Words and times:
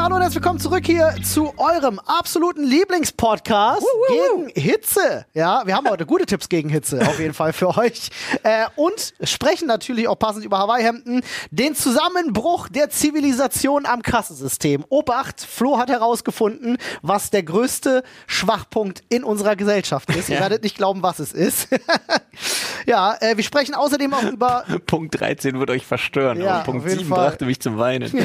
Freunde, 0.00 0.14
hallo 0.14 0.16
und 0.16 0.22
herzlich 0.22 0.42
willkommen 0.42 0.60
zurück 0.60 0.86
hier 0.86 1.14
zu 1.22 1.52
eurem 1.58 1.98
absoluten 1.98 2.64
Lieblingspodcast 2.64 3.84
gegen 4.08 4.48
Hitze. 4.54 5.26
Ja, 5.34 5.66
wir 5.66 5.76
haben 5.76 5.90
heute 5.90 6.06
gute 6.06 6.24
Tipps 6.24 6.48
gegen 6.48 6.70
Hitze, 6.70 7.06
auf 7.06 7.18
jeden 7.18 7.34
Fall 7.34 7.52
für 7.52 7.76
euch. 7.76 8.08
Äh, 8.42 8.64
und 8.76 9.12
sprechen 9.22 9.68
natürlich 9.68 10.08
auch 10.08 10.18
passend 10.18 10.46
über 10.46 10.58
Hawaii-Hemden. 10.58 11.20
Den 11.50 11.74
Zusammenbruch 11.74 12.68
der 12.68 12.88
Zivilisation 12.88 13.84
am 13.84 14.00
Kassensystem. 14.00 14.86
Obacht, 14.88 15.42
Flo 15.42 15.76
hat 15.76 15.90
herausgefunden, 15.90 16.78
was 17.02 17.28
der 17.28 17.42
größte 17.42 18.02
Schwachpunkt 18.26 19.02
in 19.10 19.22
unserer 19.22 19.54
Gesellschaft 19.54 20.08
ist. 20.16 20.30
Ihr 20.30 20.40
werdet 20.40 20.62
nicht 20.62 20.78
glauben, 20.78 21.02
was 21.02 21.18
es 21.18 21.32
ist. 21.32 21.68
ja, 22.86 23.16
äh, 23.20 23.36
wir 23.36 23.44
sprechen 23.44 23.74
außerdem 23.74 24.12
auch 24.14 24.22
über 24.24 24.64
Punkt 24.86 25.20
13 25.20 25.58
wird 25.58 25.70
euch 25.70 25.86
verstören. 25.86 26.40
Ja, 26.40 26.56
aber 26.56 26.64
Punkt 26.64 26.82
auf 26.82 26.88
jeden 26.88 27.00
7 27.00 27.10
Fall. 27.10 27.28
brachte 27.28 27.44
mich 27.46 27.60
zum 27.60 27.78
Weinen. 27.78 28.10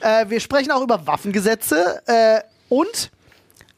Äh, 0.00 0.28
wir 0.28 0.40
sprechen 0.40 0.70
auch 0.70 0.82
über 0.82 1.06
Waffengesetze 1.06 2.02
äh, 2.06 2.40
und 2.68 3.10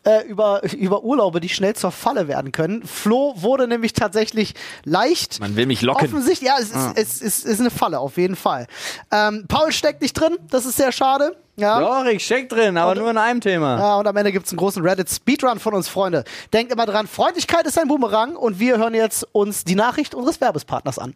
äh, 0.05 0.27
über, 0.27 0.63
über 0.73 1.03
Urlaube, 1.03 1.41
die 1.41 1.49
schnell 1.49 1.75
zur 1.75 1.91
Falle 1.91 2.29
werden 2.29 2.53
können. 2.53 2.87
Flo 2.87 3.35
wurde 3.37 3.67
nämlich 3.69 3.93
tatsächlich 3.93 4.55
leicht. 4.85 5.41
Man 5.41 5.57
will 5.57 5.67
mich 5.67 5.83
locken. 5.83 6.07
Offensichtlich, 6.07 6.49
ja, 6.49 6.57
es 6.59 6.71
ist, 6.71 6.93
es 6.97 7.21
ist, 7.21 7.45
ist 7.45 7.61
eine 7.61 7.71
Falle, 7.71 7.99
auf 7.99 8.17
jeden 8.17 8.37
Fall. 8.37 8.67
Ähm, 9.11 9.45
Paul 9.49 9.73
steckt 9.73 10.03
nicht 10.03 10.15
drin, 10.15 10.37
das 10.51 10.65
ist 10.65 10.77
sehr 10.77 10.93
schade. 10.93 11.37
Ja. 11.59 12.05
Ich 12.07 12.25
steck 12.25 12.49
drin, 12.51 12.77
aber 12.77 12.93
Und- 12.93 12.99
nur 12.99 13.11
in 13.11 13.17
einem 13.19 13.41
Thema. 13.41 13.79
Ja, 13.79 13.97
und 13.97 14.07
am 14.07 14.17
Ende 14.17 14.31
gibt's 14.31 14.51
einen 14.51 14.59
großen 14.59 14.83
Reddit-Speedrun 14.83 15.59
von 15.59 15.73
uns, 15.75 15.89
Freunde. 15.89 16.25
Denkt 16.53 16.71
immer 16.73 16.85
dran, 16.87 17.07
Freundlichkeit 17.07 17.67
ist 17.67 17.79
ein 17.79 17.89
Boomerang 17.89 18.37
und 18.37 18.61
wir 18.61 18.77
hören 18.77 18.95
jetzt 18.95 19.27
uns 19.33 19.65
die 19.65 19.75
Nachricht 19.75 20.15
unseres 20.15 20.41
Werbespartners 20.41 20.99
an. 20.99 21.15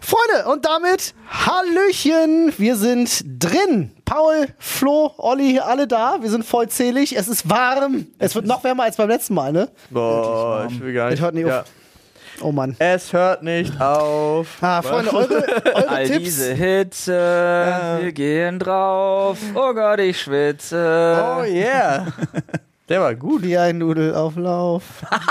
Freunde, 0.00 0.48
und 0.50 0.64
damit 0.64 1.14
Hallöchen, 1.28 2.52
wir 2.56 2.76
sind 2.76 3.24
drin. 3.38 3.90
Paul, 4.04 4.48
Flo, 4.58 5.12
Olli, 5.18 5.58
alle 5.58 5.86
da. 5.86 6.18
Wir 6.22 6.30
sind 6.30 6.44
vollzählig. 6.44 7.16
Es 7.16 7.28
ist 7.28 7.50
warm. 7.50 8.06
Es 8.18 8.34
wird 8.34 8.46
noch 8.46 8.64
wärmer 8.64 8.84
als 8.84 8.96
beim 8.96 9.08
letzten 9.08 9.34
Mal, 9.34 9.52
ne? 9.52 9.68
Boah, 9.90 10.66
ich 10.70 10.80
will 10.80 10.94
gar 10.94 11.06
nicht. 11.10 11.14
Es 11.18 11.20
hört 11.20 11.34
nicht 11.34 11.46
ja. 11.46 11.64
Oh 12.40 12.50
Mann. 12.52 12.74
Es 12.78 13.12
hört 13.12 13.42
nicht 13.42 13.80
auf. 13.80 14.58
Ah, 14.60 14.82
Freunde, 14.82 15.12
eure, 15.14 15.44
eure 15.74 15.88
All 15.88 16.06
Tipps. 16.06 16.24
diese 16.24 16.52
Hitze, 16.54 17.12
wir 18.00 18.12
gehen 18.12 18.58
drauf. 18.58 19.38
Oh 19.54 19.72
Gott, 19.72 20.00
ich 20.00 20.20
schwitze. 20.20 21.22
Oh 21.38 21.44
yeah. 21.44 22.06
Der 22.88 23.00
war 23.00 23.14
gut. 23.14 23.42
Wie 23.42 23.56
ein 23.56 23.78
Nudelauflauf. 23.78 24.82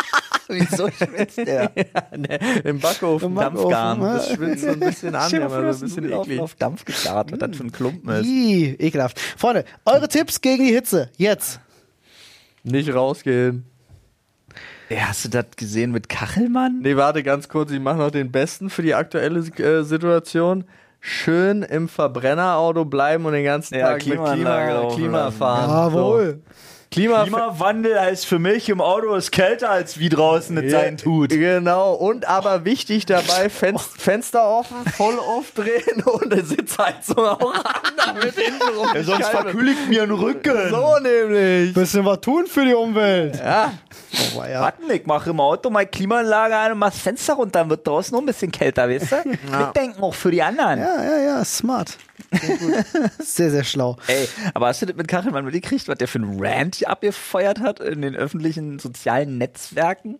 Wieso 0.47 0.89
schwitzt 0.89 1.37
der? 1.37 1.71
Nee, 2.15 2.39
Im 2.63 2.79
Backofen. 2.79 3.29
Im 3.29 3.35
Backofen, 3.35 3.69
Dampfgarn. 3.69 4.01
ja. 4.01 4.13
Das 4.15 4.31
schwitzt 4.33 4.61
so 4.63 4.67
ein 4.69 4.79
bisschen 4.79 5.15
an, 5.15 5.41
aber 5.43 5.73
so 5.73 5.85
ein 5.85 5.89
bisschen 5.89 6.11
eklig. 6.11 6.39
auf, 6.39 6.55
Dampf 6.55 6.83
gekarrt, 6.83 7.31
was 7.31 7.39
das 7.39 7.55
für 7.57 7.63
ein 7.63 7.71
Klumpen 7.71 8.09
ist. 8.09 8.25
Ih, 8.25 8.75
ekelhaft. 8.79 9.19
Freunde, 9.19 9.65
eure 9.85 10.07
Tipps 10.07 10.41
gegen 10.41 10.63
die 10.65 10.73
Hitze. 10.73 11.09
Jetzt. 11.17 11.59
Nicht 12.63 12.93
rausgehen. 12.93 13.65
Ey, 14.93 14.99
hast 14.99 15.25
du 15.25 15.29
das 15.29 15.45
gesehen 15.55 15.91
mit 15.91 16.07
Kachelmann? 16.07 16.79
Nee, 16.83 16.95
warte 16.95 17.23
ganz 17.23 17.49
kurz. 17.49 17.71
Ich 17.71 17.79
mache 17.79 17.97
noch 17.97 18.11
den 18.11 18.31
besten 18.31 18.69
für 18.69 18.83
die 18.83 18.93
aktuelle 18.93 19.39
äh, 19.39 19.81
Situation. 19.81 20.65
Schön 20.99 21.63
im 21.63 21.89
Verbrennerauto 21.89 22.85
bleiben 22.85 23.25
und 23.25 23.33
den 23.33 23.43
ganzen 23.43 23.73
Ja, 23.73 23.87
Tag 23.87 23.93
mit 24.05 24.13
Klimaanlage 24.13 24.65
Klima, 24.67 24.81
laufen 24.81 24.97
Klima 24.97 25.17
lassen. 25.25 25.37
fahren. 25.37 25.91
So. 25.93 26.33
Klima 26.93 27.23
Klimawandel 27.23 27.99
heißt 27.99 28.25
für 28.25 28.39
mich 28.39 28.69
im 28.69 28.79
Auto 28.79 29.13
ist 29.15 29.31
kälter 29.31 29.69
als 29.71 29.99
wie 29.99 30.09
draußen 30.09 30.55
es 30.57 30.71
sein 30.71 30.97
tut. 30.97 31.29
Genau, 31.31 31.93
und 31.93 32.27
aber 32.27 32.65
wichtig 32.65 33.05
dabei, 33.05 33.49
Fen 33.49 33.77
Fenster 33.97 34.45
offen, 34.47 34.77
voll 34.95 35.17
aufdrehen 35.19 36.01
und 36.05 36.31
eine 36.31 36.43
Sitzheizung 36.45 37.17
auch 37.17 37.53
an, 37.53 37.63
damit 38.05 38.35
hintenrum 38.37 38.87
die 38.95 39.03
Sonst 39.03 39.25
Scheibe- 39.25 39.41
verkühle 39.43 39.71
ich 39.71 39.87
mir 39.89 40.01
den 40.01 40.11
Rücken. 40.11 40.69
So 40.69 40.97
nämlich. 41.01 41.73
Bisschen 41.73 42.05
was 42.05 42.21
tun 42.21 42.45
für 42.47 42.63
die 42.65 42.73
Umwelt. 42.73 43.37
Ja, 43.37 43.73
Oh, 44.35 44.39
weia. 44.41 44.61
Warten, 44.61 44.91
ich 44.91 45.07
mache 45.07 45.31
im 45.31 45.39
Auto 45.39 45.71
meine 45.71 45.87
Klimaanlage 45.87 46.55
an 46.55 46.73
und 46.73 46.77
mach 46.77 46.91
das 46.91 46.99
Fenster 46.99 47.33
runter, 47.33 47.59
dann 47.61 47.69
wird 47.71 47.87
draußen 47.87 48.13
noch 48.13 48.21
ein 48.21 48.27
bisschen 48.27 48.51
kälter, 48.51 48.87
weißt 48.87 49.11
du? 49.11 49.15
Mitdenken 49.57 50.03
auch 50.03 50.13
für 50.13 50.29
die 50.29 50.43
anderen. 50.43 50.79
Ja, 50.79 51.03
ja, 51.03 51.17
ja, 51.17 51.45
smart. 51.45 51.97
Sehr, 52.31 52.85
sehr, 53.19 53.51
sehr 53.51 53.63
schlau. 53.63 53.97
Ey, 54.07 54.27
aber 54.53 54.67
hast 54.67 54.81
du 54.81 54.85
das 54.85 54.95
mit 54.95 55.07
Kachelmann 55.07 55.45
mitgekriegt, 55.45 55.87
was 55.87 55.97
der 55.97 56.07
für 56.07 56.19
einen 56.19 56.43
Rant 56.43 56.82
abgefeuert 56.87 57.59
hat 57.59 57.79
in 57.79 58.01
den 58.01 58.15
öffentlichen 58.15 58.79
sozialen 58.79 59.37
Netzwerken? 59.37 60.19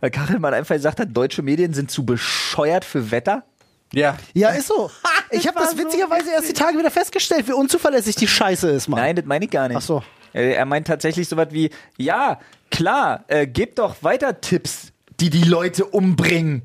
Weil 0.00 0.10
Kachelmann 0.10 0.54
einfach 0.54 0.74
gesagt 0.74 0.98
hat, 1.00 1.08
deutsche 1.12 1.42
Medien 1.42 1.72
sind 1.74 1.90
zu 1.90 2.04
bescheuert 2.04 2.84
für 2.84 3.10
Wetter. 3.10 3.44
ja. 3.92 4.16
Ja, 4.34 4.50
ist 4.50 4.68
so. 4.68 4.90
Ich 5.34 5.46
habe 5.48 5.58
das 5.58 5.78
witzigerweise 5.78 6.30
erst 6.30 6.50
die 6.50 6.52
Tage 6.52 6.76
wieder 6.78 6.90
festgestellt, 6.90 7.48
wie 7.48 7.52
unzuverlässig 7.52 8.16
die 8.16 8.28
Scheiße 8.28 8.68
ist, 8.68 8.86
Mann. 8.86 9.00
Nein, 9.00 9.16
das 9.16 9.24
meine 9.24 9.46
ich 9.46 9.50
gar 9.50 9.66
nicht. 9.68 9.78
Ach 9.78 9.82
so. 9.82 10.02
Äh, 10.34 10.52
Er 10.52 10.66
meint 10.66 10.86
tatsächlich 10.86 11.26
so 11.26 11.38
was 11.38 11.52
wie, 11.52 11.70
ja, 11.96 12.38
klar, 12.70 13.24
äh, 13.28 13.46
gebt 13.46 13.78
doch 13.78 14.02
weiter 14.02 14.42
Tipps, 14.42 14.92
die 15.20 15.30
die 15.30 15.44
Leute 15.44 15.86
umbringen. 15.86 16.62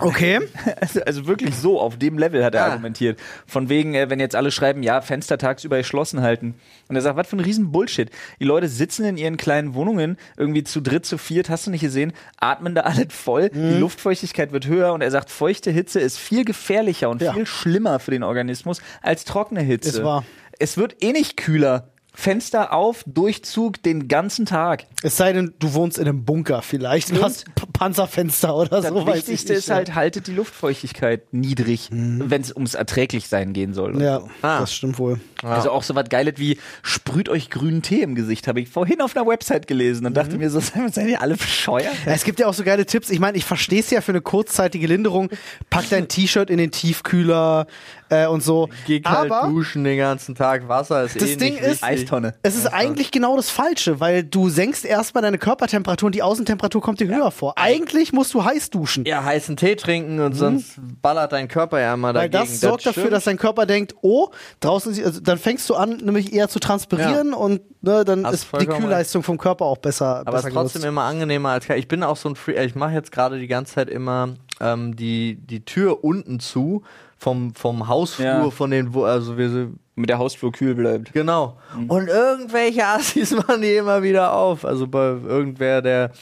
Okay. 0.00 0.40
Also, 0.80 1.00
also 1.02 1.26
wirklich 1.26 1.54
so, 1.54 1.80
auf 1.80 1.98
dem 1.98 2.18
Level 2.18 2.44
hat 2.44 2.54
er 2.54 2.64
Ah. 2.64 2.68
argumentiert. 2.70 3.18
Von 3.46 3.68
wegen, 3.68 3.94
äh, 3.94 4.08
wenn 4.10 4.20
jetzt 4.20 4.36
alle 4.36 4.50
schreiben, 4.50 4.82
ja, 4.82 5.00
Fenster 5.00 5.38
tagsüber 5.38 5.78
geschlossen 5.78 6.20
halten. 6.22 6.54
Und 6.88 6.96
er 6.96 7.02
sagt, 7.02 7.16
was 7.16 7.26
für 7.28 7.36
ein 7.36 7.40
riesen 7.40 7.72
Bullshit. 7.72 8.10
Die 8.40 8.44
Leute 8.44 8.68
sitzen 8.68 9.04
in 9.04 9.16
ihren 9.16 9.36
kleinen 9.36 9.74
Wohnungen, 9.74 10.16
irgendwie 10.36 10.64
zu 10.64 10.80
dritt, 10.80 11.04
zu 11.06 11.18
viert, 11.18 11.48
hast 11.50 11.66
du 11.66 11.70
nicht 11.70 11.80
gesehen, 11.80 12.12
atmen 12.38 12.74
da 12.74 12.82
alles 12.82 13.06
voll, 13.10 13.50
Mhm. 13.52 13.70
die 13.74 13.78
Luftfeuchtigkeit 13.78 14.52
wird 14.52 14.66
höher 14.66 14.92
und 14.92 15.00
er 15.02 15.10
sagt, 15.10 15.30
feuchte 15.30 15.70
Hitze 15.70 16.00
ist 16.00 16.18
viel 16.18 16.44
gefährlicher 16.44 17.08
und 17.10 17.22
Ja. 17.22 17.32
viel 17.32 17.46
schlimmer 17.46 17.98
für 17.98 18.10
den 18.10 18.22
Organismus 18.22 18.80
als 19.02 19.24
trockene 19.24 19.60
Hitze. 19.62 19.88
Ist 19.88 20.04
wahr. 20.04 20.24
Es 20.58 20.76
wird 20.76 21.02
eh 21.02 21.12
nicht 21.12 21.36
kühler. 21.36 21.88
Fenster 22.20 22.72
auf, 22.72 23.04
Durchzug 23.06 23.80
den 23.84 24.08
ganzen 24.08 24.44
Tag. 24.44 24.86
Es 25.04 25.16
sei 25.16 25.32
denn, 25.32 25.54
du 25.60 25.72
wohnst 25.74 25.98
in 25.98 26.08
einem 26.08 26.24
Bunker 26.24 26.62
vielleicht 26.62 27.12
und 27.12 27.22
hast 27.22 27.44
P 27.54 27.62
Panzerfenster 27.72 28.56
oder 28.56 28.80
Das 28.82 28.88
so. 28.88 28.98
ich 29.02 29.06
Wichtigste 29.06 29.52
nicht, 29.52 29.60
ist 29.60 29.70
halt, 29.70 29.94
haltet 29.94 30.26
die 30.26 30.32
Luftfeuchtigkeit 30.34 31.32
niedrig, 31.32 31.90
wenn 31.92 32.42
es 32.42 32.52
ums 32.52 32.74
Erträglichsein 32.74 33.52
gehen 33.52 33.72
soll. 33.72 34.02
Ja, 34.02 34.22
Ah. 34.42 34.58
das 34.58 34.74
stimmt 34.74 34.98
wohl. 34.98 35.20
Also 35.44 35.70
auch 35.70 35.84
so 35.84 35.94
was 35.94 36.08
Geiles 36.08 36.34
wie 36.38 36.58
sprüht 36.82 37.28
euch 37.28 37.50
grünen 37.50 37.82
Tee 37.82 38.02
im 38.02 38.16
Gesicht, 38.16 38.48
habe 38.48 38.60
ich 38.60 38.68
vorhin 38.68 39.00
auf 39.00 39.16
einer 39.16 39.24
Website 39.28 39.68
gelesen 39.68 40.04
und 40.06 40.16
dachte 40.16 40.38
mir 40.38 40.50
so, 40.50 40.58
seid 40.90 41.06
ihr 41.06 41.22
alle 41.22 41.36
bescheuert? 41.36 41.94
Ja, 42.04 42.10
es 42.12 42.24
gibt 42.24 42.40
ja 42.40 42.48
auch 42.48 42.54
so 42.54 42.64
geile 42.64 42.84
Tipps. 42.84 43.10
Ich 43.10 43.20
meine, 43.20 43.38
ich 43.38 43.44
verstehe 43.44 43.78
es 43.78 43.90
ja 43.90 44.00
für 44.00 44.10
eine 44.10 44.22
kurzzeitige 44.22 44.88
Linderung. 44.88 45.30
Pack 45.70 45.88
dein 45.90 46.08
T-Shirt 46.08 46.50
in 46.50 46.58
den 46.58 46.72
Tiefkühler 46.72 47.68
äh, 48.10 48.26
und 48.26 48.42
so. 48.42 48.68
Geh 48.86 49.00
kalt 49.00 49.30
Aber 49.30 49.48
duschen 49.48 49.84
den 49.84 49.98
ganzen 49.98 50.34
Tag, 50.34 50.68
Wasser 50.68 51.04
ist 51.04 51.20
Das 51.20 51.30
eh 51.30 51.36
Ding 51.36 51.54
nicht 51.54 51.62
ist-. 51.64 51.82
Eistonne. 51.84 52.34
es 52.42 52.56
ist 52.56 52.66
eigentlich 52.66 53.10
genau 53.10 53.36
das 53.36 53.50
Falsche, 53.50 54.00
weil 54.00 54.24
du 54.24 54.48
senkst 54.48 54.84
erstmal 54.84 55.22
deine 55.22 55.38
Körpertemperatur 55.38 56.06
und 56.06 56.14
die 56.14 56.22
Außentemperatur 56.22 56.80
kommt 56.80 57.00
dir 57.00 57.08
höher 57.08 57.30
vor. 57.30 57.54
Eigentlich 57.56 58.12
musst 58.12 58.34
du 58.34 58.44
heiß 58.44 58.70
duschen. 58.70 59.04
Ja, 59.04 59.22
heißen 59.24 59.56
Tee 59.56 59.76
trinken 59.76 60.20
und 60.20 60.34
sonst 60.34 60.78
ballert 61.02 61.32
dein 61.32 61.48
Körper 61.48 61.80
ja 61.80 61.94
immer 61.94 62.12
Mhm. 62.12 62.16
Weil 62.16 62.30
dagegen. 62.30 62.50
das 62.52 62.60
sorgt 62.60 62.86
dafür, 62.86 63.02
stimmt. 63.02 63.12
dass 63.12 63.24
dein 63.24 63.36
Körper 63.36 63.66
denkt, 63.66 63.94
oh, 64.02 64.28
draußen, 64.60 64.92
ist- 64.92 65.04
also 65.04 65.20
dann 65.20 65.38
fängst 65.38 65.68
du 65.70 65.74
an, 65.74 65.96
nämlich 65.98 66.32
eher 66.32 66.48
zu 66.48 66.58
transpirieren 66.58 67.34
und 67.34 67.60
ne, 67.82 68.04
dann 68.04 68.24
Hast 68.26 68.34
ist 68.34 68.48
die 68.60 68.66
Kühlleistung 68.66 69.22
vom 69.22 69.38
Körper 69.38 69.64
auch 69.66 69.78
besser. 69.78 70.22
Aber 70.26 70.38
es 70.38 70.44
ist 70.44 70.52
trotzdem 70.52 70.80
genutzt. 70.82 70.84
immer 70.88 71.02
angenehmer 71.02 71.50
als 71.50 71.68
ich 71.68 71.88
bin 71.88 72.02
auch 72.02 72.16
so 72.16 72.28
ein 72.28 72.36
Free. 72.36 72.62
Ich 72.64 72.74
mache 72.74 72.92
jetzt 72.92 73.12
gerade 73.12 73.38
die 73.38 73.46
ganze 73.46 73.74
Zeit 73.74 73.90
immer 73.90 74.30
ähm, 74.60 74.96
die 74.96 75.36
die 75.36 75.64
Tür 75.64 76.02
unten 76.02 76.40
zu 76.40 76.82
vom 77.18 77.54
vom 77.54 77.88
Hausflur 77.88 78.26
Ja. 78.26 78.50
von 78.50 78.70
den 78.70 78.94
wo 78.94 79.04
also 79.04 79.36
wir 79.36 79.50
sind 79.50 79.78
Mit 79.96 80.08
der 80.08 80.18
Hausflur 80.18 80.52
kühl 80.52 80.74
bleibt. 80.74 81.12
genau 81.12 81.56
und 81.88 82.08
irgendwelche 82.08 82.86
Assis 82.86 83.32
machen 83.36 83.62
die 83.62 83.74
immer 83.74 84.02
wieder 84.02 84.32
auf. 84.32 84.64
Also 84.64 84.86
bei 84.86 85.08
irgendwer 85.08 85.82
der 85.82 86.12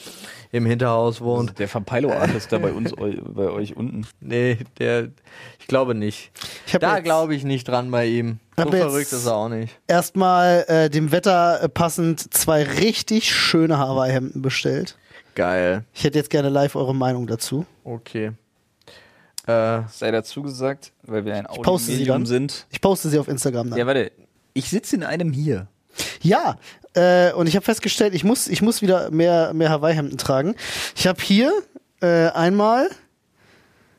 im 0.53 0.65
Hinterhaus 0.65 1.21
wohnt. 1.21 1.59
Der 1.59 1.69
Verpeilo-Artist 1.69 2.51
da 2.53 2.59
bei 2.59 2.73
uns, 2.73 2.97
eu- 2.97 3.21
bei 3.29 3.51
euch 3.51 3.77
unten. 3.77 4.07
Nee, 4.21 4.59
der 4.79 5.09
ich 5.59 5.67
glaube 5.67 5.95
nicht. 5.95 6.31
Ich 6.67 6.73
Da 6.73 7.01
glaube 7.01 7.35
ich 7.35 7.45
nicht 7.45 7.69
dran 7.69 7.91
bei 7.91 8.07
ihm. 8.07 8.39
So 8.57 8.71
verrückt 8.71 9.13
ist 9.13 9.27
er 9.27 9.35
auch 9.35 9.49
nicht. 9.51 9.79
Erstmal 9.87 10.65
äh, 10.69 10.89
dem 10.89 11.13
Wetter 11.13 11.63
äh, 11.63 11.69
passend 11.69 12.33
zwei 12.33 12.63
richtig 12.63 13.35
schöne 13.35 13.77
Hawaii-Hemden 13.77 14.41
bestellt. 14.41 14.97
Geil. 15.35 15.85
Ich 15.93 16.05
hätte 16.05 16.17
jetzt 16.17 16.31
gerne 16.31 16.49
live 16.49 16.77
eure 16.77 16.95
Meinung 16.95 17.27
dazu. 17.27 17.67
Okay. 17.85 18.31
Äh, 19.47 19.83
Sei 19.91 20.11
dazu 20.11 20.43
gesagt, 20.43 20.93
weil 21.03 21.25
wir 21.25 21.35
ein 21.37 21.47
Audiomedium 21.47 22.27
sind. 22.27 22.67
Ich 22.71 22.81
poste 22.81 23.09
sie 23.09 23.19
auf 23.19 23.29
Instagram 23.29 23.71
dann. 23.71 23.79
Ja, 23.79 23.87
warte. 23.87 24.11
Ich 24.55 24.71
sitze 24.71 24.97
in 24.97 25.05
einem 25.05 25.33
hier. 25.33 25.69
Ja, 26.21 26.59
äh, 26.95 27.33
und 27.33 27.47
ich 27.47 27.55
habe 27.57 27.65
festgestellt, 27.65 28.15
ich 28.15 28.25
muss, 28.25 28.49
ich 28.49 28.63
muss 28.63 28.83
wieder 28.83 29.11
mehr, 29.11 29.53
mehr 29.55 29.71
Hawaii-Hemden 29.71 30.19
tragen. 30.19 30.57
Ich 30.97 31.07
habe 31.07 31.23
hier 31.23 31.53
äh, 32.01 32.29
einmal 32.29 32.89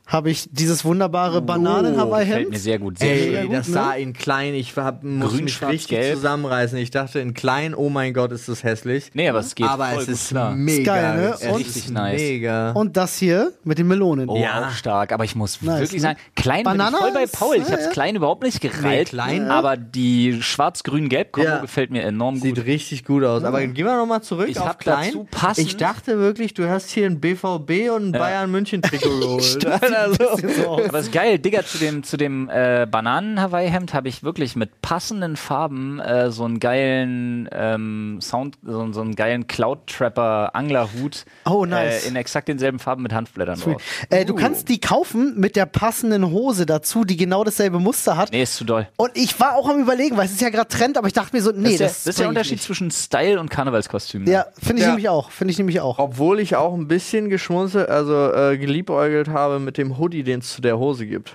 habe 0.07 0.30
ich 0.31 0.48
dieses 0.51 0.86
wunderbare 0.86 1.42
Bananen-Hawaii-Hemd. 1.42 2.33
Fällt 2.33 2.50
mir 2.51 2.59
sehr 2.59 2.80
gut. 2.80 2.98
Sehr 3.00 3.12
Ey, 3.13 3.42
schön. 3.42 3.51
das 3.51 3.68
sah 3.68 3.92
in 3.94 4.13
klein, 4.13 4.54
ich 4.54 4.75
hab, 4.77 5.04
muss 5.04 5.31
Grün, 5.33 5.44
mich 5.44 5.62
richtig 5.62 5.88
gelb. 5.89 6.15
zusammenreißen. 6.15 6.77
Ich 6.77 6.92
dachte 6.92 7.19
in 7.19 7.33
klein, 7.33 7.75
oh 7.75 7.89
mein 7.89 8.13
Gott, 8.13 8.31
ist 8.31 8.48
das 8.48 8.63
hässlich. 8.63 9.09
Nee, 9.13 9.27
aber 9.27 9.39
es 9.39 9.54
geht 9.54 9.68
aber 9.68 9.88
voll 9.88 10.00
es 10.04 10.06
gut 10.07 10.15
ist 10.15 10.27
klar. 10.30 10.56
mega. 10.56 10.95
geil, 10.95 11.18
ne? 11.18 11.33
Es 11.39 11.42
Und- 11.45 11.59
ist 11.62 11.68
Richtig 11.75 11.89
nice. 11.92 12.21
Mega. 12.21 12.71
Und 12.71 12.95
das 12.95 13.18
hier 13.18 13.51
mit 13.65 13.77
den 13.80 13.88
Melonen. 13.88 14.30
Oh, 14.30 14.38
Ja. 14.38 14.68
auch 14.68 14.71
stark. 14.71 15.12
Aber 15.12 15.25
ich 15.25 15.36
muss 15.36 15.62
Nice, 15.62 15.80
wirklich 15.81 16.01
ne? 16.01 16.07
sagen, 16.10 16.19
klein 16.36 16.63
Banana 16.63 16.89
bin 16.89 16.98
ich 16.98 17.01
voll 17.03 17.12
bei 17.13 17.24
ist- 17.24 17.33
Paul. 17.38 17.56
Ich 17.57 17.71
hab's 17.71 17.86
ja. 17.86 17.92
klein 17.92 18.15
überhaupt 18.15 18.44
nicht 18.44 18.63
Nee, 18.63 18.69
gereilt. 18.69 19.10
klein- 19.10 19.51
aber 19.51 19.75
die 19.75 20.42
schwarz-grün-gelb-Kombo 20.42 21.50
Ja. 21.50 21.57
gefällt 21.60 21.92
mir 21.92 22.03
enorm 22.03 22.38
Sieht 22.38 22.56
gut. 22.56 22.65
richtig 22.65 23.03
gut 23.03 23.24
aus. 23.25 23.44
Aber 23.44 23.60
gehen 23.68 23.86
wir 23.86 23.98
nochmal 23.98 24.21
zurück 24.21 24.48
Ich 24.50 24.57
auf 24.60 24.77
klein. 24.77 25.07
dazu 25.07 25.27
passend- 25.30 25.68
ich 25.68 25.75
dachte 25.77 26.18
wirklich, 26.18 26.53
du 26.53 26.69
hast 26.69 26.92
hier 26.92 27.06
ein 27.07 27.19
BVB 27.19 27.89
und 27.89 28.06
ein 28.07 28.12
Bayern 28.13 28.50
München 28.51 28.81
Trikot 28.81 29.10
geholt. 29.19 29.65
Also, 30.01 30.38
So. 30.38 30.79
Aber 30.88 30.99
ist 30.99 31.11
geil, 31.11 31.39
Digga, 31.39 31.63
zu 31.65 31.77
dem, 31.77 32.03
zu 32.03 32.17
dem 32.17 32.49
äh, 32.49 32.85
Bananen-Hawaii-Hemd 32.89 33.94
habe 33.94 34.07
ich 34.09 34.23
wirklich 34.23 34.55
mit 34.55 34.81
passenden 34.81 35.35
Farben 35.38 35.99
äh, 35.99 36.31
so 36.31 36.44
einen 36.45 36.59
geilen 36.59 37.49
ähm, 37.51 38.19
Sound, 38.21 38.57
so, 38.63 38.91
so 38.94 39.01
einen 39.01 39.15
geilen 39.15 39.47
Cloud-Trapper-Anglerhut 39.47 41.25
Oh, 41.45 41.65
nice. 41.65 42.05
äh, 42.05 42.07
in 42.09 42.15
exakt 42.15 42.47
denselben 42.47 42.79
Farben 42.79 43.03
mit 43.03 43.13
Handblättern 43.13 43.59
drauf. 43.59 43.81
Äh, 44.09 44.25
du 44.25 44.35
kannst 44.35 44.69
die 44.69 44.79
kaufen 44.79 45.33
mit 45.39 45.55
der 45.55 45.65
passenden 45.65 46.31
Hose 46.31 46.65
dazu, 46.65 47.03
die 47.03 47.17
genau 47.17 47.43
dasselbe 47.43 47.79
Muster 47.79 48.17
hat. 48.17 48.31
Nee, 48.31 48.43
ist 48.43 48.55
zu 48.55 48.63
doll. 48.65 48.88
Und 48.97 49.11
ich 49.15 49.39
war 49.39 49.55
auch 49.55 49.69
am 49.69 49.79
überlegen, 49.81 50.17
weil 50.17 50.25
es 50.25 50.31
ist 50.31 50.41
ja 50.41 50.50
gerade 50.50 50.67
Trend, 50.67 50.97
aber 50.97 51.07
ich 51.07 51.13
dachte 51.13 51.35
mir 51.35 51.41
so, 51.41 51.51
nee, 51.51 51.63
das 51.63 51.71
ist, 51.71 51.79
der, 51.79 51.88
das, 51.88 52.03
das 52.03 52.07
ist 52.15 52.19
der 52.19 52.29
Unterschied 52.29 52.51
nicht. 52.53 52.63
zwischen 52.63 52.91
Style 52.91 53.39
und 53.39 53.50
Karnevalskostüm. 53.50 54.23
ne? 54.23 54.31
Ja, 54.31 54.45
finde 54.61 54.77
ich 54.77 54.81
Ja. 54.83 54.88
nämlich 54.89 55.09
auch. 55.09 55.31
Finde 55.31 55.51
ich 55.51 55.57
nämlich 55.57 55.79
auch. 55.81 56.00
obwohl 56.00 56.39
ich 56.39 56.55
auch 56.55 56.73
ein 56.73 56.88
bisschen 56.88 57.29
geschmunzelt, 57.29 57.89
also 57.89 58.31
äh, 58.31 58.57
geliebäugelt 58.57 59.29
habe 59.29 59.59
mit 59.59 59.77
dem 59.77 59.87
Hoodie, 59.98 60.24
den 60.24 60.39
es 60.39 60.54
zu 60.54 60.62
der 60.62 60.78
Hose 60.78 61.06
gibt. 61.06 61.34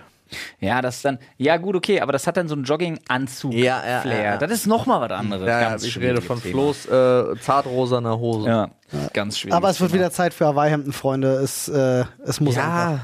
Ja, 0.60 0.80
das 0.80 0.96
ist 0.96 1.04
dann, 1.04 1.18
ja 1.36 1.58
gut, 1.58 1.76
okay, 1.76 2.00
aber 2.00 2.12
das 2.12 2.26
hat 2.26 2.38
dann 2.38 2.48
so 2.48 2.54
einen 2.54 2.64
Jogginganzug-Flair. 2.64 3.62
Ja, 3.62 3.82
ja, 3.86 4.04
ja, 4.10 4.22
ja. 4.22 4.36
Das 4.38 4.50
ist 4.50 4.66
nochmal 4.66 5.00
was 5.02 5.10
anderes. 5.10 5.46
Ja, 5.46 5.60
ja, 5.60 5.76
ich 5.76 5.98
rede 5.98 6.22
von 6.22 6.40
Thema. 6.40 6.52
Flo's 6.52 6.86
äh, 6.86 7.36
zartrosaner 7.38 8.18
Hose. 8.18 8.48
Ja, 8.48 8.70
ganz 9.12 9.38
schwierig. 9.38 9.54
Aber 9.54 9.68
es 9.68 9.80
wird 9.80 9.92
wieder 9.92 10.10
Zeit 10.10 10.32
für 10.32 10.46
Hawaii-Hemden, 10.46 10.92
Freunde. 10.94 11.32
Es, 11.34 11.68
äh, 11.68 12.04
es 12.24 12.40
muss 12.40 12.56
einfach. 12.56 13.00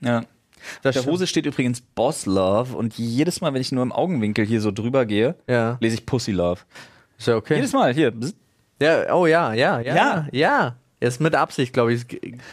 Ja, 0.00 0.10
Ja. 0.10 0.22
das 0.82 0.96
Auf 0.96 1.04
der. 1.04 1.12
Hose 1.12 1.26
steht 1.28 1.46
übrigens 1.46 1.80
Boss 1.80 2.26
Love 2.26 2.76
und 2.76 2.94
jedes 2.98 3.40
Mal, 3.40 3.54
wenn 3.54 3.60
ich 3.60 3.70
nur 3.70 3.84
im 3.84 3.92
Augenwinkel 3.92 4.44
hier 4.44 4.60
so 4.60 4.72
drüber 4.72 5.06
gehe, 5.06 5.36
Ja. 5.48 5.76
lese 5.80 5.94
ich 5.94 6.06
Pussy 6.06 6.32
Love. 6.32 6.60
Ist 7.18 7.28
ja 7.28 7.36
okay. 7.36 7.54
Jedes 7.54 7.72
Mal, 7.72 7.94
hier. 7.94 8.12
Ja, 8.82 9.14
oh 9.14 9.26
ja, 9.26 9.52
ja, 9.52 9.78
ja. 9.80 9.94
Ja. 9.94 10.26
Ja. 10.32 10.76
Ist 11.00 11.20
mit 11.20 11.34
Absicht, 11.36 11.72
glaube 11.72 11.92
ich. 11.94 12.06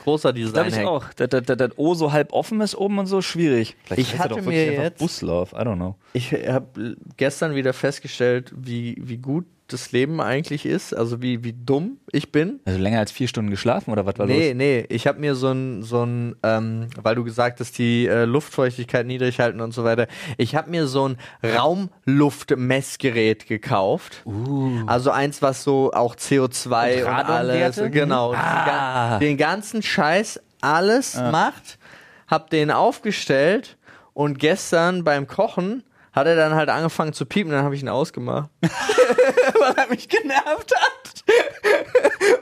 Großer 0.03 0.31
Design. 0.31 0.67
Glaube 0.69 0.81
ich 0.81 0.87
auch. 0.87 1.05
Das, 1.13 1.29
das, 1.29 1.43
das, 1.43 1.57
das 1.57 1.71
O 1.77 1.95
so 1.95 2.11
halb 2.11 2.31
offen 2.31 2.61
ist 2.61 2.75
oben 2.75 2.99
und 2.99 3.07
so, 3.07 3.21
schwierig. 3.21 3.75
Vielleicht 3.85 4.01
Ich 4.01 4.13
er 4.13 4.19
hatte 4.19 4.35
doch 4.35 4.41
mir 4.43 4.71
jetzt- 4.71 4.99
Bus 4.99 5.21
Love, 5.23 5.55
I 5.55 5.59
don't 5.59 5.75
know. 5.77 5.95
Ich 6.13 6.31
habe 6.31 6.95
gestern 7.17 7.55
wieder 7.55 7.73
festgestellt, 7.73 8.53
wie, 8.55 8.97
wie 9.01 9.17
gut 9.17 9.45
das 9.67 9.91
Leben 9.91 10.21
eigentlich 10.21 10.63
ist. 10.65 10.95
Also 10.95 11.21
wie, 11.23 11.43
wie 11.43 11.53
dumm 11.53 11.97
ich 12.11 12.31
bin. 12.31 12.59
Also 12.65 12.77
länger 12.79 12.99
als 12.99 13.11
vier 13.11 13.27
Stunden 13.27 13.49
geschlafen 13.49 13.91
oder 13.91 14.05
was 14.05 14.17
war 14.19 14.27
Nee, 14.27 14.49
los? 14.49 14.57
nee, 14.57 14.85
ich 14.89 15.07
habe 15.07 15.19
mir 15.19 15.33
so 15.35 15.49
ein, 15.51 15.81
so 15.81 16.03
ein 16.05 16.35
ähm, 16.43 16.87
weil 17.01 17.15
du 17.15 17.23
gesagt 17.23 17.59
hast, 17.59 17.77
die 17.79 18.05
äh, 18.07 18.25
Luftfeuchtigkeit 18.25 19.07
niedrig 19.07 19.39
halten 19.39 19.61
und 19.61 19.73
so 19.73 19.83
weiter. 19.83 20.05
Ich 20.37 20.55
habe 20.55 20.69
mir 20.69 20.85
so 20.87 21.09
ein 21.09 21.17
Raumluftmessgerät 21.43 23.47
gekauft. 23.47 24.23
Also 24.87 25.11
eins, 25.11 25.41
was 25.41 25.63
so 25.63 25.91
auch 25.93 26.15
CO2 26.15 26.97
Und 26.97 27.01
und, 27.03 27.07
alles, 27.07 27.77
Radonwerte? 27.77 27.89
genau, 27.91 28.33
Ah. 28.33 29.19
den 29.19 29.37
ganzen 29.37 29.81
Scheiß 29.81 30.39
alles 30.61 31.15
macht. 31.15 31.77
Hab 32.27 32.49
den 32.49 32.71
aufgestellt 32.71 33.77
und 34.13 34.39
gestern 34.39 35.03
beim 35.03 35.27
Kochen 35.27 35.83
hat 36.15 36.27
er 36.27 36.35
dann 36.35 36.55
halt 36.55 36.69
angefangen 36.69 37.13
zu 37.13 37.25
piepen, 37.25 37.51
dann 37.51 37.63
habe 37.63 37.75
ich 37.75 37.81
ihn 37.81 37.89
ausgemacht. 37.89 38.49
Weil 38.61 39.73
er 39.75 39.87
mich 39.89 40.07
genervt 40.07 40.73
hat. 40.73 41.23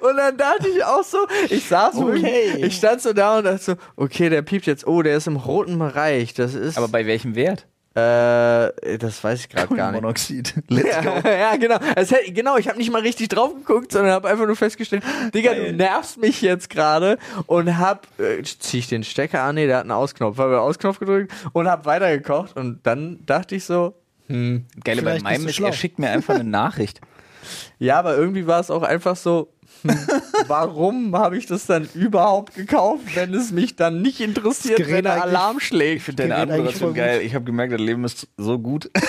Und 0.02 0.18
dann 0.18 0.38
dachte 0.38 0.68
ich 0.70 0.84
auch 0.84 1.04
so, 1.04 1.18
ich 1.50 1.66
saß 1.68 1.96
so, 1.96 2.08
Okay. 2.08 2.58
ich 2.66 2.76
stand 2.76 3.02
so 3.02 3.14
da 3.14 3.38
und 3.40 3.46
dachte 3.46 3.64
so, 3.64 3.74
okay, 3.96 4.30
der 4.30 4.42
piept 4.42 4.66
jetzt, 4.68 4.86
oh, 4.86 5.02
der 5.02 5.18
ist 5.18 5.28
im 5.28 5.38
roten 5.38 5.80
Bereich, 5.80 6.34
das 6.34 6.54
ist, 6.54 6.78
Aber 6.78 6.88
bei 6.88 7.06
welchem 7.08 7.36
Wert? 7.36 7.66
Äh, 7.96 8.98
das 8.98 9.24
weiß 9.24 9.42
ich 9.42 9.50
gerade 9.50 9.76
gar 9.76 9.92
nicht. 9.92 10.02
Monoxid. 10.02 10.56
Ja, 10.70 11.30
ja, 11.30 11.56
genau. 11.58 11.78
Es 11.96 12.12
hätte, 12.12 12.32
genau, 12.32 12.58
ich 12.58 12.68
habe 12.68 12.78
nicht 12.78 12.92
mal 12.92 13.02
richtig 13.02 13.30
drauf 13.30 13.54
geguckt, 13.54 13.92
sondern 13.92 14.14
habe 14.14 14.30
einfach 14.30 14.48
nur 14.48 14.56
festgestellt, 14.56 15.04
Digga, 15.34 15.54
du 15.54 15.72
nervst 15.74 16.18
mich 16.18 16.42
jetzt 16.42 16.70
gerade 16.70 17.18
und 17.46 17.78
hab, 17.78 18.08
äh, 18.20 18.42
zieh 18.42 18.80
ich 18.80 18.88
den 18.88 19.04
Stecker 19.04 19.44
an, 19.44 19.56
nee, 19.56 19.68
der 19.68 19.78
hat 19.78 19.84
einen 19.84 19.92
Ausknopf, 19.92 20.38
habe 20.40 20.60
Ausknopf 20.60 21.00
gedrückt 21.00 21.32
und 21.54 21.68
hab 21.68 21.86
weitergekocht 21.86 22.56
und 22.56 22.80
dann 22.84 23.20
dachte 23.28 23.56
ich 23.56 23.66
so, 23.66 23.94
hm, 24.28 24.66
Geile 24.84 25.04
bei 25.04 25.20
meinem 25.20 25.48
ist, 25.48 25.60
er 25.60 25.74
schickt 25.74 26.00
mir 26.00 26.10
einfach 26.10 26.36
eine 26.36 26.44
Nachricht. 26.50 27.00
ja, 27.78 28.00
aber 28.00 28.16
irgendwie 28.18 28.48
war 28.48 28.60
es 28.60 28.72
auch 28.72 28.84
einfach 28.84 29.16
so, 29.16 29.50
warum 30.48 31.16
habe 31.16 31.38
ich 31.38 31.46
das 31.46 31.66
dann 31.66 31.88
überhaupt 31.94 32.56
gekauft, 32.56 33.04
wenn 33.16 33.34
es 33.34 33.52
mich 33.52 33.76
dann 33.76 34.02
nicht 34.02 34.22
interessiert, 34.22 34.80
wenn 34.88 35.04
der 35.04 35.24
Alarm 35.24 35.60
schlägt? 35.60 35.98
Ich 35.98 36.04
finde 36.04 36.24
deine 36.24 36.36
Anmoderation 36.36 36.94
geil. 36.94 37.22
Ich 37.22 37.36
habe 37.36 37.46
gemerkt, 37.46 37.74
das 37.74 37.82
Leben 37.82 38.04
ist 38.04 38.28
so 38.38 38.60
gut. 38.60 38.90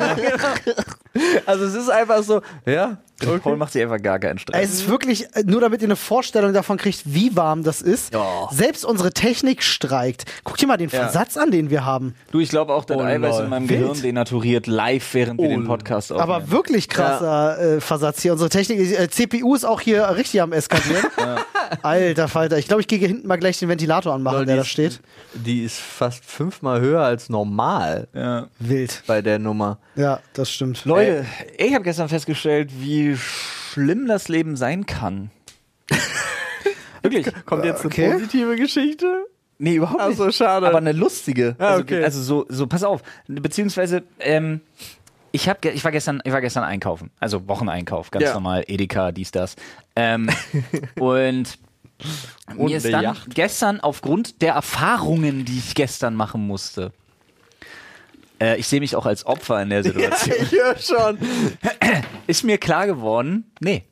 Also 1.46 1.64
es 1.64 1.74
ist 1.74 1.90
einfach 1.90 2.22
so, 2.22 2.40
ja, 2.64 2.98
Paul 3.20 3.56
macht 3.56 3.72
sich 3.72 3.82
einfach 3.82 4.00
gar 4.02 4.18
keinen 4.18 4.38
Stress. 4.38 4.62
Es 4.64 4.72
ist 4.74 4.88
wirklich, 4.88 5.24
äh, 5.34 5.42
nur 5.44 5.60
damit 5.60 5.82
ihr 5.82 5.88
eine 5.88 5.96
Vorstellung 5.96 6.52
davon 6.52 6.76
kriegt, 6.78 7.02
wie 7.04 7.36
warm 7.36 7.62
das 7.62 7.82
ist. 7.82 8.12
Ja. 8.12 8.48
Selbst 8.50 8.84
unsere 8.84 9.12
Technik 9.12 9.62
streikt. 9.62 10.24
Guck 10.44 10.56
dir 10.56 10.66
mal 10.66 10.76
den 10.76 10.90
Versatz 10.90 11.36
an, 11.36 11.50
den 11.50 11.70
wir 11.70 11.84
haben. 11.84 12.14
Du, 12.32 12.40
ich 12.40 12.48
glaube 12.48 12.72
auch, 12.72 12.84
das 12.84 12.96
Oh, 12.96 13.00
Eiweiß 13.02 13.36
lol. 13.36 13.44
in 13.44 13.50
meinem 13.50 13.68
Wild. 13.68 13.80
Gehirn 13.80 14.02
denaturiert 14.02 14.66
live, 14.66 15.14
während 15.14 15.40
wir 15.40 15.48
den 15.48 15.64
Podcast 15.66 16.12
aufnehmen. 16.12 16.30
Aber 16.32 16.50
wirklich 16.50 16.88
krasser 16.88 17.76
äh, 17.76 17.80
Versatz 17.80 18.22
hier. 18.22 18.32
Unsere 18.32 18.50
Technik, 18.50 18.78
äh, 18.80 19.08
CPU 19.08 19.54
ist 19.54 19.64
auch 19.64 19.80
hier 19.80 20.08
richtig 20.16 20.40
am 20.42 20.52
eskalieren. 20.52 21.04
Alter 21.82 22.28
Falter. 22.28 22.58
Ich 22.58 22.66
glaube, 22.66 22.80
ich 22.80 22.88
gehe 22.88 22.98
hier 22.98 23.08
hinten 23.08 23.26
mal 23.28 23.36
gleich 23.36 23.58
den 23.58 23.68
Ventilator 23.68 24.14
anmachen, 24.14 24.38
Lol, 24.38 24.46
der 24.46 24.56
da 24.56 24.64
steht. 24.64 25.00
Die 25.34 25.64
ist 25.64 25.78
fast 25.78 26.24
fünfmal 26.24 26.80
höher 26.80 27.02
als 27.02 27.28
normal 27.28 28.08
ja. 28.14 28.48
Wild. 28.58 29.02
bei 29.06 29.22
der 29.22 29.38
Nummer. 29.38 29.78
Ja, 30.00 30.20
das 30.32 30.50
stimmt. 30.50 30.84
Leute, 30.86 31.26
ich 31.58 31.74
habe 31.74 31.84
gestern 31.84 32.08
festgestellt, 32.08 32.70
wie 32.80 33.16
schlimm 33.16 34.06
das 34.06 34.28
Leben 34.28 34.56
sein 34.56 34.86
kann. 34.86 35.30
Wirklich. 37.02 37.26
Kommt 37.44 37.64
jetzt 37.66 37.80
eine 37.80 37.86
Okay. 37.86 38.10
positive 38.12 38.56
Geschichte? 38.56 39.26
Nee, 39.58 39.74
überhaupt 39.74 40.00
Ach 40.00 40.08
nicht. 40.08 40.16
so, 40.16 40.30
schade. 40.30 40.66
Aber 40.66 40.78
eine 40.78 40.92
lustige. 40.92 41.54
Ah, 41.58 41.68
also, 41.72 41.82
okay. 41.82 42.02
also 42.02 42.22
so, 42.22 42.46
so, 42.48 42.66
pass 42.66 42.82
auf. 42.82 43.02
Beziehungsweise, 43.28 44.02
ähm, 44.20 44.62
ich, 45.32 45.48
hab, 45.50 45.62
ich, 45.64 45.84
war 45.84 45.92
gestern, 45.92 46.22
ich 46.24 46.32
war 46.32 46.40
gestern 46.40 46.64
einkaufen. 46.64 47.10
Also 47.20 47.46
Wocheneinkauf, 47.46 48.10
ganz 48.10 48.24
Ja. 48.24 48.32
normal. 48.34 48.64
Edeka, 48.68 49.12
dies, 49.12 49.30
das. 49.32 49.56
Ähm, 49.96 50.30
und 50.98 51.58
mir 52.56 52.76
ist 52.78 52.86
eine 52.86 53.02
dann 53.02 53.16
gestern 53.28 53.80
aufgrund 53.80 54.40
der 54.40 54.54
Erfahrungen, 54.54 55.44
die 55.44 55.58
ich 55.58 55.74
gestern 55.74 56.14
machen 56.14 56.46
musste, 56.46 56.92
äh, 58.40 58.56
ich 58.58 58.66
sehe 58.68 58.80
mich 58.80 58.96
auch 58.96 59.06
als 59.06 59.24
Opfer 59.26 59.60
in 59.62 59.70
der 59.70 59.82
Situation, 59.84 60.36
ich 60.42 60.52
höre 60.52 60.78
schon. 60.78 61.18
ist 62.26 62.44
mir 62.44 62.58
klar 62.58 62.86
geworden, 62.86 63.50
nee. 63.60 63.84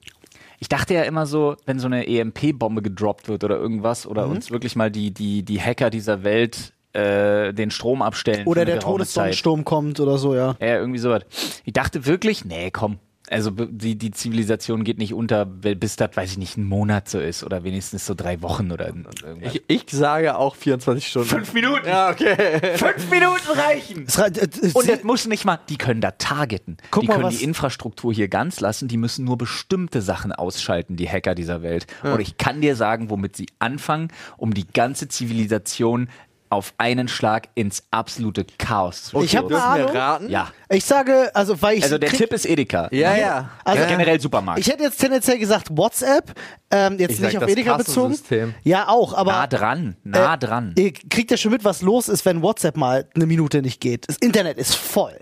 Ich 0.61 0.69
dachte 0.69 0.93
ja 0.95 1.02
immer 1.02 1.26
so, 1.26 1.55
wenn 1.67 1.78
so 1.78 1.87
eine 1.87 2.07
EMP-Bombe 2.09 2.83
gedroppt 2.83 3.28
wird 3.28 3.45
oder 3.45 3.57
irgendwas 3.57 4.07
oder 4.07 4.26
Mhm. 4.26 4.33
uns 4.33 4.50
wirklich 4.50 4.75
mal 4.75 4.90
die, 4.90 5.12
die, 5.12 5.45
die 5.45 5.61
Hacker 5.62 5.88
dieser 5.90 6.25
Welt 6.25 6.73
äh, 6.95 7.52
den 7.55 7.71
Strom 7.71 8.02
abstellen. 8.02 8.45
Oder 8.47 8.64
der. 8.64 8.81
Todessonnensturm 8.81 9.64
kommt 9.64 10.00
oder 10.00 10.19
so, 10.19 10.35
ja. 10.35 10.57
Ja, 10.61 10.78
irgendwie 10.78 10.99
sowas. 10.99 11.23
Ich 11.64 11.75
dachte 11.75 12.07
wirklich, 12.07 12.45
nee, 12.45 12.71
komm. 12.73 12.99
Also 13.30 13.50
die, 13.50 13.97
die 13.97 14.11
Zivilisation 14.11 14.85
geht 14.85 14.99
nicht 14.99 15.12
unter, 15.14 15.47
weil- 15.62 15.76
bis 15.76 15.97
das, 15.97 16.11
weiß 16.16 16.32
ich 16.32 16.38
nicht, 16.38 16.56
ein 16.56 16.64
Monat 16.64 17.08
so 17.08 17.18
ist 17.20 17.44
oder 17.44 17.64
wenigstens 17.64 18.06
so 18.06 18.14
drei 18.14 18.40
Wochen 18.42 18.70
oder 18.73 18.87
irgendwas. 18.87 19.14
Ich, 19.40 19.62
ich 19.68 19.85
sage 19.90 20.37
auch 20.37 20.56
24 20.56 21.06
Stunden. 21.06 21.28
Fünf 21.28 21.52
Minuten! 21.52 21.87
Ja, 21.87 22.11
okay. 22.11 22.37
Fünf 22.76 23.11
Minuten 23.11 23.49
reichen! 23.54 24.04
Es, 24.06 24.18
rei- 24.18 24.28
äh, 24.28 24.44
äh, 24.44 24.70
Und 24.73 24.82
sie- 24.85 24.88
das 24.92 25.02
muss 25.04 25.26
nicht 25.26 25.44
mal, 25.44 25.58
die 25.68 25.76
können 25.76 26.00
da 26.00 26.12
targeten. 26.12 26.76
Guck 26.90 27.02
die 27.02 27.08
mal, 27.08 27.14
können 27.14 27.26
was- 27.26 27.38
die 27.38 27.44
Infrastruktur 27.44 28.12
hier 28.12 28.28
ganz 28.28 28.61
lassen, 28.61 28.88
die 28.88 28.97
müssen 28.97 29.25
nur 29.25 29.37
bestimmte 29.38 30.00
Sachen 30.02 30.32
ausschalten, 30.32 30.97
die 30.97 31.08
Hacker 31.08 31.35
dieser 31.35 31.62
Welt. 31.62 31.87
Und 32.02 32.20
ich 32.20 32.38
kann 32.38 32.61
dir 32.61 32.76
sagen, 32.76 33.11
womit 33.11 33.37
sie 33.37 33.47
anfangen, 33.58 34.08
um 34.37 34.54
die 34.54 34.66
ganze 34.66 35.08
Zivilisation 35.08 36.08
auf 36.50 36.73
einen 36.78 37.09
Schlag 37.09 37.49
ins 37.55 37.83
absolute 37.90 38.47
Chaos 38.59 39.05
zu 39.05 39.23
Ich 39.23 39.37
hab 39.37 39.45
stürzen. 39.47 39.67
eine 39.67 39.83
Ahnung. 39.85 39.97
raten? 39.97 40.28
Ja. 40.31 40.50
ich 40.71 40.85
sage, 40.85 41.31
also 41.35 41.61
weil 41.61 41.78
ich 41.78 41.83
Also 41.85 41.99
der 41.99 42.09
krieg- 42.09 42.19
Tipp 42.19 42.33
ist 42.33 42.47
Edeka. 42.47 42.88
Ja, 42.90 43.17
ja. 43.17 43.50
Also- 43.64 43.85
generell 43.87 44.21
Supermarkt. 44.21 44.61
Ich 44.61 44.69
hätte 44.69 44.83
jetzt 44.85 44.99
tendenziell 44.99 45.38
gesagt 45.38 45.69
WhatsApp, 45.76 46.33
ähm, 46.71 46.99
jetzt 46.99 47.12
Ich 47.12 47.17
sag 47.19 47.26
nicht 47.28 47.37
auf 47.38 47.43
das 47.45 47.52
Edeka 47.52 47.76
bezogen. 47.76 48.55
Ja, 48.64 48.88
auch, 48.88 49.14
aber 49.14 49.33
nah 49.33 49.47
dran, 49.47 49.97
nah 50.05 50.35
äh, 50.35 50.38
dran. 50.38 50.75
ihr 50.78 50.93
kriegt 50.93 51.31
ja 51.31 51.37
schon 51.37 51.52
mit, 51.52 51.64
was 51.64 51.83
los 51.83 52.09
ist, 52.09 52.25
wenn 52.25 52.43
WhatsApp 52.43 52.76
mal 52.76 53.07
eine 53.14 53.26
Minute 53.26 53.62
nicht 53.62 53.81
geht. 53.81 54.09
Das 54.09 54.17
Internet 54.17 54.59
ist 54.59 54.75
voll. 54.75 55.19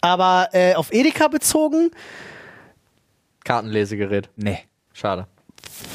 Aber 0.00 0.48
äh, 0.52 0.74
auf 0.74 0.92
Edeka 0.92 1.28
bezogen, 1.28 1.90
Kartenlesegerät. 3.44 4.30
Nee. 4.36 4.58
Schade. 4.92 5.26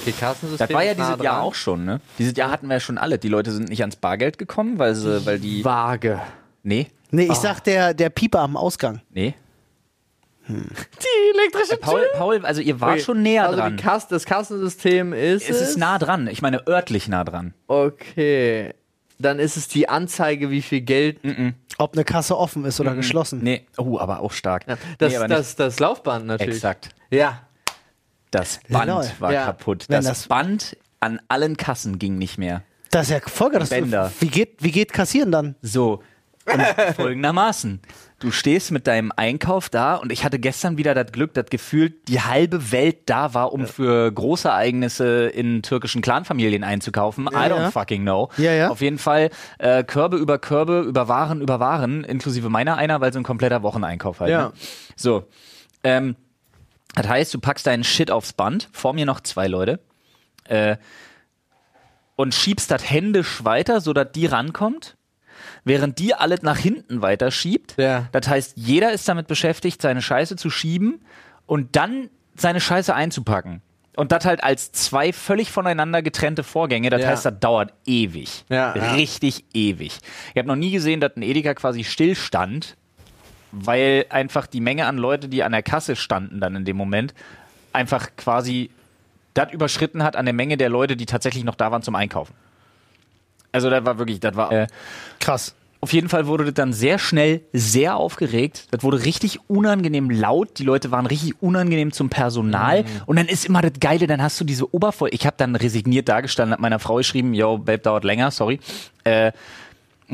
Das 0.05 0.69
war 0.69 0.83
ja 0.83 0.91
ist 0.91 0.97
nah 0.97 1.11
dieses 1.11 1.23
Jahr 1.23 1.41
auch 1.41 1.55
schon, 1.55 1.83
ne? 1.85 2.01
Dieses 2.17 2.35
Jahr 2.37 2.49
hatten 2.49 2.67
wir 2.67 2.75
ja 2.75 2.79
schon 2.79 2.97
alle. 2.97 3.19
Die 3.19 3.29
Leute 3.29 3.51
sind 3.51 3.69
nicht 3.69 3.81
ans 3.81 3.97
Bargeld 3.97 4.37
gekommen, 4.37 4.79
weil 4.79 4.95
sie, 4.95 5.25
weil 5.25 5.39
die. 5.39 5.63
Vage. 5.65 6.21
Nee, 6.63 6.87
Nee, 7.11 7.29
ich 7.31 7.37
sag 7.37 7.61
der, 7.61 7.93
der 7.93 8.09
Pieper 8.09 8.39
am 8.39 8.57
Ausgang. 8.57 9.01
nee. 9.11 9.33
Die 10.49 11.37
elektrische 11.37 11.75
Paul, 11.75 12.07
Paul, 12.15 12.45
also 12.45 12.61
ihr 12.61 12.79
wart 12.79 13.01
schon 13.01 13.21
näher 13.21 13.47
also 13.47 13.59
dran. 13.59 13.75
Die 13.75 13.83
Kass, 13.83 14.07
das 14.07 14.23
Kassensystem 14.25 15.11
ist. 15.11 15.49
Es 15.49 15.59
ist 15.59 15.77
nah 15.77 15.99
dran. 15.99 16.27
Ich 16.27 16.41
meine, 16.41 16.65
örtlich 16.65 17.09
nah 17.09 17.25
dran. 17.25 17.53
Okay. 17.67 18.73
Dann 19.19 19.39
ist 19.39 19.57
es 19.57 19.67
die 19.67 19.89
Anzeige, 19.89 20.49
wie 20.49 20.61
viel 20.61 20.79
Geld. 20.79 21.19
Ob 21.77 21.95
eine 21.95 22.05
Kasse 22.05 22.37
offen 22.37 22.63
ist 22.63 22.79
oder 22.79 22.95
geschlossen. 22.95 23.41
Nee, 23.43 23.65
oh, 23.77 23.99
aber 23.99 24.21
auch 24.21 24.31
stark. 24.31 24.65
Das, 24.99 25.11
nee, 25.19 25.27
das, 25.27 25.57
das 25.57 25.81
Laufband 25.81 26.27
natürlich. 26.27 26.55
Exakt. 26.55 26.95
Ja. 27.11 27.41
Das 28.39 28.59
Band 28.69 28.87
Lol. 28.87 29.05
war 29.19 29.33
Ja. 29.33 29.45
kaputt. 29.45 29.85
Das, 29.89 30.05
das- 30.05 30.27
Band 30.27 30.77
an 30.99 31.19
allen 31.27 31.57
Kassen 31.57 31.99
ging 31.99 32.17
nicht 32.17 32.37
mehr. 32.37 32.63
Das 32.91 33.09
ist 33.09 33.11
ja. 33.11 33.49
Das 33.51 33.69
Bänder. 33.69 34.11
Wie 34.19 34.27
geht, 34.29 34.63
wie 34.63 34.71
geht 34.71 34.93
kassieren 34.93 35.31
dann? 35.31 35.55
So. 35.61 36.01
Und 36.45 36.61
folgendermaßen. 36.95 37.81
Du 38.19 38.31
stehst 38.31 38.71
mit 38.71 38.87
deinem 38.87 39.11
Einkauf 39.15 39.69
da 39.69 39.95
und 39.95 40.11
ich 40.11 40.23
hatte 40.23 40.39
gestern 40.39 40.77
wieder 40.77 40.95
das 40.95 41.11
Glück, 41.11 41.33
dass 41.35 41.47
gefühlt 41.47 42.07
die 42.07 42.21
halbe 42.21 42.71
Welt 42.71 43.09
da 43.09 43.33
war, 43.35 43.53
um 43.53 43.67
für 43.67 44.11
große 44.11 44.47
Ereignisse 44.47 45.27
in 45.27 45.61
türkischen 45.61 46.01
Clanfamilien 46.01 46.63
einzukaufen. 46.63 47.27
I 47.27 47.35
don't 47.35 47.59
ja. 47.59 47.71
fucking 47.71 48.01
know. 48.01 48.29
Ja, 48.37 48.53
ja. 48.53 48.69
Auf 48.69 48.81
jeden 48.81 48.97
Fall 48.97 49.29
äh, 49.59 49.83
Körbe 49.83 50.17
über 50.17 50.39
Körbe, 50.39 50.79
über 50.79 51.07
Waren 51.07 51.41
über 51.41 51.59
Waren, 51.59 52.03
inklusive 52.05 52.49
meiner 52.49 52.77
einer, 52.77 53.01
weil 53.01 53.13
so 53.13 53.19
ein 53.19 53.23
kompletter 53.23 53.61
Wocheneinkauf 53.61 54.21
halt. 54.21 54.31
Ja. 54.31 54.47
Ne? 54.47 54.53
So. 54.95 55.25
Ähm, 55.83 56.15
das 56.97 57.07
heißt, 57.07 57.33
du 57.33 57.39
packst 57.39 57.67
deinen 57.67 57.83
Shit 57.83 58.11
aufs 58.11 58.33
Band, 58.33 58.69
vor 58.71 58.93
mir 58.93 59.05
noch 59.05 59.21
zwei 59.21 59.47
Leute, 59.47 59.79
äh, 60.45 60.77
und 62.15 62.33
schiebst 62.33 62.71
das 62.71 62.89
händisch 62.89 63.43
weiter, 63.43 63.79
sodass 63.81 64.11
die 64.13 64.25
rankommt, 64.25 64.97
während 65.63 65.99
die 65.99 66.13
alles 66.15 66.41
nach 66.41 66.57
hinten 66.57 67.01
weiter 67.01 67.29
schiebt. 67.31 67.75
Ja. 67.77 68.07
Das 68.11 68.27
heißt, 68.27 68.53
jeder 68.55 68.91
ist 68.91 69.07
damit 69.07 69.27
beschäftigt, 69.27 69.81
seine 69.81 70.01
Scheiße 70.01 70.35
zu 70.35 70.49
schieben 70.49 71.05
und 71.45 71.75
dann 71.75 72.09
seine 72.35 72.59
Scheiße 72.59 72.93
einzupacken. 72.93 73.61
Und 73.95 74.11
das 74.11 74.25
halt 74.25 74.43
als 74.43 74.71
zwei 74.71 75.11
völlig 75.11 75.51
voneinander 75.51 76.03
getrennte 76.03 76.43
Vorgänge. 76.43 76.89
Das 76.91 77.01
Ja. 77.01 77.07
heißt, 77.09 77.25
das 77.25 77.39
dauert 77.39 77.73
ewig. 77.85 78.45
Ja. 78.49 78.71
Richtig 78.71 79.45
ewig. 79.55 79.97
Ich 80.33 80.37
habe 80.37 80.47
noch 80.47 80.55
nie 80.55 80.69
gesehen, 80.71 80.99
dass 80.99 81.15
ein 81.15 81.23
Edeka 81.23 81.55
quasi 81.55 81.83
stillstand, 81.83 82.77
weil 83.65 84.05
einfach 84.09 84.47
die 84.47 84.61
Menge 84.61 84.85
an 84.85 84.97
Leute, 84.97 85.27
die 85.29 85.43
an 85.43 85.51
der 85.51 85.63
Kasse 85.63 85.95
standen 85.95 86.39
dann 86.39 86.55
in 86.55 86.65
dem 86.65 86.77
Moment, 86.77 87.13
einfach 87.73 88.09
quasi 88.15 88.69
das 89.33 89.51
überschritten 89.53 90.03
hat 90.03 90.15
an 90.15 90.25
der 90.25 90.33
Menge 90.33 90.57
der 90.57 90.69
Leute, 90.69 90.95
die 90.95 91.05
tatsächlich 91.05 91.43
noch 91.43 91.55
da 91.55 91.71
waren 91.71 91.83
zum 91.83 91.95
Einkaufen. 91.95 92.33
Also 93.51 93.69
das 93.69 93.85
war 93.85 93.97
wirklich, 93.97 94.19
das 94.19 94.35
war 94.35 94.51
äh, 94.51 94.67
Krass. 95.19 95.55
auf 95.79 95.93
jeden 95.93 96.09
Fall 96.09 96.27
wurde 96.27 96.45
das 96.45 96.53
dann 96.55 96.73
sehr 96.73 96.99
schnell 96.99 97.41
sehr 97.53 97.95
aufgeregt. 97.95 98.67
Das 98.71 98.83
wurde 98.83 99.03
richtig 99.03 99.39
unangenehm 99.47 100.09
laut. 100.09 100.59
Die 100.59 100.63
Leute 100.63 100.91
waren 100.91 101.05
richtig 101.05 101.41
unangenehm 101.41 101.91
zum 101.91 102.09
Personal. 102.09 102.83
Und 103.05 103.17
dann 103.17 103.27
ist 103.27 103.45
immer 103.45 103.61
das 103.61 103.73
Geile, 103.79 104.07
dann 104.07 104.21
hast 104.21 104.39
du 104.41 104.43
diese 104.43 104.73
Oberfläche. 104.73 105.13
Ich 105.13 105.25
habe 105.25 105.35
dann 105.37 105.55
resigniert 105.55 106.09
dagestanden, 106.09 106.53
hab 106.53 106.59
meiner 106.59 106.79
Frau 106.79 106.95
geschrieben, 106.95 107.33
yo, 107.33 107.57
Babe, 107.57 107.79
dauert 107.79 108.03
länger, 108.03 108.31
sorry. 108.31 108.59
Äh, 109.03 109.31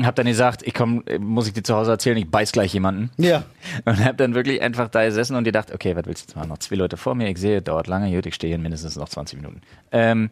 hab 0.02 0.16
dann 0.16 0.26
gesagt, 0.26 0.62
ich 0.66 0.74
komm, 0.74 1.02
äh, 1.06 1.18
muss 1.18 1.46
ich 1.46 1.52
dir 1.52 1.62
zu 1.62 1.74
Hause 1.76 1.92
erzählen, 1.92 2.16
ich 2.16 2.28
beiß 2.30 2.52
gleich 2.52 2.72
jemanden. 2.74 3.10
Ja. 3.16 3.44
Und 3.84 4.04
hab 4.04 4.16
dann 4.16 4.34
wirklich 4.34 4.60
einfach 4.60 4.88
da 4.88 5.04
gesessen 5.04 5.36
und 5.36 5.44
gedacht, 5.44 5.72
okay, 5.72 5.94
was 5.96 6.04
willst 6.06 6.22
du 6.22 6.26
jetzt 6.28 6.36
machen? 6.36 6.48
Noch 6.48 6.58
zwei 6.58 6.76
Leute 6.76 6.96
vor 6.96 7.14
mir, 7.14 7.28
ich 7.28 7.38
sehe, 7.38 7.62
dauert 7.62 7.86
lange, 7.86 8.14
gut, 8.14 8.26
ich 8.26 8.34
stehe 8.34 8.50
hier 8.52 8.58
mindestens 8.58 8.96
noch 8.96 9.08
20 9.08 9.40
Minuten. 9.40 9.60
Ähm, 9.92 10.30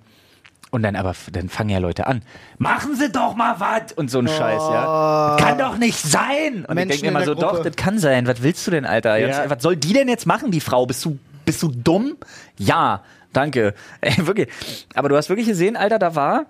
und 0.73 0.83
dann 0.83 0.97
aber, 0.97 1.15
dann 1.33 1.51
fangen 1.51 1.69
ja 1.69 1.79
Leute 1.79 2.07
an. 2.07 2.23
Machen 2.57 2.97
Sie 2.97 3.13
doch 3.13 3.37
mal 3.37 3.61
was! 3.61 3.93
Und 3.93 4.11
so 4.11 4.21
ein 4.21 4.27
Scheiß, 4.27 4.63
ja. 4.71 5.37
Kann 5.39 5.59
doch 5.59 5.77
nicht 5.77 5.99
sein! 5.99 6.65
Und 6.65 6.71
Oh. 6.71 6.75
Menschen 6.75 6.91
ich 6.95 7.01
denke 7.03 7.13
mir 7.13 7.19
der 7.19 7.27
so, 7.27 7.35
Gruppe. 7.35 7.57
doch, 7.59 7.63
das 7.63 7.77
kann 7.77 7.99
sein. 7.99 8.27
Was 8.27 8.43
willst 8.43 8.67
du 8.67 8.71
denn, 8.71 8.87
Alter? 8.87 9.19
Jetzt, 9.19 9.37
Ja. 9.37 9.51
Was 9.51 9.63
soll 9.63 9.77
die 9.77 9.93
denn 9.93 10.09
jetzt 10.09 10.27
machen, 10.27 10.51
die 10.51 10.61
Frau? 10.61 10.87
Bist 10.87 11.05
du, 11.05 11.19
bist 11.45 11.63
du 11.63 11.69
dumm? 11.69 12.17
Ja, 12.59 13.03
danke. 13.35 13.75
Ey, 14.01 14.27
wirklich. 14.27 14.49
Aber 14.95 15.11
du 15.11 15.17
hast 15.17 15.29
wirklich 15.29 15.47
gesehen, 15.47 15.77
Alter, 15.77 15.99
da 15.99 16.15
war, 16.15 16.47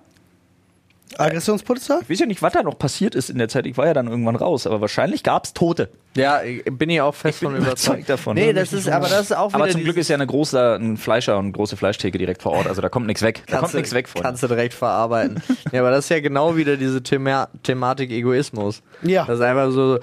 Aggressionspolizei? 1.17 1.99
ich 2.01 2.09
weiß 2.09 2.19
ja 2.19 2.25
nicht, 2.25 2.41
was 2.41 2.53
da 2.53 2.63
noch 2.63 2.77
passiert 2.77 3.13
ist 3.15 3.29
in 3.29 3.37
der 3.37 3.47
Zeit. 3.49 3.65
Ich 3.67 3.77
war 3.77 3.85
ja 3.85 3.93
dann 3.93 4.07
irgendwann 4.07 4.35
raus, 4.35 4.65
aber 4.67 4.81
wahrscheinlich 4.81 5.23
gab's 5.23 5.53
Tote. 5.53 5.89
Ja, 6.15 6.41
ich- 6.43 6.63
bin 6.65 6.89
ich 6.89 7.01
auch 7.01 7.13
fest 7.15 7.39
bin 7.39 7.49
von 7.49 7.57
überzeugt 7.57 7.83
überzeugt. 7.99 8.09
davon. 8.09 8.35
Nee, 8.35 8.47
Ja, 8.47 8.53
das 8.53 8.73
ist, 8.73 8.87
aber 8.89 9.07
das 9.07 9.21
ist 9.21 9.35
auch 9.37 9.53
Aber 9.53 9.69
zum 9.69 9.83
Glück 9.83 9.97
ist 9.97 10.07
ja 10.09 10.15
eine 10.15 10.27
große, 10.27 10.75
ein 10.79 10.97
Fleischer 10.97 11.37
und 11.37 11.45
eine 11.45 11.51
große 11.53 11.77
Fleischtheke 11.77 12.17
direkt 12.17 12.41
vor 12.43 12.53
Ort. 12.53 12.67
Also 12.67 12.81
da 12.81 12.89
kommt 12.89 13.07
nichts 13.07 13.21
weg. 13.21 13.43
Da 13.47 13.53
kommt 13.53 13.61
Kannst 13.61 13.73
du- 13.73 13.77
nichts 13.77 13.93
weg 13.93 14.07
von. 14.07 14.21
Kannst 14.21 14.43
du 14.43 14.47
direkt 14.47 14.73
verarbeiten. 14.73 15.41
ja, 15.71 15.81
aber 15.81 15.91
das 15.91 16.05
ist 16.05 16.09
ja 16.09 16.19
genau 16.19 16.55
wieder 16.55 16.77
diese 16.77 17.01
Thema 17.03 17.49
Thematik 17.63 18.11
Egoismus. 18.11 18.81
Ja. 19.01 19.25
Das 19.25 19.39
ist 19.39 19.45
einfach 19.45 19.71
so, 19.71 19.99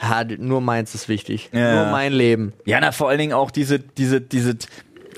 ha, 0.00 0.24
nur 0.38 0.60
meins 0.60 0.94
ist 0.94 1.08
wichtig. 1.08 1.50
Ja. 1.52 1.82
Nur 1.84 1.92
mein 1.92 2.12
Leben. 2.12 2.52
Ja, 2.64 2.78
na, 2.80 2.92
vor 2.92 3.08
allen 3.08 3.18
Dingen 3.18 3.32
auch 3.32 3.50
diese, 3.50 3.78
diese, 3.78 4.20
diese. 4.20 4.56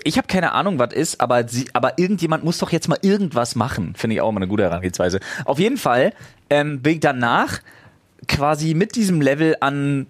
Ich 0.04 0.18
habe 0.18 0.26
keine 0.26 0.52
Ahnung, 0.52 0.78
was 0.78 0.92
ist, 0.92 1.20
aber, 1.20 1.48
sie, 1.48 1.66
aber 1.72 1.98
irgendjemand 1.98 2.44
muss 2.44 2.58
doch 2.58 2.70
jetzt 2.70 2.88
mal 2.88 2.98
irgendwas 3.02 3.54
machen. 3.54 3.94
Finde 3.96 4.14
ich 4.14 4.20
auch 4.20 4.28
immer 4.28 4.38
eine 4.38 4.48
gute 4.48 4.62
Herangehensweise. 4.62 5.18
Auf 5.44 5.58
jeden 5.58 5.78
Fall 5.78 6.12
ähm, 6.50 6.82
bin 6.82 6.94
ich 6.94 7.00
danach 7.00 7.60
quasi 8.28 8.74
mit 8.74 8.96
diesem 8.96 9.20
Level 9.20 9.56
an 9.60 10.06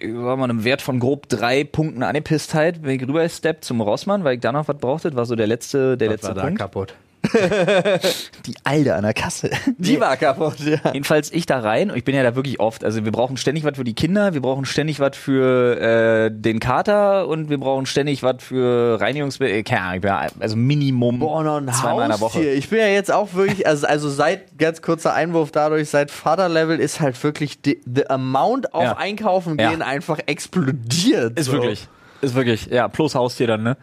sagen 0.00 0.24
wir 0.24 0.36
mal, 0.36 0.44
einem 0.44 0.64
Wert 0.64 0.82
von 0.82 0.98
grob 0.98 1.28
drei 1.28 1.64
Punkten 1.64 2.02
Angepisstheit 2.02 2.82
bin 2.82 2.92
ich 2.92 3.02
rübergesteppt 3.02 3.64
zum 3.64 3.80
Rossmann, 3.80 4.24
weil 4.24 4.36
ich 4.36 4.40
da 4.40 4.52
noch 4.52 4.66
was 4.68 4.78
brauchte. 4.78 5.14
War 5.14 5.26
so 5.26 5.36
der 5.36 5.46
letzte, 5.46 5.96
der 5.96 6.08
letzte 6.08 6.34
Punkt. 6.34 6.58
kaputt. 6.58 6.94
Die 8.46 8.54
Alte 8.64 8.94
an 8.94 9.02
der 9.02 9.14
Kasse. 9.14 9.50
Die 9.78 10.00
war 10.00 10.16
kaputt, 10.16 10.58
ja. 10.60 10.78
Jedenfalls 10.92 11.30
ich 11.32 11.46
da 11.46 11.60
rein 11.60 11.92
ich 11.94 12.04
bin 12.04 12.14
ja 12.14 12.22
da 12.22 12.34
wirklich 12.34 12.60
oft. 12.60 12.84
Also 12.84 13.04
wir 13.04 13.12
brauchen 13.12 13.36
ständig 13.36 13.64
was 13.64 13.76
für 13.76 13.84
die 13.84 13.94
Kinder, 13.94 14.32
wir 14.34 14.40
brauchen 14.40 14.64
ständig 14.64 15.00
was 15.00 15.16
für 15.16 15.78
äh, 15.80 16.30
den 16.32 16.60
Kater 16.60 17.28
und 17.28 17.50
wir 17.50 17.58
brauchen 17.58 17.86
ständig 17.86 18.22
was 18.22 18.36
für 18.42 19.00
Reinigungsmittel. 19.00 19.62
Keine 19.64 19.80
Ahnung, 19.82 19.94
ich 19.96 20.00
bin 20.02 20.08
ja- 20.10 20.26
also 20.40 20.56
Minimum 20.56 21.18
Boah, 21.18 21.44
noch 21.44 21.56
ein 21.58 21.68
zweimal 21.72 22.04
in 22.04 22.10
der. 22.10 22.20
Woche. 22.20 22.42
Ich 22.44 22.68
bin 22.70 22.78
ja 22.78 22.86
jetzt 22.88 23.12
auch 23.12 23.34
wirklich, 23.34 23.66
also, 23.66 23.86
also 23.86 24.08
seit, 24.08 24.58
ganz 24.58 24.82
kurzer 24.82 25.14
Einwurf 25.14 25.50
dadurch, 25.52 25.88
seit 25.90 26.10
Vaterlevel 26.10 26.78
ist 26.80 27.00
halt 27.00 27.22
wirklich 27.22 27.60
die, 27.60 27.80
the 27.92 28.08
amount 28.08 28.72
auf 28.74 28.82
Ja. 28.84 28.96
Einkaufen 28.96 29.58
Ja. 29.58 29.70
gehen 29.70 29.82
einfach 29.82 30.18
explodiert. 30.26 31.38
Ist 31.38 31.46
so. 31.46 31.52
wirklich, 31.52 31.86
ist 32.20 32.34
wirklich, 32.34 32.66
ja, 32.66 32.88
plus 32.88 33.14
Haustier 33.14 33.46
dann, 33.46 33.62
ne? 33.62 33.76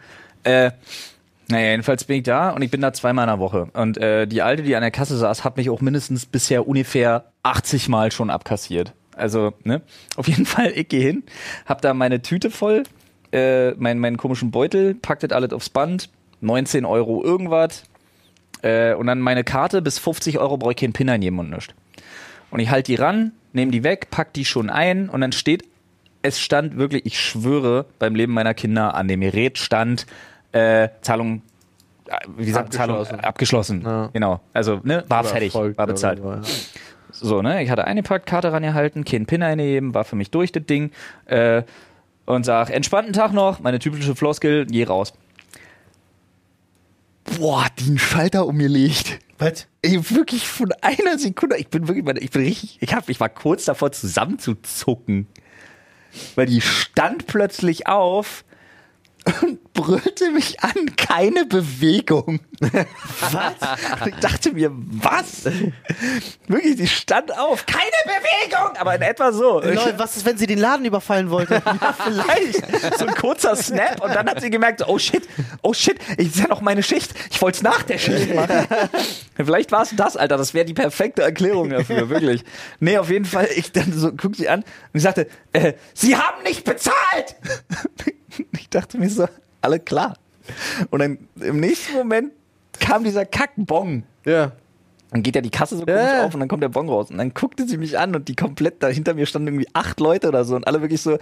Äh, 0.44 0.70
naja, 1.50 1.70
jedenfalls 1.70 2.04
bin 2.04 2.18
ich 2.18 2.22
da 2.24 2.50
und 2.50 2.62
ich 2.62 2.70
bin 2.70 2.80
da 2.80 2.92
zweimal 2.92 3.24
in 3.24 3.30
der 3.30 3.38
Woche. 3.38 3.68
Und 3.72 3.96
äh, 3.98 4.26
die 4.26 4.42
Alte, 4.42 4.62
die 4.62 4.76
an 4.76 4.82
der 4.82 4.90
Kasse 4.90 5.16
saß, 5.16 5.44
hat 5.44 5.56
mich 5.56 5.70
auch 5.70 5.80
mindestens 5.80 6.26
bisher 6.26 6.68
ungefähr 6.68 7.32
80 7.42 7.88
Mal 7.88 8.12
schon 8.12 8.28
abkassiert. 8.30 8.92
Also, 9.16 9.54
ne? 9.64 9.80
Auf 10.16 10.28
jeden 10.28 10.46
Fall, 10.46 10.72
ich 10.74 10.88
gehe 10.88 11.02
hin, 11.02 11.24
hab 11.66 11.80
da 11.80 11.94
meine 11.94 12.20
Tüte 12.20 12.50
voll, 12.50 12.82
äh, 13.32 13.72
mein, 13.72 13.98
meinen 13.98 14.18
komischen 14.18 14.50
Beutel, 14.50 14.94
packt 14.94 15.22
das 15.22 15.32
alles 15.32 15.52
aufs 15.52 15.70
Band, 15.70 16.10
19 16.40 16.84
Euro 16.84 17.24
irgendwas, 17.24 17.84
äh, 18.62 18.94
und 18.94 19.06
dann 19.06 19.20
meine 19.20 19.44
Karte, 19.44 19.82
bis 19.82 19.98
50 19.98 20.38
Euro 20.38 20.56
brauche 20.56 20.72
ich 20.72 20.76
keinen 20.76 20.92
Pin 20.92 21.08
eingeben 21.08 21.38
und 21.38 21.50
nichts. 21.50 21.74
Und 22.50 22.60
ich 22.60 22.70
halte 22.70 22.92
die 22.92 22.96
ran, 22.96 23.32
nehme 23.52 23.70
die 23.70 23.84
weg, 23.84 24.08
pack 24.10 24.32
die 24.32 24.44
schon 24.44 24.70
ein 24.70 25.08
und 25.08 25.20
dann 25.20 25.32
steht, 25.32 25.64
es 26.22 26.40
stand 26.40 26.76
wirklich, 26.76 27.06
ich 27.06 27.20
schwöre, 27.20 27.86
beim 27.98 28.14
Leben 28.14 28.32
meiner 28.32 28.54
Kinder 28.54 28.94
an 28.94 29.08
dem 29.08 29.20
Gerät 29.20 29.58
stand 29.58 30.06
äh, 30.58 30.88
Zahlung, 31.02 31.42
äh, 32.06 32.16
wie 32.36 32.46
gesagt, 32.46 32.72
Zahlung 32.72 33.06
Abgeschlossen. 33.06 33.82
Ja. 33.82 34.10
Genau. 34.12 34.40
Also, 34.52 34.80
ne, 34.82 35.04
war 35.08 35.20
Oder 35.20 35.28
fertig, 35.28 35.54
erfolgt 35.54 35.78
war 35.78 35.86
bezahlt. 35.86 36.18
ja. 36.18 36.40
So, 37.10 37.42
ne, 37.42 37.62
ich 37.62 37.70
hatte 37.70 37.84
eine 37.86 38.02
Karte 38.02 38.52
rangehalten, 38.52 39.04
keinen 39.04 39.26
Pin 39.26 39.42
eingeben, 39.42 39.94
war 39.94 40.04
für 40.04 40.16
mich 40.16 40.30
durch 40.30 40.52
das 40.52 40.64
Ding 40.66 40.90
äh, 41.26 41.62
und 42.26 42.44
sag, 42.44 42.70
entspannten 42.70 43.12
Tag 43.12 43.32
noch, 43.32 43.60
meine 43.60 43.78
typische 43.78 44.14
Floskel, 44.14 44.66
geh 44.66 44.84
raus. 44.84 45.14
Boah, 47.24 47.66
die 47.78 47.88
einen 47.88 47.98
Schalter 47.98 48.46
umgelegt. 48.46 49.18
Was? 49.38 49.66
Ey, 49.82 49.98
wirklich 50.10 50.48
von 50.48 50.72
einer 50.82 51.18
Sekunde. 51.18 51.56
Ich 51.56 51.68
bin 51.68 51.88
wirklich, 51.88 52.24
ich 52.24 52.30
bin 52.30 52.42
richtig, 52.42 52.78
ich 52.80 52.94
hab, 52.94 53.08
ich 53.08 53.20
war 53.20 53.28
kurz 53.28 53.64
davor 53.64 53.92
zusammenzuzucken. 53.92 55.26
Weil 56.34 56.46
die 56.46 56.60
stand 56.60 57.26
plötzlich 57.26 57.86
auf 57.86 58.44
und 59.42 59.72
brüllte 59.74 60.30
mich 60.30 60.60
an, 60.60 60.96
keine 60.96 61.44
Bewegung. 61.44 62.40
was? 62.60 64.00
Und 64.00 64.08
ich 64.08 64.16
dachte 64.16 64.52
mir, 64.52 64.70
was? 64.72 65.44
Wirklich, 66.46 66.76
die 66.76 66.86
stand 66.86 67.36
auf, 67.38 67.66
keine 67.66 67.82
Bewegung, 68.04 68.76
aber 68.78 68.94
in 68.94 69.02
etwa 69.02 69.32
so. 69.32 69.60
Leute, 69.60 69.94
was 69.98 70.16
ist, 70.16 70.26
wenn 70.26 70.38
sie 70.38 70.46
den 70.46 70.58
Laden 70.58 70.84
überfallen 70.84 71.30
wollte? 71.30 71.62
Vielleicht. 72.04 72.98
So 72.98 73.06
ein 73.06 73.14
kurzer 73.14 73.54
Snap 73.54 74.02
und 74.02 74.14
dann 74.14 74.28
hat 74.28 74.40
sie 74.40 74.50
gemerkt, 74.50 74.82
oh 74.86 74.98
shit, 74.98 75.28
oh 75.62 75.72
shit, 75.72 75.98
ich 76.16 76.28
ist 76.28 76.38
ja 76.38 76.48
noch 76.48 76.60
meine 76.60 76.82
Schicht. 76.82 77.12
Ich 77.30 77.40
wollte 77.40 77.56
es 77.56 77.62
nach 77.62 77.82
der 77.82 77.98
Schicht 77.98 78.34
machen. 78.34 78.66
Vielleicht 79.36 79.72
war 79.72 79.82
es 79.82 79.94
das, 79.94 80.16
Alter. 80.16 80.36
Das 80.36 80.54
wäre 80.54 80.64
die 80.64 80.74
perfekte 80.74 81.22
Erklärung 81.22 81.70
dafür, 81.70 82.08
wirklich. 82.08 82.44
Nee, 82.80 82.98
auf 82.98 83.10
jeden 83.10 83.24
Fall, 83.24 83.48
ich 83.54 83.72
dann 83.72 83.92
so 83.92 84.12
guck 84.12 84.36
sie 84.36 84.48
an 84.48 84.60
und 84.60 84.66
ich 84.94 85.02
sagte, 85.02 85.28
äh, 85.52 85.74
Sie 85.94 86.16
haben 86.16 86.42
nicht 86.42 86.64
bezahlt! 86.64 87.36
Ich 88.52 88.68
dachte 88.68 88.98
mir 88.98 89.08
so, 89.10 89.26
alle 89.60 89.78
klar. 89.80 90.14
Und 90.90 91.00
dann 91.00 91.18
im 91.40 91.60
nächsten 91.60 91.94
Moment 91.94 92.32
kam 92.80 93.04
dieser 93.04 93.24
Kackbong. 93.26 94.04
Ja. 94.24 94.52
Dann 95.10 95.22
geht 95.22 95.34
ja 95.36 95.40
die 95.40 95.50
Kasse 95.50 95.76
so 95.78 95.86
komisch 95.86 96.00
Ja. 96.02 96.26
auf 96.26 96.34
und 96.34 96.40
dann 96.40 96.48
kommt 96.50 96.62
der 96.62 96.68
Bon 96.68 96.86
raus. 96.88 97.10
Und 97.10 97.16
dann 97.16 97.32
guckte 97.32 97.66
sie 97.66 97.78
mich 97.78 97.98
an 97.98 98.14
und 98.14 98.28
die 98.28 98.36
komplett, 98.36 98.82
da 98.82 98.88
hinter 98.88 99.14
mir 99.14 99.24
standen 99.24 99.48
irgendwie 99.48 99.68
acht 99.72 100.00
Leute 100.00 100.28
oder 100.28 100.44
so 100.44 100.54
und 100.54 100.66
alle 100.66 100.82
wirklich 100.82 101.00
so, 101.00 101.16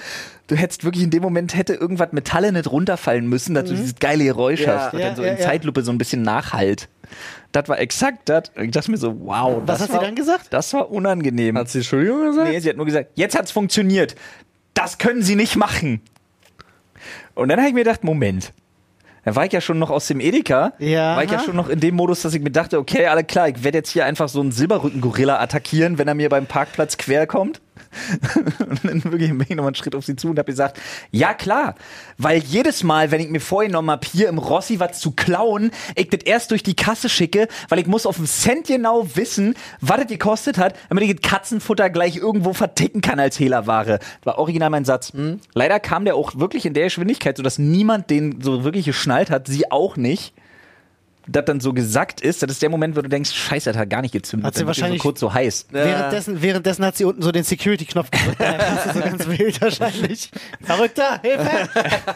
du 0.48 0.56
hättest 0.56 0.82
wirklich 0.82 1.04
in 1.04 1.10
dem 1.10 1.22
Moment 1.22 1.56
hätte 1.56 1.74
irgendwas 1.74 2.10
Metalle 2.12 2.50
nicht 2.52 2.68
runterfallen 2.70 3.28
müssen, 3.28 3.54
dass 3.54 3.68
du 3.68 3.76
dieses 3.76 3.94
geile 3.94 4.24
Geräusch 4.24 4.62
Ja. 4.62 4.78
hast 4.86 4.94
und 4.94 4.98
Ja, 5.00 5.06
dann 5.08 5.16
so 5.16 5.22
in. 5.22 5.38
Zeitlupe 5.38 5.82
so 5.82 5.92
ein 5.92 5.98
bisschen 5.98 6.22
Nachhalt. 6.22 6.88
Das 7.52 7.68
war 7.68 7.78
exakt 7.78 8.28
das. 8.28 8.50
Ich 8.60 8.72
dachte 8.72 8.90
mir 8.90 8.96
so, 8.96 9.20
wow. 9.20 9.62
Was 9.64 9.78
das 9.78 9.80
hat 9.82 9.88
sie 9.88 9.94
war, 9.94 10.02
dann 10.02 10.16
gesagt? 10.16 10.48
Das 10.50 10.72
war 10.74 10.90
unangenehm. 10.90 11.56
Hat 11.56 11.68
sie 11.68 11.78
Entschuldigung 11.78 12.26
gesagt? 12.26 12.48
Nee, 12.50 12.58
sie 12.58 12.68
hat 12.68 12.76
nur 12.76 12.86
gesagt, 12.86 13.10
jetzt 13.14 13.38
hat's 13.38 13.52
funktioniert. 13.52 14.16
Das 14.74 14.98
können 14.98 15.22
sie 15.22 15.36
nicht 15.36 15.54
machen. 15.56 16.00
Und 17.36 17.48
dann 17.48 17.58
habe 17.58 17.68
ich 17.68 17.74
mir 17.74 17.84
gedacht, 17.84 18.02
Moment. 18.02 18.52
Da 19.24 19.34
war 19.34 19.44
ich 19.44 19.52
ja 19.52 19.60
schon 19.60 19.78
noch 19.78 19.90
aus 19.90 20.06
dem 20.06 20.20
Edeka. 20.20 20.72
Ja. 20.78 21.16
War 21.16 21.24
ich 21.24 21.30
ja 21.30 21.40
schon 21.40 21.56
noch 21.56 21.68
in 21.68 21.80
dem 21.80 21.96
Modus, 21.96 22.22
dass 22.22 22.32
ich 22.32 22.40
mir 22.40 22.50
dachte, 22.50 22.78
okay, 22.78 23.06
alle 23.06 23.24
klar, 23.24 23.48
ich 23.48 23.64
werde 23.64 23.78
jetzt 23.78 23.90
hier 23.90 24.06
einfach 24.06 24.28
so 24.28 24.40
einen 24.40 24.52
Silberrücken-Gorilla 24.52 25.40
attackieren, 25.40 25.98
wenn 25.98 26.06
er 26.06 26.14
mir 26.14 26.28
beim 26.28 26.46
Parkplatz 26.46 26.96
quer 26.96 27.26
kommt. 27.26 27.60
und 28.60 28.84
dann 28.84 29.04
wirklich 29.04 29.30
bin 29.30 29.42
ich 29.42 29.50
nochmal 29.50 29.68
einen 29.68 29.74
Schritt 29.74 29.94
auf 29.94 30.04
sie 30.04 30.16
zu 30.16 30.30
und 30.30 30.38
habe 30.38 30.50
gesagt, 30.50 30.80
ja 31.10 31.34
klar, 31.34 31.74
weil 32.18 32.42
jedes 32.42 32.82
Mal, 32.82 33.10
wenn 33.10 33.20
ich 33.20 33.28
mir 33.28 33.40
vorgenommen 33.40 33.90
habe, 33.90 34.06
hier 34.06 34.28
im 34.28 34.38
Rossi 34.38 34.80
was 34.80 35.00
zu 35.00 35.12
klauen, 35.12 35.70
ich 35.94 36.08
das 36.10 36.20
erst 36.24 36.50
durch 36.50 36.62
die 36.62 36.76
Kasse 36.76 37.08
schicke, 37.08 37.48
weil 37.68 37.78
ich 37.78 37.86
muss 37.86 38.06
auf 38.06 38.16
den 38.16 38.26
Cent 38.26 38.66
genau 38.66 39.06
wissen, 39.14 39.54
was 39.80 39.98
das 39.98 40.06
gekostet 40.06 40.58
hat, 40.58 40.74
damit 40.88 41.04
ich 41.04 41.16
das 41.16 41.30
Katzenfutter 41.30 41.90
gleich 41.90 42.16
irgendwo 42.16 42.52
verticken 42.52 43.00
kann 43.00 43.20
als 43.20 43.38
Hehlerware. 43.38 43.98
Das 43.98 44.26
war 44.26 44.38
original 44.38 44.70
mein 44.70 44.84
Satz. 44.84 45.12
Leider 45.54 45.80
kam 45.80 46.04
der 46.04 46.16
auch 46.16 46.36
wirklich 46.36 46.66
in 46.66 46.74
der 46.74 46.84
Geschwindigkeit, 46.84 47.36
sodass 47.36 47.58
niemand 47.58 48.10
den 48.10 48.40
so 48.40 48.64
wirklich 48.64 48.86
geschnallt 48.86 49.30
hat, 49.30 49.46
sie 49.48 49.70
auch 49.70 49.96
nicht. 49.96 50.34
Das 51.28 51.44
dann 51.44 51.58
so 51.60 51.72
gesagt 51.72 52.20
ist, 52.20 52.42
das 52.42 52.50
ist 52.52 52.62
der 52.62 52.70
Moment, 52.70 52.96
wo 52.96 53.02
du 53.02 53.08
denkst, 53.08 53.32
scheiße, 53.32 53.70
das 53.72 53.78
hat 53.80 53.90
gar 53.90 54.00
nicht 54.00 54.12
gezündet. 54.12 54.46
Hat 54.46 54.54
sie 54.54 54.66
wahrscheinlich- 54.66 55.02
so 55.02 55.08
kurz 55.08 55.18
so 55.20 55.34
heiß. 55.34 55.66
Währenddessen, 55.70 56.40
währenddessen 56.40 56.84
hat 56.84 56.96
sie 56.96 57.04
unten 57.04 57.20
so 57.22 57.32
den 57.32 57.42
Security-Knopf 57.42 58.10
gedrückt. 58.12 58.40
Da 58.40 58.58
hast 58.58 58.86
du 58.86 58.92
so 58.92 59.00
ganz 59.00 59.26
wild 59.38 59.60
wahrscheinlich. 59.60 60.30
Verrückter, 60.62 61.20
Hilfe! 61.22 61.68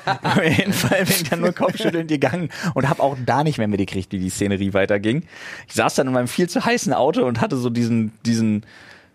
Auf 0.22 0.42
jeden 0.44 0.72
Fall 0.72 1.04
bin 1.04 1.14
ich 1.14 1.28
dann 1.28 1.40
nur 1.40 1.52
kopfschüttelnd 1.52 2.08
gegangen 2.08 2.50
und 2.74 2.88
habe 2.88 3.02
auch 3.02 3.16
da 3.26 3.42
nicht 3.42 3.58
mehr 3.58 3.66
mitgekriegt, 3.68 4.12
wie 4.12 4.18
die 4.20 4.30
Szenerie 4.30 4.74
weiterging. 4.74 5.24
Ich 5.66 5.74
saß 5.74 5.96
dann 5.96 6.06
in 6.06 6.12
meinem 6.12 6.28
viel 6.28 6.48
zu 6.48 6.64
heißen 6.64 6.92
Auto 6.92 7.24
und 7.24 7.40
hatte 7.40 7.56
so 7.56 7.68
diesen, 7.68 8.12
diesen 8.24 8.64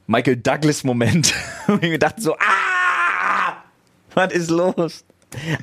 Michael 0.07 0.35
Douglas-Moment. 0.37 1.33
Und 1.67 1.83
ich 1.83 1.89
mir 1.89 1.99
dachte 1.99 2.21
so, 2.21 2.33
ah, 2.33 3.53
was 4.13 4.33
ist 4.33 4.49
los? 4.51 5.03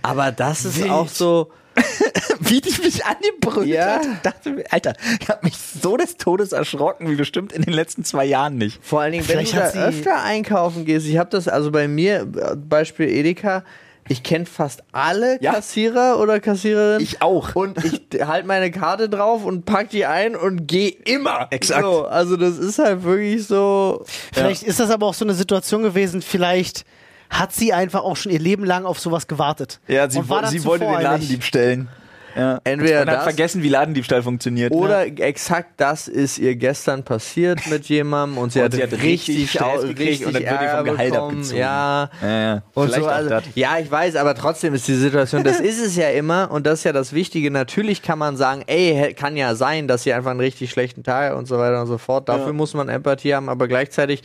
Aber 0.03 0.33
das 0.33 0.65
ist 0.65 0.79
Wild. 0.81 0.91
auch 0.91 1.09
so. 1.09 1.51
Wie 2.41 2.61
die 2.61 2.81
mich 2.83 3.05
angebrüllt 3.05 3.69
Ja. 3.69 3.97
hat. 3.97 4.03
Ich 4.07 4.19
dachte 4.23 4.51
mir, 4.51 4.65
Alter, 4.71 4.95
ich 5.21 5.29
habe 5.29 5.41
mich 5.45 5.55
so 5.57 5.97
des 5.97 6.17
Todes 6.17 6.53
erschrocken, 6.53 7.09
wie 7.09 7.15
bestimmt 7.17 7.53
in 7.53 7.63
den 7.63 7.73
letzten 7.73 8.05
zwei 8.05 8.25
Jahren 8.25 8.57
nicht. 8.57 8.79
Vor 8.85 9.01
allen 9.01 9.13
Dingen, 9.13 9.27
wenn 9.29 9.47
Vielleicht 9.47 9.55
du 9.75 9.79
da 9.79 9.87
öfter 9.87 10.23
einkaufen 10.23 10.85
gehst. 10.85 11.07
Ich 11.07 11.17
habe 11.19 11.31
das 11.31 11.49
also 11.49 11.71
bei 11.71 11.89
mir, 11.89 12.27
Beispiel 12.57 13.09
Edeka. 13.09 13.65
Ich 14.09 14.25
kenne 14.25 14.47
fast 14.47 14.83
alle 14.91 15.39
Ja. 15.41 15.53
Kassierer 15.55 16.19
oder 16.19 16.41
Kassiererinnen. 16.41 17.01
Ich 17.01 17.23
auch. 17.23 17.55
Und 17.55 17.79
ich 17.85 18.03
halte 18.27 18.49
meine 18.49 18.73
Karte 18.73 19.09
drauf 19.09 19.45
und 19.45 19.65
pack 19.65 19.91
die 19.91 20.07
ein 20.07 20.35
und 20.35 20.67
gehe 20.67 20.91
immer. 20.91 21.47
Exakt. 21.51 21.83
So, 21.85 22.05
also 22.07 22.37
das 22.37 22.59
ist 22.59 22.81
halt 22.81 23.05
wirklich 23.05 23.47
so. 23.47 24.05
Vielleicht 24.33 24.65
ist 24.65 24.81
das 24.81 24.91
aber 24.91 25.07
auch 25.07 25.15
so 25.15 25.25
eine 25.25 25.35
Situation 25.35 25.85
gewesen, 25.85 26.21
vielleicht 26.21 26.85
hat 27.33 27.53
sie 27.53 27.73
einfach 27.73 28.03
auch 28.05 28.17
schon 28.17 28.31
ihr 28.31 28.39
Leben 28.39 28.65
lang 28.65 28.85
auf 28.85 29.01
sowas 29.01 29.27
gewartet. 29.27 29.81
Ja, 29.89 30.09
sie, 30.09 30.21
wo- 30.29 30.47
sie 30.47 30.65
wollte 30.65 30.85
den. 30.85 31.03
Ladendieb 31.03 31.43
stellen. 31.45 31.89
Ja. 32.35 32.61
Entweder 32.65 33.03
und 33.03 33.09
hat 33.11 33.17
das- 33.17 33.23
vergessen, 33.25 33.63
wie 33.63 33.69
Ladendiebstahl 33.69 34.23
funktioniert. 34.23 34.73
Oder 34.73 35.05
ne? 35.05 35.19
exakt 35.19 35.73
das 35.77 36.09
ist 36.09 36.39
ihr 36.39 36.57
gestern 36.57 37.03
passiert 37.05 37.67
mit 37.71 37.85
jemandem 37.91 38.39
und 38.39 38.53
sie, 38.55 38.61
Und 38.61 38.65
hat, 38.67 38.73
sie 38.73 38.83
hat 38.83 38.93
richtig 38.93 39.05
richtig, 39.37 39.51
Stress 39.51 39.83
richtig 39.85 40.25
und 40.27 40.35
dann 40.37 40.43
wird 40.43 40.63
ihr 40.63 40.69
vom 40.71 40.85
Gehalt 40.85 41.11
bekommen. 41.13 41.31
abgezogen. 41.37 41.59
Ja, 41.59 42.11
Ja, 42.23 42.29
ja. 42.41 42.63
Und 42.73 42.85
Vielleicht 42.87 43.03
so, 43.03 43.09
auch 43.11 43.13
also, 43.13 43.29
das. 43.29 43.45
ja, 43.55 43.79
ich 43.79 43.91
weiß, 43.91 44.17
aber 44.17 44.35
trotzdem 44.35 44.73
ist 44.73 44.89
die 44.89 44.95
Situation, 44.95 45.45
das 45.45 45.61
ist 45.61 45.79
es 45.85 45.95
ja 45.95 46.09
immer 46.09 46.51
und 46.51 46.67
das 46.67 46.79
ist 46.79 46.85
ja 46.85 46.93
das 46.95 47.13
Wichtige. 47.13 47.51
Natürlich 47.51 48.01
kann 48.01 48.19
man 48.19 48.39
sagen, 48.39 48.63
ey, 48.67 49.13
kann 49.13 49.37
ja 49.37 49.55
sein, 49.55 49.87
dass 49.87 50.03
sie 50.05 50.15
einfach 50.15 50.31
einen 50.31 50.41
richtig 50.41 50.71
schlechten 50.71 51.03
Tag 51.03 51.37
und 51.37 51.47
so 51.47 51.59
weiter 51.59 51.83
und 51.83 51.87
so 51.87 51.99
fort. 51.99 52.31
Dafür 52.31 52.47
Ja. 52.47 52.53
muss 52.55 52.73
man 52.73 52.89
Empathie 52.89 53.35
haben, 53.35 53.51
aber 53.51 53.69
gleichzeitig 53.69 54.23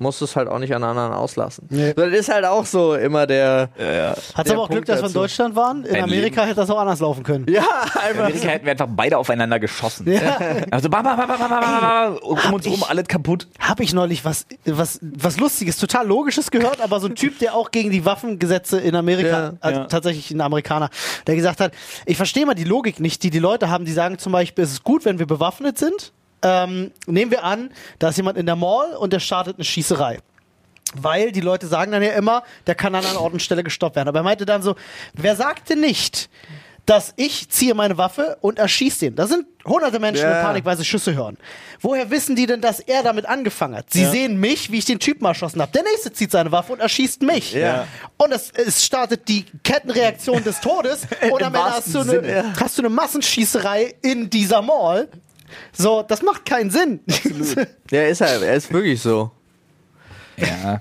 musst 0.00 0.20
du 0.20 0.24
es 0.24 0.34
halt 0.34 0.48
auch 0.48 0.58
nicht 0.58 0.74
an 0.74 0.82
anderen 0.82 1.12
auslassen. 1.12 1.66
Nee. 1.70 1.92
Das 1.94 2.12
ist 2.12 2.28
halt 2.28 2.44
auch 2.44 2.64
so 2.64 2.94
immer 2.94 3.26
der. 3.26 3.68
Ja, 3.78 3.92
ja. 3.92 4.14
Hat's 4.34 4.50
aber 4.50 4.62
auch 4.62 4.68
Punkt 4.68 4.86
Glück, 4.86 4.86
dass 4.86 5.02
wir 5.02 5.08
in. 5.08 5.12
Deutschland 5.12 5.54
waren. 5.54 5.84
In 5.84 5.94
Ein 5.94 6.04
Amerika 6.04 6.40
Leben. 6.40 6.48
hätte 6.48 6.60
das 6.60 6.70
auch 6.70 6.78
anders 6.78 7.00
laufen 7.00 7.22
können. 7.22 7.46
Ja, 7.48 7.62
einfach. 7.62 8.10
In 8.10 8.20
Amerika 8.20 8.48
hätten 8.48 8.64
wir 8.64 8.72
einfach 8.72 8.88
beide 8.88 9.18
aufeinander 9.18 9.60
geschossen. 9.60 10.10
Ja. 10.10 10.38
Also 10.70 10.88
bam, 10.88 11.04
bam, 11.04 11.16
bam, 11.16 11.28
bam, 11.28 11.38
bam, 11.38 11.60
bam, 11.60 12.16
um 12.16 12.54
uns 12.54 12.66
rum, 12.66 12.84
alles 12.88 13.06
kaputt. 13.08 13.46
Habe 13.58 13.82
ich 13.82 13.92
neulich 13.92 14.24
was, 14.24 14.46
was, 14.64 14.98
was 15.02 15.38
Lustiges, 15.38 15.76
total 15.76 16.06
Logisches 16.06 16.50
gehört, 16.50 16.80
aber 16.80 17.00
so 17.00 17.06
ein 17.06 17.14
Typ, 17.14 17.38
der 17.38 17.54
auch 17.54 17.70
gegen 17.70 17.90
die 17.90 18.04
Waffengesetze 18.04 18.80
in 18.80 18.94
Amerika, 18.96 19.28
ja, 19.28 19.52
also 19.60 19.80
ja. 19.80 19.86
tatsächlich 19.86 20.30
ein 20.30 20.40
Amerikaner, 20.40 20.90
der 21.26 21.36
gesagt 21.36 21.60
hat, 21.60 21.72
ich 22.06 22.16
verstehe 22.16 22.46
mal 22.46 22.54
die 22.54 22.64
Logik 22.64 23.00
nicht, 23.00 23.22
die 23.22 23.30
die 23.30 23.38
Leute 23.38 23.70
haben, 23.70 23.84
die 23.84 23.92
sagen 23.92 24.18
zum 24.18 24.32
Beispiel, 24.32 24.64
es 24.64 24.72
ist 24.72 24.84
gut, 24.84 25.04
wenn 25.04 25.18
wir 25.18 25.26
bewaffnet 25.26 25.78
sind, 25.78 26.12
ähm, 26.42 26.90
nehmen 27.06 27.30
wir 27.30 27.44
an, 27.44 27.70
da 27.98 28.08
ist 28.08 28.16
jemand 28.16 28.38
in 28.38 28.46
der 28.46 28.56
Mall 28.56 28.94
und 28.96 29.12
der 29.12 29.20
startet 29.20 29.56
eine 29.56 29.64
Schießerei. 29.64 30.18
Weil 30.94 31.30
die 31.32 31.40
Leute 31.40 31.66
sagen 31.68 31.92
dann 31.92 32.02
ja 32.02 32.12
immer, 32.12 32.42
der 32.66 32.74
kann 32.74 32.94
an 32.94 33.04
einer 33.04 33.20
Ort 33.20 33.32
und 33.32 33.40
Stelle 33.42 33.62
gestoppt 33.62 33.94
werden. 33.96 34.08
Aber 34.08 34.20
er 34.20 34.24
meinte 34.24 34.44
dann 34.46 34.62
so, 34.62 34.74
wer 35.12 35.36
sagte 35.36 35.76
nicht, 35.76 36.28
dass 36.86 37.12
ich 37.16 37.48
ziehe 37.48 37.74
meine 37.74 37.96
Waffe 37.98 38.38
und 38.40 38.58
erschieße 38.58 39.00
den? 39.00 39.14
Da 39.14 39.28
sind 39.28 39.46
hunderte 39.64 40.00
Menschen 40.00 40.24
Ja. 40.24 40.40
in 40.40 40.44
Panik, 40.46 40.64
weil 40.64 40.76
sie 40.76 40.84
Schüsse 40.84 41.14
hören. 41.14 41.36
Woher 41.80 42.10
wissen 42.10 42.34
die 42.34 42.46
denn, 42.46 42.60
dass 42.60 42.80
er 42.80 43.04
damit 43.04 43.26
angefangen 43.26 43.76
hat? 43.76 43.90
Sie 43.92 44.04
sehen 44.06 44.40
mich, 44.40 44.72
wie 44.72 44.78
ich 44.78 44.84
den 44.86 44.98
Typen 44.98 45.24
erschossen 45.26 45.60
habe. 45.62 45.70
Der 45.70 45.84
nächste 45.84 46.12
zieht 46.12 46.32
seine 46.32 46.50
Waffe 46.50 46.72
und 46.72 46.80
erschießt 46.80 47.22
mich. 47.22 47.52
Ja. 47.52 47.86
Und 48.16 48.32
es, 48.32 48.50
es 48.50 48.84
startet 48.84 49.28
die 49.28 49.44
Kettenreaktion 49.62 50.42
des 50.42 50.60
Todes 50.60 51.02
und 51.30 51.40
am 51.42 51.54
Ende 51.54 51.70
hast 51.70 51.94
du, 51.94 52.00
eine, 52.00 52.52
hast 52.58 52.78
du 52.78 52.82
eine 52.82 52.88
Massenschießerei 52.88 53.94
in 54.02 54.28
dieser 54.28 54.62
Mall. 54.62 55.06
So, 55.72 56.02
das 56.06 56.22
macht 56.22 56.44
keinen 56.46 56.70
Sinn. 56.70 57.00
Ja, 57.90 58.02
ist 58.04 58.20
halt, 58.20 58.42
er 58.42 58.54
ist 58.54 58.72
wirklich 58.72 59.00
so. 59.02 59.30
Ja. 60.36 60.80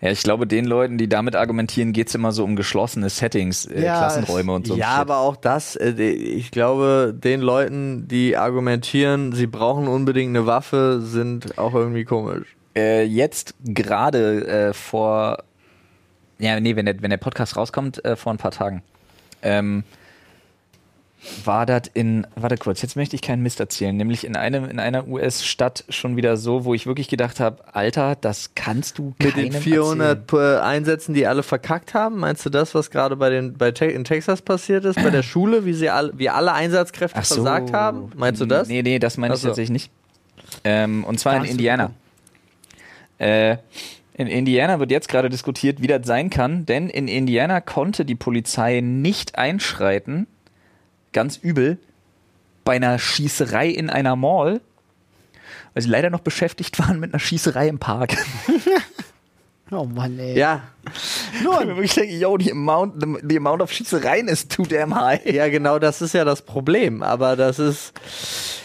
Ja, 0.00 0.10
ich 0.10 0.22
glaube, 0.22 0.46
den 0.46 0.66
Leuten, 0.66 0.98
die 0.98 1.08
damit 1.08 1.34
argumentieren, 1.34 1.94
geht's 1.94 2.14
immer 2.14 2.30
so 2.30 2.44
um 2.44 2.56
geschlossene 2.56 3.08
Settings, 3.08 3.64
äh, 3.64 3.82
Ja, 3.84 3.98
Klassenräume 4.00 4.52
und 4.52 4.66
so. 4.66 4.76
Ja, 4.76 4.90
Shit. 4.90 4.98
aber 5.00 5.18
auch 5.18 5.36
das, 5.36 5.76
äh, 5.76 5.92
ich 6.02 6.50
glaube, 6.50 7.14
den 7.16 7.40
Leuten, 7.40 8.06
die 8.06 8.36
argumentieren, 8.36 9.32
sie 9.32 9.46
brauchen 9.46 9.88
unbedingt 9.88 10.36
eine 10.36 10.46
Waffe, 10.46 11.00
sind 11.02 11.56
auch 11.56 11.72
irgendwie 11.74 12.04
komisch. 12.04 12.54
äh, 12.76 13.04
jetzt 13.04 13.54
gerade 13.64 14.46
äh, 14.46 14.72
vor, 14.74 15.38
ja, 16.38 16.60
nee, 16.60 16.76
wenn 16.76 16.84
der, 16.84 17.00
wenn 17.00 17.10
der 17.10 17.16
Podcast 17.16 17.56
rauskommt, 17.56 18.04
äh, 18.04 18.14
vor 18.16 18.32
ein 18.34 18.38
paar 18.38 18.50
Tagen, 18.50 18.82
ähm, 19.40 19.84
war 21.44 21.66
das 21.66 21.82
in, 21.94 22.26
warte 22.36 22.56
kurz, 22.56 22.82
jetzt 22.82 22.96
möchte 22.96 23.16
ich 23.16 23.22
keinen 23.22 23.42
Mist 23.42 23.60
erzählen, 23.60 23.96
nämlich 23.96 24.24
in 24.24 24.36
einem, 24.36 24.68
in 24.68 24.78
einer 24.78 25.06
US-Stadt 25.08 25.84
schon 25.88 26.16
wieder 26.16 26.36
so, 26.36 26.64
wo 26.64 26.74
ich 26.74 26.86
wirklich 26.86 27.08
gedacht 27.08 27.40
habe, 27.40 27.62
Alter, 27.72 28.16
das 28.20 28.54
kannst 28.54 28.98
du 28.98 29.14
Mit 29.22 29.36
den 29.36 29.52
400 29.52 30.32
äh, 30.32 30.58
Einsätzen, 30.58 31.14
die 31.14 31.26
alle 31.26 31.42
verkackt 31.42 31.94
haben, 31.94 32.18
meinst 32.20 32.44
du 32.44 32.50
das, 32.50 32.74
was 32.74 32.90
gerade 32.90 33.16
bei 33.16 33.30
den 33.30 33.54
bei 33.54 33.70
Te 33.70 33.86
in 33.86 34.04
Texas 34.04 34.42
passiert 34.42 34.84
ist, 34.84 34.96
bei 34.96 35.10
der 35.10 35.22
Schule, 35.24 35.64
wie 35.64 35.72
sie 35.72 35.90
alle, 35.90 36.12
wie 36.16 36.28
alle 36.28 36.52
Einsatzkräfte 36.52 37.22
so. 37.22 37.36
versagt 37.36 37.72
haben? 37.72 38.10
Meinst 38.16 38.40
du 38.40 38.46
das? 38.46 38.68
Nee, 38.68 38.82
nee, 38.82 38.98
das 38.98 39.16
meine 39.16 39.34
ich 39.34 39.40
so. 39.40 39.48
tatsächlich 39.48 39.72
nicht. 39.72 39.90
Ähm, 40.62 41.04
und 41.04 41.18
zwar 41.18 41.36
in 41.36 41.44
Indiana. 41.44 41.90
Äh, 43.18 43.56
in 44.16 44.28
Indiana 44.28 44.78
wird 44.78 44.90
jetzt 44.92 45.08
gerade 45.08 45.28
diskutiert, 45.28 45.82
wie 45.82 45.88
das 45.88 46.06
sein 46.06 46.30
kann, 46.30 46.66
denn 46.66 46.88
in 46.88 47.08
Indiana 47.08 47.60
konnte 47.60 48.04
die 48.04 48.14
Polizei 48.14 48.80
nicht 48.80 49.36
einschreiten, 49.36 50.28
ganz 51.14 51.38
übel, 51.38 51.78
bei 52.64 52.76
einer 52.76 52.98
Schießerei 52.98 53.68
in 53.68 53.88
einer 53.88 54.16
Mall, 54.16 54.60
weil 55.72 55.82
sie 55.82 55.88
leider 55.88 56.10
noch 56.10 56.20
beschäftigt 56.20 56.78
waren 56.78 57.00
mit 57.00 57.12
einer 57.12 57.20
Schießerei 57.20 57.68
im 57.68 57.78
Park. 57.78 58.14
oh 59.74 59.84
Mann, 59.84 60.18
ey. 60.18 60.38
Ja, 60.38 60.62
Ich 61.38 61.42
mir 61.42 61.66
wirklich 61.68 61.94
denke, 61.94 62.14
yo, 62.14 62.36
die 62.36 62.52
amount, 62.52 63.00
the, 63.00 63.18
the 63.28 63.36
amount 63.36 63.62
of 63.62 63.72
Schießereien 63.72 64.28
ist 64.28 64.50
too 64.50 64.64
damn 64.64 64.94
high. 64.94 65.24
ja, 65.26 65.48
genau, 65.48 65.78
das 65.78 66.02
ist 66.02 66.14
ja 66.14 66.24
das 66.24 66.42
Problem. 66.42 67.02
Aber 67.02 67.36
das 67.36 67.58
ist, 67.58 67.92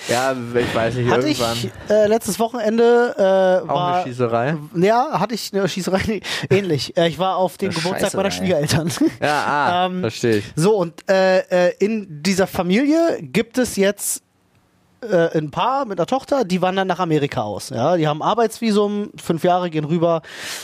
ja, 0.09 0.33
ich 0.33 0.75
weiß 0.75 0.95
nicht, 0.95 1.09
Hatte 1.09 1.27
irgendwann 1.27 1.57
ich 1.57 1.71
äh, 1.89 2.07
letztes 2.07 2.39
Wochenende 2.39 3.15
äh, 3.17 3.69
auch 3.69 3.75
war 3.75 3.95
eine 3.95 4.03
Schießerei. 4.07 4.57
Ja, 4.75 5.19
hatte 5.19 5.35
ich 5.35 5.53
eine 5.53 5.67
Schießerei 5.67 6.01
nee, 6.07 6.21
ähnlich. 6.49 6.97
Äh, 6.97 7.07
ich 7.07 7.19
war 7.19 7.37
auf 7.37 7.57
dem 7.57 7.71
Geburtstag 7.71 8.13
meiner 8.13 8.31
Scheißerei. 8.31 8.65
Schwiegereltern. 8.67 8.91
Ja, 9.21 9.43
ah, 9.45 9.85
Ähm, 9.89 10.01
verstehe 10.01 10.37
ich. 10.37 10.45
So, 10.55 10.75
und 10.75 11.09
äh, 11.09 11.39
äh, 11.69 11.73
in 11.79 12.23
dieser 12.23 12.47
Familie 12.47 13.19
gibt 13.21 13.57
es 13.57 13.75
jetzt 13.75 14.23
äh, 15.01 15.37
ein 15.37 15.51
Paar 15.51 15.85
mit 15.85 15.99
einer 15.99 16.05
Tochter, 16.07 16.43
die 16.45 16.61
wandern 16.61 16.87
nach 16.87 16.99
Amerika 16.99 17.41
aus. 17.43 17.69
Ja, 17.69 17.97
die 17.97 18.07
haben 18.07 18.21
Arbeitsvisum, 18.21 19.09
fünf 19.21 19.43
Jahre 19.43 19.69
gehen 19.69 19.85
rüber, 19.85 20.21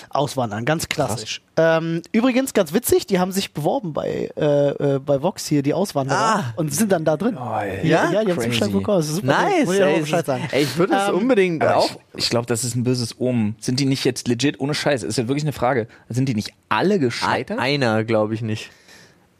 auswandern, 0.09 0.65
ganz 0.65 0.87
klassisch. 0.89 1.41
Ähm, 1.57 2.01
übrigens, 2.11 2.53
ganz 2.53 2.73
witzig, 2.73 3.07
die 3.07 3.19
haben 3.19 3.31
sich 3.31 3.53
beworben 3.53 3.93
bei, 3.93 4.29
äh, 4.35 4.95
äh, 4.95 4.99
bei 4.99 5.21
Vox 5.21 5.45
hier, 5.47 5.61
die 5.63 5.73
Auswanderer, 5.73 6.17
Ah. 6.19 6.53
und 6.57 6.73
sind 6.73 6.91
dann 6.91 7.05
da 7.05 7.15
drin. 7.17 7.37
ey. 7.37 7.87
ja, 7.87 8.11
ja, 8.11 8.23
die 8.25 8.31
haben 8.31 8.37
Crazy. 8.39 8.49
Zuschlag 8.49 8.71
bekommen. 8.71 8.97
Das 8.97 9.07
ist 9.09 9.15
super. 9.15 9.27
Nice, 9.27 9.65
Muss 9.65 9.75
ich 9.75 9.83
auch 9.83 9.87
ey, 9.87 9.99
Bescheid 10.01 10.25
sagen. 10.25 10.47
ey, 10.51 10.63
ich 10.63 10.77
würde 10.77 10.93
das 10.93 11.09
Ähm, 11.09 11.15
unbedingt 11.15 11.63
Aber 11.63 11.77
auch. 11.77 11.89
ich, 12.15 12.25
ich 12.25 12.29
glaube, 12.29 12.45
das 12.47 12.63
ist 12.65 12.75
ein 12.75 12.83
böses 12.83 13.19
Omen. 13.19 13.55
Sind 13.59 13.79
die 13.79 13.85
nicht 13.85 14.03
jetzt 14.03 14.27
legit 14.27 14.59
ohne 14.59 14.73
Scheiß? 14.73 15.03
Ist 15.03 15.17
ja 15.17 15.27
wirklich 15.27 15.43
eine 15.45 15.53
Frage. 15.53 15.87
Sind 16.09 16.27
die 16.27 16.35
nicht 16.35 16.51
alle 16.67 16.99
gescheitert? 16.99 17.57
Einer, 17.59 18.03
glaube 18.03 18.33
ich 18.33 18.41
nicht. 18.41 18.69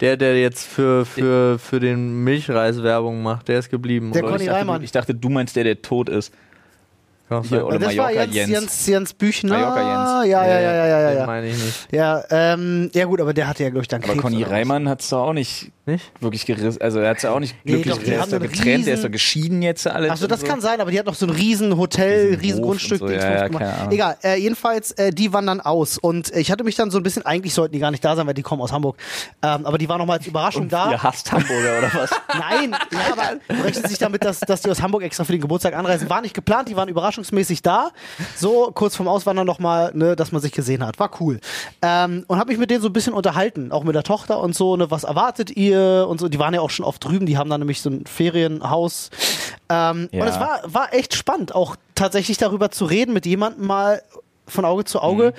Der, 0.02 0.18
der 0.18 0.40
jetzt 0.42 0.68
für, 0.68 1.06
für, 1.06 1.58
für 1.58 1.80
den 1.80 2.24
Milchreis 2.24 2.84
Werbung 2.84 3.24
macht, 3.24 3.48
der 3.48 3.60
ist 3.60 3.70
geblieben. 3.70 4.12
Der 4.12 4.24
oder? 4.24 4.34
Conny 4.34 4.44
ich, 4.44 4.50
dachte, 4.50 4.60
Reimann. 4.60 4.80
du, 4.80 4.86
ich 4.86 4.92
dachte, 4.92 5.16
du 5.16 5.30
meinst 5.30 5.56
der, 5.56 5.64
der 5.64 5.82
tot 5.82 6.10
ist. 6.10 6.34
Hier, 7.50 7.66
oder 7.66 7.80
das 7.80 7.98
war 7.98 8.06
Mallorca 8.06 8.24
Jens, 8.24 8.36
Jens. 8.36 8.50
Jens, 8.52 8.88
Jens 8.88 9.14
Büchner. 9.14 9.50
Mallorca 9.58 9.80
Jens. 10.22 10.32
Ja, 10.32 10.46
ja, 10.46 10.60
ja, 10.60 10.72
ja, 10.76 10.86
ja, 10.88 11.10
Den 11.10 11.18
ja. 11.20 11.26
meine 11.26 11.48
ich 11.48 11.58
nicht. 11.58 11.88
Ja, 11.92 12.24
ähm, 12.30 12.92
ja 12.94 13.06
gut, 13.06 13.20
aber 13.20 13.34
der 13.34 13.48
hatte 13.48 13.64
ja, 13.64 13.70
glaube 13.70 13.82
ich, 13.82 13.88
dann 13.88 14.04
Aber 14.04 14.12
Krebs 14.14 14.22
Conny 14.22 14.38
oder 14.38 14.46
was. 14.46 14.52
Reimann 14.52 14.88
hat 14.88 15.02
es 15.02 15.10
doch 15.10 15.24
auch 15.28 15.34
nicht 15.34 15.72
Nicht? 15.88 16.12
wirklich 16.22 16.46
gerissen. 16.46 16.80
Also 16.82 17.00
er 17.00 17.10
hat 17.10 17.18
es 17.18 17.24
ja 17.24 17.32
auch 17.32 17.40
nicht 17.40 17.56
Nee, 17.64 17.74
glücklich 17.82 17.94
doch, 17.96 18.00
die 18.04 18.10
der 18.12 18.20
haben 18.20 18.26
ist 18.26 18.34
doch 18.34 18.40
einen 18.42 18.52
getrennt, 18.52 18.86
der 18.86 18.94
ist 18.94 19.00
riesen- 19.00 19.04
doch 19.04 19.12
geschieden 19.12 19.62
jetzt 19.64 19.88
alle. 19.88 20.12
Achso, 20.12 20.28
das 20.28 20.44
kann 20.44 20.62
sein, 20.62 20.80
aber 20.80 20.92
die 20.92 21.00
hat 21.00 21.08
noch 21.08 21.16
so 21.16 21.26
ein 21.26 21.32
riesen 21.32 21.78
Hotel, 21.78 22.36
Riesen 22.36 22.60
Hof 22.60 22.66
Grundstück, 22.68 23.02
und 23.02 23.08
so, 23.08 23.14
ja, 23.16 23.32
ja, 23.38 23.48
gemacht. 23.48 23.64
Ahnung. 23.64 23.92
Egal, 23.92 24.18
äh, 24.24 24.36
jedenfalls, 24.40 24.92
äh, 24.92 25.10
die 25.12 25.34
wandern 25.34 25.62
aus 25.62 25.98
und 25.98 26.32
äh, 26.32 26.40
ich 26.40 26.52
hatte 26.52 26.64
mich 26.64 26.76
dann 26.76 26.92
so 26.92 26.98
ein 27.00 27.04
bisschen, 27.04 27.26
eigentlich 27.26 27.56
sollten 27.56 27.74
die 27.74 27.80
gar 27.80 27.90
nicht 27.90 28.06
da 28.06 28.16
sein, 28.16 28.28
weil 28.28 28.36
die 28.36 28.44
kommen 28.44 28.62
aus 28.62 28.72
Hamburg, 28.72 28.98
ähm, 29.42 29.66
aber 29.66 29.80
die 29.80 29.90
waren 29.90 29.98
nochmal 29.98 30.18
als 30.20 30.28
Überraschung 30.28 30.70
da. 30.70 30.92
Ihr 30.92 31.02
hasst 31.02 31.32
Hamburger 31.32 31.80
oder 31.80 31.92
was? 31.94 32.12
Nein, 32.38 32.76
ja, 32.92 33.00
aber 33.14 33.64
rechnen 33.66 33.86
sich 33.90 33.98
damit, 33.98 34.24
dass, 34.24 34.40
dass 34.42 34.62
die 34.62 34.70
aus 34.70 34.80
Hamburg 34.82 35.02
extra 35.02 35.24
für 35.24 35.32
den 35.32 35.42
Geburtstag 35.42 35.76
anreisen. 35.76 36.08
War 36.08 36.22
nicht 36.22 36.36
geplant, 36.36 36.70
die 36.70 36.76
waren 36.76 36.88
überraschungsmäßig 37.16 37.62
da. 37.62 37.92
So 38.36 38.72
kurz 38.74 38.96
vorm 38.96 39.08
Auswandern 39.08 39.48
nochmal, 39.48 39.92
ne, 39.94 40.16
dass 40.16 40.32
man 40.32 40.42
sich 40.42 40.52
gesehen 40.52 40.86
hat. 40.86 41.00
War 41.00 41.12
cool. 41.20 41.40
Ähm, 41.82 42.26
und 42.28 42.38
habe 42.38 42.50
mich 42.52 42.60
mit 42.60 42.70
denen 42.70 42.82
so 42.82 42.90
ein 42.90 42.94
bisschen 42.94 43.14
unterhalten, 43.14 43.72
auch 43.72 43.84
mit 43.84 43.96
der 43.96 44.04
Tochter 44.04 44.40
und 44.40 44.56
so, 44.56 44.76
ne, 44.76 44.92
was 44.92 45.04
erwartet 45.04 45.56
ihr 45.56 46.06
und 46.10 46.20
so. 46.20 46.28
Die 46.30 46.40
waren 46.40 46.54
ja 46.54 46.62
auch 46.62 46.70
schon 46.70 46.86
oft 46.86 47.04
drüben, 47.04 47.26
die 47.26 47.38
haben 47.38 47.50
da 47.50 47.58
nämlich 47.58 47.82
so 47.82 47.90
ein 47.90 48.06
Ferienhaus. 48.06 49.10
Ähm, 49.70 50.10
Ja. 50.12 50.22
Und 50.24 50.28
es 50.30 50.40
war, 50.40 50.62
war 50.66 50.94
echt 50.94 51.16
spannend, 51.16 51.56
auch 51.56 51.76
tatsächlich 51.96 52.38
darüber 52.38 52.72
zu 52.72 52.86
reden, 52.86 53.14
mit 53.14 53.26
jemandem 53.26 53.66
mal 53.66 54.02
von 54.48 54.66
Auge 54.66 54.86
zu 54.86 55.02
Auge. 55.02 55.34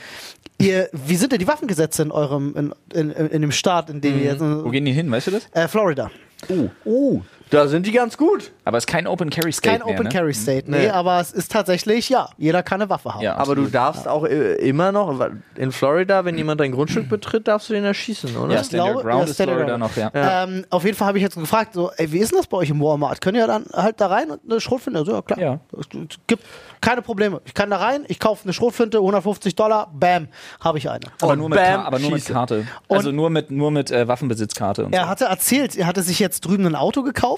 Ihr, 0.59 0.89
wie 0.93 1.17
sind 1.17 1.33
denn 1.33 1.39
die 1.39 1.47
Waffengesetze 1.47 2.03
in 2.03 2.11
eurem, 2.11 2.55
in, 2.57 3.11
in, 3.11 3.11
in 3.11 3.43
dem 3.43 3.53
Staat, 3.53 3.91
in 3.91 4.01
dem 4.01 4.19
ihr 4.19 4.25
jetzt, 4.33 4.41
Wo 4.41 4.71
gehen 4.71 4.87
die 4.87 4.93
hin, 4.93 5.11
weißt 5.11 5.27
du 5.27 5.31
das? 5.33 5.47
äh, 5.53 5.69
Florida. 5.69 6.11
Oh. 6.49 6.69
Oh. 6.85 7.21
Da 7.51 7.69
sind 7.69 7.87
die 7.87 7.93
ganz 7.93 8.17
gut. 8.17 8.51
Aber 8.65 8.77
es 8.79 8.83
ist 8.83 8.89
kein 8.89 9.07
Open 9.07 9.31
Carry 9.31 9.53
State 9.53 9.79
Kein 9.79 9.87
mehr, 9.87 9.95
Open 9.95 10.07
ne? 10.09 10.13
Carry 10.13 10.35
State, 10.35 10.69
nee, 10.69 10.79
Nee. 10.79 10.89
aber 10.89 11.21
es 11.21 11.31
ist 11.33 11.53
tatsächlich, 11.53 12.09
ja, 12.09 12.29
jeder 12.39 12.63
kann 12.65 12.81
eine 12.81 12.91
Waffe 12.91 13.15
haben. 13.15 13.21
Ja, 13.23 13.37
Aber 13.37 13.55
du 13.55 13.67
darfst 13.67 14.09
auch 14.09 14.25
äh, 14.25 14.55
immer 14.57 14.91
noch, 14.91 15.15
in 15.55 15.71
Florida, 15.71 16.25
wenn 16.25 16.37
jemand 16.37 16.61
dein 16.61 16.73
Grundstück 16.73 17.09
betritt, 17.09 17.47
darfst 17.47 17.69
du 17.69 17.75
den 17.75 17.85
erschießen, 17.85 18.37
oder? 18.37 18.55
Ja, 18.55 18.65
Stand 18.65 18.83
Your 18.83 18.91
glaube- 18.95 19.09
Ground 19.09 19.25
ja, 19.27 19.31
ist 19.31 19.37
Florida 19.43 19.65
Ground. 19.77 19.79
noch, 19.79 19.97
ja. 19.97 20.11
Ähm, 20.45 20.65
auf 20.71 20.85
jeden 20.85 20.97
Fall 20.97 21.07
habe 21.09 21.19
ich 21.19 21.23
jetzt 21.23 21.37
gefragt, 21.37 21.75
so, 21.75 21.91
ey, 21.97 22.11
wie 22.11 22.19
ist 22.19 22.33
denn 22.33 22.39
das 22.39 22.49
bei 22.49 22.57
euch 22.57 22.71
im 22.71 22.81
Walmart? 22.81 23.21
Können 23.21 23.37
ihr 23.37 23.47
dann 23.47 23.65
halt 23.73 24.01
da 24.01 24.09
rein 24.09 24.31
und 24.33 24.41
eine 24.51 24.61
Schrotflinte? 24.61 25.05
So, 25.05 25.13
ja, 25.13 25.23
klar. 25.23 25.39
Ja. 25.39 25.61
Es 25.79 25.87
gibt 26.27 26.43
keine 26.81 27.01
Probleme. 27.03 27.41
Ich 27.45 27.55
kann 27.55 27.71
da 27.71 27.77
rein, 27.77 28.05
ich 28.09 28.19
kaufe 28.19 28.43
eine 28.45 28.53
Schrotflinte, 28.55 28.99
150 28.99 29.55
Dollar, 29.55 29.89
bam, 29.95 30.27
habe 30.61 30.79
ich 30.79 30.91
eine. 30.91 31.07
Aber 31.23 31.33
Und 31.33 31.39
nur 31.39 31.49
mit, 31.51 31.59
bam, 31.59 31.81
aber 31.81 31.99
nur 32.01 32.11
mit. 32.11 32.25
Karte. 32.27 32.67
Also 32.89 33.13
nur 33.13 33.31
mit, 33.31 33.53
nur 33.53 33.71
mit 33.71 33.91
äh, 33.93 34.09
Waffenbesitzkarte 34.09 34.85
und 34.87 34.93
Er 34.93 35.05
so. 35.05 35.09
hatte 35.09 35.25
erzählt, 35.27 35.77
er 35.77 35.87
hatte 35.87 36.03
sich 36.03 36.19
jetzt 36.19 36.41
drüben 36.45 36.67
ein 36.67 36.75
Auto 36.75 37.03
gekauft. 37.05 37.36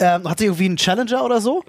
Ähm, 0.00 0.28
hatte 0.28 0.44
irgendwie 0.44 0.66
einen 0.66 0.76
Challenger 0.76 1.24
oder 1.24 1.40
so. 1.40 1.64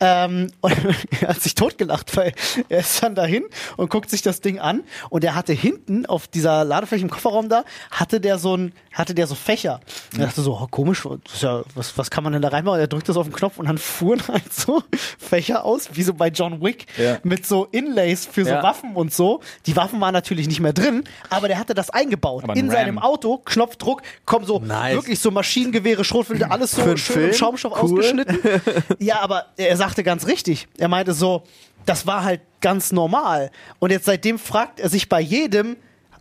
Ähm, 0.00 0.50
und 0.60 0.74
er 1.20 1.28
hat 1.28 1.40
sich 1.40 1.54
totgelacht, 1.54 2.16
weil 2.16 2.32
er 2.68 2.80
ist 2.80 3.02
dann 3.02 3.14
dahin 3.14 3.44
und 3.76 3.90
guckt 3.90 4.10
sich 4.10 4.22
das 4.22 4.40
Ding 4.40 4.58
an. 4.58 4.82
Und 5.08 5.24
er 5.24 5.34
hatte 5.34 5.52
hinten 5.52 6.06
auf 6.06 6.28
dieser 6.28 6.64
Ladefläche 6.64 7.02
im 7.04 7.10
Kofferraum 7.10 7.48
da, 7.48 7.64
hatte 7.90 8.20
der 8.20 8.38
so 8.38 8.56
ein, 8.56 8.72
hatte 8.92 9.14
der 9.14 9.26
so 9.26 9.34
Fächer. 9.34 9.80
Und 10.12 10.20
er 10.20 10.26
dachte 10.26 10.42
so, 10.42 10.52
oh, 10.60 10.66
komisch, 10.70 11.06
ja, 11.40 11.62
was, 11.74 11.96
was 11.96 12.10
kann 12.10 12.24
man 12.24 12.32
denn 12.32 12.42
da 12.42 12.48
reinmachen? 12.48 12.74
Und 12.76 12.80
er 12.80 12.88
drückt 12.88 13.08
das 13.08 13.16
auf 13.16 13.26
den 13.26 13.32
Knopf 13.34 13.58
und 13.58 13.66
dann 13.68 13.78
fuhren 13.78 14.22
halt 14.28 14.52
so 14.52 14.82
Fächer 15.18 15.64
aus, 15.64 15.90
wie 15.94 16.02
so 16.02 16.14
bei 16.14 16.28
John 16.28 16.60
Wick, 16.62 16.86
Ja. 16.98 17.18
mit 17.22 17.46
so 17.46 17.66
Inlays 17.72 18.26
für 18.26 18.44
so 18.44 18.50
Ja. 18.50 18.62
Waffen 18.62 18.94
und 18.94 19.12
so. 19.12 19.40
Die 19.66 19.76
Waffen 19.76 20.00
waren 20.00 20.12
natürlich 20.12 20.48
nicht 20.48 20.60
mehr 20.60 20.72
drin, 20.72 21.04
aber 21.30 21.48
der 21.48 21.58
hatte 21.58 21.74
das 21.74 21.90
eingebaut. 21.90 22.44
In 22.54 22.66
Ram. 22.66 22.70
seinem 22.70 22.98
Auto, 22.98 23.38
Knopfdruck, 23.38 24.02
kommen 24.26 24.44
so 24.46 24.58
Nice. 24.60 24.94
wirklich 24.94 25.18
so 25.20 25.30
Maschinengewehre, 25.30 26.04
Schrotflinte, 26.04 26.50
alles 26.50 26.72
so 26.72 26.82
schön 26.82 26.90
im 26.90 26.96
Film? 26.98 27.32
Schaumstoff 27.70 27.90
Cool. 27.90 27.98
ausgeschnitten. 27.98 28.38
ja, 28.98 29.20
aber 29.20 29.46
er 29.56 29.76
sagte 29.76 30.02
ganz 30.02 30.26
richtig. 30.26 30.68
Er 30.78 30.88
meinte 30.88 31.12
so, 31.12 31.42
das 31.86 32.06
war 32.06 32.24
halt 32.24 32.40
ganz 32.60 32.92
normal. 32.92 33.50
Und 33.78 33.90
jetzt 33.90 34.04
seitdem 34.04 34.38
fragt 34.38 34.80
er 34.80 34.88
sich 34.88 35.08
bei 35.08 35.20
jedem, 35.20 35.76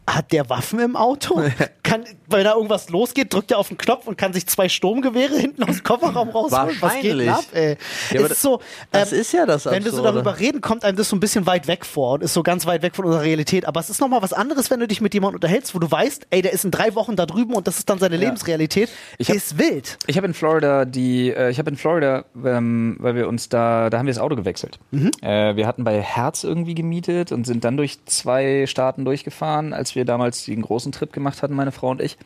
hat 0.09 0.31
der 0.31 0.49
Waffen 0.49 0.79
im 0.79 0.95
Auto? 0.95 1.41
Kann, 1.83 2.05
wenn 2.31 2.43
da 2.43 2.53
irgendwas 2.55 2.89
losgeht, 2.89 3.33
drückt 3.33 3.51
er 3.51 3.57
auf 3.59 3.67
den 3.69 3.77
Knopf 3.77 4.07
und 4.07 4.17
kann 4.17 4.33
sich 4.33 4.47
zwei 4.47 4.69
Sturmgewehre 4.69 5.35
hinten 5.37 5.63
aus 5.63 5.75
dem 5.77 5.83
Kofferraum 5.83 6.29
rausholen. 6.29 6.75
Was 6.79 6.99
geht 6.99 7.19
denn 7.19 7.29
ab, 7.29 7.45
ey? 7.53 7.77
Ja, 8.11 8.25
ist 8.25 8.41
so, 8.41 8.59
das 8.91 9.11
ähm, 9.11 9.19
ist 9.19 9.31
ja 9.31 9.45
das 9.45 9.65
wenn 9.65 9.83
wir 9.83 9.91
so 9.91 9.97
Absurde. 9.97 10.13
darüber 10.23 10.39
reden, 10.39 10.61
kommt 10.61 10.83
einem 10.83 10.97
das 10.97 11.09
so 11.09 11.15
ein 11.15 11.19
bisschen 11.19 11.45
weit 11.45 11.67
weg 11.67 11.85
vor 11.85 12.13
und 12.13 12.23
ist 12.23 12.33
so 12.33 12.43
ganz 12.43 12.65
weit 12.65 12.81
weg 12.81 12.95
von 12.95 13.05
unserer 13.05 13.23
Realität. 13.23 13.65
Aber 13.65 13.79
es 13.79 13.89
ist 13.89 13.99
nochmal 14.01 14.21
was 14.21 14.33
anderes, 14.33 14.69
wenn 14.71 14.79
du 14.79 14.87
dich 14.87 15.01
mit 15.01 15.13
jemandem 15.13 15.35
unterhältst, 15.35 15.73
wo 15.75 15.79
du 15.79 15.89
weißt, 15.89 16.27
ey, 16.29 16.41
der 16.41 16.53
ist 16.53 16.65
in 16.65 16.71
drei 16.71 16.95
Wochen 16.95 17.15
da 17.15 17.25
drüben 17.25 17.53
und 17.53 17.67
das 17.67 17.77
ist 17.79 17.89
dann 17.89 17.99
seine 17.99 18.17
Lebensrealität. 18.17 18.89
Ich 19.17 19.29
hab- 19.29 19.35
ist 19.35 19.57
wild. 19.57 19.97
Ich 20.07 20.17
habe 20.17 20.27
in 20.27 20.33
Florida 20.33 20.85
die, 20.85 21.31
äh, 21.31 21.49
ich 21.49 21.59
habe 21.59 21.69
in 21.69 21.77
Florida, 21.77 22.25
ähm, 22.45 22.97
weil 22.99 23.15
wir 23.15 23.27
uns 23.27 23.49
da, 23.49 23.89
da 23.89 23.97
haben 23.99 24.05
wir 24.05 24.13
das 24.13 24.21
Auto 24.21 24.35
gewechselt. 24.35 24.79
Äh, 25.21 25.55
wir 25.55 25.65
hatten 25.67 25.83
bei 25.83 26.01
Herz 26.01 26.43
irgendwie 26.43 26.75
gemietet 26.75 27.31
und 27.31 27.45
sind 27.45 27.63
dann 27.63 27.77
durch 27.77 28.03
zwei 28.05 28.65
Staaten 28.67 29.05
durchgefahren, 29.05 29.73
als 29.73 29.95
wir 29.95 30.05
damals 30.05 30.45
den 30.45 30.61
großen 30.61 30.91
Trip 30.91 31.11
gemacht 31.11 31.41
hatten, 31.41 31.53
meine 31.55 31.71
Frau 31.71 31.89
und 31.89 32.01
ich. 32.01 32.17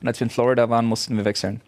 Und 0.00 0.08
als 0.08 0.20
wir 0.20 0.24
in 0.26 0.30
Florida 0.30 0.68
waren, 0.70 0.86
mussten 0.86 1.16
wir 1.16 1.24
wechseln. 1.24 1.60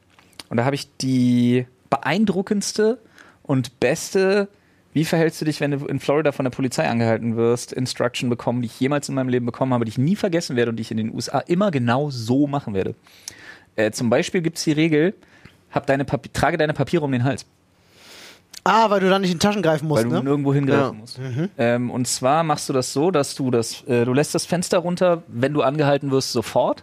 Und 0.48 0.56
da 0.56 0.64
habe 0.64 0.74
ich 0.74 0.88
die 0.98 1.66
beeindruckendste 1.90 2.98
und 3.42 3.80
beste 3.80 4.48
wie 4.94 5.04
verhältst 5.04 5.40
du 5.40 5.44
dich, 5.44 5.60
wenn 5.60 5.70
du 5.70 5.86
in 5.86 6.00
Florida 6.00 6.32
von 6.32 6.44
der 6.44 6.50
Polizei 6.50 6.88
angehalten 6.88 7.36
wirst, 7.36 7.72
Instruction 7.72 8.30
bekommen, 8.30 8.62
die 8.62 8.66
ich 8.66 8.80
jemals 8.80 9.08
in 9.08 9.14
meinem 9.14 9.28
Leben 9.28 9.46
bekommen 9.46 9.72
habe, 9.74 9.84
die 9.84 9.90
ich 9.90 9.98
nie 9.98 10.16
vergessen 10.16 10.56
werde 10.56 10.70
und 10.70 10.76
die 10.76 10.80
ich 10.80 10.90
in 10.90 10.96
den 10.96 11.14
USA 11.14 11.38
immer 11.40 11.70
genau 11.70 12.10
so 12.10 12.46
machen 12.48 12.74
werde. 12.74 12.94
Äh, 13.76 13.92
zum 13.92 14.10
Beispiel 14.10 14.40
gibt 14.40 14.56
es 14.58 14.64
die 14.64 14.72
Regel, 14.72 15.14
hab 15.70 15.86
deine 15.86 16.04
Papi 16.04 16.30
trage 16.30 16.56
deine 16.56 16.72
Papiere 16.72 17.04
um 17.04 17.12
den 17.12 17.22
Hals, 17.22 17.44
Ah, 18.64 18.90
weil 18.90 19.00
du 19.00 19.08
dann 19.08 19.22
nicht 19.22 19.30
in 19.30 19.38
die 19.38 19.46
Taschen 19.46 19.62
greifen 19.62 19.86
musst, 19.86 20.02
weil 20.02 20.10
du 20.10 20.16
ne? 20.16 20.24
nirgendwo 20.24 20.52
hingreifen 20.52 20.94
Ja. 20.96 21.00
musst. 21.00 21.20
Ähm, 21.58 21.90
und 21.90 22.08
zwar 22.08 22.42
machst 22.42 22.68
du 22.68 22.72
das 22.72 22.92
so, 22.92 23.10
dass 23.10 23.34
du 23.34 23.50
das, 23.50 23.82
äh, 23.86 24.04
du 24.04 24.12
lässt 24.12 24.34
das 24.34 24.46
Fenster 24.46 24.78
runter, 24.78 25.22
wenn 25.28 25.54
du 25.54 25.62
angehalten 25.62 26.10
wirst, 26.10 26.32
sofort. 26.32 26.82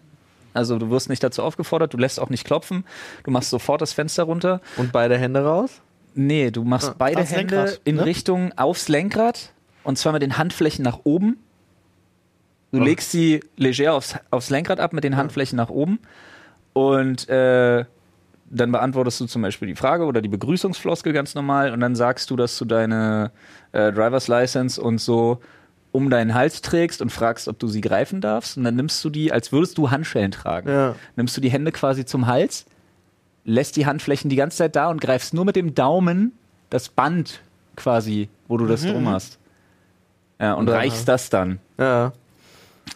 Also 0.56 0.80
du 0.80 0.90
wirst 0.90 1.10
nicht 1.10 1.24
dazu 1.24 1.44
aufgefordert, 1.44 1.94
du 1.94 1.98
lässt 1.98 2.20
auch 2.20 2.30
nicht 2.30 2.46
klopfen, 2.46 2.86
du 3.24 3.32
machst 3.32 3.50
sofort 3.50 3.82
das 3.82 3.94
Fenster 3.94 4.24
runter. 4.24 4.62
Und 4.78 4.92
beide 4.92 5.18
Hände 5.18 5.44
raus? 5.44 5.82
Nee, 6.14 6.50
du 6.50 6.64
machst 6.64 6.98
beide 6.98 7.18
ans 7.18 7.32
Hände 7.32 7.56
Lenkrad, 7.56 7.82
in 7.84 7.96
ne? 7.98 8.06
Richtung 8.06 8.54
aufs 8.58 8.88
Lenkrad 8.88 9.52
und 9.84 9.98
zwar 9.98 10.14
mit 10.14 10.22
den 10.22 10.38
Handflächen 10.38 10.84
nach 10.84 11.00
oben. 11.04 11.38
Du 12.72 12.80
legst 12.80 13.12
sie 13.12 13.42
leger 13.58 13.94
aufs, 13.94 14.16
aufs 14.32 14.50
Lenkrad 14.50 14.80
ab 14.80 14.94
mit 14.94 15.04
den 15.04 15.18
Handflächen 15.18 15.58
nach 15.58 15.70
oben 15.70 16.00
und 16.74 17.28
äh, 17.30 17.86
dann 18.50 18.72
beantwortest 18.72 19.20
du 19.22 19.26
zum 19.26 19.42
Beispiel 19.42 19.68
die 19.68 19.76
Frage 19.76 20.06
oder 20.06 20.22
die 20.22 20.30
Begrüßungsfloskel 20.30 21.14
ganz 21.14 21.36
normal 21.36 21.72
und 21.72 21.80
dann 21.80 21.96
sagst 21.96 22.30
du, 22.32 22.36
dass 22.36 22.58
du 22.58 22.66
deine 22.66 23.32
äh, 23.72 23.92
Driver's 23.92 24.28
License 24.28 24.82
und 24.82 25.00
so 25.00 25.42
um 25.96 26.10
deinen 26.10 26.34
Hals 26.36 26.62
trägst 26.62 27.02
und 27.02 27.10
fragst, 27.12 27.48
ob 27.48 27.58
du 27.60 27.68
sie 27.68 27.82
greifen 27.82 28.22
darfst 28.22 28.58
und 28.58 28.64
dann 28.64 28.76
nimmst 28.76 29.04
du 29.04 29.10
die, 29.10 29.32
als 29.32 29.52
würdest 29.52 29.78
du 29.78 29.90
Handschellen 29.92 30.32
tragen, 30.32 30.70
Ja. 30.70 30.96
nimmst 31.16 31.36
du 31.38 31.42
die 31.42 31.50
Hände 31.50 31.72
quasi 31.72 32.06
zum 32.06 32.28
Hals, 32.28 32.66
lässt 33.46 33.76
die 33.76 33.86
Handflächen 33.86 34.30
die 34.30 34.36
ganze 34.36 34.58
Zeit 34.58 34.76
da 34.76 34.90
und 34.90 35.02
greifst 35.02 35.34
nur 35.34 35.46
mit 35.46 35.56
dem 35.56 35.74
Daumen 35.76 36.34
das 36.70 36.90
Band 36.90 37.42
quasi, 37.76 38.30
wo 38.48 38.58
du 38.58 38.66
das 38.68 38.82
drum 38.82 39.08
hast. 39.10 39.38
Ja, 40.40 40.54
und, 40.54 40.66
dann- 40.66 40.76
reichst 40.76 41.08
das 41.08 41.30
dann. 41.30 41.60
Ja. 41.78 42.12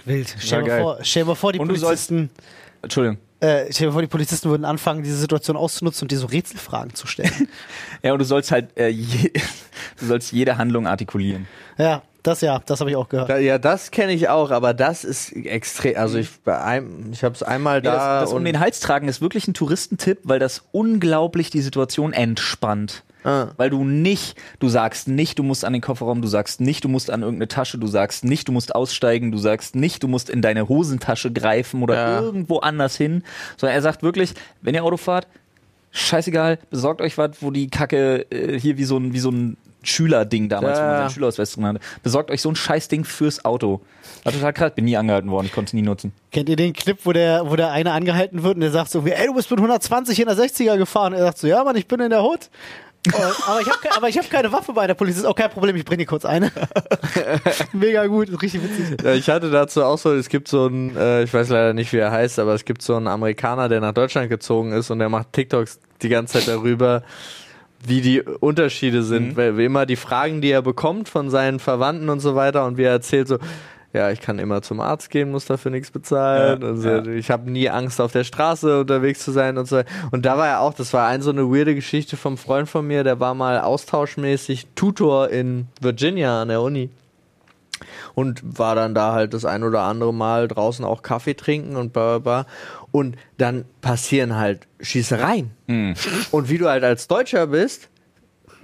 Wild. 0.05 0.35
Stell 0.39 0.67
Ja, 0.67 0.75
dir 0.77 0.81
vor, 0.83 0.97
stell 1.01 1.25
mal 1.25 1.35
vor, 1.35 1.51
die 1.53 1.59
Und 1.59 1.67
du 1.69 1.75
sollst- 1.75 2.09
Polizisten, 2.09 2.29
Entschuldigung. 2.81 3.17
äh, 3.39 3.65
stell 3.71 3.87
dir 3.87 3.93
vor, 3.93 4.01
die 4.01 4.07
Polizisten 4.07 4.49
würden 4.49 4.65
anfangen, 4.65 5.03
diese 5.03 5.17
Situation 5.17 5.57
auszunutzen 5.57 6.05
und 6.05 6.11
dir 6.11 6.17
so 6.19 6.27
Rätselfragen 6.27 6.93
zu 6.95 7.07
stellen. 7.07 7.47
Ja, 8.03 8.13
und 8.13 8.19
du 8.19 8.25
sollst 8.25 8.51
halt, 8.51 8.69
äh, 8.77 8.87
je, 8.89 9.31
du 9.99 10.05
sollst 10.05 10.31
jede 10.31 10.57
Handlung 10.57 10.87
artikulieren. 10.87 11.47
ja, 11.77 12.01
das 12.23 12.41
ja, 12.41 12.59
das 12.65 12.79
habe 12.79 12.89
ich 12.89 12.95
auch 12.95 13.09
gehört. 13.09 13.29
Da, 13.29 13.37
ja, 13.37 13.57
das 13.57 13.91
kenne 13.91 14.11
ich 14.13 14.29
auch, 14.29 14.51
aber 14.51 14.73
das 14.73 15.03
ist 15.03 15.31
extrem. 15.33 15.97
Also 15.97 16.17
ich 16.17 16.29
bei 16.43 16.59
einem, 16.61 17.11
ich 17.11 17.23
habe 17.23 17.35
es 17.35 17.43
einmal 17.43 17.77
Ja, 17.77 17.81
da 17.91 18.19
das, 18.21 18.29
das 18.29 18.33
um 18.37 18.43
den 18.45 18.59
Hals 18.59 18.79
tragen 18.79 19.07
ist 19.07 19.21
wirklich 19.21 19.47
ein 19.47 19.53
Touristentipp, 19.53 20.19
weil 20.23 20.39
das 20.39 20.63
unglaublich 20.71 21.49
die 21.49 21.61
Situation 21.61 22.13
entspannt. 22.13 23.03
Ah. 23.25 23.47
Weil 23.57 23.69
du 23.69 23.83
nicht, 23.83 24.37
du 24.59 24.69
sagst 24.69 25.09
nicht, 25.09 25.39
du 25.39 25.43
musst 25.43 25.65
an 25.65 25.73
den 25.73 25.81
Kofferraum, 25.81 26.21
du 26.21 26.27
sagst 26.29 26.61
nicht, 26.61 26.85
du 26.85 26.87
musst 26.87 27.11
an 27.11 27.21
irgendeine 27.21 27.49
Tasche, 27.49 27.77
du 27.77 27.87
sagst 27.87 28.23
nicht, 28.23 28.47
du 28.47 28.53
musst 28.53 28.73
aussteigen, 28.73 29.31
du 29.33 29.37
sagst 29.37 29.75
nicht, 29.75 30.03
du 30.03 30.07
musst 30.07 30.29
in 30.29 30.41
deine 30.41 30.69
Hosentasche 30.69 31.31
greifen 31.31 31.83
oder 31.83 31.95
Ja. 31.95 32.21
irgendwo 32.21 32.59
anders 32.59 32.95
hin. 32.95 33.23
Sondern 33.57 33.75
er 33.75 33.81
sagt 33.81 34.03
wirklich, 34.03 34.33
wenn 34.61 34.73
ihr 34.73 34.85
Auto 34.85 34.95
fahrt, 34.95 35.27
scheißegal, 35.91 36.59
besorgt 36.69 37.01
euch 37.01 37.17
was, 37.17 37.31
wo 37.41 37.51
die 37.51 37.69
Kacke 37.69 38.25
äh, 38.31 38.57
hier 38.59 38.77
wie 38.77 38.83
so 38.85 38.97
ein, 38.97 39.13
wie 39.13 39.19
so 39.19 39.31
ein 39.31 39.57
Schülerding 39.83 40.49
damals, 40.49 40.77
Ja. 40.77 40.83
wo 40.83 40.87
man 40.89 40.97
seinen 40.97 41.09
Schülerausweis 41.11 41.51
drin 41.53 41.65
hatte. 41.65 41.79
Besorgt 42.03 42.31
euch 42.31 42.41
so 42.41 42.49
ein 42.49 42.55
Scheißding 42.55 43.05
fürs 43.05 43.45
Auto. 43.45 43.81
War 44.23 44.33
total 44.33 44.53
krass, 44.53 44.71
bin 44.75 44.85
nie 44.85 44.97
angehalten 44.97 45.31
worden, 45.31 45.45
ich 45.45 45.53
konnte 45.53 45.69
es 45.69 45.73
nie 45.73 45.81
nutzen. 45.81 46.11
Kennt 46.31 46.49
ihr 46.49 46.55
den 46.55 46.73
Clip, 46.73 46.97
wo 47.05 47.13
der, 47.13 47.49
wo 47.49 47.55
der 47.55 47.71
eine 47.71 47.91
angehalten 47.93 48.43
wird 48.43 48.55
und 48.55 48.61
der 48.61 48.71
sagt 48.71 48.91
so, 48.91 49.05
wie, 49.05 49.11
ey, 49.11 49.27
du 49.27 49.33
bist 49.35 49.49
mit 49.49 49.59
120 49.59 50.19
in 50.19 50.25
der 50.27 50.35
60er 50.35 50.77
gefahren. 50.77 51.13
Er 51.13 51.23
sagt 51.23 51.37
so, 51.37 51.47
ja, 51.47 51.63
Mann, 51.63 51.75
ich 51.75 51.87
bin 51.87 51.99
in 52.01 52.09
der 52.09 52.23
Hood. 52.23 52.49
Und, 53.07 53.15
aber 53.47 53.61
ich 53.61 53.67
habe 53.69 54.09
ich 54.09 54.17
hab 54.17 54.29
keine 54.29 54.51
Waffe 54.51 54.73
bei 54.73 54.85
der 54.85 54.93
Polizei. 54.93 55.19
Ist 55.21 55.25
auch 55.25 55.33
kein 55.35 55.49
Problem, 55.49 55.73
ich 55.77 55.85
bring 55.85 55.99
dir 55.99 56.05
kurz 56.05 56.25
eine. 56.25 56.51
Mega 57.71 58.05
gut, 58.07 58.27
ist 58.29 58.41
richtig 58.41 58.61
witzig. 58.63 59.01
Ja, 59.01 59.13
ich 59.13 59.29
hatte 59.29 59.49
dazu 59.49 59.83
auch 59.83 59.97
so, 59.97 60.13
es 60.13 60.27
gibt 60.27 60.49
so 60.49 60.65
einen, 60.65 60.95
äh, 60.97 61.23
ich 61.23 61.33
weiß 61.33 61.47
leider 61.49 61.73
nicht, 61.73 61.93
wie 61.93 61.97
er 61.97 62.11
heißt, 62.11 62.39
aber 62.39 62.53
es 62.53 62.65
gibt 62.65 62.81
so 62.81 62.95
einen 62.95 63.07
Amerikaner, 63.07 63.69
der 63.69 63.79
nach 63.79 63.93
Deutschland 63.93 64.29
gezogen 64.29 64.73
ist 64.73 64.89
und 64.91 64.99
der 64.99 65.07
macht 65.07 65.31
TikToks 65.31 65.79
die 66.01 66.09
ganze 66.09 66.39
Zeit 66.39 66.47
darüber, 66.49 67.03
wie 67.85 68.01
die 68.01 68.21
Unterschiede 68.21 69.03
sind, 69.03 69.37
weil 69.37 69.57
wie 69.57 69.65
immer 69.65 69.85
die 69.85 69.95
Fragen, 69.95 70.41
die 70.41 70.51
er 70.51 70.61
bekommt 70.61 71.09
von 71.09 71.29
seinen 71.29 71.59
Verwandten 71.59 72.09
und 72.09 72.19
so 72.19 72.35
weiter 72.35 72.65
und 72.65 72.77
wie 72.77 72.83
er 72.83 72.91
erzählt 72.91 73.27
so, 73.27 73.37
ja, 73.93 74.11
ich 74.11 74.21
kann 74.21 74.37
immer 74.37 74.61
zum 74.61 74.81
Arzt 74.81 75.09
gehen, 75.09 75.31
muss 75.31 75.45
dafür 75.45 75.71
nichts 75.71 75.89
bezahlen. 75.89 76.61
Ja, 76.61 76.67
also, 76.67 76.89
ja. 76.89 77.05
Ich 77.05 77.31
habe 77.31 77.49
nie 77.49 77.69
Angst, 77.69 77.99
auf 77.99 78.11
der 78.11 78.23
Straße 78.23 78.81
unterwegs 78.81 79.23
zu 79.23 79.31
sein 79.31 79.57
und 79.57 79.67
so. 79.67 79.81
Und 80.11 80.25
da 80.25 80.37
war 80.37 80.47
er 80.47 80.59
auch, 80.59 80.73
das 80.75 80.93
war 80.93 81.07
ein 81.07 81.21
so 81.23 81.31
eine 81.31 81.49
weirde 81.49 81.73
Geschichte 81.73 82.15
vom 82.15 82.37
Freund 82.37 82.69
von 82.69 82.85
mir, 82.85 83.03
der 83.03 83.19
war 83.19 83.33
mal 83.33 83.59
austauschmäßig 83.59 84.67
Tutor 84.75 85.29
in 85.29 85.67
Virginia 85.81 86.41
an 86.41 86.49
der 86.49 86.61
Uni 86.61 86.91
und 88.13 88.41
war 88.43 88.75
dann 88.75 88.93
da 88.93 89.13
halt 89.13 89.33
das 89.33 89.45
ein 89.45 89.63
oder 89.63 89.81
andere 89.81 90.13
Mal 90.13 90.47
draußen 90.47 90.85
auch 90.85 91.01
Kaffee 91.01 91.33
trinken 91.33 91.75
und 91.75 91.93
bla 91.93 92.19
bla 92.19 92.43
bla. 92.43 92.51
Und 92.91 93.15
dann 93.37 93.65
passieren 93.81 94.35
halt 94.37 94.67
Schießereien. 94.81 95.51
Hm. 95.67 95.93
Und 96.31 96.49
wie 96.49 96.57
du 96.57 96.67
halt 96.69 96.83
als 96.83 97.07
Deutscher 97.07 97.47
bist, 97.47 97.89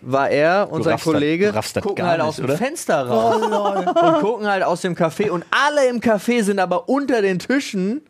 war 0.02 0.30
er 0.30 0.72
und 0.72 0.80
Du 0.80 0.84
sein 0.84 0.94
das- 0.96 1.04
Kollege 1.04 1.52
das 1.52 1.74
gucken 1.74 1.96
gar 1.96 2.10
halt 2.10 2.20
nicht, 2.20 2.28
aus 2.28 2.36
dem 2.36 2.46
oder? 2.46 2.58
Fenster 2.58 3.08
raus 3.08 3.42
und 3.42 4.20
gucken 4.22 4.48
halt 4.48 4.64
aus 4.64 4.82
dem 4.82 4.94
Café 4.94 5.32
und 5.32 5.44
alle 5.50 5.88
im 5.90 6.00
Café 6.00 6.44
sind 6.44 6.60
aber 6.60 6.90
unter 6.90 7.24
den 7.24 7.40
Tischen 7.40 8.02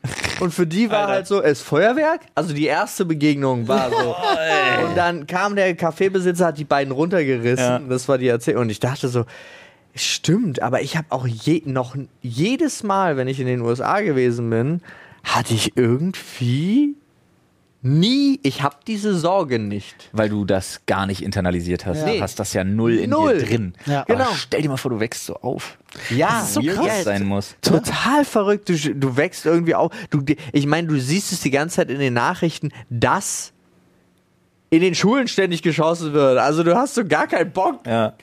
und 0.41 0.54
für 0.54 0.67
die 0.67 0.89
war 0.89 1.01
Alter. 1.01 1.12
halt 1.13 1.28
so, 1.28 1.41
es 1.41 1.60
ist 1.60 1.62
Feuerwerk. 1.62 2.21
Also 2.34 2.54
die 2.54 2.65
erste 2.65 3.06
Begegnung 3.06 3.67
war 3.69 3.89
so. 3.91 4.15
und 4.88 4.97
dann 4.97 5.25
kam 5.25 5.56
der 5.56 5.73
Kaffeebesitzer, 5.75 6.47
hat 6.47 6.58
die 6.58 6.65
beiden 6.65 6.91
runtergerissen. 6.91 7.58
Ja. 7.65 7.80
Das 7.80 8.10
war 8.10 8.17
die 8.17 8.28
Erzählung 8.28 8.63
und 8.63 8.69
ich 8.69 8.80
dachte 8.80 9.08
so, 9.08 9.25
Stimmt, 9.97 10.62
aber 10.62 10.82
ich 10.82 10.97
habe 10.97 11.08
auch 11.12 11.25
je, 11.25 11.62
noch 11.65 11.95
jedes 12.21 12.84
Mal, 12.84 13.15
wenn 13.15 13.30
ich 13.30 13.39
in 13.39 13.47
den 13.47 13.62
USA 13.62 14.01
gewesen 14.01 14.49
bin, 14.49 14.82
hatte 15.25 15.53
ich 15.53 15.75
irgendwie 15.75 16.95
nie, 17.81 18.39
ich 18.41 18.63
habe 18.63 18.77
diese 18.88 19.15
Sorge 19.15 19.59
nicht. 19.59 20.09
Weil 20.11 20.29
du 20.29 20.43
das 20.43 20.81
gar 20.88 21.05
nicht 21.05 21.21
internalisiert 21.21 21.85
hast. 21.85 21.99
Ja. 21.99 22.05
Du 22.05 22.11
Nee. 22.13 22.21
hast 22.21 22.39
das 22.39 22.53
ja 22.53 22.63
null 22.63 22.95
in 22.95 23.11
Null. 23.11 23.38
dir 23.38 23.45
drin. 23.45 23.73
Ja. 23.85 24.01
Aber 24.01 24.15
Genau. 24.15 24.29
stell 24.35 24.63
dir 24.63 24.69
mal 24.69 24.77
vor, 24.77 24.89
du 24.89 24.99
wächst 24.99 25.25
so 25.27 25.35
auf. 25.35 25.77
Ja, 26.09 26.43
so 26.43 26.61
krass 26.61 27.03
sein 27.03 27.25
muss. 27.25 27.55
Total 27.61 28.25
verrückt. 28.25 28.69
Du, 28.69 28.73
du 28.75 29.17
wächst 29.17 29.45
irgendwie 29.45 29.75
auf. 29.75 29.91
Du, 30.09 30.23
ich 30.51 30.65
meine, 30.65 30.88
du 30.88 30.99
siehst 30.99 31.31
es 31.31 31.41
die 31.41 31.51
ganze 31.51 31.75
Zeit 31.75 31.91
in 31.91 31.99
den 31.99 32.13
Nachrichten, 32.15 32.71
dass 32.89 33.51
in 34.71 34.81
den 34.81 34.95
Schulen 34.95 35.27
ständig 35.27 35.61
geschossen 35.61 36.13
wird. 36.13 36.39
Also 36.39 36.63
du 36.63 36.75
hast 36.75 36.95
so 36.95 37.05
gar 37.05 37.27
keinen 37.27 37.51
Bock. 37.51 37.85
Ja. 37.85 38.13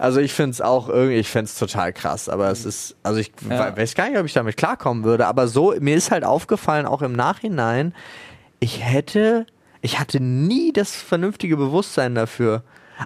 Also 0.00 0.20
ich 0.20 0.32
finde 0.32 0.52
es 0.52 0.60
auch 0.60 0.88
irgendwie, 0.88 1.16
ich 1.16 1.28
finde 1.28 1.44
es 1.44 1.58
total 1.58 1.92
krass, 1.92 2.28
aber 2.28 2.48
es 2.50 2.64
ist, 2.64 2.96
also 3.02 3.20
ich 3.20 3.30
Ja. 3.48 3.76
weiß 3.76 3.94
gar 3.94 4.08
nicht, 4.08 4.18
ob 4.18 4.24
ich 4.26 4.32
damit 4.32 4.56
klarkommen 4.56 5.04
würde, 5.04 5.26
aber 5.26 5.46
so, 5.46 5.74
mir 5.78 5.94
ist 5.94 6.10
halt 6.10 6.24
aufgefallen, 6.24 6.86
auch 6.86 7.02
im 7.02 7.12
Nachhinein, 7.12 7.94
ich 8.60 8.82
hätte, 8.82 9.44
ich 9.82 9.98
hatte 10.00 10.18
nie 10.20 10.72
das 10.72 10.94
vernünftige 10.96 11.56
Bewusstsein 11.56 12.14
dafür. 12.14 12.62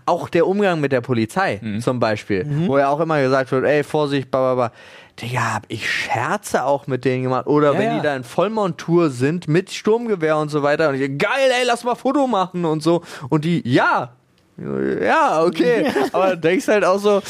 Auch 0.06 0.28
der 0.28 0.46
Umgang 0.48 0.80
mit 0.80 0.90
der 0.92 1.00
Polizei 1.00 1.60
Mhm. 1.62 1.80
zum 1.80 2.00
Beispiel, 2.00 2.46
wo 2.66 2.78
ja 2.78 2.88
auch 2.88 2.98
immer 3.00 3.20
gesagt 3.22 3.52
wird, 3.52 3.64
ey, 3.64 3.84
Vorsicht, 3.84 4.30
bla 4.30 4.54
bla 4.54 4.68
bla. 4.68 4.76
Digga, 5.20 5.54
hab 5.54 5.64
ich 5.68 5.88
Scherze 5.88 6.64
auch 6.64 6.88
mit 6.88 7.04
denen 7.04 7.22
gemacht. 7.24 7.46
Oder 7.46 7.74
Ja, 7.74 7.78
wenn 7.78 7.86
ja. 7.86 7.96
die 7.96 8.02
da 8.02 8.16
in 8.16 8.24
Vollmontur 8.24 9.10
sind 9.10 9.46
mit 9.46 9.70
Sturmgewehr 9.72 10.36
und 10.36 10.48
so 10.48 10.64
weiter. 10.64 10.88
Und 10.88 10.96
ich, 10.96 11.16
geil, 11.18 11.50
ey, 11.60 11.64
lass 11.64 11.84
mal 11.84 11.94
Foto 11.94 12.26
machen 12.26 12.64
und 12.64 12.82
so. 12.82 13.02
Und 13.28 13.44
die, 13.44 13.62
ja, 13.68 14.16
ja, 14.56 15.42
okay. 15.42 15.86
Aber 16.12 16.30
du 16.30 16.38
denkst 16.38 16.68
halt 16.68 16.84
auch 16.84 16.98
so, 16.98 17.22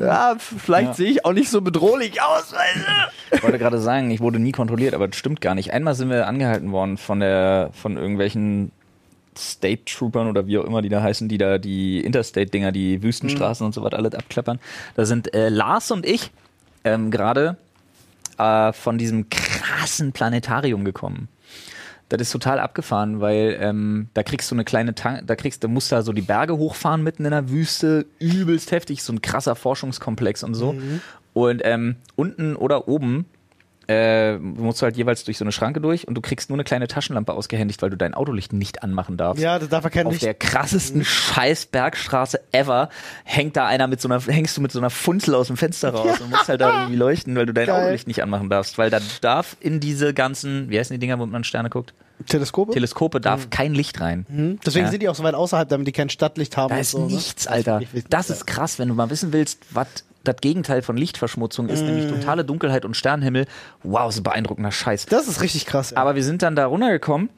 ja, 0.00 0.36
vielleicht 0.38 0.88
Ja. 0.88 0.94
sehe 0.94 1.10
ich 1.10 1.24
auch 1.24 1.32
nicht 1.32 1.50
so 1.50 1.60
bedrohlich 1.60 2.20
aus. 2.22 2.54
Ich 3.32 3.42
wollte 3.42 3.58
gerade 3.58 3.78
sagen, 3.78 4.10
ich 4.10 4.20
wurde 4.20 4.38
nie 4.38 4.52
kontrolliert, 4.52 4.94
aber 4.94 5.08
das 5.08 5.16
stimmt 5.16 5.40
gar 5.40 5.54
nicht. 5.54 5.72
Einmal 5.72 5.94
sind 5.94 6.08
wir 6.10 6.26
angehalten 6.26 6.72
worden 6.72 6.96
von 6.96 7.20
der, 7.20 7.70
von 7.72 7.96
irgendwelchen 7.96 8.70
State 9.36 9.84
Troopern 9.84 10.28
oder 10.28 10.46
wie 10.46 10.58
auch 10.58 10.64
immer 10.64 10.82
die 10.82 10.88
da 10.88 11.02
heißen, 11.02 11.28
die 11.28 11.38
da 11.38 11.58
die 11.58 12.00
Interstate-Dinger, 12.00 12.72
die 12.72 13.02
Wüstenstraßen 13.02 13.64
und 13.66 13.72
so 13.72 13.82
was 13.82 13.92
alles 13.92 14.14
abklappern. 14.14 14.58
Da 14.96 15.04
sind 15.04 15.32
äh, 15.34 15.48
Lars 15.48 15.90
und 15.90 16.04
ich 16.06 16.30
ähm, 16.84 17.10
gerade 17.10 17.56
äh, 18.38 18.72
von 18.72 18.98
diesem 18.98 19.28
krassen 19.30 20.12
Planetarium 20.12 20.84
gekommen. 20.84 21.28
Das 22.08 22.20
ist 22.20 22.32
total 22.32 22.58
abgefahren, 22.58 23.20
weil 23.20 23.58
ähm, 23.60 24.08
da 24.14 24.22
kriegst 24.22 24.50
du 24.50 24.54
eine 24.54 24.64
kleine 24.64 24.94
Tank, 24.94 25.26
da 25.26 25.36
kriegst 25.36 25.62
du 25.62 25.68
musst 25.68 25.92
da 25.92 26.02
so 26.02 26.12
die 26.12 26.22
Berge 26.22 26.56
hochfahren 26.56 27.02
mitten 27.02 27.24
in 27.24 27.32
der 27.32 27.50
Wüste, 27.50 28.06
übelst 28.18 28.72
heftig, 28.72 29.02
so 29.02 29.12
ein 29.12 29.20
krasser 29.20 29.54
Forschungskomplex 29.54 30.42
und 30.42 30.54
so. 30.54 30.74
Und 31.34 31.60
ähm, 31.64 31.96
unten 32.16 32.56
oder 32.56 32.88
oben 32.88 33.26
äh, 33.88 34.36
musst 34.38 34.80
du 34.82 34.84
halt 34.84 34.96
jeweils 34.98 35.24
durch 35.24 35.38
so 35.38 35.44
eine 35.44 35.52
Schranke 35.52 35.80
durch 35.80 36.06
und 36.06 36.14
du 36.14 36.20
kriegst 36.20 36.50
nur 36.50 36.56
eine 36.56 36.64
kleine 36.64 36.88
Taschenlampe 36.88 37.32
ausgehändigt, 37.32 37.80
weil 37.80 37.88
du 37.90 37.96
dein 37.96 38.12
Autolicht 38.14 38.52
nicht 38.52 38.82
anmachen 38.82 39.16
darfst. 39.16 39.42
Ja, 39.42 39.58
das 39.58 39.68
darf 39.70 39.82
er 39.84 39.90
kein 39.90 40.06
Auf 40.06 40.12
Licht. 40.12 40.24
der 40.24 40.34
krassesten 40.34 41.04
scheiß 41.04 41.66
Bergstraße 41.66 42.40
ever 42.52 42.90
hängt 43.24 43.56
da 43.56 43.66
einer 43.66 43.86
mit 43.86 44.00
so 44.00 44.08
einer, 44.08 44.20
hängst 44.20 44.56
du 44.56 44.60
mit 44.60 44.72
so 44.72 44.78
einer 44.78 44.90
Funzel 44.90 45.34
aus 45.34 45.46
dem 45.46 45.56
Fenster 45.56 45.90
raus 45.94 46.20
und 46.20 46.30
musst 46.30 46.48
halt 46.48 46.60
da 46.60 46.80
irgendwie 46.82 46.96
leuchten, 46.98 47.34
weil 47.34 47.46
du 47.46 47.54
dein 47.54 47.66
Geil. 47.66 47.82
Autolicht 47.84 48.06
nicht 48.06 48.22
anmachen 48.22 48.50
darfst, 48.50 48.76
weil 48.78 48.90
da 48.90 49.00
darf 49.22 49.56
in 49.60 49.80
diese 49.80 50.12
ganzen, 50.12 50.68
wie 50.70 50.78
heißen 50.78 50.92
die 50.94 50.98
Dinger, 51.00 51.18
wo 51.18 51.24
man 51.26 51.42
Sterne 51.44 51.70
guckt? 51.70 51.94
Teleskope? 52.26 52.72
Teleskope 52.72 53.20
darf 53.20 53.48
kein 53.48 53.74
Licht 53.74 54.00
rein. 54.00 54.26
Mhm. 54.28 54.58
Deswegen 54.66 54.86
Ja. 54.86 54.90
sind 54.90 55.02
die 55.02 55.08
auch 55.08 55.14
so 55.14 55.22
weit 55.22 55.34
außerhalb, 55.36 55.68
damit 55.68 55.86
die 55.86 55.92
kein 55.92 56.10
Stadtlicht 56.10 56.56
haben. 56.56 56.70
Da 56.74 56.78
ist 56.80 56.90
so, 56.90 57.06
ne? 57.06 57.14
nichts, 57.14 57.46
Alter. 57.46 57.74
wirklich 57.74 57.94
wichtig, 57.94 58.10
Das 58.10 58.28
ja. 58.28 58.34
ist 58.34 58.46
krass, 58.46 58.78
wenn 58.80 58.88
du 58.88 58.94
mal 58.94 59.08
wissen 59.08 59.32
willst, 59.32 59.60
was 59.70 59.86
das 60.28 60.36
Gegenteil 60.40 60.82
von 60.82 60.96
Lichtverschmutzung 60.96 61.68
ist, 61.68 61.82
nämlich 61.82 62.06
totale 62.06 62.44
Dunkelheit 62.44 62.84
und 62.84 62.96
Sternenhimmel. 62.96 63.46
Wow, 63.82 64.12
so 64.12 64.22
beeindruckender 64.22 64.70
Scheiß. 64.70 65.06
Das 65.06 65.26
ist 65.26 65.42
richtig 65.42 65.66
krass. 65.66 65.90
Ja. 65.90 65.96
Aber 65.98 66.14
wir 66.14 66.22
sind 66.22 66.42
dann 66.42 66.54
da 66.54 66.66
runtergekommen 66.66 67.30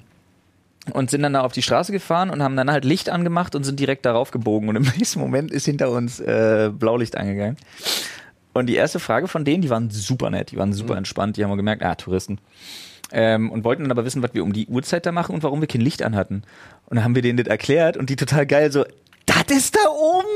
und 0.93 1.11
sind 1.11 1.23
dann 1.23 1.35
da 1.35 1.43
auf 1.43 1.53
die 1.53 1.63
Straße 1.63 1.93
gefahren 1.93 2.31
und 2.31 2.43
haben 2.43 2.57
dann 2.57 2.71
halt 2.71 2.85
Licht 2.85 3.09
angemacht 3.11 3.55
und 3.55 3.65
sind 3.65 3.79
direkt 3.79 4.05
darauf 4.05 4.31
gebogen. 4.31 4.69
Und 4.69 4.77
im 4.77 4.83
nächsten 4.97 5.21
Moment 5.21 5.51
ist 5.51 5.65
hinter 5.65 5.91
uns 5.91 6.21
äh, 6.21 6.71
Blaulicht 6.73 7.17
angegangen. 7.17 7.57
Und 8.53 8.67
die 8.67 8.75
erste 8.75 8.99
Frage 8.99 9.29
von 9.29 9.45
denen, 9.45 9.63
die 9.63 9.71
waren 9.71 9.91
super 9.91 10.29
nett, 10.31 10.51
die 10.51 10.57
waren 10.57 10.73
super 10.73 10.97
entspannt, 10.97 11.37
die 11.37 11.45
haben 11.45 11.51
wir 11.51 11.57
gemerkt, 11.57 11.85
ah, 11.85 11.95
Touristen. 11.95 12.39
Ähm, 13.13 13.51
und 13.51 13.65
wollten 13.65 13.83
dann 13.83 13.93
aber 13.93 14.05
wissen, 14.05 14.23
was 14.23 14.35
wir 14.35 14.43
um 14.43 14.53
die 14.53 14.67
Uhrzeit 14.67 15.07
da 15.07 15.13
machen 15.13 15.35
und 15.35 15.43
warum 15.43 15.61
wir 15.61 15.69
kein 15.69 15.81
Licht 15.81 16.03
anhatten. 16.03 16.43
Und 16.87 16.97
dann 16.97 17.05
haben 17.05 17.15
wir 17.15 17.23
denen 17.23 17.37
das 17.37 17.47
erklärt 17.47 17.97
und 17.97 18.11
die 18.11 18.17
total 18.17 18.47
geil 18.47 18.73
so, 18.73 18.85
das 19.27 19.57
ist 19.57 19.77
da 19.77 19.89
oben? 19.89 20.27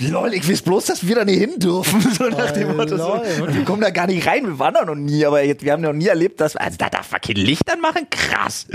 Lol, 0.00 0.34
ich 0.34 0.48
weiß 0.50 0.62
bloß, 0.62 0.86
dass 0.86 1.06
wir 1.06 1.14
da 1.14 1.24
nicht 1.24 1.38
hin 1.38 1.58
dürfen. 1.58 2.00
So 2.14 2.24
nach 2.28 2.50
dem 2.52 2.76
Motto, 2.76 2.96
so, 2.96 3.20
wir 3.48 3.64
kommen 3.64 3.80
da 3.82 3.90
gar 3.90 4.06
nicht 4.06 4.26
rein, 4.26 4.44
wir 4.46 4.58
waren 4.58 4.74
da 4.74 4.84
noch 4.84 4.94
nie, 4.94 5.24
aber 5.26 5.42
jetzt, 5.42 5.64
wir 5.64 5.72
haben 5.72 5.82
noch 5.82 5.92
nie 5.92 6.06
erlebt, 6.06 6.40
dass, 6.40 6.54
also 6.56 6.76
da 6.78 6.88
darf 6.88 7.10
man 7.10 7.20
kein 7.20 7.36
Licht 7.36 7.70
anmachen, 7.72 8.06
krass. 8.10 8.66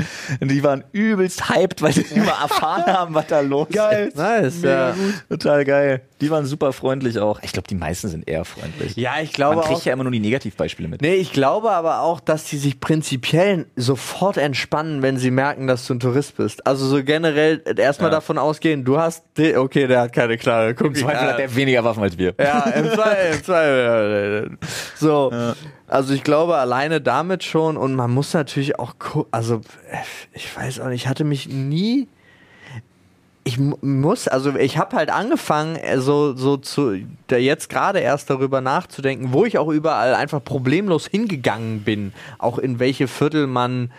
Und 0.41 0.49
die 0.49 0.62
waren 0.63 0.84
übelst 0.91 1.49
hyped, 1.49 1.82
weil 1.82 1.93
sie 1.93 2.01
immer 2.15 2.32
erfahren 2.41 2.86
haben, 2.86 3.13
was 3.15 3.27
da 3.27 3.39
los 3.41 3.67
Geil. 3.71 4.08
ist. 4.10 4.17
Nice, 4.17 4.62
ja. 4.62 4.93
Total 5.29 5.63
geil. 5.65 6.01
Die 6.21 6.29
waren 6.32 6.45
super 6.45 6.73
freundlich 6.73 7.17
auch. 7.19 7.39
Ich 7.43 7.53
glaube, 7.53 7.67
die 7.69 7.75
meisten 7.75 8.10
sind 8.10 8.27
eher 8.27 8.43
freundlich. 8.43 8.97
Ja, 8.97 9.21
ich 9.21 9.32
glaube 9.32 9.55
Man 9.58 9.65
kriegt 9.65 9.79
auch. 9.82 9.86
ja 9.86 9.93
immer 9.93 10.03
nur 10.03 10.12
die 10.12 10.19
Negativbeispiele 10.19 10.89
mit. 10.89 11.01
Nee, 11.01 11.15
ich 11.15 11.32
glaube 11.32 11.71
aber 11.71 12.01
auch, 12.01 12.19
dass 12.19 12.43
die 12.45 12.58
sich 12.58 12.82
prinzipiell 12.82 13.67
sofort 13.77 14.36
entspannen, 14.36 15.01
wenn 15.01 15.17
sie 15.17 15.32
merken, 15.32 15.67
dass 15.67 15.88
du 15.88 15.93
ein 15.93 16.01
Tourist 16.01 16.36
bist. 16.36 16.67
Also 16.67 16.86
so 16.88 17.01
generell 17.03 17.63
erstmal 17.77 18.10
Ja. 18.10 18.15
davon 18.17 18.38
ausgehen, 18.38 18.84
du 18.84 18.99
hast, 18.99 19.23
okay, 19.55 19.88
der 19.88 20.01
hat 20.01 20.13
keine 20.13 20.38
klare 20.38 20.71
Im 20.71 20.75
Zweifel 21.12 21.28
hat 21.30 21.39
der 21.39 21.56
weniger 21.56 21.84
Waffen 21.84 22.04
als 22.04 22.17
wir. 22.17 22.34
Ja, 22.39 22.62
im 22.69 22.86
Zweifel, 22.91 23.36
im 23.36 23.43
Zweifel. 23.43 24.58
So. 24.95 25.32
Also 25.88 26.13
ich 26.13 26.24
glaube 26.24 26.58
alleine 26.58 27.02
damit 27.02 27.43
schon 27.43 27.76
und 27.78 27.95
man 27.95 28.12
muss 28.12 28.34
natürlich 28.34 28.78
auch 28.80 28.93
gu- 29.00 29.26
also 29.32 29.62
ich 30.34 30.56
weiß 30.56 30.80
auch 30.82 30.88
nicht, 30.88 31.04
ich 31.04 31.08
hatte 31.08 31.24
mich 31.24 31.48
nie 31.48 32.08
ich 33.45 33.58
mu- 33.58 33.78
muss, 33.82 34.28
also 34.28 34.56
ich 34.56 34.78
habe 34.78 34.95
halt 34.95 35.10
angefangen, 35.10 35.76
äh, 35.78 36.00
so, 36.00 36.36
so 36.36 36.58
zu, 36.58 36.98
da 37.28 37.38
jetzt 37.38 37.69
gerade 37.69 38.00
erst 38.00 38.30
darüber 38.30 38.62
nachzudenken, 38.62 39.30
wo 39.32 39.45
ich 39.45 39.58
auch 39.58 39.69
überall 39.69 40.13
einfach 40.13 40.43
problemlos 40.43 41.08
hingegangen 41.08 41.82
bin, 41.82 42.13
auch 42.38 42.60
in 42.60 42.78
welche 42.80 43.08
Viertel 43.08 43.48
man 43.48 43.91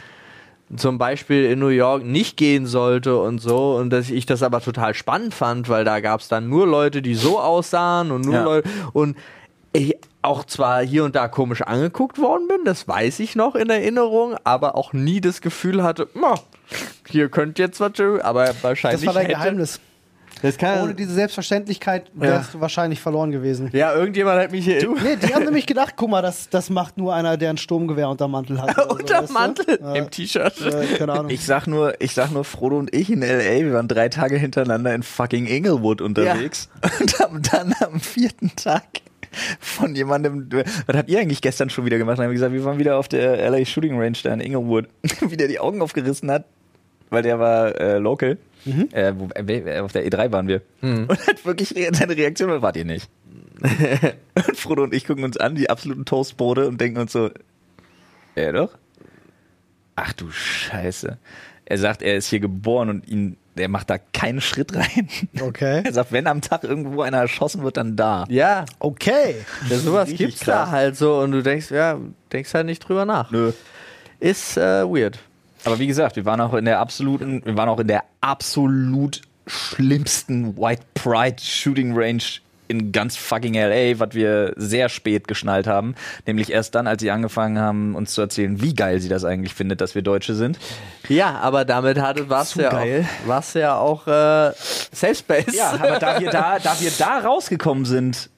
zum 0.77 0.99
Beispiel 0.99 1.45
in 1.47 1.59
New 1.59 1.69
York 1.69 2.05
nicht 2.05 2.37
gehen 2.37 2.67
sollte 2.67 3.19
und 3.19 3.41
so 3.41 3.77
und 3.77 3.91
dass 3.91 4.11
ich 4.11 4.27
das 4.27 4.43
aber 4.43 4.61
total 4.61 4.95
spannend 4.95 5.35
fand, 5.35 5.69
weil 5.69 5.85
da 5.85 6.01
gab 6.01 6.21
es 6.21 6.29
dann 6.29 6.49
nur 6.49 6.67
Leute, 6.67 7.03
die 7.03 7.15
so 7.15 7.41
aussahen 7.41 8.11
und 8.11 8.23
nur 8.23 8.35
Ja. 8.35 8.45
Leute 8.45 8.69
und 8.93 9.17
ich, 9.73 9.97
auch 10.23 10.45
zwar 10.45 10.83
hier 10.83 11.05
und 11.05 11.15
da 11.17 11.29
komisch 11.29 11.63
angeguckt 11.63 12.19
worden 12.19 12.49
bin, 12.49 12.65
das 12.65 12.87
weiß 12.89 13.21
ich 13.21 13.37
noch 13.37 13.55
in 13.55 13.71
Erinnerung, 13.71 14.37
aber 14.45 14.75
auch 14.77 14.93
nie 14.93 15.21
das 15.21 15.41
Gefühl 15.41 15.83
hatte, 15.83 16.09
"Ma, 16.15 16.35
hier 17.09 17.29
könnte 17.29 17.63
jetzt 17.63 17.81
was, 17.81 17.93
schön", 17.97 18.21
aber 18.21 18.53
wahrscheinlich 18.63 19.01
Das 19.01 19.07
war 19.07 19.15
dein 19.15 19.27
hätte, 19.27 19.39
Geheimnis. 19.39 19.81
Das 20.43 20.57
kann, 20.57 20.83
Ohne 20.85 20.95
diese 20.95 21.13
Selbstverständlichkeit 21.13 22.11
wärst 22.15 22.55
du 22.55 22.61
wahrscheinlich 22.61 23.01
verloren 23.01 23.31
gewesen. 23.31 23.71
ja, 23.73 23.95
irgendjemand 23.95 24.41
hat 24.41 24.53
mich 24.53 24.65
hier 24.65 24.89
Nee, 25.03 25.17
die 25.17 25.35
haben 25.35 25.45
nämlich 25.45 25.67
gedacht, 25.67 25.95
guck 25.97 26.11
mal, 26.11 26.23
das, 26.23 26.49
das 26.49 26.71
macht 26.71 26.97
nur 26.99 27.15
einer, 27.15 27.37
der 27.37 27.51
ein 27.51 27.57
Sturmgewehr 27.59 28.09
unter 28.09 28.29
Mantel 28.29 28.61
hat. 28.63 28.71
oder 28.79 28.85
so, 28.85 28.91
unter 28.97 29.19
weißt 29.23 29.29
du? 29.31 29.35
Mantel 29.35 29.79
Ja. 29.83 29.95
im 29.95 30.11
T-Shirt. 30.11 30.61
Äh, 30.61 30.97
keine 30.97 31.13
Ahnung. 31.13 31.31
Ich 31.31 31.45
sag 31.45 31.67
nur, 31.67 31.95
ich 32.01 32.15
sag 32.15 32.31
nur, 32.31 32.45
Frodo 32.45 32.79
und 32.79 32.95
ich 32.95 33.11
in 33.11 33.23
L.A., 33.23 33.65
wir 33.65 33.73
waren 33.75 33.89
drei 33.89 34.09
Tage 34.09 34.37
hintereinander 34.37 34.95
in 34.95 35.03
fucking 35.03 35.47
Inglewood 35.47 36.01
unterwegs 36.01 36.69
und 37.01 37.19
haben 37.19 37.43
dann 37.43 37.75
am 37.81 38.01
vierten 38.01 38.53
Tag 38.57 38.85
von 39.61 39.95
jemandem, 39.95 40.49
was 40.87 40.97
habt 40.97 41.09
ihr 41.09 41.21
eigentlich 41.21 41.41
gestern 41.41 41.71
schon 41.71 41.85
wieder 41.85 41.99
gemacht? 41.99 42.19
Dann 42.19 42.25
haben 42.25 42.31
wir 42.31 42.35
gesagt, 42.35 42.53
wir 42.53 42.65
waren 42.65 42.79
wieder 42.79 42.97
auf 42.97 43.07
der 43.09 43.39
L.A. 43.39 43.65
Shooting 43.65 43.97
Range 43.99 44.17
da 44.23 44.33
in 44.33 44.41
Inglewood, 44.41 44.87
wie 45.21 45.37
der 45.37 45.49
die 45.49 45.61
Augen 45.61 45.83
aufgerissen 45.83 46.31
hat, 46.31 46.47
weil 47.11 47.23
der 47.23 47.39
war 47.39 47.79
äh, 47.81 47.99
local. 47.99 48.39
Äh, 48.93 49.13
wo, 49.17 49.29
äh, 49.35 49.79
auf 49.81 49.93
der 49.93 50.07
E3 50.07 50.33
waren 50.33 50.49
wir. 50.49 50.63
Und 50.83 51.09
hat 51.27 51.45
wirklich 51.45 51.75
re- 51.75 51.91
seine 51.93 52.17
Reaktion 52.17 52.51
war, 52.51 52.63
wart 52.63 52.77
ihr 52.77 52.85
nicht. 52.85 53.09
und 54.35 54.57
Frodo 54.57 54.83
und 54.85 54.95
ich 54.95 55.07
gucken 55.07 55.25
uns 55.25 55.37
an, 55.37 55.55
die 55.55 55.69
absoluten 55.71 56.05
Toastbrote 56.05 56.67
und 56.69 56.81
denken 56.81 56.99
uns 56.99 57.13
so, 57.13 57.31
ja 58.37 58.53
doch. 58.53 58.77
Ach 59.97 60.13
du 60.15 60.31
Scheiße. 60.31 61.19
Er 61.67 61.79
sagt, 61.79 62.03
er 62.03 62.17
ist 62.17 62.29
hier 62.29 62.41
geboren 62.41 62.89
und 62.89 63.07
ihn, 63.09 63.37
der 63.57 63.69
macht 63.69 63.91
da 63.91 63.99
keinen 63.99 64.41
Schritt 64.41 64.75
rein. 64.75 65.09
Okay. 65.41 65.83
Er 65.85 65.93
sagt, 65.93 66.11
wenn 66.13 66.27
am 66.27 66.41
Tag 66.41 66.65
irgendwo 66.65 67.03
einer 67.03 67.19
erschossen 67.19 67.63
wird, 67.63 67.77
dann 67.77 67.97
da. 67.97 68.25
Ja, 68.29 68.65
Okay. 68.79 69.35
ja, 69.69 69.77
sowas 69.79 70.09
Richtig 70.09 70.27
gibt's 70.29 70.41
da 70.45 70.63
krass. 70.65 70.71
halt 70.71 70.97
so 70.97 71.19
und 71.21 71.33
du 71.33 71.43
denkst, 71.43 71.71
ja, 71.71 71.99
denkst 72.33 72.55
halt 72.55 72.67
nicht 72.67 72.81
drüber 72.81 73.05
nach. 73.05 73.31
Nö. 73.31 73.53
Ist 74.21 74.57
äh, 74.57 74.85
weird. 74.85 75.19
Aber 75.65 75.79
wie 75.79 75.87
gesagt, 75.87 76.17
wir 76.17 76.25
waren 76.25 76.41
auch 76.41 76.55
in 76.55 76.65
der 76.65 76.81
absoluten, 76.81 77.43
wir 77.45 77.57
waren 77.57 77.69
auch 77.69 77.81
in 77.81 77.89
der 77.89 78.05
absolut 78.21 79.23
schlimmsten 79.47 80.57
White 80.57 80.83
Pride 80.95 81.37
Shooting 81.43 81.97
Range 81.97 82.23
in 82.69 82.93
ganz 82.93 83.17
fucking 83.17 83.55
LA, 83.55 83.99
was 83.99 84.15
wir 84.15 84.53
sehr 84.57 84.89
spät 84.89 85.27
geschnallt 85.27 85.67
haben. 85.67 85.97
Nämlich 86.27 86.53
erst 86.53 86.77
dann, 86.77 86.87
als 86.87 87.03
sie 87.03 87.11
angefangen 87.11 87.59
haben, 87.59 87.97
uns 87.97 88.15
zu 88.15 88.21
erzählen, 88.21 88.63
wie 88.63 88.75
geil 88.75 89.01
sie 89.01 89.09
das 89.09 89.25
eigentlich 89.25 89.55
findet, 89.55 89.81
dass 89.81 89.97
wir 89.97 90.03
Deutsche 90.03 90.35
sind. 90.35 90.57
Ja, 91.09 91.41
aber 91.41 91.65
damit 91.65 92.01
hatte 92.01 92.31
was 92.31 92.51
Zu 92.51 92.63
ja 92.63 92.71
geil. 92.71 93.09
auch, 93.25 93.29
war's 93.29 93.55
ja 93.55 93.77
auch 93.77 94.07
äh, 94.07 94.53
Safe 94.93 95.17
Space. 95.17 95.57
Ja, 95.57 95.73
aber 95.73 95.99
da 95.99 96.21
wir 96.21 96.31
da, 96.31 96.61
da 96.61 96.77
wir 96.79 96.93
da 96.97 97.19
rausgekommen 97.19 97.85
sind, 97.85 98.31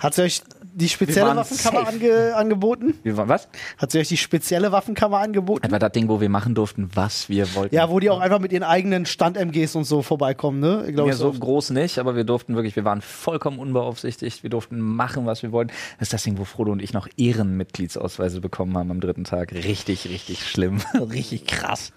Hat 0.00 0.14
sie 0.14 0.22
euch 0.22 0.42
die 0.76 0.88
spezielle 0.90 1.34
Waffenkammer 1.34 1.86
safe. 1.86 1.88
ange 1.88 2.36
angeboten? 2.36 2.94
wir 3.02 3.16
waren, 3.16 3.28
was? 3.28 3.48
Hat 3.78 3.90
sie 3.90 3.98
euch 3.98 4.08
die 4.08 4.16
spezielle 4.18 4.72
Waffenkammer 4.72 5.18
angeboten? 5.18 5.70
War 5.70 5.78
das 5.78 5.92
Ding, 5.92 6.08
wo 6.08 6.20
wir 6.20 6.28
machen 6.28 6.54
durften, 6.54 6.90
was 6.94 7.28
wir 7.30 7.54
wollten. 7.54 7.74
Ja, 7.74 7.88
wo 7.88 7.98
die 7.98 8.10
auch 8.10 8.20
einfach 8.20 8.38
mit 8.40 8.52
ihren 8.52 8.62
eigenen 8.62 9.06
Stand-MGs 9.06 9.74
und 9.74 9.84
so 9.84 10.02
vorbeikommen, 10.02 10.60
ne? 10.60 10.84
Ich 10.86 10.94
glaube, 10.94 11.10
Ja, 11.10 11.16
so 11.16 11.32
groß 11.32 11.70
nicht, 11.70 11.98
aber 11.98 12.14
wir 12.14 12.24
durften 12.24 12.54
wirklich, 12.54 12.76
wir 12.76 12.84
waren 12.84 13.00
vollkommen 13.00 13.58
unbeaufsichtigt, 13.58 14.42
wir 14.42 14.50
durften 14.50 14.78
machen, 14.80 15.24
was 15.24 15.42
wir 15.42 15.50
wollten. 15.50 15.72
Das 15.98 16.08
ist 16.08 16.12
das 16.12 16.22
Ding, 16.24 16.36
wo 16.36 16.44
Frodo 16.44 16.72
und 16.72 16.82
ich 16.82 16.92
noch 16.92 17.08
Ehrenmitgliedsausweise 17.16 18.40
bekommen 18.40 18.76
haben 18.76 18.90
am 18.90 19.00
dritten 19.00 19.24
Tag. 19.24 19.52
Richtig, 19.52 20.08
richtig 20.08 20.46
schlimm. 20.46 20.82
richtig 20.94 21.46
krass. 21.46 21.92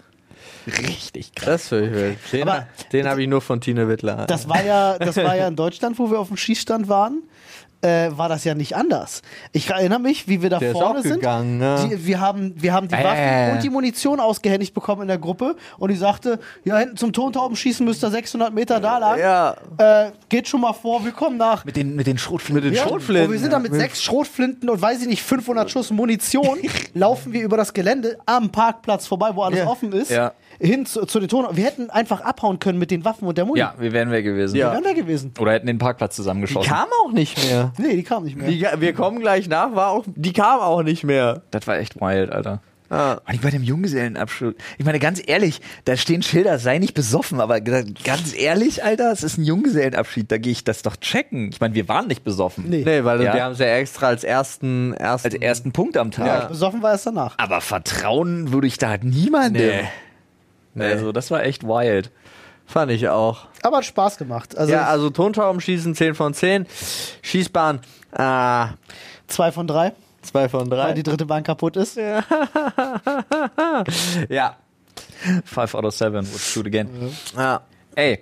Richtig 0.66 1.34
krass. 1.34 1.68
Das 1.70 1.80
ich. 1.80 2.30
Den, 2.32 2.48
Aber- 2.48 2.66
den 2.92 3.06
habe 3.06 3.22
ich 3.22 3.28
nur 3.28 3.40
von 3.40 3.60
Tine 3.60 3.88
Wittler. 3.88 4.26
Das 4.26 4.48
war 4.48 4.64
ja, 4.64 4.98
das 4.98 5.16
war 5.16 5.36
ja 5.36 5.48
in 5.48 5.56
Deutschland, 5.56 5.98
wo 5.98 6.10
wir 6.10 6.18
auf 6.18 6.28
dem 6.28 6.36
Schießstand 6.36 6.88
waren. 6.88 7.22
Äh, 7.82 8.10
war 8.14 8.28
das 8.28 8.44
ja 8.44 8.54
nicht 8.54 8.76
anders. 8.76 9.22
Ich 9.52 9.70
erinnere 9.70 10.00
mich, 10.00 10.28
wie 10.28 10.42
wir 10.42 10.50
da 10.50 10.58
Der 10.58 10.72
vorne 10.72 11.00
sind. 11.00 11.14
gegangen, 11.14 11.56
ne? 11.56 11.88
Die, 11.90 12.06
wir 12.06 12.20
haben, 12.20 12.52
wir 12.60 12.74
haben 12.74 12.88
die 12.88 12.94
Äh. 12.94 13.04
Waffen 13.04 13.56
und 13.56 13.62
die 13.62 13.70
Munition 13.70 14.20
ausgehändigt 14.20 14.74
bekommen 14.74 15.00
in 15.02 15.08
der 15.08 15.16
Gruppe 15.16 15.56
und 15.78 15.90
die 15.90 15.96
sagte, 15.96 16.40
ja, 16.64 16.76
hinten 16.76 16.98
zum 16.98 17.14
Tontaubenschießen 17.14 17.86
müsst 17.86 18.04
ihr 18.04 18.10
600 18.10 18.52
Meter 18.52 18.80
da 18.80 18.98
lang. 18.98 19.18
ja, 19.18 19.56
Äh, 19.78 20.10
geht 20.28 20.46
schon 20.46 20.60
mal 20.60 20.74
vor, 20.74 21.02
wir 21.06 21.12
kommen 21.12 21.38
nach. 21.38 21.64
Mit 21.64 21.76
den, 21.76 21.96
mit 21.96 22.06
den 22.06 22.18
Schrotflinten. 22.18 22.64
Mit 22.66 22.74
den 22.74 22.76
Ja, 22.76 22.86
Schrotflinten. 22.86 23.26
Und 23.28 23.32
wir 23.32 23.38
sind 23.40 23.52
da 23.54 23.58
mit 23.58 23.72
sechs 23.72 24.02
Schrotflinten 24.02 24.68
und 24.68 24.82
weiß 24.82 25.00
ich 25.00 25.08
nicht, 25.08 25.22
500 25.22 25.70
Schuss 25.70 25.90
Munition, 25.90 26.58
laufen 26.94 27.32
wir 27.32 27.40
über 27.42 27.56
das 27.56 27.72
Gelände 27.72 28.18
am 28.26 28.50
Parkplatz 28.50 29.06
vorbei, 29.06 29.30
wo 29.34 29.42
alles 29.42 29.60
Ja. 29.60 29.66
offen 29.66 29.90
ist, 29.92 30.10
Ja. 30.10 30.32
Hin 30.60 30.86
zu, 30.86 31.06
zu 31.06 31.20
den 31.20 31.28
Ton. 31.28 31.46
Wir 31.52 31.64
hätten 31.64 31.90
einfach 31.90 32.20
abhauen 32.20 32.58
können 32.58 32.78
mit 32.78 32.90
den 32.90 33.04
Waffen 33.04 33.26
und 33.26 33.36
der 33.38 33.44
Muni. 33.46 33.58
Ja, 33.60 33.74
wir 33.78 33.92
wären 33.92 34.10
weg 34.10 34.24
gewesen. 34.24 34.56
Ja. 34.56 34.72
Wären 34.72 34.84
wir 34.84 34.94
gewesen. 34.94 35.32
Oder 35.38 35.52
hätten 35.52 35.66
den 35.66 35.78
Parkplatz 35.78 36.14
die 36.14 36.16
zusammengeschossen. 36.22 36.68
kam 36.70 36.88
auch 37.04 37.12
nicht 37.12 37.42
mehr. 37.44 37.72
Nee, 37.78 37.96
die 37.96 38.02
kam 38.02 38.24
nicht 38.24 38.36
mehr. 38.36 38.48
Die, 38.48 38.66
wir 38.80 38.92
kommen 38.92 39.20
gleich 39.20 39.48
nach, 39.48 39.74
war 39.74 39.88
auch, 39.90 40.04
die 40.06 40.32
kam 40.32 40.60
auch 40.60 40.82
nicht 40.82 41.04
mehr. 41.04 41.42
Das 41.50 41.66
war 41.66 41.78
echt 41.78 42.00
wild, 42.00 42.30
Alter. 42.30 42.60
Ah. 42.92 43.18
Und 43.26 43.34
ich 43.34 43.40
bei 43.40 43.50
dem 43.50 43.62
Junggesellenabschluss. 43.62 44.54
Ich 44.76 44.84
meine, 44.84 44.98
ganz 44.98 45.22
ehrlich, 45.24 45.60
da 45.84 45.96
stehen 45.96 46.22
Schilder, 46.24 46.58
sei 46.58 46.78
nicht 46.78 46.92
besoffen, 46.92 47.40
aber 47.40 47.60
ganz 47.60 48.34
ehrlich, 48.36 48.82
Alter, 48.82 49.12
es 49.12 49.22
ist 49.22 49.38
ein 49.38 49.44
Junggesellenabschied, 49.44 50.30
da 50.32 50.38
gehe 50.38 50.50
ich 50.50 50.64
das 50.64 50.82
doch 50.82 50.96
checken. 50.96 51.50
Ich 51.52 51.60
meine, 51.60 51.74
wir 51.74 51.86
waren 51.86 52.08
nicht 52.08 52.24
besoffen. 52.24 52.64
Nee. 52.68 52.82
Nee, 52.84 53.04
weil 53.04 53.22
Ja. 53.22 53.32
wir 53.32 53.44
haben 53.44 53.52
es 53.52 53.60
ja 53.60 53.66
extra 53.66 54.08
als 54.08 54.24
ersten, 54.24 54.92
ersten 54.94 55.28
Als 55.28 55.34
ersten 55.40 55.70
Punkt 55.70 55.96
am 55.96 56.10
Tag. 56.10 56.48
Besoffen 56.48 56.82
war 56.82 56.94
es 56.94 57.04
danach. 57.04 57.34
Aber 57.38 57.60
vertrauen 57.60 58.52
würde 58.52 58.66
ich 58.66 58.76
da 58.76 58.96
niemandem. 59.00 59.68
Nee. 59.68 59.88
Nee. 60.74 60.84
Also, 60.84 61.12
das 61.12 61.30
war 61.30 61.42
echt 61.44 61.64
wild. 61.64 62.10
fand 62.66 62.90
ich 62.92 63.08
auch. 63.08 63.46
Aber 63.62 63.78
hat 63.78 63.84
Spaß 63.84 64.16
gemacht. 64.18 64.56
Also, 64.56 64.72
ja, 64.72 64.86
also 64.86 65.10
Tontaubenschießen 65.10 65.94
10 65.94 66.14
von 66.14 66.34
10. 66.34 66.66
Schießbahn, 67.22 67.80
ah, 68.12 68.70
zwei 69.26 69.52
von 69.52 69.66
drei, 69.66 69.92
2 70.22 70.48
von 70.48 70.70
weil 70.70 70.78
3. 70.78 70.92
die 70.94 71.02
dritte 71.02 71.26
Bahn 71.26 71.42
kaputt 71.42 71.76
ist. 71.76 71.98
Ja. 74.28 74.56
Five 75.44 75.74
out 75.74 75.84
of 75.84 75.94
seven 75.94 76.26
would 76.26 76.40
shoot 76.40 76.66
again. 76.66 76.88
ja. 77.36 77.60
Ey, 77.94 78.20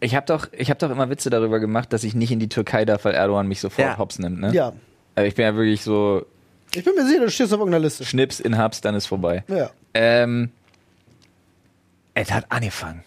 ich 0.00 0.14
habe 0.16 0.26
doch, 0.26 0.48
ich 0.52 0.70
hab 0.70 0.78
doch 0.78 0.90
immer 0.90 1.08
Witze 1.10 1.30
darüber 1.30 1.60
gemacht, 1.60 1.92
dass 1.92 2.02
ich 2.04 2.14
nicht 2.14 2.32
in 2.32 2.40
die 2.40 2.48
Türkei 2.48 2.84
darf, 2.84 3.04
weil 3.04 3.14
Erdogan 3.14 3.46
mich 3.46 3.60
sofort 3.60 3.86
Ja. 3.86 3.98
hops 3.98 4.18
nimmt. 4.18 4.40
Ne? 4.40 4.52
Ja. 4.52 4.72
Aber 5.14 5.26
ich 5.26 5.34
bin 5.34 5.44
ja 5.44 5.54
wirklich 5.54 5.82
so, 5.82 6.26
Ich 6.74 6.84
bin 6.84 6.94
mir 6.94 7.06
sicher, 7.06 7.20
du 7.20 7.30
stehst 7.30 7.52
auf 7.52 7.60
irgendeiner 7.60 7.84
Liste. 7.84 8.04
Schnips 8.04 8.40
in 8.40 8.60
Hubs, 8.62 8.80
dann 8.80 8.94
ist 8.94 9.06
vorbei. 9.06 9.44
Ja. 9.48 9.70
Ähm, 9.94 10.50
es 12.16 12.32
hat 12.32 12.46
angefangen. 12.50 13.04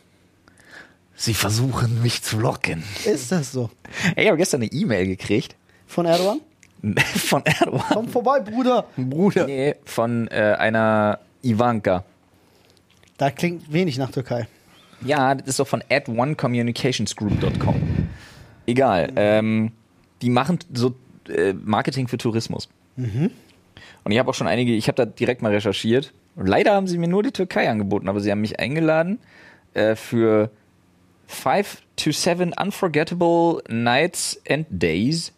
Sie 1.15 1.33
versuchen 1.33 2.01
mich 2.01 2.21
zu 2.21 2.39
locken. 2.39 2.83
Ist 3.05 3.31
das 3.31 3.51
so? 3.51 3.69
Ey, 4.15 4.23
ich 4.23 4.27
habe 4.29 4.37
gestern 4.37 4.61
eine 4.61 4.71
E-Mail 4.71 5.07
gekriegt 5.07 5.55
Von 5.87 6.05
Erdogan? 6.05 6.39
von 7.15 7.45
Erdogan. 7.45 7.83
Komm 7.89 8.07
vorbei, 8.07 8.39
Bruder. 8.39 8.85
Bruder. 8.95 9.47
Nee, 9.47 9.75
von 9.83 10.27
äh, 10.29 10.55
einer 10.57 11.19
Ivanka. 11.43 12.05
Da 13.17 13.31
klingt 13.31 13.73
wenig 13.73 13.97
nach 13.97 14.11
Türkei. 14.11 14.47
Ja, 15.03 15.35
das 15.35 15.47
ist 15.47 15.59
doch 15.59 15.67
von 15.67 15.81
at1communicationsgroup.com. 15.83 17.81
Egal. 18.67 19.11
Ähm, 19.15 19.71
die 20.21 20.29
machen 20.29 20.59
so 20.71 20.95
äh, 21.27 21.53
Marketing 21.53 22.07
für 22.07 22.17
Tourismus. 22.17 22.69
Und 22.95 24.11
ich 24.11 24.19
habe 24.19 24.29
auch 24.29 24.33
schon 24.35 24.47
einige, 24.47 24.73
ich 24.73 24.87
habe 24.87 24.95
da 24.95 25.05
direkt 25.05 25.41
mal 25.41 25.51
recherchiert. 25.51 26.13
Und 26.39 26.47
leider 26.47 26.73
haben 26.73 26.87
sie 26.87 26.97
mir 26.97 27.09
nur 27.09 27.21
die 27.21 27.31
Türkei 27.31 27.69
angeboten, 27.69 28.07
aber 28.07 28.21
sie 28.21 28.31
haben 28.31 28.39
mich 28.39 28.61
eingeladen 28.61 29.19
äh, 29.73 29.95
für 29.95 30.49
five 31.27 31.81
to 31.97 32.13
seven 32.13 32.53
unforgettable 32.53 33.61
nights 33.67 34.41
and 34.49 34.65
days 34.69 35.33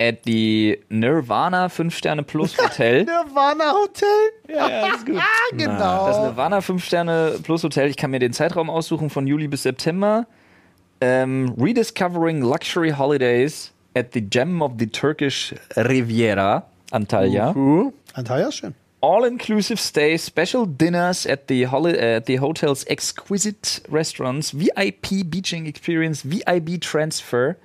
at 0.00 0.16
the 0.24 0.80
Nirvana 0.88 1.68
5 1.68 1.94
Sterne 1.94 2.24
Plus 2.24 2.58
Hotel. 2.62 3.04
Nirvana 3.04 3.72
Hotel? 3.72 4.08
ja, 4.48 4.68
ja, 4.68 4.94
ist 4.94 5.06
gut. 5.06 5.16
Ah, 5.20 5.56
genau. 5.56 6.06
Das 6.08 6.18
Nirvana 6.18 6.60
5 6.60 6.84
Sterne 6.84 7.38
Plus 7.44 7.62
Hotel. 7.62 7.88
Ich 7.88 7.96
kann 7.96 8.10
mir 8.10 8.18
den 8.18 8.32
Zeitraum 8.32 8.68
aussuchen 8.68 9.10
von 9.10 9.28
Juli 9.28 9.46
bis 9.46 9.62
September. 9.62 10.26
Ähm, 11.00 11.54
Rediscovering 11.56 12.42
Luxury 12.42 12.90
Holidays 12.90 13.72
at 13.94 14.12
the 14.12 14.20
Gem 14.20 14.60
of 14.60 14.72
the 14.76 14.88
Turkish 14.88 15.54
Riviera, 15.76 16.64
Antalya. 16.90 17.54
Uh, 17.54 17.92
Antalya 18.14 18.48
ist 18.48 18.56
schön. 18.56 18.74
All-inclusive 19.02 19.80
stay, 19.80 20.18
special 20.18 20.66
dinners 20.66 21.24
at 21.24 21.48
the, 21.48 21.64
at 21.64 22.26
the 22.26 22.36
hotel's 22.36 22.84
exquisite 22.86 23.80
restaurants, 23.88 24.50
VIP 24.50 25.30
beaching 25.30 25.66
experience, 25.66 26.22
VIB 26.22 26.80
transfer, 26.80 27.56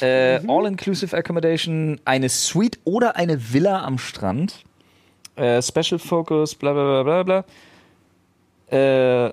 äh, 0.00 0.40
all-inclusive 0.46 1.12
accommodation, 1.12 2.00
eine 2.06 2.30
Suite 2.30 2.78
oder 2.84 3.16
eine 3.16 3.52
Villa 3.52 3.84
am 3.84 3.98
Strand, 3.98 4.64
äh, 5.36 5.60
special 5.60 5.98
focus, 5.98 6.54
bla 6.54 6.72
bla 6.72 7.02
bla 7.02 7.22
bla 7.22 7.44
bla. 8.70 9.26
Äh, 9.26 9.32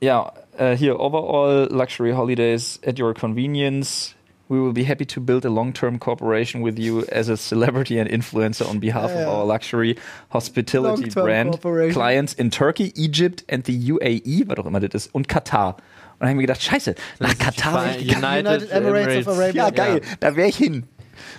ja, 0.00 0.32
hier, 0.76 1.00
overall 1.00 1.66
luxury 1.70 2.12
holidays 2.12 2.78
at 2.86 3.00
your 3.00 3.12
convenience. 3.14 4.13
We 4.48 4.60
will 4.60 4.72
be 4.74 4.84
happy 4.84 5.06
to 5.06 5.20
build 5.20 5.46
a 5.46 5.48
long-term 5.48 5.98
cooperation 5.98 6.62
with 6.62 6.78
you 6.78 7.02
as 7.10 7.30
a 7.30 7.36
celebrity 7.36 7.98
and 7.98 8.10
influencer 8.10 8.68
on 8.68 8.78
behalf 8.78 9.10
Ja, 9.10 9.20
ja. 9.22 9.26
of 9.26 9.38
our 9.38 9.46
luxury 9.46 9.96
hospitality 10.30 11.08
brand. 11.08 11.58
Clients 11.92 12.34
in 12.34 12.50
Turkey, 12.50 12.92
Egypt 12.94 13.44
and 13.50 13.64
the 13.66 13.72
UAE, 13.92 14.44
was 14.46 14.58
auch 14.58 14.66
immer 14.66 14.80
das 14.80 15.04
ist, 15.06 15.14
und 15.14 15.28
Katar. 15.28 15.76
Und 15.76 16.20
dann 16.20 16.28
habe 16.28 16.30
ich 16.32 16.36
mir 16.36 16.42
gedacht, 16.42 16.62
scheiße, 16.62 16.94
nach 17.20 17.38
Katar. 17.38 17.86
United, 17.96 18.16
United 18.18 18.70
Emirates 18.70 19.26
of 19.26 19.38
Arabia. 19.38 19.64
Ja, 19.64 19.70
geil, 19.70 20.00
da 20.20 20.36
wäre 20.36 20.48
ich 20.48 20.56
hin. 20.56 20.84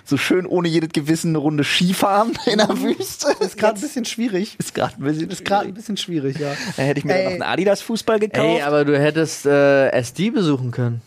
so 0.04 0.16
schön 0.16 0.44
ohne 0.46 0.68
jedes 0.68 0.90
Gewissen 0.90 1.28
eine 1.28 1.38
Runde 1.38 1.62
Skifahren 1.64 2.32
in 2.46 2.58
der 2.58 2.68
Wüste. 2.80 3.28
Ist 3.40 3.56
gerade 3.56 3.78
ein 3.78 3.80
bisschen 3.82 4.04
schwierig. 4.04 4.56
Ist 4.58 4.74
gerade 4.74 4.94
ein 4.98 5.04
bisschen 5.04 5.30
Ist 5.30 5.44
gerade 5.44 5.68
ein 5.68 5.74
bisschen 5.74 5.96
schwierig, 5.96 6.38
ja. 6.38 6.54
Da 6.76 6.82
hätte 6.82 6.98
ich 6.98 7.04
mir 7.04 7.14
Ey. 7.14 7.18
dann 7.24 7.24
noch 7.38 7.44
einen 7.46 7.52
Adidas-Fußball 7.52 8.18
gekauft. 8.18 8.44
Ey, 8.58 8.62
aber 8.62 8.84
du 8.84 8.98
hättest 8.98 9.46
äh, 9.46 9.90
SD 9.90 10.30
besuchen 10.30 10.70
können. 10.72 11.02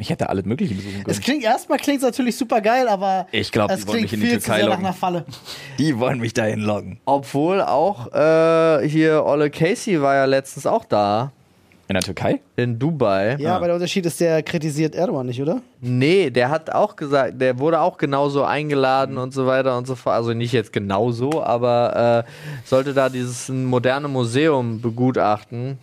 Ich 0.00 0.10
hätte 0.10 0.28
alles 0.28 0.44
Mögliche 0.44 0.74
besuchen 0.74 0.96
Es 1.00 1.04
können. 1.16 1.20
klingt 1.20 1.44
erstmal 1.44 1.78
klingt 1.78 2.02
natürlich 2.02 2.36
super 2.36 2.60
geil, 2.60 2.88
aber 2.88 3.26
Ich 3.32 3.52
glaub, 3.52 3.70
es 3.70 3.80
die 3.80 3.86
wollen 3.88 3.98
klingt 4.06 4.12
mich 4.12 4.12
in 4.14 4.20
die 4.20 4.26
viel 4.26 4.38
Türkei 4.40 4.60
locken. 4.62 4.70
nach 4.70 4.78
einer 4.78 4.92
Falle. 4.92 5.24
Die 5.78 5.98
wollen 5.98 6.18
mich 6.20 6.34
dahin 6.34 6.60
loggen. 6.60 6.98
Obwohl 7.04 7.60
auch 7.62 8.12
äh, 8.12 8.88
hier 8.88 9.24
Olle 9.24 9.50
Casey 9.50 10.00
war 10.02 10.14
ja 10.16 10.24
letztens 10.24 10.66
auch 10.66 10.84
da. 10.84 11.32
In 11.88 11.94
der 11.94 12.02
Türkei? 12.04 12.40
In 12.54 12.78
Dubai. 12.78 13.34
Ja, 13.40 13.56
aber 13.56 13.66
der 13.66 13.74
Unterschied 13.74 14.06
ist, 14.06 14.20
der 14.20 14.44
kritisiert 14.44 14.94
Erdogan 14.94 15.26
nicht, 15.26 15.42
oder? 15.42 15.60
Nee, 15.80 16.30
der 16.30 16.48
hat 16.48 16.70
auch 16.70 16.94
gesagt, 16.94 17.40
der 17.40 17.58
wurde 17.58 17.80
auch 17.80 17.98
genauso 17.98 18.44
eingeladen 18.44 19.18
und 19.18 19.34
so 19.34 19.44
weiter 19.46 19.76
und 19.76 19.88
so 19.88 19.96
fort. 19.96 20.14
Also 20.14 20.32
nicht 20.32 20.52
jetzt 20.52 20.72
genauso, 20.72 21.42
aber 21.42 22.24
äh, 22.24 22.30
sollte 22.64 22.94
da 22.94 23.08
dieses 23.08 23.48
moderne 23.48 24.06
Museum 24.06 24.80
begutachten. 24.80 25.78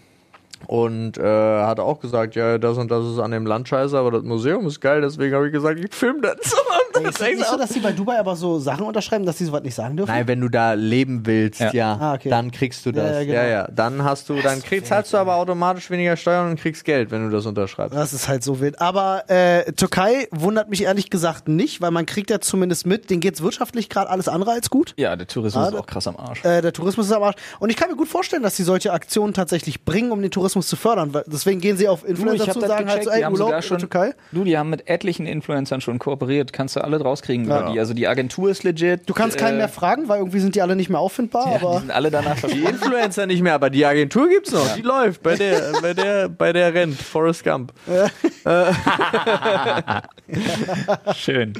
Und 0.65 1.17
äh, 1.17 1.21
hat 1.23 1.79
auch 1.79 1.99
gesagt, 1.99 2.35
ja, 2.35 2.57
das 2.57 2.77
und 2.77 2.89
das 2.91 3.05
ist 3.05 3.19
an 3.19 3.31
dem 3.31 3.45
Land 3.45 3.67
scheiße, 3.69 3.97
aber 3.97 4.11
das 4.11 4.23
Museum 4.23 4.65
ist 4.67 4.81
geil, 4.81 5.01
deswegen 5.01 5.35
habe 5.35 5.47
ich 5.47 5.53
gesagt, 5.53 5.79
ich 5.79 5.93
filme 5.93 6.21
das. 6.21 6.37
Und 6.97 7.05
Ist 7.05 7.21
es 7.21 7.27
nicht 7.27 7.45
so, 7.45 7.57
dass 7.57 7.69
sie 7.69 7.79
bei 7.79 7.91
Dubai 7.91 8.17
aber 8.17 8.35
so 8.35 8.57
Sachen 8.57 8.83
unterschreiben, 8.87 9.23
dass 9.23 9.37
sie 9.37 9.45
sowas 9.45 9.61
nicht 9.61 9.75
sagen 9.75 9.95
dürfen? 9.97 10.09
Nein, 10.11 10.27
wenn 10.27 10.41
du 10.41 10.49
da 10.49 10.73
leben 10.73 11.27
willst, 11.27 11.59
Ja. 11.59 11.71
ja, 11.71 11.97
Ah, 12.01 12.13
okay. 12.15 12.29
dann 12.29 12.49
kriegst 12.49 12.83
du 12.87 12.89
Ja, 12.89 12.95
das. 13.03 13.11
ja, 13.11 13.19
Ja, 13.19 13.23
genau. 13.43 13.49
ja, 13.51 13.67
Dann 13.71 14.03
hast 14.03 14.27
du, 14.29 14.41
dann 14.41 14.63
kriegst, 14.63 14.87
zahlst 14.87 15.13
du 15.13 15.17
aber 15.17 15.35
automatisch 15.35 15.91
weniger 15.91 16.17
Steuern 16.17 16.49
und 16.49 16.59
kriegst 16.59 16.83
Geld, 16.85 17.11
wenn 17.11 17.23
du 17.23 17.29
das 17.29 17.45
unterschreibst. 17.45 17.95
Das 17.95 18.13
ist 18.13 18.27
halt 18.27 18.43
so 18.43 18.59
wild. 18.61 18.81
Aber 18.81 19.29
äh, 19.29 19.71
Türkei 19.73 20.27
wundert 20.31 20.71
mich 20.71 20.83
ehrlich 20.85 21.11
gesagt 21.11 21.47
nicht, 21.47 21.81
weil 21.81 21.91
man 21.91 22.07
kriegt 22.07 22.31
ja 22.31 22.39
zumindest 22.41 22.87
mit, 22.87 23.11
denen 23.11 23.19
geht's 23.21 23.43
wirtschaftlich 23.43 23.89
gerade 23.89 24.09
alles 24.09 24.27
andere 24.27 24.51
als 24.53 24.71
gut. 24.71 24.95
Ja, 24.97 25.15
der 25.15 25.27
Tourismus 25.27 25.65
Ah, 25.65 25.69
ist 25.69 25.75
auch 25.75 25.85
krass 25.85 26.07
am 26.07 26.15
Arsch. 26.15 26.43
Äh, 26.45 26.61
der 26.63 26.73
Tourismus 26.73 27.05
ist 27.05 27.11
am 27.11 27.21
Arsch. 27.21 27.35
Und 27.59 27.69
ich 27.69 27.75
kann 27.75 27.91
mir 27.91 27.95
gut 27.95 28.07
vorstellen, 28.07 28.41
dass 28.41 28.55
sie 28.55 28.63
solche 28.63 28.91
Aktionen 28.91 29.35
tatsächlich 29.35 29.85
bringen, 29.85 30.11
um 30.11 30.19
den 30.19 30.31
Tourismus 30.31 30.46
zu 30.53 30.75
fördern. 30.75 31.13
Weil 31.13 31.23
deswegen 31.27 31.61
gehen 31.61 31.77
sie 31.77 31.87
auf 31.87 32.07
Influencer 32.07 32.51
zu 32.51 32.59
und 32.59 32.67
sagen 32.67 32.89
halt 32.89 33.03
so, 33.03 33.09
ey, 33.09 33.19
die 33.19 33.25
haben 33.25 33.33
Urlaub 33.33 33.49
in 33.49 33.55
der 33.55 33.61
schon, 33.61 33.77
Türkei. 33.79 34.13
du, 34.31 34.43
die 34.43 34.57
haben 34.57 34.69
mit 34.69 34.87
etlichen 34.89 35.25
Influencern 35.25 35.81
schon 35.81 35.99
kooperiert. 35.99 36.53
Kannst 36.53 36.75
du 36.75 36.83
alle 36.83 36.99
rauskriegen 37.01 37.47
Ja. 37.47 37.61
über 37.61 37.71
die. 37.71 37.79
Also 37.79 37.93
die 37.93 38.07
Agentur 38.07 38.49
ist 38.49 38.63
legit. 38.63 39.01
Du 39.09 39.13
kannst 39.13 39.37
keinen 39.37 39.55
äh, 39.55 39.57
mehr 39.57 39.69
fragen, 39.69 40.07
weil 40.07 40.19
irgendwie 40.19 40.39
sind 40.39 40.55
die 40.55 40.61
alle 40.61 40.75
nicht 40.75 40.89
mehr 40.89 40.99
auffindbar. 40.99 41.51
Ja, 41.51 41.57
die 41.59 41.65
aber 41.65 41.79
sind 41.79 41.91
alle 41.91 42.11
danach 42.11 42.37
Die. 42.41 42.63
Influencer 42.63 43.25
nicht 43.25 43.41
mehr, 43.41 43.53
aber 43.55 43.69
die 43.69 43.85
Agentur 43.85 44.27
gibt's 44.29 44.51
noch. 44.51 44.75
Die 44.75 44.81
läuft. 44.81 45.23
Bei 45.23 45.35
der, 45.35 45.73
bei 45.81 45.93
der, 45.93 46.29
bei 46.29 46.53
der 46.53 46.73
rennt. 46.73 46.99
Forrest 47.01 47.43
Gump. 47.43 47.73
Schön. 51.15 51.53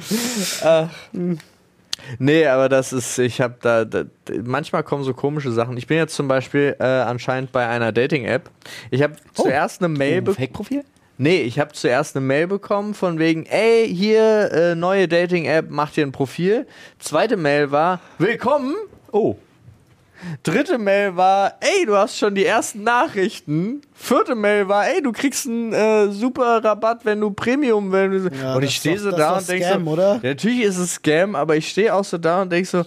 Nee, 2.18 2.46
aber 2.46 2.68
das 2.68 2.92
ist, 2.92 3.18
ich 3.18 3.40
habe 3.40 3.56
da, 3.60 3.84
da, 3.84 4.04
manchmal 4.44 4.82
kommen 4.82 5.04
so 5.04 5.14
komische 5.14 5.52
Sachen. 5.52 5.76
Ich 5.76 5.86
bin 5.86 5.96
jetzt 5.96 6.14
zum 6.14 6.28
Beispiel 6.28 6.76
äh, 6.78 6.84
anscheinend 6.84 7.52
bei 7.52 7.66
einer 7.66 7.92
Dating-App. 7.92 8.50
Ich 8.90 9.02
habe 9.02 9.14
zuerst 9.34 9.82
eine 9.82 9.88
Mail 9.88 10.22
bekommen. 10.22 10.36
Fake-Profil? 10.36 10.84
Nee, 11.20 11.42
ich 11.42 11.58
habe 11.58 11.72
zuerst 11.72 12.16
eine 12.16 12.24
Mail 12.24 12.46
bekommen 12.46 12.94
von 12.94 13.18
wegen, 13.18 13.44
ey, 13.46 13.92
hier, 13.92 14.52
äh, 14.52 14.74
neue 14.76 15.08
Dating-App, 15.08 15.66
mach 15.68 15.90
dir 15.90 16.06
ein 16.06 16.12
Profil. 16.12 16.66
Zweite 17.00 17.36
Mail 17.36 17.72
war, 17.72 18.00
willkommen. 18.18 18.76
Oh. 19.10 19.36
Dritte 20.42 20.78
Mail 20.78 21.16
war, 21.16 21.54
ey, 21.60 21.86
du 21.86 21.96
hast 21.96 22.18
schon 22.18 22.34
die 22.34 22.44
ersten 22.44 22.82
Nachrichten. 22.82 23.82
Vierte 23.94 24.34
Mail 24.34 24.68
war, 24.68 24.86
ey, 24.88 25.02
du 25.02 25.12
kriegst 25.12 25.46
einen 25.46 25.72
äh, 25.72 26.08
super 26.10 26.62
Rabatt, 26.64 27.04
wenn 27.04 27.20
du 27.20 27.30
Premium, 27.30 27.92
du 28.12 28.30
Ja, 28.40 28.54
und 28.54 28.62
ich 28.62 28.76
stehe 28.76 28.96
doch- 28.96 29.02
so 29.02 29.10
das 29.10 29.18
da 29.18 29.36
und 29.38 29.40
doch 29.42 29.46
denke 29.48 29.64
Scam, 29.66 29.84
so, 29.84 29.90
oder? 29.92 30.20
Ja, 30.22 30.28
natürlich 30.30 30.60
ist 30.62 30.78
es 30.78 30.94
Scam, 30.94 31.34
aber 31.34 31.56
ich 31.56 31.68
stehe 31.68 31.94
auch 31.94 32.04
so 32.04 32.18
da 32.18 32.42
und 32.42 32.50
denke 32.52 32.68
so, 32.68 32.84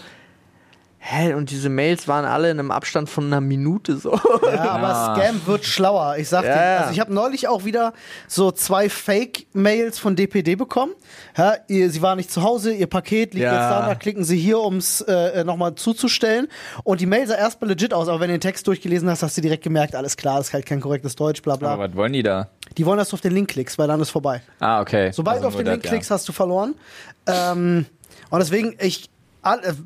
hä, 1.03 1.33
und 1.33 1.49
diese 1.49 1.67
Mails 1.69 2.07
waren 2.07 2.25
alle 2.25 2.51
in 2.51 2.59
einem 2.59 2.69
Abstand 2.69 3.09
von 3.09 3.25
einer 3.25 3.41
Minute 3.41 3.97
so. 3.97 4.19
Ja, 4.53 4.69
aber 4.71 5.15
Scam 5.19 5.41
wird 5.47 5.65
schlauer. 5.65 6.17
Ich 6.17 6.29
sag 6.29 6.45
Ja, 6.45 6.53
dir. 6.53 6.61
ja. 6.61 6.77
Also 6.77 6.91
ich 6.93 6.99
habe 6.99 7.11
neulich 7.13 7.47
auch 7.47 7.65
wieder 7.65 7.93
so 8.27 8.51
zwei 8.51 8.87
Fake-Mails 8.87 9.97
von 9.99 10.15
DPD 10.15 10.55
bekommen. 10.55 10.93
Ja, 11.37 11.55
ihr, 11.67 11.89
sie 11.89 12.01
war 12.01 12.15
nicht 12.15 12.31
zu 12.31 12.43
Hause, 12.43 12.71
ihr 12.73 12.87
Paket 12.87 13.33
liegt 13.33 13.45
Ja. 13.45 13.53
jetzt 13.53 13.69
da, 13.71 13.87
da 13.87 13.95
klicken 13.95 14.23
sie 14.23 14.37
hier, 14.37 14.59
um 14.59 14.77
es 14.77 15.01
äh, 15.01 15.43
nochmal 15.43 15.75
zuzustellen. 15.75 16.47
Und 16.83 17.01
die 17.01 17.05
Mail 17.07 17.25
sah 17.27 17.35
erstmal 17.35 17.69
legit 17.71 17.93
aus, 17.93 18.07
aber 18.07 18.19
wenn 18.19 18.27
du 18.29 18.35
den 18.35 18.41
Text 18.41 18.67
durchgelesen 18.67 19.09
hast, 19.09 19.23
hast 19.23 19.35
du 19.37 19.41
direkt 19.41 19.63
gemerkt, 19.63 19.95
alles 19.95 20.15
klar, 20.17 20.37
das 20.37 20.47
ist 20.49 20.53
halt 20.53 20.65
kein 20.65 20.81
korrektes 20.81 21.15
Deutsch, 21.15 21.41
bla 21.41 21.55
bla. 21.55 21.73
Aber 21.73 21.89
was 21.89 21.95
wollen 21.95 22.13
die 22.13 22.23
da? 22.23 22.49
Die 22.77 22.85
wollen, 22.85 22.97
dass 22.99 23.09
du 23.09 23.15
auf 23.15 23.21
den 23.21 23.33
Link 23.33 23.49
klickst, 23.49 23.77
weil 23.77 23.87
dann 23.87 23.99
ist 24.01 24.11
vorbei. 24.11 24.41
Ah, 24.59 24.81
okay. 24.81 25.11
Sobald 25.11 25.37
Also 25.37 25.49
du 25.49 25.55
auf 25.55 25.57
den 25.57 25.67
Link 25.71 25.83
das, 25.83 25.89
klickst, 25.89 26.11
hast 26.11 26.27
du 26.29 26.31
verloren. 26.31 26.75
Ähm, 27.27 27.85
und 28.29 28.39
deswegen, 28.39 28.75
ich, 28.79 29.05
äh, 29.05 29.09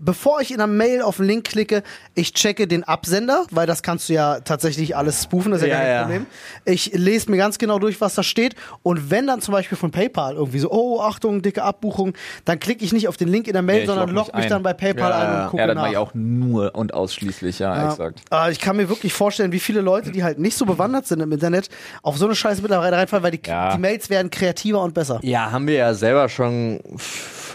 bevor 0.03 0.41
ich 0.41 0.51
in 0.51 0.57
einer 0.59 0.67
Mail 0.67 1.01
auf 1.01 1.17
den 1.17 1.25
Link 1.25 1.45
klicke, 1.47 1.81
ich 2.13 2.33
checke 2.33 2.67
den 2.67 2.83
Absender, 2.83 3.45
weil 3.51 3.65
das 3.67 3.83
kannst 3.83 4.09
du 4.09 4.13
ja 4.13 4.39
tatsächlich 4.41 4.95
alles 4.97 5.23
spoofen, 5.23 5.51
das 5.51 5.61
ist 5.61 5.67
ja, 5.67 5.73
Ja, 5.75 5.79
kein 5.79 5.89
ja. 5.91 6.01
Problem. 6.01 6.25
Ich 6.65 6.91
lese 6.93 7.31
mir 7.31 7.37
ganz 7.37 7.57
genau 7.57 7.79
durch, 7.79 8.01
was 8.01 8.15
da 8.15 8.23
steht. 8.23 8.55
Und 8.83 9.09
wenn 9.11 9.27
dann 9.27 9.41
zum 9.41 9.53
Beispiel 9.53 9.77
von 9.77 9.91
PayPal 9.91 10.35
irgendwie 10.35 10.59
so, 10.59 10.71
oh, 10.71 10.99
Achtung, 11.01 11.41
dicke 11.41 11.63
Abbuchung, 11.63 12.13
dann 12.43 12.59
klicke 12.59 12.83
ich 12.83 12.91
nicht 12.93 13.07
auf 13.07 13.17
den 13.17 13.27
Link 13.29 13.47
in 13.47 13.53
der 13.53 13.61
Mail, 13.61 13.81
ich 13.81 13.87
sondern 13.87 14.09
log 14.09 14.27
log 14.27 14.35
mich 14.35 14.43
mich 14.43 14.49
dann 14.49 14.63
bei 14.63 14.73
PayPal 14.73 15.09
Ja, 15.11 15.17
ein 15.19 15.33
ja. 15.33 15.43
und 15.43 15.49
gucke 15.51 15.61
Ja, 15.61 15.67
das 15.67 15.75
nach. 15.75 15.81
mache 15.83 15.91
ich 15.93 15.97
auch 15.97 16.11
nur 16.13 16.75
und 16.75 16.93
ausschließlich, 16.93 17.59
ja, 17.59 17.75
Ja. 17.75 17.89
exakt. 17.91 18.21
Aber 18.29 18.51
ich 18.51 18.59
kann 18.59 18.75
mir 18.75 18.89
wirklich 18.89 19.13
vorstellen, 19.13 19.51
wie 19.53 19.59
viele 19.59 19.81
Leute, 19.81 20.11
die 20.11 20.23
halt 20.23 20.37
nicht 20.39 20.57
so 20.57 20.65
bewandert 20.65 21.07
sind 21.07 21.21
im 21.21 21.31
Internet, 21.31 21.69
auf 22.01 22.17
so 22.17 22.25
eine 22.25 22.35
Scheiße 22.35 22.61
mittlerweile 22.61 22.97
reinfallen, 22.97 23.23
weil 23.23 23.31
die, 23.31 23.41
Ja. 23.47 23.73
die 23.73 23.79
Mails 23.79 24.09
werden 24.09 24.29
kreativer 24.29 24.81
und 24.81 24.93
besser. 24.93 25.19
Ja, 25.23 25.51
haben 25.51 25.65
wir 25.67 25.75
ja 25.75 25.93
selber 25.93 26.27
schon 26.29 26.81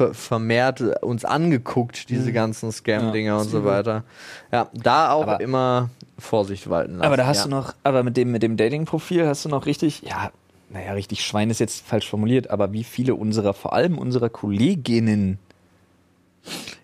ver- 0.01 0.15
vermehrt 0.15 0.81
uns 1.03 1.25
angeguckt, 1.27 2.09
diese 2.09 2.33
ganzen 2.33 2.73
Scam-Dinger 2.73 3.39
und 3.39 3.49
so 3.51 3.65
weiter. 3.65 4.05
Ja, 4.51 4.69
da 4.73 5.11
auch 5.13 5.23
Aber- 5.25 5.41
immer 5.41 5.91
Vorsicht 6.19 6.69
walten 6.71 6.93
lassen. 6.95 7.05
Aber 7.07 7.17
da 7.17 7.27
hast 7.27 7.39
ja. 7.39 7.45
du 7.45 7.51
noch, 7.51 7.75
aber 7.85 8.03
mit 8.03 8.17
dem, 8.17 8.31
mit 8.31 8.43
dem 8.43 8.57
Dating-Profil 8.57 9.27
hast 9.27 9.45
du 9.45 9.49
noch 9.51 9.67
richtig, 9.67 10.03
ja, 10.03 10.31
naja, 10.71 10.93
richtig 10.93 11.25
Schwein 11.25 11.51
ist 11.51 11.59
jetzt 11.61 11.87
falsch 11.87 12.09
formuliert, 12.09 12.49
aber 12.51 12.73
wie 12.73 12.85
viele 12.85 13.15
unserer, 13.15 13.53
vor 13.55 13.73
allem 13.75 13.99
unserer 13.99 14.29
Kolleginnen, 14.31 15.39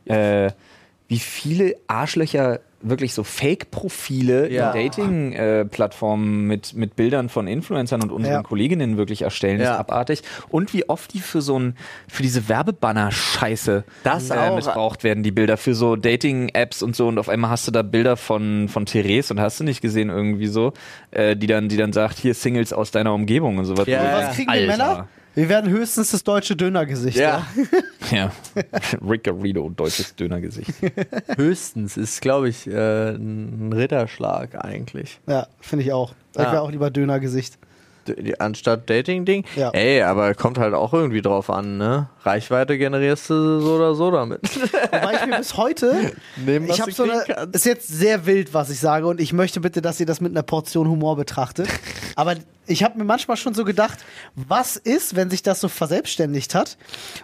äh, 0.06 0.50
wie 1.08 1.18
viele 1.18 1.76
Arschlöcher 1.86 2.60
wirklich 2.88 3.14
so 3.14 3.24
Fake-Profile 3.24 4.50
Ja. 4.50 4.70
in 4.72 4.90
Dating-Plattformen 4.90 6.46
mit, 6.46 6.74
mit 6.74 6.96
Bildern 6.96 7.28
von 7.28 7.46
Influencern 7.46 8.02
und 8.02 8.10
unseren 8.12 8.32
Ja. 8.34 8.42
Kolleginnen 8.42 8.96
wirklich 8.96 9.22
erstellen, 9.22 9.60
Ja. 9.60 9.72
ist 9.74 9.78
abartig. 9.80 10.22
Und 10.48 10.72
wie 10.74 10.88
oft 10.88 11.12
die 11.14 11.20
für 11.20 11.40
so 11.42 11.58
ein, 11.58 11.76
für 12.08 12.22
diese 12.22 12.48
Werbebanner-Scheiße 12.48 13.84
Das 14.04 14.30
äh, 14.30 14.34
auch. 14.34 14.56
missbraucht 14.56 15.04
werden, 15.04 15.22
die 15.22 15.30
Bilder 15.32 15.56
für 15.56 15.74
so 15.74 15.96
Dating-Apps 15.96 16.82
und 16.82 16.96
so 16.96 17.08
und 17.08 17.18
auf 17.18 17.28
einmal 17.28 17.50
hast 17.50 17.66
du 17.66 17.72
da 17.72 17.82
Bilder 17.82 18.16
von, 18.16 18.68
von 18.68 18.86
Therese 18.86 19.32
und 19.32 19.40
hast 19.40 19.60
du 19.60 19.64
nicht 19.64 19.80
gesehen 19.80 20.10
irgendwie 20.10 20.46
so, 20.46 20.72
äh, 21.10 21.36
die 21.36 21.46
dann, 21.46 21.68
die 21.68 21.76
dann 21.76 21.92
sagt, 21.92 22.18
hier 22.18 22.34
Singles 22.34 22.72
aus 22.72 22.90
deiner 22.90 23.12
Umgebung 23.14 23.58
und 23.58 23.64
sowas. 23.64 23.86
Ja, 23.86 24.00
Und 24.00 24.12
was 24.24 24.36
kriegen 24.36 24.52
die. 24.52 24.66
Männer? 24.66 25.08
Wir 25.36 25.48
werden 25.50 25.70
höchstens 25.70 26.10
das 26.12 26.24
deutsche 26.24 26.56
Dönergesicht. 26.56 27.18
Ja, 27.18 27.46
Ja. 28.10 28.32
Rick 29.06 29.24
Garrido, 29.24 29.68
deutsches 29.68 30.16
Dönergesicht. 30.16 30.70
höchstens 31.36 31.96
ist, 31.98 32.20
glaube 32.22 32.48
ich, 32.48 32.66
äh, 32.66 33.10
ein 33.10 33.70
Ritterschlag 33.72 34.64
eigentlich. 34.64 35.20
Ja, 35.26 35.46
finde 35.60 35.84
ich 35.84 35.92
auch. 35.92 36.14
Ich 36.32 36.38
Ja. 36.42 36.52
wäre 36.52 36.62
auch 36.62 36.70
lieber 36.70 36.90
Dönergesicht. 36.90 37.58
Anstatt 38.38 38.88
Dating-Ding. 38.88 39.44
Ja. 39.56 39.70
Ey, 39.70 40.02
aber 40.02 40.34
kommt 40.34 40.58
halt 40.58 40.74
auch 40.74 40.92
irgendwie 40.92 41.22
drauf 41.22 41.50
an, 41.50 41.78
ne? 41.78 42.08
Reichweite 42.22 42.78
generierst 42.78 43.30
du 43.30 43.60
so 43.60 43.74
oder 43.74 43.94
so 43.94 44.10
damit. 44.10 44.40
Wobei 44.92 45.14
ich 45.14 45.26
mir 45.26 45.38
bis 45.38 45.56
heute, 45.56 46.12
Nehmen, 46.36 46.68
ich 46.68 46.80
habe 46.80 46.92
so 46.92 47.04
eine, 47.04 47.24
kannst. 47.26 47.54
ist 47.54 47.66
jetzt 47.66 47.88
sehr 47.88 48.26
wild, 48.26 48.54
was 48.54 48.70
ich 48.70 48.80
sage 48.80 49.06
und 49.06 49.20
ich 49.20 49.32
möchte 49.32 49.60
bitte, 49.60 49.82
dass 49.82 50.00
ihr 50.00 50.06
das 50.06 50.20
mit 50.20 50.32
einer 50.32 50.42
Portion 50.42 50.88
Humor 50.88 51.16
betrachtet. 51.16 51.68
Aber 52.16 52.34
ich 52.66 52.82
habe 52.82 52.98
mir 52.98 53.04
manchmal 53.04 53.36
schon 53.36 53.54
so 53.54 53.64
gedacht, 53.64 54.04
was 54.34 54.76
ist, 54.76 55.16
wenn 55.16 55.30
sich 55.30 55.42
das 55.42 55.60
so 55.60 55.68
verselbstständigt 55.68 56.54
hat? 56.54 56.76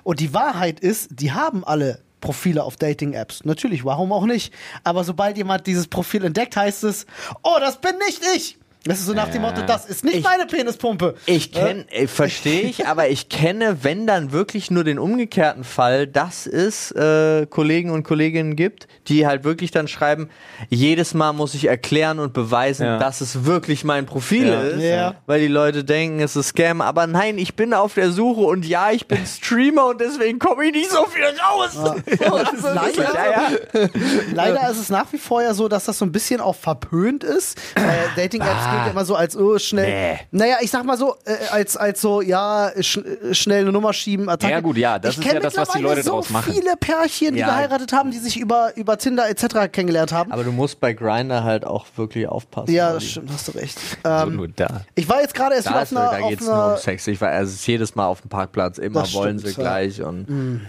Und 0.04 0.20
die 0.20 0.34
Wahrheit 0.34 0.80
ist, 0.80 1.08
die 1.10 1.32
haben 1.32 1.64
alle 1.64 2.00
Profile 2.20 2.62
auf 2.62 2.76
Dating-Apps. 2.76 3.44
Natürlich, 3.44 3.84
warum 3.84 4.12
auch 4.12 4.24
nicht? 4.24 4.54
Aber 4.84 5.04
sobald 5.04 5.36
jemand 5.36 5.66
dieses 5.66 5.88
Profil 5.88 6.24
entdeckt, 6.24 6.56
heißt 6.56 6.84
es, 6.84 7.06
oh, 7.42 7.56
das 7.60 7.80
bin 7.80 7.98
nicht 8.06 8.22
ich. 8.36 8.58
Das 8.84 8.98
ist 8.98 9.06
so 9.06 9.12
nach 9.14 9.28
dem. 9.28 9.42
Motto, 9.42 9.62
das 9.62 9.86
ist 9.86 10.04
nicht 10.04 10.16
Ich- 10.16 10.24
meine 10.24 10.46
Penispumpe. 10.46 11.14
Ich 11.26 11.52
kenne, 11.52 11.84
verstehe 12.06 12.62
ich, 12.62 12.86
aber 12.86 13.08
ich 13.08 13.28
kenne, 13.28 13.78
wenn 13.82 14.06
dann 14.06 14.32
wirklich 14.32 14.70
nur 14.70 14.82
den 14.84 14.98
umgekehrten 14.98 15.64
Fall, 15.64 16.06
dass 16.06 16.46
es 16.46 16.90
äh, 16.92 17.46
Kollegen 17.46 17.90
und 17.90 18.02
Kolleginnen 18.04 18.56
gibt, 18.56 18.88
die 19.08 19.26
halt 19.26 19.44
wirklich 19.44 19.70
dann 19.70 19.86
schreiben, 19.88 20.28
jedes 20.68 21.14
Mal 21.14 21.32
muss 21.32 21.54
ich 21.54 21.66
erklären 21.66 22.18
und 22.18 22.32
beweisen, 22.32 22.86
Ja. 22.86 22.98
dass 22.98 23.20
es 23.20 23.44
wirklich 23.44 23.84
mein 23.84 24.06
Profil 24.06 24.48
Ja. 24.48 24.60
ist, 24.62 24.82
Ja. 24.82 25.14
weil 25.26 25.40
die 25.40 25.48
Leute 25.48 25.84
denken, 25.84 26.20
es 26.20 26.34
ist 26.36 26.48
Scam, 26.48 26.80
aber 26.80 27.06
nein, 27.06 27.38
ich 27.38 27.54
bin 27.56 27.74
auf 27.74 27.94
der 27.94 28.10
Suche 28.12 28.40
und 28.42 28.66
ja, 28.66 28.90
ich 28.90 29.06
bin 29.06 29.24
Streamer 29.26 29.86
und 29.86 30.00
deswegen 30.00 30.38
komme 30.38 30.66
ich 30.66 30.72
nicht 30.72 30.90
so 30.90 31.04
viel 31.06 31.22
raus. 31.24 31.70
Das 32.32 32.52
ist 32.52 32.62
leider. 32.62 33.90
Leider 34.34 34.70
ist 34.70 34.78
es 34.78 34.88
nach 34.88 35.12
wie 35.12 35.18
vor 35.18 35.42
ja 35.42 35.54
so, 35.54 35.68
dass 35.68 35.84
das 35.84 35.98
so 35.98 36.04
ein 36.04 36.12
bisschen 36.12 36.40
auch 36.40 36.56
verpönt 36.56 37.24
ist. 37.24 37.58
Äh, 37.74 37.80
Dating-Apps 38.16 38.64
ja 38.74 38.86
immer 38.88 39.04
so 39.04 39.14
als 39.16 39.36
oh, 39.36 39.58
schnell. 39.58 40.14
Nee. 40.14 40.20
Naja, 40.30 40.56
ich 40.60 40.70
sag 40.70 40.84
mal 40.84 40.96
so, 40.96 41.14
äh, 41.24 41.36
als, 41.50 41.76
als 41.76 42.00
so, 42.00 42.20
ja, 42.20 42.70
sch 42.80 43.00
schnell 43.32 43.62
eine 43.62 43.72
Nummer 43.72 43.92
schieben, 43.92 44.28
Attacke. 44.28 44.52
Ja, 44.52 44.60
gut, 44.60 44.76
ja, 44.76 44.98
das 44.98 45.16
ich 45.18 45.26
ist 45.26 45.32
ja 45.32 45.40
das, 45.40 45.56
was 45.56 45.68
die 45.70 45.78
mittlerweile 45.78 45.96
Leute 45.96 46.02
so 46.02 46.10
draus 46.12 46.30
machen. 46.30 46.52
viele 46.52 46.76
Pärchen, 46.76 47.34
die 47.34 47.40
Ja. 47.40 47.46
geheiratet 47.46 47.92
haben, 47.92 48.10
die 48.10 48.18
sich 48.18 48.38
über, 48.38 48.72
über 48.76 48.98
Tinder 48.98 49.28
etc. 49.28 49.70
kennengelernt 49.70 50.12
haben. 50.12 50.32
Aber 50.32 50.44
du 50.44 50.52
musst 50.52 50.80
bei 50.80 50.92
Grinder 50.92 51.44
halt 51.44 51.64
auch 51.64 51.86
wirklich 51.96 52.26
aufpassen. 52.28 52.72
ja, 52.72 52.92
das 52.92 53.04
stimmt, 53.04 53.30
hast 53.32 53.48
du 53.48 53.52
recht. 53.52 53.78
So 54.02 54.08
Ähm, 54.08 54.36
nur 54.36 54.48
da. 54.48 54.82
ich 54.94 55.08
war 55.08 55.20
jetzt 55.20 55.34
gerade 55.34 55.54
erst 55.54 55.68
wieder 55.68 55.76
Da, 55.76 55.82
auf 55.82 55.90
ist, 55.92 55.96
einer, 55.96 56.10
da 56.10 56.18
auf 56.24 56.28
geht 56.30 56.40
es 56.40 56.46
nur 56.46 56.54
einer 56.54 56.72
um 56.74 56.78
Sex. 56.78 57.06
Ich 57.06 57.20
war, 57.20 57.28
also 57.30 57.50
es 57.50 57.56
ist 57.60 57.66
jedes 57.66 57.94
Mal 57.94 58.06
auf 58.06 58.20
dem 58.20 58.28
Parkplatz, 58.30 58.78
immer 58.78 59.00
Das 59.02 59.14
wollen 59.14 59.38
stimmt, 59.38 59.54
sie 59.54 59.60
ja. 59.62 59.68
gleich 59.68 60.02
und 60.02 60.60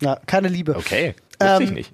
ja, 0.00 0.18
keine 0.26 0.48
Liebe. 0.48 0.74
Okay, 0.76 1.14
wusste 1.40 1.62
ich 1.62 1.68
Ähm, 1.68 1.74
nicht. 1.74 1.92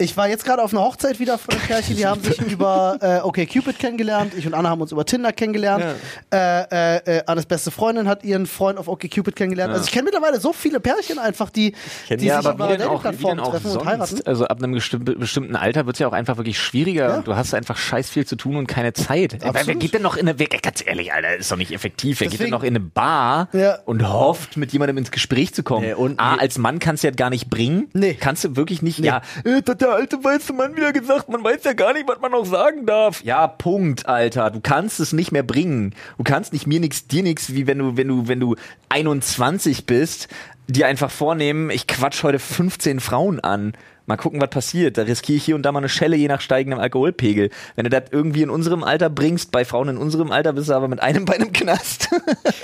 Ich 0.00 0.16
war 0.16 0.28
jetzt 0.28 0.44
gerade 0.44 0.62
auf 0.62 0.72
einer 0.72 0.82
Hochzeit 0.82 1.18
wieder 1.18 1.38
von 1.38 1.54
einem 1.54 1.62
Pärchen, 1.64 1.96
die 1.96 2.06
haben 2.06 2.22
sich 2.22 2.40
über 2.40 2.98
äh, 3.00 3.18
okay 3.26 3.46
Cupid 3.46 3.80
kennengelernt. 3.80 4.32
Ich 4.36 4.46
und 4.46 4.54
Anna 4.54 4.68
haben 4.70 4.80
uns 4.80 4.92
über 4.92 5.04
Tinder 5.04 5.32
kennengelernt. 5.32 5.84
Äh, 6.32 6.62
äh, 6.70 6.96
äh, 7.18 7.22
Annes 7.26 7.46
beste 7.46 7.72
Freundin 7.72 8.06
hat 8.06 8.22
ihren 8.22 8.46
Freund 8.46 8.78
auf 8.78 8.86
okay 8.86 9.08
Cupid 9.08 9.34
kennengelernt. 9.34 9.72
Also 9.72 9.84
ich 9.86 9.90
kenne 9.90 10.04
mittlerweile 10.04 10.38
so 10.38 10.52
viele 10.52 10.78
Pärchen 10.78 11.18
einfach, 11.18 11.50
die, 11.50 11.74
die 12.08 12.26
ja, 12.26 12.36
sich 12.40 12.46
aber 12.48 12.66
über 12.66 12.76
Dating-Plattformen 12.76 13.38
treffen 13.42 13.66
und 13.66 13.72
sonst? 13.72 13.86
heiraten. 13.86 14.20
Also 14.24 14.44
ab 14.46 14.58
einem 14.62 14.74
bestimm- 14.76 15.18
bestimmten 15.18 15.56
Alter 15.56 15.84
wird 15.86 15.96
es 15.96 16.00
ja 16.00 16.06
auch 16.06 16.12
einfach 16.12 16.36
wirklich 16.36 16.60
schwieriger. 16.60 17.08
Ja. 17.08 17.16
und 17.16 17.26
Du 17.26 17.34
hast 17.34 17.52
einfach 17.52 17.76
scheiß 17.76 18.08
viel 18.08 18.24
zu 18.24 18.36
tun 18.36 18.54
und 18.54 18.68
keine 18.68 18.92
Zeit. 18.92 19.38
Wer, 19.40 19.52
wer 19.66 19.74
geht 19.74 19.94
denn 19.94 20.02
noch 20.02 20.16
in 20.16 20.28
eine, 20.28 20.38
wer, 20.38 20.46
ganz 20.46 20.80
ehrlich, 20.86 21.12
Alter, 21.12 21.34
ist 21.36 21.50
doch 21.50 21.56
nicht 21.56 21.72
effektiv. 21.72 22.20
Wer 22.20 22.26
geht 22.28 22.34
Deswegen- 22.34 22.52
denn 22.52 22.58
noch 22.58 22.62
in 22.64 22.76
eine 22.76 22.80
Bar 22.80 23.48
Ja. 23.52 23.80
und 23.84 24.08
hofft, 24.08 24.56
mit 24.56 24.72
jemandem 24.72 24.96
ins 24.98 25.10
Gespräch 25.10 25.54
zu 25.54 25.64
kommen? 25.64 25.86
Nee, 25.86 25.94
und- 25.94 26.20
A, 26.20 26.36
als 26.36 26.56
Mann 26.58 26.78
kannst 26.78 27.02
du 27.02 27.08
ja 27.08 27.14
gar 27.14 27.30
nicht 27.30 27.50
bringen. 27.50 27.88
Nee. 27.94 28.14
Kannst 28.14 28.44
du 28.44 28.54
wirklich 28.54 28.80
nicht. 28.80 29.00
Ja, 29.00 29.22
äh, 29.44 29.60
der 29.88 29.96
alte 29.96 30.22
weiße 30.22 30.52
Mann 30.52 30.76
wieder 30.76 30.92
gesagt, 30.92 31.28
man 31.28 31.42
weiß 31.42 31.64
ja 31.64 31.72
gar 31.72 31.92
nicht, 31.92 32.08
was 32.08 32.20
man 32.20 32.32
noch 32.32 32.44
sagen 32.44 32.86
darf. 32.86 33.22
Ja, 33.24 33.46
Punkt, 33.46 34.06
Alter. 34.06 34.50
Du 34.50 34.60
kannst 34.60 35.00
es 35.00 35.12
nicht 35.12 35.32
mehr 35.32 35.42
bringen. 35.42 35.94
Du 36.18 36.24
kannst 36.24 36.52
nicht 36.52 36.66
mir 36.66 36.80
nix, 36.80 37.06
dir 37.06 37.22
nix, 37.22 37.54
wie 37.54 37.66
wenn 37.66 37.78
du, 37.78 37.96
wenn 37.96 38.08
du, 38.08 38.28
wenn 38.28 38.40
du 38.40 38.56
21 38.90 39.86
bist, 39.86 40.28
dir 40.66 40.86
einfach 40.86 41.10
vornehmen, 41.10 41.70
ich 41.70 41.86
quatsch 41.86 42.22
heute 42.22 42.38
15 42.38 43.00
Frauen 43.00 43.40
an. 43.40 43.72
Mal 44.08 44.16
gucken, 44.16 44.40
was 44.40 44.48
passiert. 44.50 44.96
Da 44.98 45.02
riskiere 45.02 45.36
ich 45.36 45.44
hier 45.44 45.54
und 45.54 45.62
da 45.62 45.70
mal 45.70 45.78
eine 45.80 45.88
Schelle, 45.90 46.16
je 46.16 46.26
nach 46.28 46.40
steigendem 46.40 46.80
Alkoholpegel. 46.80 47.50
Wenn 47.76 47.84
du 47.84 47.90
das 47.90 48.04
irgendwie 48.10 48.42
in 48.42 48.48
unserem 48.50 48.82
Alter 48.82 49.10
bringst, 49.10 49.52
bei 49.52 49.64
Frauen 49.66 49.88
in 49.90 49.96
unserem 49.98 50.32
Alter 50.32 50.54
bist 50.54 50.70
du 50.70 50.72
aber 50.74 50.88
mit 50.88 51.00
einem 51.02 51.24
Bein 51.26 51.42
im 51.42 51.52
Knast. 51.52 52.08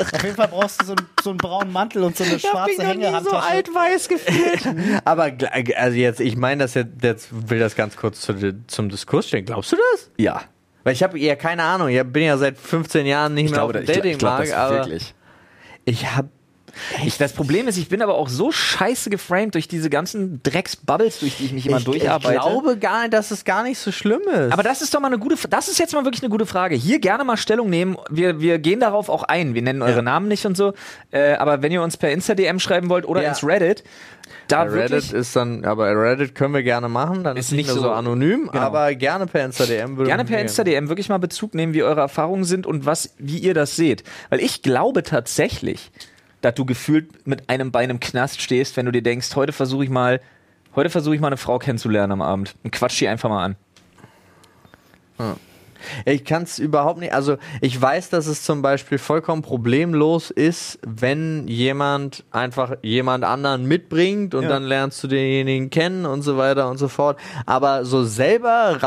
Auf 0.01 0.23
jeden 0.25 0.35
Fall 0.37 0.49
brauchst 0.49 0.81
du 0.81 0.87
so, 0.87 0.93
einen- 0.95 1.07
so 1.23 1.31
einen 1.31 1.37
braunen 1.37 1.71
Mantel 1.73 2.03
und 2.03 2.17
so 2.17 2.25
eine 2.25 2.39
schwarze 2.41 2.83
Hängehandtasche. 2.85 3.75
weiß 3.75 4.09
gefühlt. 4.09 4.75
aber 5.05 5.27
gl- 5.27 5.75
also 5.75 5.97
jetzt, 5.99 6.21
ich 6.21 6.37
meine 6.37 6.65
das 6.65 6.75
jetzt, 6.75 7.03
jetzt 7.03 7.29
will 7.51 7.59
das 7.61 7.77
ganz 7.77 7.97
kurz 7.97 8.23
zu, 8.23 8.35
zum 8.67 8.89
Diskurs 8.89 9.29
stellen. 9.29 9.45
Glaubst 9.45 9.71
du 9.73 9.77
das? 9.93 10.11
ja. 10.17 10.41
Weil 10.83 10.93
ich 10.93 11.03
habe 11.03 11.19
ja 11.19 11.35
keine 11.35 11.63
Ahnung. 11.63 11.89
Ich 11.89 12.03
bin 12.05 12.25
ja 12.25 12.37
seit 12.37 12.59
15 12.59 13.07
Jahren 13.07 13.33
nicht 13.33 13.47
Ich 13.47 13.51
mehr 13.53 13.61
glaube, 13.61 13.79
auf 13.79 13.81
ich, 13.81 13.87
dem 13.87 14.05
ich 14.05 14.19
Datingmarkt, 14.19 14.53
aber 14.53 14.75
wirklich. 14.77 15.15
ich 15.87 16.11
habe 16.15 16.29
Ich, 17.05 17.19
das 17.19 17.33
Problem 17.33 17.69
ist, 17.69 17.77
ich 17.77 17.89
bin 17.89 18.03
aber 18.03 18.15
auch 18.15 18.29
so 18.29 18.51
scheiße 18.53 19.11
geframed 19.11 19.55
durch 19.55 19.69
diese 19.69 19.91
ganzen 19.91 20.43
Drecksbubbles, 20.43 21.21
durch 21.21 21.37
die 21.39 21.45
ich 21.47 21.53
mich 21.53 21.67
immer 21.67 21.79
ich, 21.79 21.85
durcharbeite. 21.85 22.35
ich 22.35 22.41
glaube 22.41 22.77
gar 22.79 23.03
nicht, 23.03 23.13
dass 23.13 23.31
es 23.31 23.45
gar 23.45 23.63
nicht 23.63 23.79
so 23.79 23.93
schlimm 23.93 24.23
ist. 24.33 24.53
aber 24.53 24.63
das 24.63 24.83
ist 24.83 24.95
doch 24.95 25.01
mal 25.01 25.09
eine 25.09 25.19
gute, 25.19 25.37
das 25.49 25.69
ist 25.69 25.79
jetzt 25.79 25.93
mal 25.95 26.05
wirklich 26.05 26.23
eine 26.23 26.31
gute 26.31 26.47
Frage. 26.47 26.75
Hier 26.75 26.99
gerne 26.99 27.25
mal 27.25 27.37
Stellung 27.37 27.71
nehmen. 27.71 27.97
Wir, 28.11 28.41
wir 28.41 28.59
gehen 28.59 28.81
darauf 28.81 29.09
auch 29.09 29.23
ein. 29.25 29.55
Wir 29.55 29.63
nennen 29.63 29.83
eure 29.83 30.03
Namen 30.03 30.29
nicht 30.29 30.47
und 30.47 30.57
so. 30.57 30.73
Äh, 31.11 31.35
aber 31.35 31.63
wenn 31.63 31.73
ihr 31.73 31.83
uns 31.83 31.97
per 31.97 32.11
Insta-DM 32.11 32.59
schreiben 32.61 32.89
wollt 32.89 33.07
oder 33.07 33.23
Ja. 33.23 33.29
ins 33.31 33.45
Reddit, 33.45 33.85
da 34.49 34.63
Reddit 34.63 35.13
ist 35.13 35.37
dann, 35.37 35.65
aber 35.65 35.87
Reddit 35.95 36.35
können 36.35 36.55
wir 36.55 36.63
gerne 36.63 36.89
machen, 36.89 37.25
dann 37.25 37.37
ist, 37.37 37.47
Ist 37.47 37.53
nicht 37.53 37.67
mehr 37.67 37.75
so, 37.75 37.83
so- 37.83 37.91
anonym, 37.93 38.49
genau. 38.53 38.65
aber 38.65 38.95
gerne 38.95 39.27
per 39.27 39.45
Insta-DM 39.45 39.97
würde 39.97 40.09
gerne 40.09 40.25
per. 40.25 40.41
Insta-DM 40.41 40.89
wirklich 40.89 41.09
mal 41.09 41.19
Bezug 41.19 41.55
nehmen, 41.55 41.73
wie 41.75 41.83
eure 41.83 42.01
Erfahrungen 42.01 42.45
sind 42.45 42.67
und 42.67 42.85
was, 42.87 43.15
wie 43.19 43.39
ihr 43.39 43.55
das 43.55 43.77
seht. 43.77 44.03
Weil 44.31 44.41
ich 44.41 44.63
glaube 44.63 45.03
tatsächlich, 45.03 45.91
dass 46.45 46.55
du 46.55 46.65
gefühlt 46.65 47.27
mit 47.27 47.49
einem 47.49 47.73
Bein 47.73 47.91
im 47.91 48.01
Knast 48.01 48.41
stehst, 48.41 48.77
wenn 48.77 48.87
du 48.87 48.93
dir 48.93 49.03
denkst, 49.03 49.35
heute 49.37 49.53
versuche 49.53 49.85
ich 49.85 49.91
mal, 49.91 50.21
heute 50.77 50.91
versuche 50.91 51.15
ich 51.15 51.21
mal 51.21 51.29
eine 51.29 51.37
Frau 51.37 51.59
kennenzulernen 51.59 52.13
am 52.13 52.23
Abend 52.23 52.55
und 52.63 52.71
quatsch 52.71 53.01
die 53.01 53.09
einfach 53.09 53.29
mal 53.31 53.45
an. 53.45 53.57
Ich 56.07 56.25
kann 56.25 56.43
es 56.45 56.59
überhaupt 56.59 56.99
nicht. 57.01 57.13
Also 57.13 57.37
ich 57.61 57.81
weiß, 57.81 58.11
dass 58.11 58.27
es 58.27 58.43
zum 58.43 58.63
Beispiel 58.63 58.99
vollkommen 58.99 59.43
problemlos 59.43 60.31
ist, 60.31 60.79
wenn 60.83 61.47
jemand 61.47 62.25
einfach 62.31 62.77
jemand 62.83 63.23
anderen 63.25 63.67
mitbringt 63.67 64.35
und 64.35 64.45
Ja. 64.45 64.49
dann 64.49 64.65
lernst 64.65 65.05
du 65.05 65.09
denjenigen 65.09 65.71
kennen 65.71 66.07
und 66.07 66.23
so 66.23 66.37
weiter 66.37 66.71
und 66.71 66.79
so 66.79 66.89
fort. 66.89 67.19
Aber 67.47 67.85
so 67.85 68.03
selber 68.05 68.79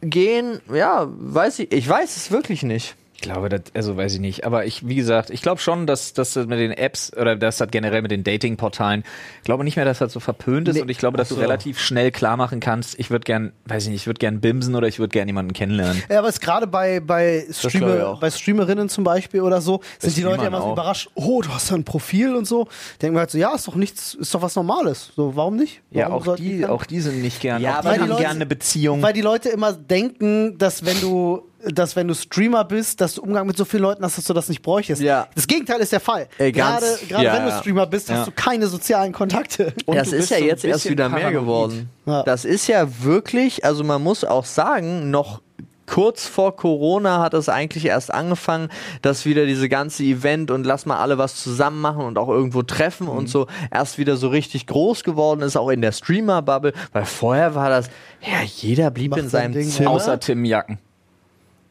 rausgehen, 0.00 0.60
ja, 0.72 1.06
weiß 1.08 1.58
ich. 1.60 1.72
Ich 1.72 1.88
weiß 1.88 2.16
es 2.16 2.30
wirklich 2.30 2.62
nicht. 2.62 2.94
Ich 3.22 3.28
glaube, 3.30 3.48
das, 3.48 3.60
also 3.72 3.96
weiß 3.96 4.14
ich 4.14 4.20
nicht. 4.20 4.44
Aber 4.44 4.64
ich, 4.66 4.84
wie 4.88 4.96
gesagt, 4.96 5.30
ich 5.30 5.42
glaube 5.42 5.60
schon, 5.60 5.86
dass 5.86 6.12
das 6.12 6.34
mit 6.34 6.58
den 6.58 6.72
Apps 6.72 7.16
oder 7.16 7.36
das 7.36 7.60
hat 7.60 7.70
generell 7.70 8.02
mit 8.02 8.10
den 8.10 8.24
Dating-Portalen, 8.24 9.04
ich 9.38 9.44
glaube 9.44 9.62
nicht 9.62 9.76
mehr, 9.76 9.84
dass 9.84 9.98
das 10.00 10.12
so 10.12 10.18
verpönt 10.18 10.66
ist 10.68 10.74
Nee. 10.74 10.82
und 10.82 10.88
ich 10.88 10.98
glaube, 10.98 11.16
dass 11.18 11.28
so. 11.28 11.36
du 11.36 11.40
relativ 11.40 11.78
schnell 11.78 12.10
klar 12.10 12.36
machen 12.36 12.58
kannst, 12.58 12.98
ich 12.98 13.10
würde 13.10 13.22
gern, 13.22 13.52
weiß 13.66 13.84
ich 13.84 13.90
nicht, 13.90 14.00
ich 14.02 14.06
würde 14.08 14.18
gern 14.18 14.40
bimsen 14.40 14.74
oder 14.74 14.88
ich 14.88 14.98
würde 14.98 15.10
gern 15.12 15.28
jemanden 15.28 15.52
kennenlernen. 15.52 16.02
Ja, 16.10 16.18
aber 16.18 16.28
es 16.28 16.34
ist 16.34 16.40
gerade 16.40 16.66
bei, 16.66 16.98
bei, 16.98 17.46
Streamer, 17.52 18.08
auch. 18.08 18.18
bei 18.20 18.28
Streamerinnen 18.28 18.88
zum 18.88 19.04
Beispiel 19.04 19.40
oder 19.42 19.60
so, 19.60 19.82
sind 20.00 20.16
die 20.16 20.22
Leute 20.22 20.42
ja 20.42 20.48
immer 20.48 20.58
so 20.58 20.64
auch. 20.64 20.72
überrascht, 20.72 21.08
oh, 21.14 21.42
du 21.42 21.50
hast 21.50 21.70
da 21.70 21.76
ein 21.76 21.84
Profil 21.84 22.34
und 22.34 22.46
so. 22.48 22.66
Denken 23.00 23.14
wir 23.14 23.20
halt 23.20 23.30
so, 23.30 23.38
ja, 23.38 23.54
ist 23.54 23.68
doch 23.68 23.76
nichts, 23.76 24.14
ist 24.14 24.34
doch 24.34 24.42
was 24.42 24.56
Normales. 24.56 25.12
So, 25.14 25.36
warum 25.36 25.54
nicht? 25.54 25.80
Ja, 25.92 26.06
Warum 26.06 26.14
auch 26.20 26.24
sollten 26.24 26.42
die, 26.42 26.66
auch 26.66 26.84
die 26.84 26.98
sind 27.00 27.22
nicht 27.22 27.40
gern. 27.40 27.62
Ja, 27.62 27.78
auch 27.78 27.82
die 27.82 27.92
die 27.94 28.00
haben 28.00 28.16
gerne 28.18 28.34
eine 28.34 28.46
Beziehung. 28.46 29.00
Weil 29.00 29.12
die 29.12 29.20
Leute 29.20 29.48
immer 29.48 29.72
denken, 29.72 30.58
dass 30.58 30.84
wenn 30.84 31.00
du, 31.00 31.42
dass 31.70 31.94
wenn 31.96 32.08
du 32.08 32.14
Streamer 32.14 32.64
bist, 32.64 33.00
dass 33.00 33.14
du 33.14 33.22
Umgang 33.22 33.46
mit 33.46 33.56
so 33.56 33.64
vielen 33.64 33.82
Leuten 33.82 34.04
hast, 34.04 34.18
dass 34.18 34.24
du 34.24 34.32
das 34.34 34.48
nicht 34.48 34.62
bräuchtest. 34.62 35.00
Ja. 35.02 35.28
Das 35.34 35.46
Gegenteil 35.46 35.80
ist 35.80 35.92
der 35.92 36.00
Fall. 36.00 36.28
Ey, 36.38 36.52
ganz- 36.52 36.80
gerade 36.82 37.06
gerade 37.08 37.24
ja, 37.24 37.32
wenn 37.34 37.44
du. 37.46 37.52
Streamer 37.58 37.86
bist, 37.86 38.08
Ja. 38.08 38.16
hast 38.16 38.26
du 38.28 38.32
keine 38.32 38.66
sozialen 38.66 39.12
Kontakte. 39.12 39.72
Und 39.86 39.96
das 39.96 40.12
ist 40.12 40.30
ja 40.30 40.38
so 40.38 40.44
jetzt 40.44 40.64
erst 40.64 40.88
wieder 40.90 41.08
mehr 41.08 41.20
paranoid. 41.20 41.40
geworden. 41.42 41.90
Ja. 42.06 42.22
Das 42.24 42.44
ist 42.44 42.66
ja 42.66 42.86
wirklich, 43.02 43.64
also 43.64 43.84
man 43.84 44.02
muss 44.02 44.24
auch 44.24 44.44
sagen, 44.44 45.10
noch 45.10 45.40
kurz 45.86 46.26
vor 46.26 46.56
Corona 46.56 47.18
hat 47.20 47.34
es 47.34 47.48
eigentlich 47.48 47.84
erst 47.84 48.14
angefangen, 48.14 48.68
dass 49.02 49.26
wieder 49.26 49.44
diese 49.46 49.68
ganze 49.68 50.04
Event 50.04 50.50
und 50.50 50.64
lass 50.64 50.86
mal 50.86 50.96
alle 50.98 51.18
was 51.18 51.34
zusammen 51.42 51.80
machen 51.80 52.04
und 52.04 52.16
auch 52.18 52.28
irgendwo 52.28 52.62
treffen 52.62 53.04
Mhm. 53.08 53.12
und 53.12 53.28
so 53.28 53.46
erst 53.70 53.98
wieder 53.98 54.16
so 54.16 54.28
richtig 54.28 54.66
groß 54.66 55.04
geworden 55.04 55.42
ist, 55.42 55.56
auch 55.56 55.68
in 55.68 55.82
der 55.82 55.92
Streamer-Bubble, 55.92 56.72
weil 56.92 57.04
vorher 57.04 57.54
war 57.54 57.68
das, 57.68 57.88
ja, 58.22 58.42
jeder 58.42 58.90
blieb 58.90 59.10
Macht 59.10 59.20
in 59.20 59.28
sein 59.28 59.52
seinem 59.52 59.62
Ding. 59.64 59.70
Zimmer. 59.70 59.90
Außer 59.90 60.18
Tim 60.18 60.44
Jacken. 60.44 60.78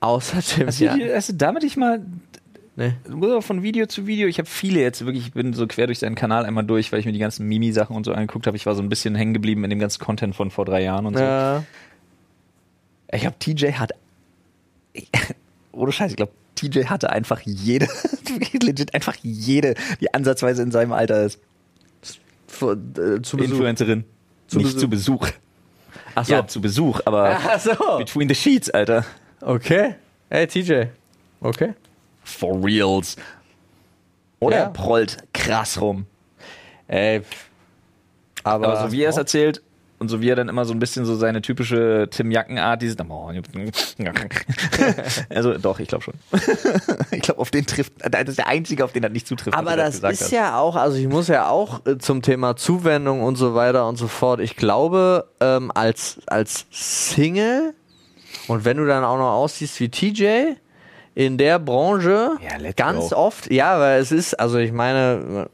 Außer 0.02 0.42
Tim, 0.42 0.68
Hast 0.68 0.82
du, 0.82 0.86
ja. 0.86 0.96
die, 0.98 1.12
hast 1.14 1.30
du 1.30 1.34
damit 1.34 1.64
ich 1.64 1.78
mal 1.78 2.06
Nee. 2.78 2.94
Du 3.06 3.42
von 3.42 3.64
Video 3.64 3.86
zu 3.86 4.08
Video. 4.08 4.28
Ich 4.30 4.38
habe 4.40 4.48
viele 4.50 4.80
jetzt 4.80 5.06
wirklich, 5.06 5.28
ich 5.28 5.34
bin 5.34 5.54
so 5.54 5.68
quer 5.68 5.88
durch 5.88 6.00
seinen 6.00 6.16
Kanal 6.16 6.46
einmal 6.46 6.64
durch, 6.64 6.92
weil 6.92 7.00
ich 7.02 7.06
mir 7.06 7.12
die 7.12 7.20
ganzen 7.20 7.46
Mimi-Sachen 7.48 7.96
und 7.96 8.06
so 8.06 8.14
angeguckt 8.14 8.48
habe. 8.48 8.56
Ich 8.56 8.66
war 8.66 8.76
so 8.76 8.82
ein 8.82 8.88
bisschen 8.88 9.14
hängen 9.14 9.34
geblieben 9.34 9.64
in 9.66 9.70
dem 9.70 9.80
ganzen 9.80 10.02
Content 10.02 10.36
von 10.36 10.52
vor 10.52 10.64
drei 10.64 10.82
Jahren 10.82 11.06
und 11.06 11.18
so. 11.18 11.22
Ja. 11.24 11.64
Ich 13.12 13.22
glaube, 13.22 13.36
TJ 13.40 13.74
hat. 13.74 13.92
Ohne 15.74 15.92
Scheiß, 15.92 16.12
ich 16.12 16.18
glaube, 16.18 16.32
TJ 16.56 16.86
hatte 16.86 17.10
einfach 17.10 17.42
jede, 17.42 17.88
legit 18.62 18.94
einfach 18.94 19.16
jede, 19.22 19.76
die 20.00 20.14
ansatzweise 20.14 20.62
in 20.64 20.72
seinem 20.72 20.94
Alter 20.94 21.26
ist. 21.26 21.40
Vor- 22.48 22.74
äh, 22.98 23.22
zu. 23.22 23.38
Influencerin. 23.38 24.06
Zu 24.48 24.58
Nicht 24.58 24.68
Besuch. 24.68 24.80
zu 24.80 24.90
Besuch. 24.90 25.28
Ach 26.16 26.26
so. 26.26 26.34
Ja, 26.34 26.48
zu 26.48 26.62
Besuch, 26.62 27.02
aber 27.06 27.38
Ach 27.42 27.60
so. 27.60 27.98
between 27.98 28.30
the 28.30 28.36
sheets, 28.36 28.70
Alter. 28.70 29.06
Okay. 29.42 29.96
Hey, 30.30 30.48
TJ. 30.48 30.84
Okay. 31.42 31.74
For 32.24 32.64
reals. 32.64 33.16
Oder 34.40 34.58
Ja. 34.58 34.64
er 34.64 34.70
prollt 34.70 35.18
krass 35.34 35.82
rum. 35.82 36.06
Ey. 36.88 37.22
Aber, 38.44 38.68
Aber 38.68 38.88
so 38.88 38.92
wie 38.92 39.04
er 39.04 39.10
es 39.10 39.18
erzählt 39.18 39.62
und 40.00 40.10
so 40.10 40.20
wie 40.22 40.30
er 40.30 40.36
dann 40.36 40.50
immer 40.50 40.66
so 40.66 40.74
ein 40.74 40.80
bisschen 40.80 41.06
so 41.06 41.16
seine 41.16 41.42
typische 41.44 42.08
Tim 42.10 42.32
Jacken-Art, 42.32 42.82
dieses. 42.82 42.98
also 45.30 45.58
doch, 45.60 45.80
ich 45.80 45.88
glaube 45.88 46.04
schon. 46.04 46.16
ich 47.12 47.22
glaube, 47.22 47.40
auf 47.40 47.52
den 47.52 47.68
trifft. 47.68 47.94
Das 48.00 48.24
ist 48.28 48.40
der 48.40 48.48
einzige, 48.48 48.84
auf 48.84 48.94
den 48.94 49.04
das 49.04 49.12
nicht 49.12 49.28
zutrifft. 49.28 49.56
Aber 49.56 49.76
das 49.76 49.96
gesagt 49.96 50.14
ist 50.14 50.22
hast. 50.24 50.32
ja 50.32 50.58
auch, 50.58 50.76
also 50.76 50.98
ich 50.98 51.08
muss 51.08 51.28
ja 51.28 51.50
auch 51.50 51.86
äh, 51.86 52.00
zum 52.00 52.24
Thema 52.24 52.56
Zuwendung 52.56 53.22
und 53.22 53.36
so 53.36 53.54
weiter 53.54 53.88
und 53.88 53.98
so 53.98 54.08
fort. 54.08 54.40
Ich 54.40 54.56
glaube, 54.56 55.28
ähm, 55.40 55.72
als, 55.74 56.20
als 56.26 56.66
Single 56.72 57.76
und 58.52 58.66
wenn 58.66 58.78
du 58.78 58.86
dann 58.86 59.04
auch 59.04 59.18
noch 59.18 59.32
aussiehst 59.32 59.80
wie 59.80 59.90
TJ 59.90 60.54
in 61.16 61.38
der 61.38 61.60
Branche, 61.60 62.32
Ja, 62.42 62.72
ganz 62.72 63.10
go. 63.10 63.16
oft, 63.16 63.52
ja, 63.52 63.80
weil 63.80 64.00
es 64.00 64.12
ist, 64.12 64.40
also 64.40 64.58
ich 64.58 64.72
meine, 64.72 65.50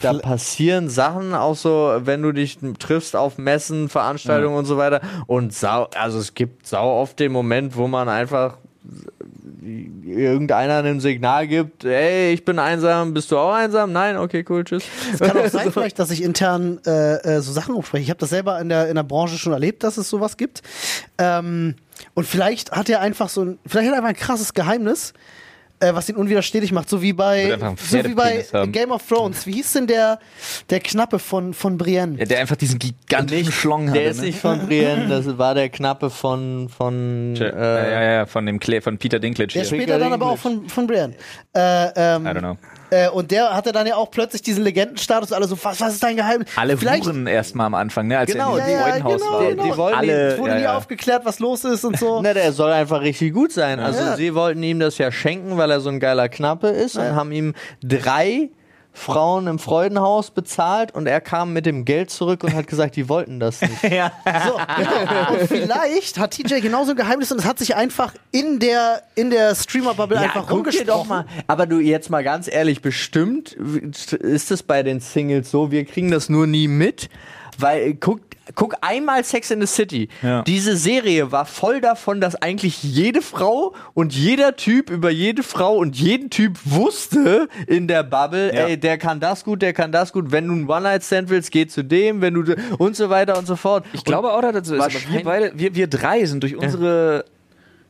da 0.00 0.14
passieren 0.14 0.88
Sachen 0.88 1.34
auch 1.34 1.54
so, 1.54 1.94
wenn 2.04 2.22
du 2.22 2.32
dich 2.32 2.58
triffst 2.78 3.14
auf 3.14 3.38
Messen, 3.38 3.88
Veranstaltungen 3.88 4.56
und 4.56 4.64
so 4.64 4.76
weiter. 4.76 5.00
Und 5.26 5.54
sau, 5.54 5.88
also 5.94 6.18
es 6.18 6.34
gibt 6.34 6.66
sau 6.66 7.00
oft 7.00 7.18
den 7.20 7.32
Moment, 7.32 7.76
wo 7.76 7.86
man 7.86 8.08
einfach 8.08 8.58
irgendeiner 10.04 10.82
ein 10.82 11.00
Signal 11.00 11.46
gibt, 11.46 11.84
hey, 11.84 12.32
ich 12.32 12.44
bin 12.44 12.58
einsam, 12.58 13.14
bist 13.14 13.30
du 13.30 13.38
auch 13.38 13.52
einsam? 13.52 13.92
Nein, 13.92 14.16
okay, 14.16 14.44
cool, 14.48 14.64
tschüss. 14.64 14.82
Es 15.12 15.20
kann 15.20 15.36
auch 15.36 15.46
sein, 15.46 15.70
vielleicht, 15.72 15.98
dass 16.00 16.10
ich 16.10 16.22
intern 16.22 16.80
äh, 16.84 17.36
äh, 17.36 17.40
so 17.40 17.52
Sachen 17.52 17.74
umspreche. 17.74 18.02
Ich 18.02 18.10
habe 18.10 18.18
das 18.18 18.30
selber 18.30 18.60
in 18.60 18.68
der, 18.68 18.88
in 18.88 18.96
der 18.96 19.04
Branche 19.04 19.38
schon 19.38 19.52
erlebt, 19.52 19.84
dass 19.84 19.98
es 19.98 20.10
sowas 20.10 20.36
gibt. 20.36 20.62
Ähm, 21.18 21.76
Und 22.14 22.26
vielleicht 22.26 22.72
hat 22.72 22.88
er 22.88 23.00
einfach 23.00 23.28
so 23.28 23.42
ein, 23.44 23.58
vielleicht 23.66 23.88
hat 23.88 23.94
er 23.94 23.98
einfach 23.98 24.10
ein 24.10 24.16
krasses 24.16 24.54
Geheimnis, 24.54 25.12
äh, 25.80 25.94
was 25.94 26.08
ihn 26.08 26.16
unwiderstehlich 26.16 26.72
macht, 26.72 26.88
so 26.88 27.02
wie 27.02 27.12
bei, 27.12 27.58
so 27.76 28.04
wie 28.04 28.14
bei 28.14 28.44
haben. 28.52 28.70
Game 28.70 28.92
of 28.92 29.06
Thrones. 29.06 29.46
Wie 29.46 29.52
hieß 29.52 29.72
denn 29.72 29.86
der, 29.86 30.18
der 30.70 30.80
Knappe 30.80 31.18
von, 31.18 31.54
von 31.54 31.76
Brienne? 31.76 32.18
Ja, 32.18 32.24
der 32.24 32.40
einfach 32.40 32.56
diesen 32.56 32.78
gigantischen 32.78 33.52
Schlong 33.52 33.88
hatte. 33.88 33.98
Der 33.98 34.10
ist 34.10 34.20
ne? 34.20 34.26
nicht 34.26 34.38
von 34.38 34.66
Brienne, 34.66 35.08
das 35.08 35.38
war 35.38 35.54
der 35.54 35.68
Knappe 35.70 36.10
von, 36.10 36.68
von 36.68 37.34
Ja, 37.34 37.46
äh, 37.46 37.92
ja, 37.92 38.12
ja, 38.12 38.26
von 38.26 38.46
dem 38.46 38.60
Kle 38.60 38.80
von 38.80 38.98
Peter 38.98 39.18
Dinklage 39.18 39.52
Der 39.52 39.62
hier. 39.62 39.78
später 39.78 39.98
dann 39.98 40.12
aber 40.12 40.26
auch 40.30 40.38
von, 40.38 40.68
von 40.68 40.86
Brienne. 40.86 41.14
Äh, 41.54 41.88
ähm, 41.96 42.26
I 42.26 42.28
don't 42.28 42.38
know. 42.38 42.56
Äh, 42.92 43.08
und 43.08 43.30
der 43.30 43.54
hatte 43.54 43.72
dann 43.72 43.86
ja 43.86 43.96
auch 43.96 44.10
plötzlich 44.10 44.42
diesen 44.42 44.62
Legendenstatus. 44.64 45.32
Alle 45.32 45.46
so, 45.48 45.56
was, 45.64 45.80
was 45.80 45.94
ist 45.94 46.02
dein 46.02 46.16
Geheimnis? 46.16 46.48
Alle 46.56 46.76
Vielleicht, 46.76 47.06
Wuren 47.06 47.26
erstmal 47.26 47.64
am 47.66 47.74
Anfang, 47.74 48.06
ne? 48.06 48.18
Als 48.18 48.30
Genau, 48.30 48.56
er 48.58 48.58
in 48.58 48.58
Ja, 48.58 48.64
diesem 48.66 48.78
ja, 48.80 48.86
Freudenhaus 48.86 49.20
genau, 49.22 49.32
war. 49.32 49.48
genau. 49.48 49.64
Die 49.64 49.76
wollen 49.78 49.94
Alle, 49.94 50.26
Es 50.32 50.38
wurde 50.38 50.50
ja, 50.50 50.56
nie 50.58 50.62
ja. 50.64 50.76
aufgeklärt, 50.76 51.24
was 51.24 51.38
los 51.38 51.64
ist 51.64 51.84
und 51.86 51.98
so. 51.98 52.20
Na, 52.22 52.34
der 52.34 52.52
soll 52.52 52.70
einfach 52.70 53.00
richtig 53.00 53.32
gut 53.32 53.50
sein. 53.50 53.80
Also 53.80 54.00
Ja. 54.00 54.16
sie 54.16 54.34
wollten 54.34 54.62
ihm 54.62 54.78
das 54.78 54.98
ja 54.98 55.10
schenken, 55.10 55.56
weil 55.56 55.70
er 55.70 55.80
so 55.80 55.88
ein 55.88 56.00
geiler 56.00 56.28
Knappe 56.28 56.68
ist 56.68 56.96
und 56.98 57.14
haben 57.14 57.32
ihm 57.32 57.54
drei 57.82 58.50
Frauen 58.92 59.46
im 59.46 59.58
Freudenhaus 59.58 60.30
bezahlt 60.30 60.94
und 60.94 61.06
er 61.06 61.20
kam 61.20 61.52
mit 61.52 61.66
dem 61.66 61.84
Geld 61.84 62.10
zurück 62.10 62.44
und 62.44 62.54
hat 62.54 62.66
gesagt, 62.66 62.96
die 62.96 63.08
wollten 63.08 63.40
das 63.40 63.60
nicht. 63.60 63.72
So, 63.82 64.58
genau. 64.76 65.32
Und 65.32 65.48
vielleicht 65.48 66.18
hat 66.18 66.32
TJ 66.32 66.60
genauso 66.60 66.92
ein 66.92 66.96
Geheimnis 66.96 67.30
und 67.32 67.38
es 67.38 67.44
hat 67.44 67.58
sich 67.58 67.74
einfach 67.76 68.14
in 68.30 68.58
der, 68.58 69.02
in 69.14 69.30
der 69.30 69.54
Streamer-Bubble 69.54 70.18
einfach 70.18 70.46
guck 70.46 70.48
dir 70.48 70.54
rumgesprochen. 70.54 70.86
doch 70.86 71.06
mal. 71.06 71.26
Aber 71.46 71.66
du 71.66 71.78
jetzt 71.78 72.10
mal 72.10 72.22
ganz 72.24 72.48
ehrlich, 72.52 72.82
bestimmt 72.82 73.52
ist 73.52 74.50
es 74.50 74.62
bei 74.62 74.82
den 74.82 75.00
Singles 75.00 75.50
so, 75.50 75.70
wir 75.70 75.84
kriegen 75.84 76.10
das 76.10 76.28
nur 76.28 76.46
nie 76.46 76.68
mit, 76.68 77.08
weil 77.58 77.94
guck, 77.94 78.20
guck 78.54 78.74
einmal 78.80 79.24
Sex 79.24 79.50
in 79.50 79.60
the 79.60 79.66
City. 79.66 80.08
Ja. 80.22 80.42
Diese 80.42 80.76
Serie 80.76 81.30
war 81.32 81.46
voll 81.46 81.80
davon, 81.80 82.20
dass 82.20 82.34
eigentlich 82.36 82.82
jede 82.82 83.22
Frau 83.22 83.74
und 83.94 84.14
jeder 84.14 84.56
Typ 84.56 84.90
über 84.90 85.10
jede 85.10 85.42
Frau 85.42 85.76
und 85.76 85.96
jeden 85.96 86.30
Typ 86.30 86.58
wusste 86.64 87.48
in 87.66 87.88
der 87.88 88.02
Bubble, 88.02 88.54
Ja. 88.54 88.66
ey, 88.66 88.76
der 88.78 88.98
kann 88.98 89.20
das 89.20 89.44
gut, 89.44 89.62
der 89.62 89.72
kann 89.72 89.92
das 89.92 90.12
gut. 90.12 90.32
Wenn 90.32 90.46
du 90.48 90.54
einen 90.54 90.68
One-Night-Stand 90.68 91.30
willst, 91.30 91.50
geh 91.52 91.66
zu 91.66 91.84
dem, 91.84 92.20
wenn 92.20 92.34
du 92.34 92.54
und 92.78 92.96
so 92.96 93.10
weiter 93.10 93.38
und 93.38 93.46
so 93.46 93.56
fort. 93.56 93.84
Ich 93.92 94.04
glaube 94.04 94.32
auch, 94.32 94.40
dass 94.42 94.52
das 94.52 94.68
so 94.68 94.74
ist. 94.76 95.12
Wir 95.12 95.22
beide, 95.22 95.52
wir, 95.54 95.74
wir 95.74 95.86
drei 95.86 96.24
sind 96.24 96.42
durch 96.42 96.56
unsere 96.56 97.24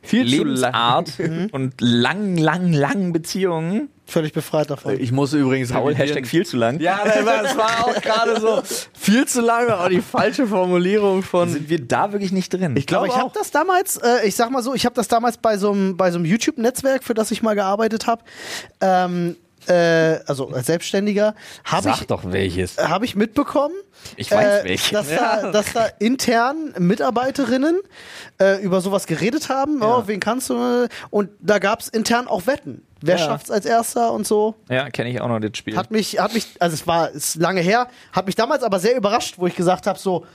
viel 0.01 0.27
zu 0.29 0.43
lang. 0.43 0.73
Lebensart 0.73 1.13
und 1.51 1.73
lang, 1.79 2.37
lang, 2.37 2.73
lang 2.73 3.13
Beziehungen. 3.13 3.89
Völlig 4.05 4.33
befreit 4.33 4.69
davon. 4.69 4.99
Ich 4.99 5.11
muss 5.11 5.33
übrigens 5.33 5.71
Paul. 5.71 5.95
Hashtag 5.95 6.27
viel 6.27 6.45
zu 6.45 6.57
lang. 6.57 6.79
Ja, 6.79 7.01
das 7.05 7.25
war, 7.57 7.85
auch 7.85 8.01
gerade 8.01 8.39
so 8.39 8.61
viel 8.93 9.25
zu 9.25 9.41
lange, 9.41 9.79
auch 9.79 9.87
die 9.87 10.01
falsche 10.01 10.45
Formulierung 10.45 11.23
von. 11.23 11.49
Sind 11.49 11.69
wir 11.69 11.79
da 11.79 12.11
wirklich 12.11 12.31
nicht 12.31 12.53
drin? 12.53 12.75
Ich 12.75 12.85
glaube 12.85 13.05
Aber 13.05 13.15
ich 13.15 13.19
habe 13.19 13.31
das 13.33 13.51
damals, 13.51 13.97
äh, 13.97 14.27
ich 14.27 14.35
sag 14.35 14.51
mal 14.51 14.61
so, 14.61 14.73
ich 14.73 14.85
habe 14.85 14.93
das 14.93 15.07
damals 15.07 15.37
bei 15.37 15.57
so 15.57 15.71
einem 15.71 15.95
bei 15.95 16.11
so 16.11 16.19
YouTube-Netzwerk, 16.19 17.03
für 17.03 17.13
das 17.13 17.31
ich 17.31 17.41
mal 17.41 17.55
gearbeitet 17.55 18.05
habe, 18.05 18.23
ähm, 18.81 19.37
äh, 19.67 20.19
also 20.27 20.49
als 20.49 20.67
Selbstständiger, 20.67 21.35
habe 21.63 21.89
ich 21.91 22.07
doch 22.07 22.23
welches. 22.25 22.77
habe 22.77 23.05
ich 23.05 23.15
mitbekommen, 23.15 23.75
Ich 24.15 24.31
weiß 24.31 24.63
äh, 24.63 24.67
welches. 24.69 24.91
dass, 24.91 25.09
da, 25.09 25.51
dass 25.53 25.73
da 25.73 25.85
intern 25.99 26.73
Mitarbeiterinnen 26.77 27.79
äh, 28.41 28.61
über 28.61 28.81
sowas 28.81 29.05
geredet 29.07 29.49
haben. 29.49 29.81
Oh, 29.81 30.03
wen 30.07 30.19
kannst 30.19 30.49
du? 30.49 30.87
Und 31.09 31.29
da 31.39 31.59
gab 31.59 31.81
es 31.81 31.87
intern 31.89 32.27
auch 32.27 32.47
Wetten. 32.47 32.85
Wer 33.01 33.17
Ja. 33.17 33.25
schafft's 33.25 33.51
als 33.51 33.65
erster 33.65 34.13
und 34.13 34.25
so? 34.25 34.55
Ja, 34.69 34.89
kenne 34.89 35.09
ich 35.09 35.19
auch 35.19 35.27
noch 35.27 35.39
das 35.39 35.57
Spiel. 35.57 35.75
Hat 35.75 35.91
mich, 35.91 36.19
hat 36.19 36.33
mich, 36.33 36.47
also 36.59 36.73
es 36.73 36.87
war 36.87 37.09
ist 37.11 37.35
lange 37.35 37.59
her, 37.61 37.87
hat 38.13 38.25
mich 38.27 38.35
damals 38.35 38.63
aber 38.63 38.79
sehr 38.79 38.95
überrascht, 38.95 39.35
wo 39.37 39.45
ich 39.47 39.55
gesagt 39.55 39.87
habe, 39.87 39.99
so, 39.99 40.25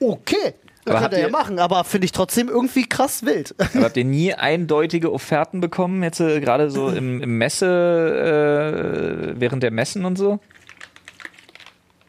okay, 0.00 0.54
Aber 0.88 1.00
könnt 1.00 1.04
habt 1.04 1.14
ihr 1.14 1.20
ja 1.20 1.28
machen, 1.30 1.58
aber 1.58 1.84
finde 1.84 2.04
ich 2.06 2.12
trotzdem 2.12 2.48
irgendwie 2.48 2.88
krass 2.88 3.24
wild. 3.24 3.54
Aber 3.58 3.84
habt 3.84 3.96
ihr 3.96 4.04
nie 4.04 4.34
eindeutige 4.34 5.12
Offerten 5.12 5.60
bekommen, 5.60 6.02
jetzt 6.02 6.20
äh, 6.20 6.40
gerade 6.40 6.70
so 6.70 6.88
im, 6.88 7.22
im 7.22 7.38
Messe, 7.38 9.32
äh, 9.36 9.40
während 9.40 9.62
der 9.62 9.70
Messen 9.70 10.04
und 10.04 10.16
so? 10.16 10.40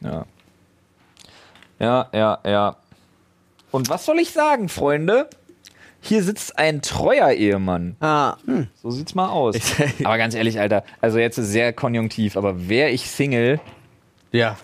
Ja. 0.02 0.26
Ja, 1.80 2.10
ja, 2.14 2.40
ja. 2.46 2.76
Und 3.72 3.90
was 3.90 4.06
soll 4.06 4.20
ich 4.20 4.32
sagen, 4.32 4.70
Freunde? 4.70 5.30
Hier 6.02 6.24
sitzt 6.24 6.58
ein 6.58 6.82
treuer 6.82 7.32
Ehemann. 7.32 7.96
Ah, 8.00 8.38
So 8.82 8.90
sieht's 8.90 9.16
mal 9.16 9.28
aus. 9.30 9.56
aber 10.04 10.18
ganz 10.18 10.34
ehrlich, 10.34 10.60
Alter, 10.60 10.84
also 11.02 11.20
jetzt 11.20 11.38
ist 11.38 11.52
sehr 11.52 11.74
konjunktiv, 11.74 12.38
aber 12.38 12.70
wäre 12.70 12.90
ich 12.90 13.10
Single 13.10 13.60
ja. 14.32 14.58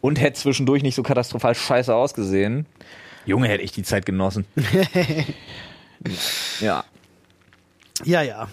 Und 0.00 0.20
hätte 0.20 0.38
zwischendurch 0.38 0.82
nicht 0.82 0.94
so 0.94 1.02
katastrophal 1.02 1.54
scheiße 1.54 1.94
ausgesehen, 1.94 2.66
Junge, 3.26 3.48
hätte 3.48 3.62
ich 3.62 3.72
die 3.72 3.82
Zeit 3.82 4.06
genossen. 4.06 4.46
ja. 6.60 6.84
ja, 8.04 8.22
ja. 8.22 8.48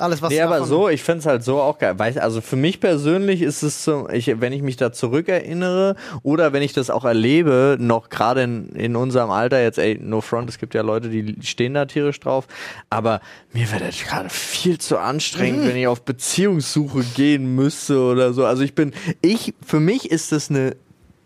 Alles, 0.00 0.22
was 0.22 0.30
Nee, 0.30 0.40
aber 0.40 0.64
so, 0.64 0.88
ich 0.88 1.02
find's 1.02 1.26
halt 1.26 1.42
so 1.42 1.60
auch 1.60 1.78
geil. 1.78 1.98
Weißt, 1.98 2.18
also 2.18 2.40
für 2.40 2.56
mich 2.56 2.80
persönlich 2.80 3.42
ist 3.42 3.62
es 3.62 3.84
so, 3.84 4.08
ich, 4.10 4.40
wenn 4.40 4.52
ich 4.52 4.62
mich 4.62 4.76
da 4.76 4.92
zurückerinnere 4.92 5.96
oder 6.22 6.52
wenn 6.52 6.62
ich 6.62 6.72
das 6.72 6.90
auch 6.90 7.04
erlebe, 7.04 7.76
noch 7.80 8.08
gerade 8.08 8.42
in, 8.42 8.68
in 8.70 8.96
unserem 8.96 9.30
Alter, 9.30 9.60
jetzt, 9.60 9.78
ey, 9.78 9.98
no 10.00 10.20
front, 10.20 10.50
es 10.50 10.58
gibt 10.58 10.74
ja 10.74 10.82
Leute, 10.82 11.08
die 11.08 11.36
stehen 11.42 11.74
da 11.74 11.86
tierisch 11.86 12.20
drauf, 12.20 12.46
aber 12.90 13.20
mir 13.52 13.70
wäre 13.72 13.86
das 13.86 13.98
gerade 13.98 14.28
viel 14.28 14.78
zu 14.78 14.98
anstrengend, 14.98 15.66
wenn 15.66 15.76
ich 15.76 15.86
auf 15.86 16.02
Beziehungssuche 16.02 17.02
gehen 17.16 17.54
müsste 17.54 18.00
oder 18.00 18.32
so. 18.32 18.44
Also 18.44 18.62
ich 18.62 18.74
bin, 18.74 18.92
ich, 19.20 19.54
für 19.66 19.80
mich 19.80 20.10
ist 20.10 20.32
das 20.32 20.50
eine 20.50 20.76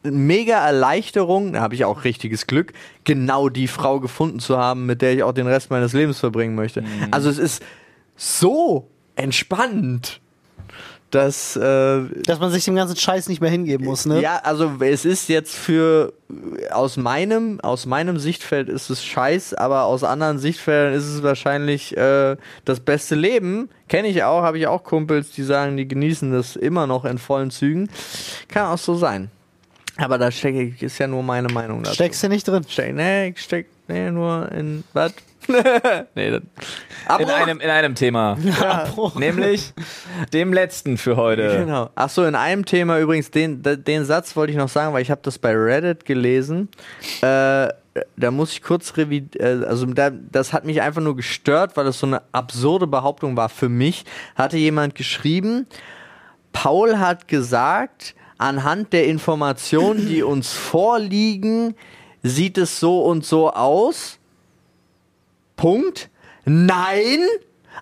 mega 0.02 0.64
Erleichterung, 0.64 1.52
da 1.52 1.60
habe 1.60 1.74
ich 1.74 1.84
auch 1.84 2.04
richtiges 2.04 2.46
Glück, 2.46 2.72
genau 3.04 3.48
die 3.48 3.68
Frau 3.68 4.00
gefunden 4.00 4.40
zu 4.40 4.58
haben, 4.58 4.86
mit 4.86 5.02
der 5.02 5.14
ich 5.14 5.22
auch 5.22 5.32
den 5.32 5.46
Rest 5.46 5.70
meines 5.70 5.92
Lebens 5.92 6.18
verbringen 6.18 6.54
möchte. 6.54 6.84
Also 7.10 7.28
es 7.30 7.38
ist 7.38 7.62
so 8.16 8.88
entspannt, 9.16 10.20
dass 11.10 11.56
äh, 11.56 12.04
dass 12.24 12.40
man 12.40 12.50
sich 12.50 12.64
dem 12.64 12.74
ganzen 12.74 12.96
Scheiß 12.96 13.28
nicht 13.28 13.40
mehr 13.40 13.50
hingeben 13.50 13.84
muss, 13.84 14.06
ne? 14.06 14.20
ja, 14.22 14.40
also 14.42 14.72
es 14.80 15.04
ist 15.04 15.28
jetzt 15.28 15.54
für 15.54 16.14
aus 16.70 16.96
meinem 16.96 17.60
aus 17.60 17.84
meinem 17.84 18.18
Sichtfeld 18.18 18.68
ist 18.70 18.88
es 18.88 19.04
scheiß, 19.04 19.54
aber 19.54 19.84
aus 19.84 20.04
anderen 20.04 20.38
Sichtfeldern 20.38 20.94
ist 20.94 21.04
es 21.04 21.22
wahrscheinlich 21.22 21.96
äh, 21.96 22.36
das 22.64 22.80
beste 22.80 23.14
Leben. 23.14 23.68
Kenne 23.88 24.08
ich 24.08 24.22
auch, 24.24 24.42
habe 24.42 24.58
ich 24.58 24.66
auch 24.66 24.84
Kumpels, 24.84 25.32
die 25.32 25.42
sagen, 25.42 25.76
die 25.76 25.86
genießen 25.86 26.32
das 26.32 26.56
immer 26.56 26.86
noch 26.86 27.04
in 27.04 27.18
vollen 27.18 27.50
Zügen. 27.50 27.90
Kann 28.48 28.66
auch 28.68 28.78
so 28.78 28.94
sein. 28.94 29.30
Aber 30.02 30.18
da 30.18 30.30
stecke 30.30 30.62
ich, 30.62 30.82
ist 30.82 30.98
ja 30.98 31.06
nur 31.06 31.22
meine 31.22 31.48
Meinung 31.48 31.82
dazu. 31.82 31.94
Steckst 31.94 32.22
du 32.22 32.28
nicht 32.28 32.46
drin? 32.48 32.64
Steck, 32.68 32.94
nee, 32.94 33.28
ich 33.28 33.40
steck 33.40 33.66
nee, 33.86 34.10
nur 34.10 34.50
in 34.50 34.82
was? 34.92 35.12
nee, 36.14 36.30
das. 36.30 36.42
In 37.20 37.28
einem, 37.28 37.60
in 37.60 37.70
einem 37.70 37.94
Thema. 37.94 38.36
Abbruch. 38.60 39.14
Nämlich 39.16 39.72
dem 40.32 40.52
letzten 40.52 40.98
für 40.98 41.16
heute. 41.16 41.58
Genau. 41.58 41.90
Ach 41.94 42.08
so, 42.08 42.24
in 42.24 42.34
einem 42.34 42.64
Thema 42.64 42.98
übrigens, 42.98 43.30
den, 43.30 43.62
den, 43.62 43.82
den 43.84 44.04
Satz 44.04 44.36
wollte 44.36 44.52
ich 44.52 44.58
noch 44.58 44.68
sagen, 44.68 44.92
weil 44.92 45.02
ich 45.02 45.10
habe 45.10 45.20
das 45.22 45.38
bei 45.38 45.52
Reddit 45.54 46.04
gelesen. 46.04 46.68
Äh, 47.22 47.68
da 48.16 48.30
muss 48.30 48.52
ich 48.52 48.62
kurz 48.62 48.96
revidieren, 48.96 49.62
äh, 49.62 49.66
also 49.66 49.86
da, 49.86 50.10
das 50.10 50.52
hat 50.52 50.64
mich 50.64 50.80
einfach 50.80 51.02
nur 51.02 51.16
gestört, 51.16 51.76
weil 51.76 51.84
das 51.84 51.98
so 51.98 52.06
eine 52.06 52.22
absurde 52.32 52.86
Behauptung 52.86 53.36
war 53.36 53.48
für 53.48 53.68
mich. 53.68 54.04
Hatte 54.34 54.56
jemand 54.56 54.94
geschrieben, 54.94 55.66
Paul 56.52 56.98
hat 56.98 57.28
gesagt, 57.28 58.14
anhand 58.42 58.92
der 58.92 59.06
Informationen, 59.06 60.06
die 60.06 60.22
uns 60.22 60.52
vorliegen, 60.52 61.74
sieht 62.22 62.58
es 62.58 62.80
so 62.80 63.02
und 63.02 63.24
so 63.24 63.50
aus. 63.52 64.18
Punkt. 65.56 66.10
Nein, 66.44 67.20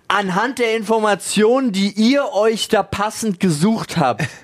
anhand 0.07 0.59
der 0.59 0.75
Informationen, 0.75 1.71
die 1.71 1.91
ihr 1.91 2.33
euch 2.33 2.67
da 2.67 2.83
passend 2.83 3.39
gesucht 3.39 3.97
habt. 3.97 4.23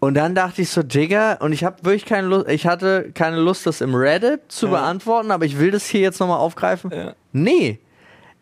Und 0.00 0.14
dann 0.14 0.36
dachte 0.36 0.62
ich 0.62 0.70
so, 0.70 0.84
Digga, 0.84 1.38
und 1.40 1.52
ich 1.52 1.64
habe 1.64 1.78
wirklich 1.82 2.04
keine 2.04 2.28
Lust, 2.28 2.48
ich 2.48 2.68
hatte 2.68 3.10
keine 3.14 3.38
Lust, 3.38 3.66
das 3.66 3.80
im 3.80 3.96
Reddit 3.96 4.42
zu 4.46 4.68
beantworten, 4.68 5.32
aber 5.32 5.44
ich 5.44 5.58
will 5.58 5.72
das 5.72 5.86
hier 5.86 6.00
jetzt 6.00 6.20
nochmal 6.20 6.38
aufgreifen. 6.38 6.92
Ja. 6.94 7.14
Nee, 7.32 7.80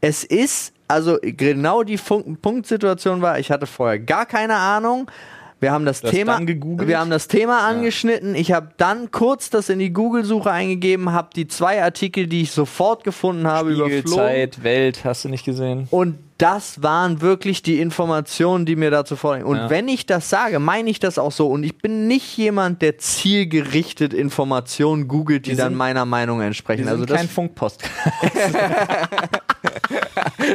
es 0.03 0.23
ist, 0.23 0.75
also 0.87 1.17
genau 1.23 1.83
die 1.83 1.97
Fun 1.97 2.37
Punktsituation 2.37 3.23
war, 3.23 3.39
ich 3.39 3.51
hatte 3.51 3.67
vorher 3.67 3.99
gar 3.99 4.27
keine 4.27 4.57
Ahnung. 4.57 5.11
Wir 5.59 5.73
haben 5.73 5.87
das 5.87 6.03
Du 6.03 6.09
hast 6.09 6.15
Thema, 6.15 6.39
wir 6.39 6.99
haben 6.99 7.11
das 7.11 7.29
Thema 7.29 7.67
angeschnitten. 7.67 8.35
Ich 8.35 8.53
habe 8.53 8.69
dann 8.77 9.11
kurz 9.11 9.49
das 9.49 9.71
in 9.71 9.79
die 9.79 9.91
Google-Suche 9.91 10.51
eingegeben, 10.51 11.13
habe 11.13 11.31
die 11.35 11.49
zwei 11.49 11.83
Artikel, 11.83 12.27
die 12.27 12.43
ich 12.43 12.51
sofort 12.51 13.05
gefunden 13.05 13.47
habe, 13.47 13.71
Spiegel, 13.71 14.01
überflogen. 14.01 14.27
Zeit, 14.27 14.63
Welt, 14.63 15.05
hast 15.05 15.25
du 15.25 15.31
nicht 15.31 15.45
gesehen? 15.47 15.89
Und 15.91 16.19
das 16.39 16.83
waren 16.83 17.21
wirklich 17.21 17.63
die 17.63 17.81
Informationen, 17.81 18.67
die 18.67 18.77
mir 18.77 18.91
dazu 18.91 19.17
vorliegen. 19.17 19.47
Und 19.49 19.57
Ja. 19.57 19.71
wenn 19.71 19.89
ich 19.89 20.05
das 20.07 20.29
sage, 20.29 20.59
meine 20.59 20.91
ich 20.91 20.99
das 20.99 21.19
auch 21.19 21.33
so. 21.33 21.49
Und 21.49 21.65
ich 21.65 21.79
bin 21.79 22.09
nicht 22.09 22.37
jemand, 22.37 22.83
der 22.83 22.99
zielgerichtet 22.99 24.13
Informationen 24.13 25.09
googelt, 25.09 25.47
die 25.47 25.51
Wir 25.51 25.57
dann 25.57 25.69
sind- 25.71 25.79
meiner 25.79 26.05
Meinung 26.05 26.41
entsprechen. 26.43 26.85
Wir 26.85 26.91
Also 26.91 27.03
sind 27.03 27.11
das, 27.11 27.17
kein 27.19 27.29
Funkpost. 27.29 27.83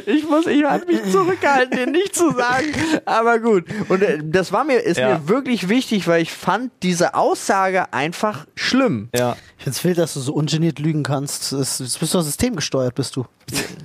ich 0.05 0.27
muss, 0.29 0.47
ich 0.47 0.63
habe 0.63 0.85
mich 0.85 1.03
zurückgehalten, 1.11 1.77
den 1.77 1.91
nicht 1.91 2.15
zu 2.15 2.31
sagen. 2.31 2.67
Aber 3.05 3.39
gut. 3.39 3.65
Und 3.89 4.01
äh, 4.01 4.19
das 4.23 4.51
war 4.51 4.63
mir, 4.63 4.77
ist 4.77 4.97
Ja. 4.97 5.17
mir 5.19 5.27
wirklich 5.27 5.69
wichtig, 5.69 6.07
weil 6.07 6.21
ich 6.21 6.31
fand 6.31 6.71
diese 6.83 7.15
Aussage 7.15 7.91
einfach 7.93 8.45
schlimm. 8.55 9.09
ja. 9.15 9.35
Ich 9.57 9.65
find's 9.65 9.83
wild, 9.83 9.99
dass 9.99 10.15
du 10.15 10.19
so 10.21 10.33
ungeniert 10.33 10.79
lügen 10.79 11.03
kannst. 11.03 11.51
Das, 11.53 11.77
das 11.77 11.95
bist 11.99 12.15
doch 12.15 12.23
systemgesteuert, 12.23 12.95
bist 12.95 13.15
du. 13.15 13.25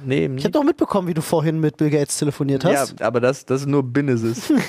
Nee, 0.07 0.24
Ich 0.36 0.44
habe 0.44 0.53
doch 0.53 0.62
mitbekommen, 0.64 1.07
wie 1.07 1.12
du 1.12 1.20
vorhin 1.20 1.61
mit 1.61 1.78
Bill 1.89 2.01
Gates 2.01 2.18
telefoniert 2.18 2.64
ja, 2.64 2.80
hast. 2.80 3.01
aber 3.01 3.20
das, 3.20 3.47
das 3.47 3.62
ist 3.62 3.66
nur 3.66 3.82
Businesses. 3.82 4.53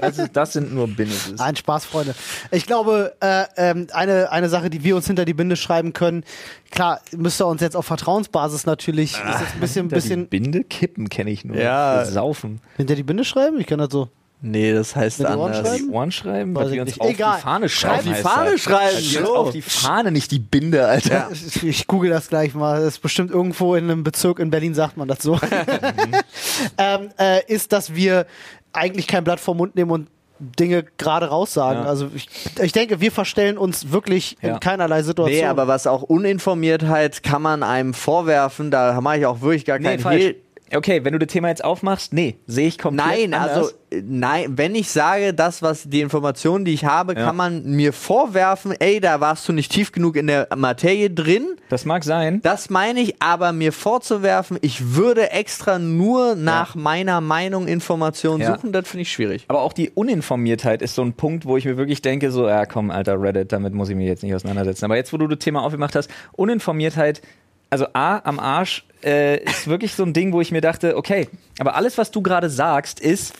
Das, 0.00 0.18
ist, 0.18 0.30
das 0.36 0.52
sind 0.52 0.72
nur 0.72 0.86
Businesses. 0.86 1.40
Ein 1.40 1.56
Spaß, 1.56 1.84
Freunde. 1.84 2.14
Ich 2.50 2.66
glaube, 2.66 3.14
äh, 3.20 3.44
ähm, 3.56 3.86
eine, 3.92 4.30
eine 4.30 4.48
Sache, 4.48 4.70
die 4.70 4.84
wir 4.84 4.96
uns 4.96 5.06
hinter 5.06 5.24
die 5.24 5.34
Binde 5.34 5.56
schreiben 5.56 5.92
können, 5.92 6.24
klar, 6.70 7.00
müsst 7.16 7.40
ihr 7.40 7.46
uns 7.46 7.60
jetzt 7.60 7.76
auf 7.76 7.86
Vertrauensbasis 7.86 8.66
natürlich, 8.66 9.12
ist 9.12 9.18
jetzt 9.18 9.54
ein 9.54 9.60
bisschen, 9.60 9.82
Hinter 9.82 9.96
bisschen 9.96 10.20
die 10.22 10.26
Binde 10.26 10.64
kippen 10.64 11.08
kenne 11.08 11.30
ich 11.30 11.44
nur. 11.44 11.56
Ja. 11.56 12.04
Saufen. 12.04 12.60
hinter 12.76 12.94
die 12.94 13.02
Binde 13.02 13.24
schreiben? 13.24 13.60
Ich 13.60 13.66
kann 13.66 13.78
das 13.78 13.90
so. 13.90 14.08
Nee, 14.40 14.72
das 14.72 14.94
heißt 14.96 15.18
Mit 15.20 15.28
Ohren 15.28 15.52
anders. 15.52 15.66
schreiben? 15.68 15.86
Die 15.88 15.92
Ohren 15.94 16.12
schreiben, 16.12 16.54
weil 16.54 16.66
ich 16.68 16.72
wir 16.74 16.82
uns 16.82 16.90
nicht. 16.92 17.00
auf 17.00 17.10
Egal. 17.10 17.36
die 17.36 17.42
Fahne 17.42 17.68
Schreib 17.68 17.90
schreiben. 17.92 18.04
die 18.04 18.10
heißt 18.14 18.22
Fahne 18.22 18.50
das. 18.52 18.60
schreiben, 18.60 18.96
Also 18.96 19.24
so. 19.26 19.36
Auf 19.36 19.50
die 19.52 19.62
Fahne, 19.62 20.12
nicht 20.12 20.30
die 20.30 20.38
Binde, 20.38 20.86
Alter. 20.86 21.28
Ich, 21.32 21.62
ich 21.64 21.86
google 21.86 22.10
das 22.10 22.28
gleich 22.28 22.54
mal. 22.54 22.76
Das 22.80 22.94
ist 22.94 22.98
bestimmt 23.02 23.30
irgendwo 23.30 23.74
in 23.74 23.84
einem 23.84 24.04
Bezirk 24.04 24.38
in 24.38 24.50
Berlin 24.50 24.74
sagt 24.74 24.96
man 24.96 25.08
das 25.08 25.22
so. 25.22 25.38
ähm, 26.78 27.08
äh, 27.18 27.40
ist, 27.52 27.72
dass 27.72 27.94
wir 27.94 28.26
eigentlich 28.72 29.06
kein 29.06 29.24
Blatt 29.24 29.40
vom 29.40 29.56
Mund 29.56 29.74
nehmen 29.76 29.90
und 29.90 30.08
Dinge 30.40 30.84
gerade 30.98 31.26
raussagen. 31.26 31.82
Ja. 31.82 31.88
Also 31.88 32.10
ich, 32.14 32.28
ich 32.62 32.70
denke, 32.70 33.00
wir 33.00 33.10
verstellen 33.10 33.58
uns 33.58 33.90
wirklich 33.90 34.36
Ja. 34.40 34.50
in 34.50 34.60
keinerlei 34.60 35.02
Situation. 35.02 35.36
Nee, 35.36 35.44
aber 35.46 35.66
was 35.66 35.88
auch 35.88 36.02
Uninformiertheit 36.02 37.24
kann 37.24 37.42
man 37.42 37.64
einem 37.64 37.92
vorwerfen, 37.92 38.70
da 38.70 39.00
mache 39.00 39.18
ich 39.18 39.26
auch 39.26 39.40
wirklich 39.40 39.64
gar 39.64 39.80
Nee, 39.80 39.96
keinen. 39.96 40.16
Hehl. 40.18 40.36
Okay, 40.74 41.04
wenn 41.04 41.12
du 41.12 41.18
das 41.18 41.28
Thema 41.28 41.48
jetzt 41.48 41.64
aufmachst, 41.64 42.12
nee, 42.12 42.36
sehe 42.46 42.68
ich 42.68 42.78
komplett 42.78 43.06
Nein, 43.06 43.34
anders. 43.34 43.56
also 43.56 43.70
äh, 43.90 44.02
nein, 44.06 44.52
wenn 44.58 44.74
ich 44.74 44.90
sage, 44.90 45.32
das, 45.32 45.62
was 45.62 45.84
die 45.88 46.00
Informationen, 46.00 46.64
die 46.64 46.74
ich 46.74 46.84
habe, 46.84 47.14
Ja. 47.14 47.24
kann 47.24 47.36
man 47.36 47.64
mir 47.64 47.92
vorwerfen, 47.94 48.72
ey, 48.78 49.00
da 49.00 49.20
warst 49.20 49.48
du 49.48 49.52
nicht 49.52 49.72
tief 49.72 49.92
genug 49.92 50.16
in 50.16 50.26
der 50.26 50.48
Materie 50.56 51.10
drin. 51.10 51.46
Das 51.70 51.84
mag 51.86 52.04
sein. 52.04 52.40
Das 52.42 52.68
meine 52.70 53.00
ich, 53.00 53.22
aber 53.22 53.52
mir 53.52 53.72
vorzuwerfen, 53.72 54.58
ich 54.60 54.94
würde 54.94 55.30
extra 55.30 55.78
nur 55.78 56.34
nach 56.34 56.74
meiner 56.74 57.20
Meinung 57.20 57.66
Informationen 57.66 58.42
Ja. 58.42 58.54
suchen, 58.54 58.72
das 58.72 58.86
finde 58.88 59.02
ich 59.02 59.12
schwierig. 59.12 59.44
Aber 59.48 59.62
auch 59.62 59.72
die 59.72 59.90
Uninformiertheit 59.90 60.82
ist 60.82 60.94
so 60.94 61.02
ein 61.02 61.14
Punkt, 61.14 61.46
wo 61.46 61.56
ich 61.56 61.64
mir 61.64 61.76
wirklich 61.78 62.02
denke, 62.02 62.30
so, 62.30 62.46
ja 62.46 62.66
komm, 62.66 62.90
alter 62.90 63.20
Reddit, 63.20 63.52
damit 63.52 63.72
muss 63.72 63.88
ich 63.88 63.96
mich 63.96 64.06
jetzt 64.06 64.22
nicht 64.22 64.34
auseinandersetzen. 64.34 64.84
Aber 64.84 64.96
jetzt, 64.96 65.12
wo 65.12 65.16
du 65.16 65.26
das 65.28 65.38
Thema 65.38 65.62
aufgemacht 65.62 65.94
hast, 65.94 66.10
Uninformiertheit, 66.32 67.22
also 67.70 67.86
A, 67.92 68.18
am 68.24 68.38
Arsch, 68.38 68.84
äh, 69.04 69.42
ist 69.44 69.66
wirklich 69.66 69.94
so 69.94 70.02
ein 70.02 70.12
Ding, 70.12 70.32
wo 70.32 70.40
ich 70.40 70.50
mir 70.50 70.60
dachte, 70.60 70.96
okay, 70.96 71.28
aber 71.58 71.74
alles, 71.74 71.98
was 71.98 72.10
du 72.10 72.22
gerade 72.22 72.50
sagst, 72.50 73.00
ist, 73.00 73.34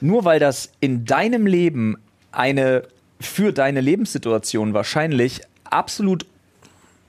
nur 0.00 0.24
weil 0.24 0.38
das 0.38 0.72
in 0.80 1.04
deinem 1.04 1.46
Leben 1.46 1.96
eine 2.32 2.84
für 3.20 3.52
deine 3.52 3.80
Lebenssituation 3.80 4.74
wahrscheinlich 4.74 5.40
absolut 5.64 6.24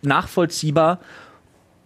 nachvollziehbar 0.02 1.00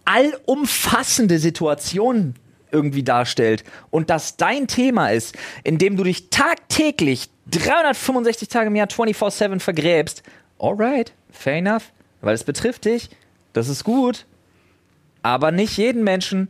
allumfassende 0.06 1.38
Situation 1.38 2.34
irgendwie 2.70 3.02
darstellt 3.02 3.64
und 3.90 4.10
das 4.10 4.36
dein 4.36 4.66
Thema 4.66 5.10
ist, 5.10 5.36
in 5.62 5.78
dem 5.78 5.96
du 5.96 6.04
dich 6.04 6.30
tagtäglich 6.30 7.28
365 7.50 8.48
Tage 8.48 8.68
im 8.68 8.76
Jahr 8.76 8.88
24/7 8.88 9.60
vergräbst, 9.60 10.22
alright, 10.58 11.12
fair 11.30 11.56
enough, 11.56 11.92
weil 12.20 12.34
es 12.34 12.44
betrifft 12.44 12.86
dich, 12.86 13.10
das 13.52 13.68
ist 13.68 13.84
gut, 13.84 14.26
aber 15.24 15.50
nicht 15.50 15.76
jeden 15.76 16.04
Menschen 16.04 16.46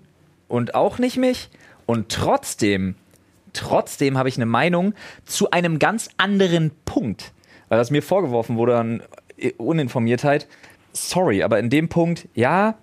und 0.48 0.74
auch 0.74 0.98
nicht 0.98 1.16
mich 1.16 1.48
und 1.86 2.10
trotzdem 2.10 2.96
trotzdem 3.54 4.18
habe 4.18 4.28
ich 4.28 4.36
eine 4.36 4.46
Meinung 4.46 4.92
zu 5.24 5.50
einem 5.50 5.78
ganz 5.78 6.10
anderen 6.18 6.72
Punkt. 6.84 7.32
Weil 7.68 7.78
was 7.78 7.90
mir 7.90 8.02
vorgeworfen 8.02 8.56
wurde 8.56 8.76
an 8.76 9.02
äh, 9.38 9.52
Uninformiertheit, 9.52 10.46
sorry, 10.92 11.42
aber 11.42 11.58
in 11.58 11.70
dem 11.70 11.88
Punkt, 11.88 12.28
ja, 12.34 12.76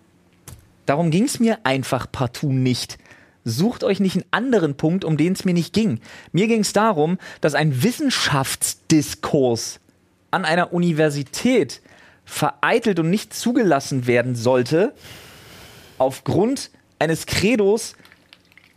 darum 0.88 1.12
ging 1.12 1.26
es 1.26 1.40
mir 1.40 1.60
einfach 1.64 2.12
partout 2.12 2.52
nicht. 2.52 2.98
Sucht 3.44 3.84
euch 3.84 4.00
nicht 4.00 4.16
einen 4.16 4.26
anderen 4.32 4.76
Punkt, 4.76 5.04
um 5.04 5.18
den 5.18 5.34
es 5.34 5.46
mir 5.46 5.54
nicht 5.54 5.74
ging. 5.74 6.00
Mir 6.32 6.48
ging 6.48 6.62
es 6.62 6.74
darum, 6.74 7.18
dass 7.42 7.56
ein 7.56 7.84
Wissenschaftsdiskurs 7.84 9.80
an 10.30 10.46
einer 10.46 10.74
Universität 10.74 11.82
vereitelt 12.24 13.00
und 13.00 13.10
nicht 13.10 13.34
zugelassen 13.34 14.08
werden 14.08 14.36
sollte, 14.36 14.94
aufgrund 16.02 16.72
eines 17.00 17.26
Credos 17.26 17.96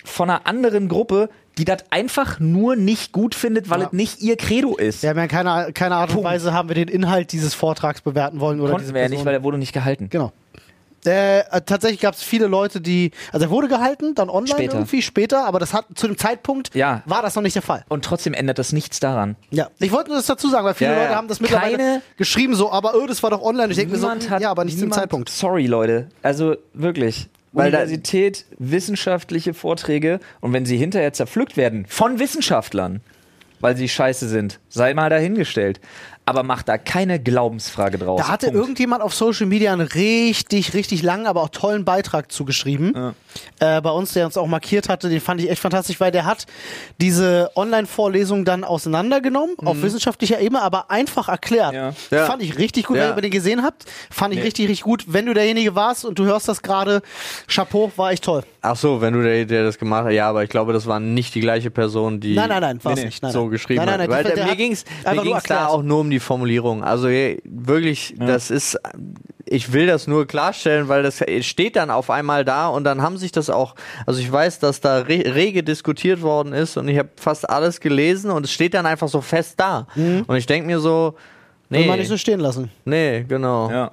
von 0.04 0.30
einer 0.30 0.46
anderen 0.46 0.88
Gruppe, 0.88 1.28
die 1.58 1.64
das 1.64 1.84
einfach 1.90 2.40
nur 2.40 2.76
nicht 2.76 3.12
gut 3.12 3.34
findet, 3.34 3.70
weil 3.70 3.80
Ja. 3.80 3.86
es 3.86 3.92
nicht 3.92 4.20
ihr 4.22 4.36
Credo 4.36 4.76
ist. 4.76 5.02
Wir 5.02 5.10
haben 5.10 5.16
ja 5.18 5.22
in 5.24 5.28
keiner, 5.30 5.72
keiner 5.72 5.96
Art 5.96 6.10
und 6.10 6.16
Punkt. 6.16 6.28
Weise 6.28 6.52
haben 6.52 6.68
wir 6.68 6.74
den 6.74 6.88
Inhalt 6.88 7.32
dieses 7.32 7.54
Vortrags 7.54 8.00
bewerten 8.00 8.40
wollen 8.40 8.60
oder 8.60 8.72
Konnten 8.72 8.92
wir 8.92 9.02
ja 9.02 9.08
nicht, 9.08 9.24
weil 9.24 9.34
er 9.34 9.42
wurde 9.42 9.58
nicht 9.58 9.72
gehalten. 9.72 10.08
Genau. 10.10 10.32
Äh, 11.06 11.40
äh, 11.40 11.60
tatsächlich 11.64 12.00
gab 12.00 12.14
es 12.14 12.22
viele 12.22 12.46
Leute, 12.46 12.80
die, 12.80 13.10
also 13.32 13.46
er 13.46 13.50
wurde 13.50 13.68
gehalten, 13.68 14.14
dann 14.14 14.30
online 14.30 14.48
Später. 14.58 14.74
irgendwie 14.74 15.02
später, 15.02 15.44
aber 15.46 15.58
das 15.58 15.74
hat 15.74 15.86
zu 15.94 16.06
dem 16.06 16.16
Zeitpunkt 16.16 16.74
Ja. 16.74 17.02
war 17.06 17.22
das 17.22 17.34
noch 17.34 17.42
nicht 17.42 17.54
der 17.54 17.62
Fall. 17.62 17.84
Und 17.88 18.04
trotzdem 18.04 18.32
ändert 18.34 18.58
das 18.58 18.72
nichts 18.72 19.00
daran. 19.00 19.36
Ja, 19.50 19.68
ich 19.78 19.92
wollte 19.92 20.08
nur 20.10 20.18
das 20.18 20.26
dazu 20.26 20.48
sagen, 20.48 20.64
weil 20.64 20.74
viele 20.74 20.92
Ja. 20.92 21.02
Leute 21.02 21.14
haben 21.16 21.28
das 21.28 21.40
mittlerweile 21.40 21.76
Keine- 21.76 22.02
geschrieben 22.16 22.54
so, 22.54 22.72
aber 22.72 22.94
oh, 22.94 23.06
das 23.06 23.22
war 23.22 23.30
doch 23.30 23.42
online. 23.42 23.70
Ich 23.70 23.76
denke 23.76 23.92
mir 23.92 23.98
so, 23.98 24.10
hm, 24.10 24.30
hat, 24.30 24.40
ja, 24.42 24.50
aber 24.50 24.64
nicht 24.64 24.74
zum 24.78 24.84
niemand, 24.88 25.00
Zeitpunkt. 25.00 25.28
Sorry, 25.28 25.66
Leute. 25.66 26.08
Also 26.22 26.56
wirklich. 26.72 27.28
Weil 27.52 27.68
Universität, 27.68 28.46
wissenschaftliche 28.58 29.54
Vorträge 29.54 30.18
und 30.40 30.52
wenn 30.52 30.66
sie 30.66 30.76
hinterher 30.76 31.12
zerpflückt 31.12 31.56
werden 31.56 31.86
von 31.88 32.18
Wissenschaftlern, 32.18 33.00
weil 33.60 33.76
sie 33.76 33.88
scheiße 33.88 34.28
sind, 34.28 34.58
sei 34.68 34.92
mal 34.92 35.08
dahingestellt. 35.08 35.80
Aber 36.26 36.42
macht 36.42 36.68
da 36.68 36.78
keine 36.78 37.20
Glaubensfrage 37.20 37.98
draus. 37.98 38.18
Da 38.20 38.28
hatte 38.28 38.46
Punkt. 38.46 38.58
irgendjemand 38.60 39.02
auf 39.02 39.14
Social 39.14 39.46
Media 39.46 39.72
einen 39.74 39.86
richtig, 39.86 40.72
richtig 40.72 41.02
langen, 41.02 41.26
aber 41.26 41.42
auch 41.42 41.50
tollen 41.50 41.84
Beitrag 41.84 42.32
zugeschrieben. 42.32 43.14
Äh, 43.60 43.80
bei 43.82 43.90
uns, 43.90 44.14
der 44.14 44.24
uns 44.24 44.36
auch 44.38 44.46
markiert 44.46 44.88
hatte, 44.88 45.08
den 45.10 45.20
fand 45.20 45.40
ich 45.42 45.50
echt 45.50 45.60
fantastisch, 45.60 46.00
weil 46.00 46.12
der 46.12 46.24
hat 46.24 46.46
diese 47.00 47.50
Online-Vorlesung 47.56 48.44
dann 48.44 48.64
auseinandergenommen, 48.64 49.56
auf 49.64 49.82
wissenschaftlicher 49.82 50.40
Ebene, 50.40 50.62
aber 50.62 50.90
einfach 50.90 51.28
erklärt. 51.28 51.72
Mhm. 51.72 51.76
Ja. 51.78 51.92
Ja. 52.10 52.26
Fand 52.26 52.42
ich 52.42 52.56
richtig 52.58 52.86
gut, 52.86 52.96
Ja. 52.96 53.10
wenn 53.10 53.16
ihr 53.16 53.22
den 53.22 53.30
gesehen 53.30 53.62
habt. 53.62 53.84
Fand 54.10 54.32
ich 54.34 54.42
richtig, 54.42 54.68
richtig 54.68 54.82
gut. 54.84 55.04
Wenn 55.08 55.26
du 55.26 55.34
derjenige 55.34 55.74
warst 55.74 56.04
und 56.04 56.18
du 56.18 56.24
hörst 56.24 56.48
das 56.48 56.62
gerade, 56.62 57.02
Chapeau, 57.48 57.92
war 57.96 58.12
echt 58.12 58.24
toll. 58.24 58.44
Ach 58.62 58.76
so, 58.76 59.00
wenn 59.00 59.12
du 59.12 59.22
der, 59.22 59.44
der 59.44 59.64
das 59.64 59.78
gemacht 59.78 60.06
hast, 60.06 60.12
ja, 60.14 60.28
aber 60.30 60.42
ich 60.42 60.48
glaube, 60.50 60.72
das 60.72 60.86
war 60.86 61.00
nicht 61.00 61.34
die 61.34 61.40
gleiche 61.40 61.70
Person, 61.70 62.20
die 62.20 62.34
Nein, 62.34 62.48
nein, 62.48 62.60
nein, 62.62 62.80
war 62.84 62.92
es 62.92 62.98
nee, 63.00 63.04
nicht. 63.06 63.22
Nein, 63.22 63.32
so 63.32 63.42
nein. 63.42 63.50
geschrieben 63.50 63.84
nein, 63.84 63.86
nein, 63.86 64.00
hat. 64.00 64.08
nein, 64.08 64.16
Weil 64.16 64.24
der- 64.24 64.34
der, 64.36 64.44
mir 64.44 64.50
hat 64.52 64.58
ging's, 64.58 64.84
einfach 65.04 65.10
mir 65.10 65.16
nur 65.16 65.34
ging's 65.34 65.42
da 65.44 65.66
auch 65.66 65.82
nur 65.82 66.00
um 66.00 66.10
die 66.10 66.13
Formulierung. 66.20 66.84
Also 66.84 67.08
wirklich, 67.08 68.14
das 68.18 68.50
ist, 68.50 68.78
ich 69.46 69.72
will 69.72 69.86
das 69.86 70.06
nur 70.06 70.26
klarstellen, 70.26 70.88
weil 70.88 71.02
das 71.02 71.22
steht 71.40 71.76
dann 71.76 71.90
auf 71.90 72.10
einmal 72.10 72.44
da 72.44 72.68
und 72.68 72.84
dann 72.84 73.02
haben 73.02 73.16
sich 73.16 73.32
das 73.32 73.50
auch, 73.50 73.74
also 74.06 74.20
ich 74.20 74.30
weiß, 74.30 74.58
dass 74.58 74.80
da 74.80 74.98
re 74.98 75.34
rege 75.34 75.62
diskutiert 75.62 76.22
worden 76.22 76.52
ist 76.52 76.76
und 76.76 76.88
ich 76.88 76.98
habe 76.98 77.10
fast 77.16 77.48
alles 77.48 77.80
gelesen 77.80 78.30
und 78.30 78.44
es 78.44 78.52
steht 78.52 78.74
dann 78.74 78.86
einfach 78.86 79.08
so 79.08 79.20
fest 79.20 79.54
da. 79.58 79.86
Und 79.96 80.36
ich 80.36 80.46
denke 80.46 80.66
mir 80.66 80.80
so, 80.80 81.14
Will 81.70 81.80
nee, 81.80 81.86
man 81.86 81.98
nicht 81.98 82.08
so 82.08 82.16
stehen 82.16 82.40
lassen. 82.40 82.70
nee, 82.84 83.24
genau. 83.26 83.70
Ja. 83.70 83.90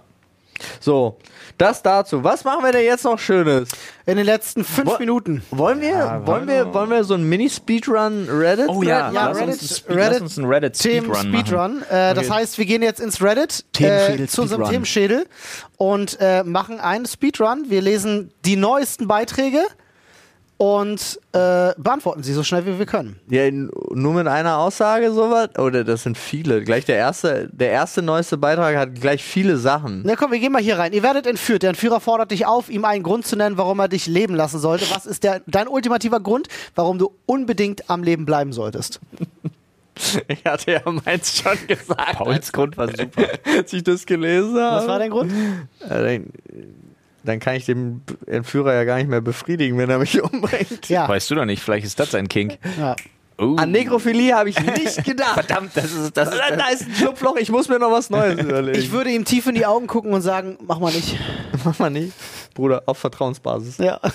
So, 0.80 1.18
das 1.62 1.82
dazu. 1.84 2.24
Was 2.24 2.44
machen 2.44 2.64
wir 2.64 2.72
denn 2.72 2.84
jetzt 2.84 3.04
noch 3.06 3.20
Schönes? 3.20 3.70
In 4.06 4.18
den 4.18 4.26
letzten 4.26 4.64
fünf 4.64 4.90
Wo- 4.90 4.98
Minuten. 4.98 5.44
Wollen 5.52 5.80
wir, 5.80 6.22
wollen 6.26 6.48
wir, 6.48 6.74
wollen 6.74 6.90
wir 6.90 7.04
so 7.04 7.14
ein 7.14 7.24
Mini-Speedrun 7.30 8.28
Reddit? 8.30 8.68
Oh 8.68 8.82
ja, 8.82 9.12
Ja, 9.12 9.28
lass, 9.30 9.38
Reddit- 9.38 9.62
uns, 9.62 9.78
Speed, 9.78 9.96
Reddit- 9.98 10.22
uns 10.22 10.38
einen 10.38 10.48
Reddit 10.48 10.78
Speedrun 10.78 11.10
machen. 11.10 11.46
Speedrun. 11.46 11.84
Äh, 11.90 12.14
Das 12.16 12.30
heißt, 12.30 12.58
wir 12.58 12.66
gehen 12.66 12.82
jetzt 12.82 13.00
ins 13.00 13.22
Reddit 13.22 13.64
äh, 13.80 14.26
zu 14.28 14.42
unserem. 14.42 14.66
Themenschädel 14.66 15.28
und 15.78 16.18
äh, 16.20 16.44
machen 16.44 16.80
einen 16.80 17.06
Speedrun. 17.06 17.66
Wir 17.70 17.82
lesen 17.82 18.32
die 18.46 18.56
neuesten 18.56 19.08
Beiträge 19.08 19.60
und 20.62 21.20
äh, 21.32 21.74
beantworten 21.76 22.22
sie 22.22 22.34
so 22.34 22.44
schnell 22.44 22.68
wie 22.68 22.78
wir 22.78 22.86
können. 22.86 23.20
Ja, 23.32 23.50
nur 23.50 24.14
mit 24.14 24.28
einer 24.28 24.60
Aussage 24.60 25.12
sowas? 25.12 25.50
Oder 25.58 25.84
das 25.84 26.04
sind 26.04 26.20
viele. 26.20 26.64
Gleich 26.64 26.86
der 26.86 26.98
erste, 26.98 27.50
der 27.52 27.72
erste 27.72 28.04
neueste 28.04 28.38
Beitrag 28.38 28.76
hat 28.76 28.94
gleich 28.94 29.24
viele 29.24 29.58
Sachen. 29.58 30.04
Na 30.06 30.16
komm, 30.16 30.32
wir 30.32 30.38
gehen 30.38 30.52
mal 30.52 30.62
hier 30.62 30.78
rein. 30.78 30.94
Ihr 30.94 31.02
werdet 31.02 31.26
entführt. 31.26 31.64
Der 31.64 31.70
Entführer 31.70 32.00
fordert 32.00 32.30
dich 32.30 32.46
auf, 32.46 32.70
ihm 32.70 32.86
einen 32.86 33.02
Grund 33.02 33.26
zu 33.26 33.36
nennen, 33.36 33.58
warum 33.58 33.80
er 33.80 33.88
dich 33.88 34.06
leben 34.06 34.36
lassen 34.36 34.60
sollte. 34.60 34.86
Was 34.92 35.08
ist 35.08 35.24
der, 35.24 35.42
dein 35.48 35.68
ultimativer 35.68 36.20
Grund, 36.20 36.48
warum 36.76 37.00
du 37.00 37.12
unbedingt 37.26 37.90
am 37.90 38.04
Leben 38.04 38.28
bleiben 38.28 38.54
solltest? 38.54 39.00
Ich 40.28 40.44
hatte 40.46 40.72
ja 40.72 40.82
meins 41.06 41.38
schon 41.38 41.58
gesagt. 41.68 42.14
Pauls 42.14 42.52
Grund 42.52 42.76
war 42.76 42.88
super. 42.88 43.28
Als 43.58 43.72
ich 43.72 43.84
das 43.84 44.06
gelesen 44.06 44.60
habe. 44.60 44.78
Was 44.78 44.88
war 44.88 44.98
dein 45.00 45.12
Grund? 45.12 45.32
Dann 47.24 47.40
kann 47.40 47.56
ich 47.56 47.66
den 47.66 48.02
Entführer 48.26 48.74
ja 48.74 48.84
gar 48.84 48.98
nicht 48.98 49.10
mehr 49.10 49.22
befriedigen, 49.22 49.78
wenn 49.78 49.90
er 49.90 50.00
mich 50.00 50.22
umbringt. 50.24 50.90
Ja. 50.90 51.08
Weißt 51.08 51.30
du 51.32 51.36
doch 51.36 51.46
nicht, 51.46 51.62
vielleicht 51.62 51.86
ist 51.86 52.00
das 52.00 52.12
sein 52.12 52.28
Kink. 52.28 52.58
ja. 52.80 52.96
Oh. 53.38 53.56
An 53.56 53.72
Nekrophilie 53.72 54.36
habe 54.36 54.50
ich 54.50 54.60
nicht 54.60 55.04
gedacht. 55.04 55.34
Verdammt, 55.34 55.72
das 55.74 55.86
ist, 55.92 56.16
das 56.16 56.30
ist, 56.30 56.38
da, 56.38 56.56
da 56.56 56.68
ist 56.68 56.84
ein 56.84 56.94
Schlupfloch, 56.94 57.38
ich 57.38 57.50
muss 57.50 57.70
mir 57.70 57.80
noch 57.80 57.90
was 57.90 58.12
Neues 58.12 58.40
überlegen. 58.40 58.78
Ich 58.78 58.92
würde 58.92 59.10
ihm 59.10 59.26
tief 59.26 59.48
in 59.48 59.56
die 59.56 59.66
Augen 59.66 59.88
gucken 59.88 60.14
und 60.14 60.22
sagen, 60.22 60.60
mach 60.68 60.80
mal 60.80 60.94
nicht. 60.94 61.18
Mach 61.66 61.80
mal 61.80 61.90
nicht. 61.90 62.14
Bruder, 62.62 62.84
auf 62.86 63.00
Vertrauensbasis. 63.00 63.80
Ja. 63.80 64.00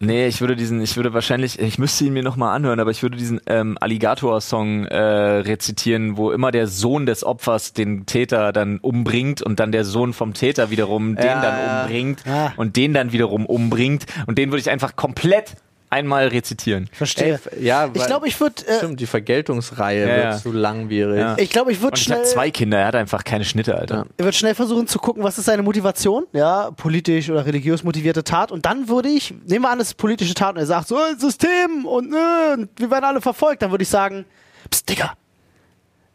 Nee, 0.00 0.26
ich 0.28 0.40
würde 0.40 0.56
diesen, 0.56 0.80
ich 0.80 0.96
würde 0.96 1.12
wahrscheinlich, 1.12 1.58
ich 1.58 1.78
müsste 1.78 2.04
ihn 2.04 2.12
mir 2.14 2.22
nochmal 2.22 2.54
anhören, 2.56 2.80
aber 2.80 2.90
ich 2.90 3.02
würde 3.02 3.16
diesen 3.16 3.40
ähm, 3.46 3.76
Alligator-Song 3.80 4.86
äh, 4.86 4.96
rezitieren, 4.98 6.16
wo 6.16 6.30
immer 6.32 6.50
der 6.50 6.66
Sohn 6.68 7.04
des 7.06 7.24
Opfers 7.24 7.72
den 7.72 8.06
Täter 8.06 8.52
dann 8.52 8.78
umbringt 8.78 9.42
und 9.42 9.60
dann 9.60 9.72
der 9.72 9.84
Sohn 9.84 10.12
vom 10.12 10.32
Täter 10.32 10.70
wiederum 10.70 11.16
den 11.16 11.24
Ja, 11.26 11.42
dann 11.42 11.82
umbringt 11.82 12.22
Ja. 12.26 12.52
und 12.56 12.76
den 12.76 12.94
dann 12.94 13.12
wiederum 13.12 13.44
umbringt 13.46 14.06
und 14.26 14.38
den 14.38 14.50
würde 14.50 14.60
ich 14.60 14.70
einfach 14.70 14.96
komplett 14.96 15.54
einmal 15.90 16.28
rezitieren. 16.28 16.88
Verstehe. 16.92 17.40
Ey, 17.52 17.64
ja, 17.64 17.86
ich 17.92 18.00
weil- 18.00 18.06
glaube, 18.06 18.28
ich 18.28 18.38
würde 18.40 18.66
äh, 18.66 18.76
Stimmt, 18.78 19.00
die 19.00 19.06
Vergeltungsreihe 19.06 20.08
Ja, 20.08 20.30
wird 20.30 20.40
zu 20.40 20.52
langwierig. 20.52 21.18
Ja. 21.18 21.36
ich 21.38 21.50
glaube, 21.50 21.72
ich 21.72 21.78
würde 21.80 21.92
Und 21.92 21.98
ich 21.98 22.04
schnell 22.04 22.18
habe 22.18 22.26
zwei 22.28 22.50
Kinder, 22.50 22.78
er 22.78 22.86
hat 22.86 22.94
einfach 22.96 23.24
keine 23.24 23.44
Schnitte, 23.44 23.76
Alter. 23.76 24.06
Er 24.16 24.24
wird 24.24 24.34
schnell 24.34 24.54
versuchen 24.54 24.86
zu 24.88 24.98
gucken, 24.98 25.22
was 25.22 25.38
ist 25.38 25.44
seine 25.44 25.62
Motivation, 25.62 26.26
ja, 26.32 26.70
politisch 26.72 27.30
oder 27.30 27.46
religiös 27.46 27.84
motivierte 27.84 28.24
Tat. 28.24 28.50
Und 28.52 28.66
dann 28.66 28.88
würde 28.88 29.08
ich, 29.08 29.32
nehmen 29.46 29.64
wir 29.64 29.70
an, 29.70 29.80
es 29.80 29.88
ist 29.88 29.94
politische 29.94 30.34
Tat 30.34 30.54
und 30.54 30.58
er 30.58 30.66
sagt 30.66 30.88
so, 30.88 30.96
äh, 30.96 31.14
System 31.18 31.86
und, 31.86 32.12
äh, 32.12 32.52
und 32.54 32.68
wir 32.76 32.90
werden 32.90 33.04
alle 33.04 33.20
verfolgt, 33.20 33.62
dann 33.62 33.70
würde 33.70 33.82
ich 33.82 33.88
sagen, 33.88 34.24
Psst, 34.70 34.88
Digga, 34.88 35.12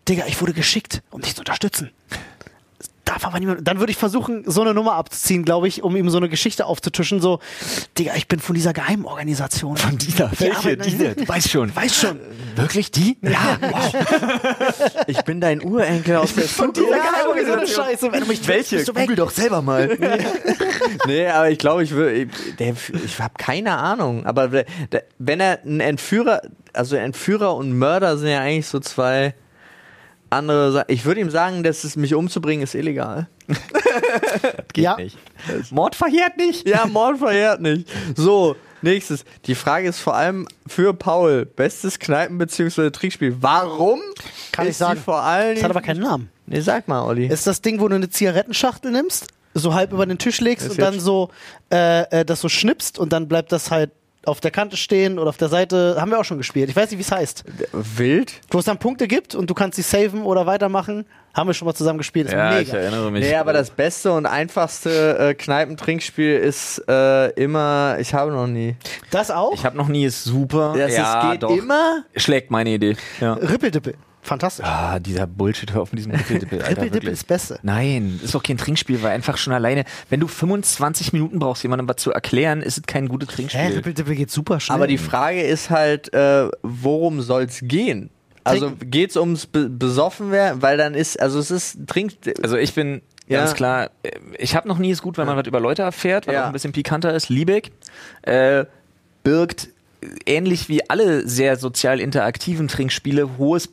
Digga, 0.07 0.25
ich 0.27 0.41
wurde 0.41 0.53
geschickt, 0.53 1.01
um 1.11 1.21
dich 1.21 1.35
zu 1.35 1.41
unterstützen. 1.41 1.91
Darf 3.11 3.25
aber 3.25 3.39
niemand. 3.41 3.67
Dann 3.67 3.79
würde 3.79 3.91
ich 3.91 3.97
versuchen, 3.97 4.43
so 4.45 4.61
eine 4.61 4.73
Nummer 4.73 4.93
abzuziehen, 4.93 5.43
glaube 5.43 5.67
ich, 5.67 5.83
um 5.83 5.97
ihm 5.97 6.09
so 6.09 6.15
eine 6.15 6.29
Geschichte 6.29 6.65
aufzutischen. 6.65 7.19
So, 7.19 7.39
Digga, 7.97 8.13
ich 8.15 8.29
bin 8.29 8.39
von 8.39 8.55
dieser 8.55 8.71
Geheimorganisation. 8.71 9.75
Von 9.75 9.97
dieser, 9.97 10.29
Die 10.29 10.39
welche, 10.39 10.77
diese, 10.77 11.15
du 11.15 11.27
weißt 11.27 11.49
schon. 11.49 11.75
Weißt 11.81 11.95
schon. 11.95 12.19
Wirklich 12.55 12.89
die? 12.91 13.17
Ja, 13.21 13.57
Ich 15.07 15.21
bin 15.23 15.41
dein 15.41 15.61
Urenkel 15.61 16.15
aus 16.17 16.35
der 16.35 16.45
Von 16.45 16.71
dieser 16.71 16.87
Geheimorganisation. 16.87 17.85
Scheiße, 17.85 18.11
wenn 18.13 18.21
du 18.21 18.27
mich 18.27 18.47
Welche? 18.47 18.77
bist 18.77 18.87
du. 18.87 18.93
Google 18.93 19.15
doch 19.17 19.31
selber 19.31 19.61
mal. 19.61 19.97
Nee, 21.07 21.27
aber 21.27 21.49
ich 21.49 21.57
glaube, 21.57 21.83
ich 21.83 21.91
würde. 21.91 22.27
Der, 22.59 22.75
ich 23.05 23.19
habe 23.19 23.33
keine 23.37 23.77
Ahnung. 23.77 24.25
Aber 24.25 24.51
wenn 24.51 25.39
er 25.39 25.59
ein 25.65 25.79
Entführer, 25.79 26.41
also 26.73 26.95
Entführer 26.95 27.55
und 27.55 27.77
Mörder 27.77 28.17
sind 28.17 28.29
ja 28.29 28.39
eigentlich 28.41 28.67
so 28.67 28.79
zwei 28.79 29.33
andere 30.31 30.71
Sachen. 30.71 30.85
Ich 30.89 31.05
würde 31.05 31.21
ihm 31.21 31.29
sagen, 31.29 31.63
dass 31.63 31.83
es 31.83 31.95
mich 31.95 32.13
umzubringen 32.15 32.63
ist 32.63 32.73
illegal. 32.75 33.27
Geht 34.73 34.83
Ja. 34.83 34.95
nicht. 34.97 35.17
Mord 35.71 35.95
verjährt 35.95 36.37
nicht. 36.37 36.67
Ja, 36.67 36.85
Mord 36.85 37.19
verjährt 37.19 37.61
nicht. 37.61 37.87
So, 38.15 38.55
nächstes. 38.81 39.25
Die 39.45 39.55
Frage 39.55 39.87
ist 39.87 39.99
vor 39.99 40.15
allem 40.15 40.47
für 40.67 40.93
Paul. 40.93 41.45
Bestes 41.45 41.99
Kneipen- 41.99 42.37
bzw. 42.37 42.89
Trickspiel. 42.91 43.35
Warum? 43.41 43.99
Kann 44.51 44.67
ich 44.67 44.77
sagen. 44.77 44.99
Vor 44.99 45.21
allen 45.21 45.55
Das 45.55 45.63
hat 45.63 45.71
aber 45.71 45.81
keinen 45.81 46.01
Namen. 46.01 46.29
Nee, 46.45 46.61
sag 46.61 46.87
mal, 46.87 47.03
Olli. 47.03 47.27
Ist 47.27 47.47
das 47.47 47.61
Ding, 47.61 47.79
wo 47.79 47.87
du 47.87 47.95
eine 47.95 48.09
Zigarettenschachtel 48.09 48.91
nimmst, 48.91 49.27
so 49.53 49.73
halb 49.73 49.91
über 49.93 50.05
den 50.05 50.17
Tisch 50.17 50.39
legst 50.41 50.65
Ist 50.65 50.71
und 50.73 50.81
dann 50.81 50.99
so 50.99 51.29
äh, 51.71 52.01
äh, 52.21 52.25
das 52.25 52.41
so 52.41 52.49
schnippst 52.49 52.99
und 52.99 53.13
dann 53.13 53.27
bleibt 53.27 53.51
das 53.51 53.71
halt 53.71 53.91
auf 54.25 54.39
der 54.39 54.51
Kante 54.51 54.77
stehen 54.77 55.17
oder 55.17 55.29
auf 55.29 55.37
der 55.37 55.49
Seite. 55.49 55.97
Haben 55.99 56.11
wir 56.11 56.19
auch 56.19 56.25
schon 56.25 56.37
gespielt. 56.37 56.69
Ich 56.69 56.75
weiß 56.75 56.91
nicht, 56.91 56.99
wie 56.99 57.03
es 57.03 57.11
heißt. 57.11 57.43
Wild? 57.71 58.33
Wo 58.49 58.59
es 58.59 58.65
dann 58.65 58.77
Punkte 58.77 59.07
gibt 59.07 59.35
und 59.35 59.49
du 59.49 59.53
kannst 59.53 59.75
sie 59.75 59.81
saven 59.81 60.23
oder 60.23 60.45
weitermachen. 60.45 61.05
Haben 61.33 61.49
wir 61.49 61.53
schon 61.53 61.65
mal 61.65 61.73
zusammen 61.73 61.97
gespielt. 61.97 62.27
Ist 62.27 62.33
Ja, 62.33 62.59
ich 62.59 62.71
erinnere 62.73 63.09
mich. 63.09 63.25
Nee, 63.25 63.35
aber 63.35 63.53
das 63.53 63.69
beste 63.69 64.11
und 64.11 64.25
einfachste 64.25 65.17
äh, 65.17 65.33
Kneipentrinkspiel 65.33 66.35
ist 66.35 66.83
äh, 66.89 67.29
immer, 67.31 67.97
ich 67.99 68.13
habe 68.13 68.31
noch 68.31 68.47
nie. 68.47 68.75
Das 69.11 69.31
auch? 69.31 69.53
Ich 69.53 69.65
habe 69.65 69.77
noch 69.77 69.87
nie, 69.87 70.05
ist 70.05 70.23
super. 70.25 70.73
Das 70.77 70.93
ja, 70.93 71.23
es 71.23 71.31
geht 71.31 71.43
doch. 71.43 71.55
immer. 71.55 72.03
Schlägt 72.15 72.51
meine 72.51 72.71
Idee. 72.71 72.97
Ja. 73.21 73.33
Rippeldippel. 73.33 73.95
Fantastisch. 74.23 74.65
Ah, 74.65 74.99
dieser 74.99 75.25
Bullshit, 75.25 75.73
hör 75.73 75.81
auf 75.81 75.91
mit 75.91 75.99
diesem 75.99 76.11
Rippeldippel 76.11 76.59
wirklich. 76.59 77.03
ist 77.05 77.21
das 77.21 77.23
Beste. 77.23 77.59
Nein, 77.63 78.19
ist 78.23 78.35
doch 78.35 78.43
kein 78.43 78.57
Trinkspiel, 78.57 79.01
weil 79.01 79.11
einfach 79.11 79.37
schon 79.37 79.51
alleine, 79.53 79.83
wenn 80.09 80.19
du 80.19 80.27
25 80.27 81.11
Minuten 81.13 81.39
brauchst, 81.39 81.63
jemandem 81.63 81.87
was 81.89 81.97
zu 81.97 82.11
erklären, 82.11 82.61
ist 82.61 82.77
es 82.77 82.83
kein 82.83 83.07
gutes 83.07 83.29
Hä, 83.29 83.35
Trinkspiel. 83.35 83.75
Rippeldippel 83.77 84.15
geht 84.15 84.29
super 84.31 84.59
schnell. 84.59 84.75
Aber 84.75 84.87
die 84.87 84.99
Frage 84.99 85.41
ist 85.41 85.69
halt, 85.71 86.13
äh, 86.13 86.47
worum 86.61 87.21
soll's 87.21 87.59
gehen? 87.63 88.09
Also 88.43 88.71
geht's 88.79 89.17
ums 89.17 89.45
Be 89.45 89.69
besoffen 89.69 90.31
werden? 90.31 90.61
Weil 90.61 90.77
dann 90.77 90.93
ist, 90.95 91.19
also 91.19 91.37
es 91.39 91.51
ist 91.51 91.77
Trink. 91.87 92.13
also 92.41 92.57
ich 92.57 92.73
bin 92.73 93.01
Ja. 93.27 93.39
ganz 93.39 93.53
klar, 93.55 93.89
äh, 94.03 94.11
ich 94.37 94.55
habe 94.55 94.67
noch 94.67 94.77
nie 94.79 94.91
ist 94.91 95.01
gut, 95.01 95.17
wenn 95.17 95.25
man 95.27 95.37
was 95.37 95.45
über 95.47 95.59
Leute 95.59 95.81
erfährt, 95.83 96.25
weil 96.27 96.33
Ja. 96.35 96.43
auch 96.43 96.47
ein 96.47 96.53
bisschen 96.53 96.71
pikanter 96.71 97.13
ist. 97.13 97.29
Liebeck 97.29 97.71
äh, 98.23 98.65
birgt 99.23 99.69
ähnlich 100.25 100.69
wie 100.69 100.89
alle 100.89 101.27
sehr 101.27 101.55
sozial 101.57 101.99
interaktiven 101.99 102.67
Trinkspiele 102.67 103.37
hohes 103.37 103.69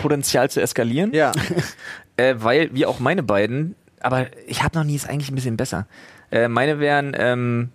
Potenzial 0.00 0.50
zu 0.50 0.60
eskalieren. 0.60 1.12
Ja. 1.12 1.32
äh, 2.16 2.34
weil, 2.38 2.74
wie 2.74 2.86
auch 2.86 3.00
meine 3.00 3.22
beiden, 3.22 3.74
aber 4.00 4.26
ich 4.46 4.62
habe 4.62 4.78
noch 4.78 4.84
nie, 4.84 4.96
ist 4.96 5.08
eigentlich 5.08 5.30
ein 5.30 5.34
bisschen 5.34 5.56
besser. 5.56 5.86
Äh, 6.30 6.48
meine 6.48 6.80
wären 6.80 7.14
ähm, 7.18 7.70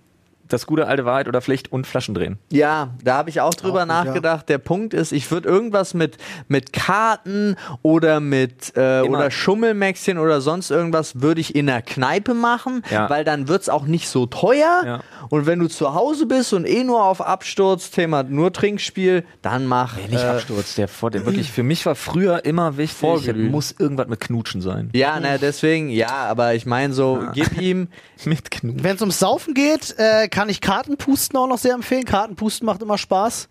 das 0.48 0.66
gute 0.68 0.88
alte 0.88 1.06
Wahrheit 1.06 1.28
oder 1.28 1.42
Pflicht 1.42 1.72
und 1.72 1.88
Flaschen 1.88 2.14
drehen. 2.16 2.38
Ja, 2.52 2.90
da 3.04 3.16
habe 3.18 3.30
ich 3.30 3.42
auch 3.42 3.54
drüber 3.54 3.80
Auch 3.84 3.88
gut, 3.88 3.90
ja. 3.90 4.04
nachgedacht. 4.06 4.50
Der 4.50 4.58
Punkt 4.58 4.94
ist, 4.94 5.12
ich 5.12 5.30
würde 5.32 5.48
irgendwas 5.50 5.94
mit, 5.94 6.18
mit 6.48 6.74
Karten 6.74 7.56
oder 7.82 8.20
mit 8.20 8.74
äh, 8.76 9.02
oder 9.02 9.32
Schummelmäxchen 9.32 10.18
oder 10.18 10.42
sonst 10.42 10.70
irgendwas 10.72 11.22
würde 11.22 11.42
ich 11.42 11.56
in 11.56 11.68
der 11.68 11.82
Kneipe 11.82 12.34
machen, 12.34 12.84
Ja. 12.92 13.10
weil 13.10 13.24
dann 13.24 13.48
wird's 13.48 13.70
auch 13.70 13.86
nicht 13.86 14.08
so 14.10 14.26
teuer. 14.26 14.82
Ja. 14.86 15.00
Und 15.30 15.46
wenn 15.46 15.60
du 15.60 15.68
zu 15.68 15.94
Hause 15.94 16.26
bist 16.26 16.54
und 16.54 16.66
eh 16.66 16.84
nur 16.84 17.04
auf 17.04 17.22
Absturz, 17.22 17.90
Thema 17.92 18.24
nur 18.24 18.54
Trinkspiel, 18.54 19.26
dann 19.42 19.66
mach. 19.66 19.96
Nee, 19.98 20.10
nicht 20.10 20.24
äh, 20.24 20.28
Absturz, 20.28 20.76
der 20.76 20.88
vor 20.88 21.12
der 21.12 21.26
wirklich 21.26 21.52
für 21.52 21.64
mich 21.64 21.86
war 21.86 21.96
früher 21.96 22.46
immer 22.46 22.78
wichtig, 22.78 22.98
Vorglühen. 22.98 23.52
muss 23.52 23.74
irgendwas 23.78 24.08
mit 24.08 24.20
Knutschen 24.20 24.62
sein. 24.62 24.90
Ja, 24.94 25.20
na 25.22 25.38
deswegen, 25.38 25.90
ja, 25.90 26.10
aber 26.10 26.54
ich 26.56 26.66
meine 26.66 26.94
so, 26.94 27.24
gib 27.34 27.60
ihm. 27.60 27.88
Mit 28.24 28.50
Knutschen. 28.50 28.84
Wenn 28.84 28.96
es 28.96 29.02
ums 29.02 29.20
Saufen 29.20 29.54
geht, 29.54 29.94
äh, 29.98 30.30
kann 30.36 30.50
ich 30.50 30.60
Kartenpusten 30.60 31.40
auch 31.40 31.48
noch 31.48 31.58
sehr 31.58 31.74
empfehlen. 31.74 32.04
Kartenpusten 32.04 32.66
macht 32.66 32.82
immer 32.82 32.98
Spaß. 32.98 33.48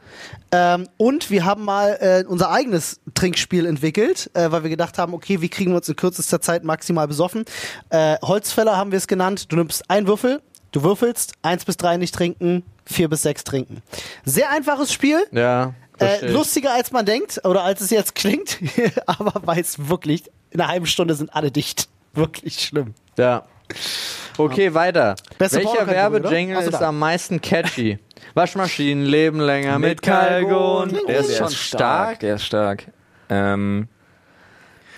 Ähm, 0.53 0.87
und 0.99 1.30
wir 1.30 1.47
haben 1.47 1.64
mal 1.64 1.97
äh, 1.99 2.24
unser 2.28 2.51
eigenes 2.51 3.01
Trinkspiel 3.14 3.64
entwickelt, 3.64 4.30
äh, 4.35 4.53
weil 4.53 4.64
wir 4.64 4.70
gedacht 4.70 4.99
haben, 4.99 5.14
okay, 5.14 5.41
wie 5.41 5.49
kriegen 5.49 5.70
wir 5.70 5.76
uns 5.76 5.89
in 5.89 5.97
kürzester 5.97 6.43
Zeit 6.43 6.62
maximal 6.62 7.09
besoffen? 7.09 7.47
Äh, 7.89 8.18
Holzfäller 8.20 8.76
haben 8.76 8.91
wir 8.91 8.99
es 8.99 9.07
genannt. 9.07 9.51
Du 9.51 9.57
nimmst 9.57 9.89
einen 9.91 10.07
Würfel, 10.07 10.43
du 10.72 10.82
würfelst, 10.82 11.32
eins 11.41 11.64
bis 11.64 11.78
drei 11.78 11.97
nicht 11.97 12.14
trinken, 12.14 12.64
vier 12.85 13.09
bis 13.09 13.22
sechs 13.22 13.45
trinken. 13.45 13.80
Sehr 14.26 14.51
einfaches 14.51 14.93
Spiel. 14.93 15.24
Ja. 15.32 15.72
Äh, 15.99 16.30
lustiger 16.30 16.74
als 16.74 16.93
man 16.93 17.07
denkt 17.07 17.41
oder 17.45 17.62
als 17.62 17.80
es 17.80 17.89
jetzt 17.89 18.14
klingt, 18.14 18.59
aber 19.07 19.32
weil 19.47 19.61
es 19.61 19.89
wirklich 19.89 20.24
in 20.51 20.61
einer 20.61 20.68
halben 20.68 20.87
Stunde 20.87 21.14
sind 21.14 21.35
alle 21.35 21.51
dicht. 21.51 21.89
Wirklich 22.12 22.61
schlimm. 22.61 22.93
Ja. 23.16 23.47
Okay, 24.36 24.74
weiter. 24.74 25.14
Beste 25.38 25.58
Welcher 25.58 25.86
Werbejingle 25.86 26.60
so, 26.64 26.70
ist 26.70 26.82
am 26.82 26.98
meisten 26.98 27.40
catchy? 27.40 27.98
Waschmaschinen 28.34 29.04
leben 29.04 29.38
länger 29.38 29.78
mit 29.78 30.02
Kalgon. 30.02 30.92
Der 31.06 31.20
ist 31.20 31.36
schon 31.36 31.50
stark. 31.50 32.18
Der 32.18 32.34
ist 32.34 32.44
stark. 32.44 32.86
Ähm, 33.28 33.86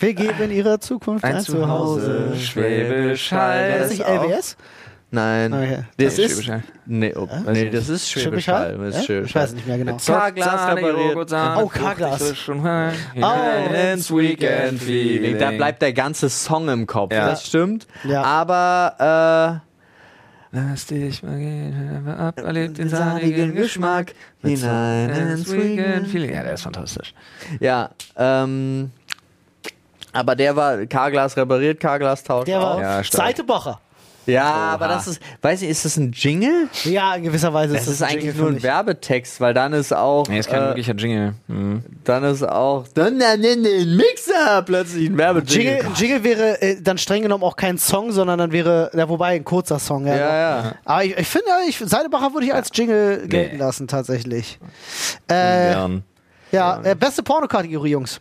Wir 0.01 0.15
geben 0.15 0.51
ihrer 0.51 0.81
Zukunft 0.81 1.23
ein, 1.23 1.41
Zuhause. 1.41 2.35
Schwäbisch 2.37 3.31
War 3.33 3.41
Hall. 3.41 3.79
das 3.79 3.91
nicht 3.91 4.01
Das 4.01 4.09
auch. 4.09 4.57
Nein. 5.17 5.53
Okay. 5.53 5.79
Das 5.97 6.17
Nee, 6.19 6.25
ist. 6.25 6.51
Nee, 6.87 7.15
oh, 7.17 7.29
nee, 7.51 7.71
das 7.71 7.89
ist 7.89 8.11
Schwäbisch 8.11 8.49
Hall. 8.49 8.77
Das? 8.79 9.05
Schwäbisch 9.05 9.31
Ich 9.31 9.35
weiß 9.35 9.53
nicht 9.55 9.67
mehr 9.67 9.79
genau. 9.79 9.97
K-Glas 9.97 10.77
repariert. 10.77 11.33
Oh, 11.59 11.67
K-Glas. 11.67 12.35
Oh, 12.49 13.75
Ins 13.93 14.11
Weekend 14.11 14.81
Feeling. 14.83 15.39
Da 15.39 15.51
bleibt 15.53 15.83
der 15.83 15.93
ganze 15.93 16.29
Song 16.29 16.69
im 16.69 16.87
Kopf. 16.87 17.13
Ja. 17.13 17.31
Das 17.31 17.47
stimmt. 17.47 17.87
Ja. 18.05 18.23
Aber 18.23 19.63
Lass 20.53 20.87
dich 20.87 21.23
mal 21.23 21.37
gehen, 21.39 22.03
hör 22.07 22.19
ab, 22.19 22.39
erlebt 22.39 22.79
den 22.79 22.89
sahnigen 22.89 23.55
Geschmack. 23.55 24.15
Hinein 24.43 25.11
ins 25.11 25.53
Weekend. 25.53 26.09
Feeling. 26.09 26.33
Ja, 26.33 26.45
der 26.45 26.55
ist 26.55 26.63
fantastisch. 26.63 27.13
äh, 27.61 27.65
ja, 27.65 27.91
ähm. 28.17 28.91
Aber 30.13 30.35
der 30.35 30.57
war 30.57 30.87
K-Glas 30.87 31.37
repariert, 31.37 31.79
K-Glas 31.79 32.25
tauscht 32.25 32.49
Der 32.49 32.59
war 32.59 32.75
aus. 32.77 32.81
Ja, 32.81 33.05
stark. 33.05 33.27
Seitebacher. 33.27 33.81
Ja, 34.27 34.45
aber 34.45 34.89
das 34.89 35.07
ist, 35.07 35.21
weiß 35.41 35.63
ich, 35.63 35.69
ist 35.71 35.85
das 35.85 35.97
ein 35.97 36.13
Jingle? 36.13 36.69
Ja, 36.85 37.15
in 37.15 37.23
gewisser 37.23 37.55
Weise 37.55 37.75
Das 37.75 37.83
ist 37.87 37.95
ist 37.95 38.03
ein 38.03 38.11
eigentlich 38.11 38.25
Jingle 38.35 38.41
nur 38.43 38.51
ein. 38.59 38.63
Werbetext, 38.63 39.41
weil 39.41 39.55
dann 39.55 39.73
ist 39.73 39.93
auch, 39.95 40.27
Nee, 40.29 40.39
ist 40.41 40.49
kein 40.51 40.63
äh, 40.63 40.67
wirklicher 40.67 40.95
Jingle. 40.95 41.35
Mhm. 41.47 41.83
dann 42.05 42.25
ist 42.25 42.43
auch, 42.43 42.87
dann 42.95 43.19
dann 43.19 43.43
in 43.45 43.63
den 43.63 43.97
Mixer 43.97 44.63
plötzlich 44.63 45.09
ein 45.09 45.17
Werbejingle. 45.17 45.79
Jingle, 45.79 45.87
Jingle 45.97 46.25
wäre 46.25 46.63
äh, 46.63 46.81
dann 46.83 46.99
streng 46.99 47.23
genommen 47.23 47.45
auch 47.45 47.57
kein 47.57 47.79
Song, 47.79 48.13
sondern 48.13 48.39
dann 48.39 48.53
wäre, 48.53 48.91
ja, 48.95 49.09
wobei 49.09 49.37
ein 49.37 49.45
kurzer 49.45 49.79
Song. 49.79 50.07
Ja, 50.07 50.17
Ja, 50.17 50.37
ja. 50.39 50.75
Aber 50.85 51.05
ich, 51.05 51.17
ich 51.17 51.27
finde, 51.29 51.47
ich, 51.69 51.79
Seidebacher 51.79 52.33
würde 52.35 52.47
ich 52.47 52.55
als 52.55 52.71
Jingle 52.75 53.29
gelten 53.29 53.57
Nee. 53.57 53.63
lassen, 53.63 53.87
tatsächlich. 53.89 54.59
Äh, 55.29 55.35
Gern. 55.73 56.03
ja, 56.53 56.81
äh, 56.83 56.95
beste 56.95 57.23
Pornokategorie, 57.23 57.91
Jungs. 57.91 58.21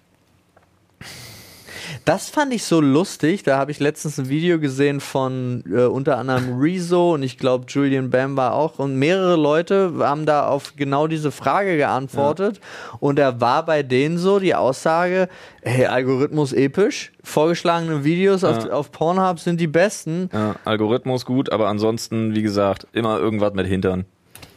Das 2.06 2.30
fand 2.30 2.54
ich 2.54 2.64
so 2.64 2.82
lustig. 2.82 3.42
Da 3.42 3.58
habe 3.58 3.72
ich 3.72 3.80
letztens 3.80 4.20
ein 4.20 4.30
Video 4.30 4.60
gesehen 4.60 5.00
von 5.02 5.64
äh, 5.68 5.86
unter 5.86 6.20
anderem 6.20 6.60
Rezo 6.60 7.16
und 7.16 7.24
ich 7.24 7.40
glaube 7.40 7.66
Julian 7.68 8.12
Bam 8.12 8.38
war 8.38 8.54
auch. 8.54 8.78
Und 8.78 8.96
mehrere 8.96 9.36
Leute 9.36 9.92
haben 10.00 10.28
da 10.28 10.48
auf 10.48 10.74
genau 10.76 11.08
diese 11.08 11.32
Frage 11.32 11.78
geantwortet. 11.78 12.60
Und 13.00 13.18
da 13.18 13.42
war 13.42 13.66
bei 13.66 13.82
denen 13.82 14.20
so 14.20 14.38
die 14.38 14.54
Aussage, 14.54 15.30
hey, 15.64 15.88
Algorithmus 15.88 16.54
episch, 16.54 17.12
vorgeschlagene 17.24 18.04
Videos 18.04 18.44
auf, 18.44 18.66
Ja. 18.66 18.74
auf 18.74 18.92
Pornhub 18.92 19.40
sind 19.40 19.60
die 19.60 19.66
besten. 19.68 20.30
Ja, 20.32 20.56
Algorithmus 20.64 21.26
gut, 21.26 21.52
aber 21.52 21.70
ansonsten, 21.70 22.36
wie 22.36 22.44
gesagt, 22.44 22.86
immer 22.94 23.18
irgendwas 23.18 23.54
mit 23.54 23.66
Hintern. 23.66 24.06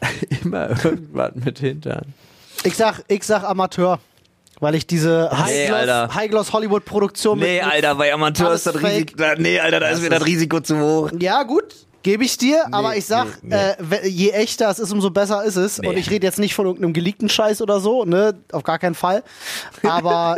Immer 0.45 0.69
irgendwas 0.85 1.33
mit 1.35 1.59
Hintern. 1.59 2.15
Ich 2.63 2.77
sag, 2.77 3.03
ich 3.09 3.25
sag 3.25 3.43
Amateur. 3.43 3.99
Weil 4.61 4.75
ich 4.75 4.87
diese 4.87 5.31
Nee. 5.47 5.69
High-Gloss 5.71 6.49
High 6.49 6.53
Hollywood-Produktion 6.53 7.39
Nee, 7.39 7.61
Alter, 7.61 7.95
bei 7.95 8.13
Amateur 8.13 8.53
ist 8.53 8.67
das. 8.67 8.83
Risiko. 8.83 9.23
Nee, 9.39 9.61
Alter, 9.61 9.81
da 9.81 9.89
ist 9.91 10.03
mir 10.03 10.11
das 10.11 10.25
Risiko 10.27 10.61
zu 10.61 10.79
hoch. 10.79 11.11
Ja, 11.19 11.43
gut, 11.45 11.75
gebe 12.03 12.25
ich 12.25 12.37
dir, 12.39 12.67
aber 12.73 12.97
ich 12.97 13.07
sag, 13.07 13.27
nee, 13.43 13.55
nee. 13.79 13.97
Äh, 13.97 14.09
je 14.09 14.31
echter 14.31 14.69
es 14.71 14.79
ist, 14.79 14.93
umso 14.93 15.11
besser 15.11 15.45
ist 15.45 15.57
es. 15.57 15.79
Nee. 15.79 15.89
Und 15.89 15.97
ich 15.97 16.11
rede 16.11 16.27
jetzt 16.27 16.39
nicht 16.39 16.55
von 16.55 16.67
irgendeinem 16.67 16.93
geleakten 16.93 17.29
Scheiß 17.29 17.63
oder 17.63 17.81
so, 17.81 18.05
ne? 18.05 18.35
Auf 18.53 18.63
gar 18.65 18.79
keinen 18.79 18.95
Fall. 18.95 19.23
Aber 19.83 20.37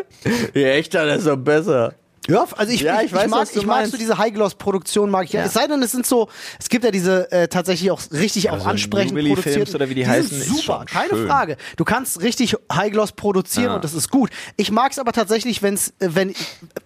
Je 0.55 0.65
echter, 0.71 1.07
desto 1.07 1.37
besser. 1.37 1.95
Ja, 2.29 2.47
also 2.57 2.73
ich, 2.73 2.81
Ja, 2.83 3.01
ich, 3.01 3.07
ich 3.07 3.13
weiß, 3.13 3.25
ich 3.25 3.31
mag, 3.31 3.49
ich 3.57 3.67
mag 3.67 3.87
so 3.87 3.97
diese 3.97 4.19
High-Gloss-Produktion, 4.19 5.11
mag 5.11 5.25
ich 5.25 5.33
ja. 5.33 5.41
Ja. 5.41 5.47
Es 5.47 5.55
sei 5.55 5.67
denn, 5.67 5.83
es 5.83 5.93
sind 5.93 6.07
so, 6.07 6.29
es 6.59 6.69
gibt 6.69 6.85
ja 6.85 6.91
diese 6.91 7.31
äh, 7.33 7.49
tatsächlich 7.49 7.91
auch 7.91 8.01
richtig 8.13 8.51
auch 8.51 8.61
so 8.61 8.69
ansprechend 8.69 9.19
produziert. 9.19 9.55
Films 9.55 9.75
oder 9.75 9.89
wie 9.89 9.95
die 9.95 10.05
sind 10.05 10.13
heißen, 10.13 10.43
super, 10.43 10.85
keine 10.87 11.11
schön. 11.11 11.27
Frage. 11.27 11.57
Du 11.77 11.85
kannst 11.85 12.21
richtig 12.21 12.57
High-Gloss 12.73 13.13
produzieren 13.13 13.71
Ja. 13.71 13.75
und 13.77 13.85
das 13.85 13.95
ist 13.95 14.11
gut. 14.11 14.31
Ich 14.57 14.71
mag 14.71 14.93
es 14.93 14.99
aber 14.99 15.13
tatsächlich, 15.13 15.63
wenn's, 15.63 15.89
äh, 15.99 16.09
wenn 16.11 16.35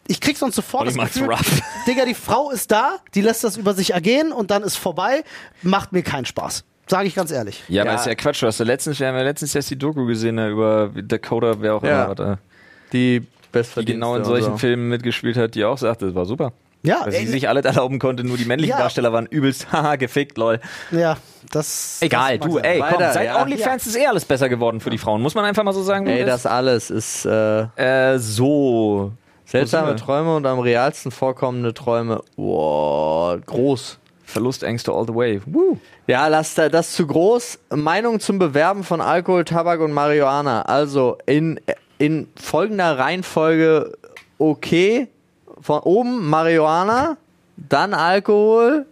ich 0.06 0.20
krieg 0.20 0.36
sonst 0.38 0.54
sofort 0.56 0.86
das 0.86 0.94
Gefühl, 0.94 1.28
rough. 1.30 1.60
Digga, 1.86 2.04
die 2.04 2.14
Frau 2.14 2.50
ist 2.50 2.70
da, 2.70 2.98
die 3.14 3.20
lässt 3.20 3.42
das 3.44 3.56
über 3.56 3.74
sich 3.74 3.92
ergehen 3.92 4.30
und 4.32 4.50
dann 4.50 4.62
ist 4.62 4.76
vorbei. 4.76 5.24
Macht 5.62 5.92
mir 5.92 6.02
keinen 6.02 6.26
Spaß. 6.26 6.64
Sage 6.86 7.08
ich 7.08 7.14
ganz 7.14 7.30
ehrlich. 7.30 7.62
Ja, 7.68 7.82
aber 7.82 7.92
Ja. 7.92 7.96
ist 7.98 8.06
ja 8.06 8.14
Quatsch. 8.14 8.42
Du 8.42 8.46
hast 8.46 8.58
ja 8.58 8.64
letztens, 8.66 9.00
wir 9.00 9.08
haben 9.08 9.16
ja 9.16 9.22
letztens 9.22 9.54
erst 9.54 9.70
die 9.70 9.78
Doku 9.78 10.04
gesehen 10.06 10.34
ne, 10.34 10.48
über 10.50 10.90
Dakota, 10.94 11.54
wer 11.60 11.74
auch 11.76 11.82
Ja. 11.82 11.88
immer, 12.04 12.08
warte, 12.08 12.38
Die 12.92 13.26
die 13.54 13.84
genau 13.84 14.16
in 14.16 14.24
solchen 14.24 14.52
so. 14.52 14.58
Filmen 14.58 14.88
mitgespielt 14.88 15.36
hat, 15.36 15.54
die 15.54 15.64
auch 15.64 15.78
sagte, 15.78 16.06
das 16.06 16.14
war 16.14 16.26
super. 16.26 16.52
Ja, 16.82 17.06
ey, 17.06 17.12
sie 17.12 17.26
sich 17.28 17.48
alles 17.48 17.64
erlauben 17.64 17.98
konnte, 17.98 18.24
nur 18.24 18.36
die 18.36 18.44
männlichen 18.44 18.76
Ja. 18.76 18.82
Darsteller 18.82 19.10
waren 19.12 19.24
übelst, 19.26 19.68
haha, 19.72 19.96
gefickt, 19.96 20.36
lol. 20.36 20.60
ja, 20.90 21.16
das. 21.50 21.98
Egal, 22.02 22.38
das 22.38 22.46
du, 22.46 22.58
ey, 22.58 22.78
komm, 22.78 22.90
Weiter, 22.90 23.12
seit 23.12 23.26
ja. 23.26 23.42
OnlyFans 23.42 23.86
ist 23.86 23.96
eh 23.96 24.06
alles 24.06 24.26
besser 24.26 24.50
geworden 24.50 24.80
für 24.80 24.90
die 24.90 24.98
Frauen. 24.98 25.22
Muss 25.22 25.34
man 25.34 25.46
einfach 25.46 25.64
mal 25.64 25.72
so 25.72 25.82
sagen. 25.82 26.06
Ey, 26.06 26.26
das 26.26 26.44
alles 26.44 26.90
ist 26.90 27.24
äh. 27.24 27.62
Äh, 27.76 28.18
so. 28.18 29.12
seltsame? 29.46 29.96
Träume 29.96 30.36
und 30.36 30.44
am 30.44 30.58
realsten 30.58 31.10
vorkommende 31.10 31.72
Träume. 31.72 32.20
Wow, 32.36 33.38
groß. 33.46 33.98
Verlustängste 34.24 34.92
all 34.92 35.06
the 35.06 35.14
way. 35.14 35.40
Woo. 35.46 35.78
Ja, 36.06 36.26
lass 36.28 36.54
da, 36.54 36.68
das 36.68 36.92
zu 36.92 37.06
groß. 37.06 37.60
Meinung 37.70 38.20
zum 38.20 38.38
Bewerben 38.38 38.82
von 38.84 39.00
Alkohol, 39.00 39.44
Tabak 39.44 39.80
und 39.80 39.92
Marihuana. 39.92 40.62
Also 40.62 41.18
in, 41.26 41.60
in 42.04 42.28
folgender 42.36 42.98
Reihenfolge 42.98 43.96
okay. 44.38 45.08
Von 45.60 45.80
oben 45.80 46.28
Marihuana, 46.28 47.16
dann 47.56 47.94
Alkohol 47.94 48.84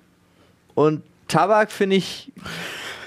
und 0.75 1.03
Tabak 1.29 1.71
finde 1.71 1.97
ich 1.97 2.33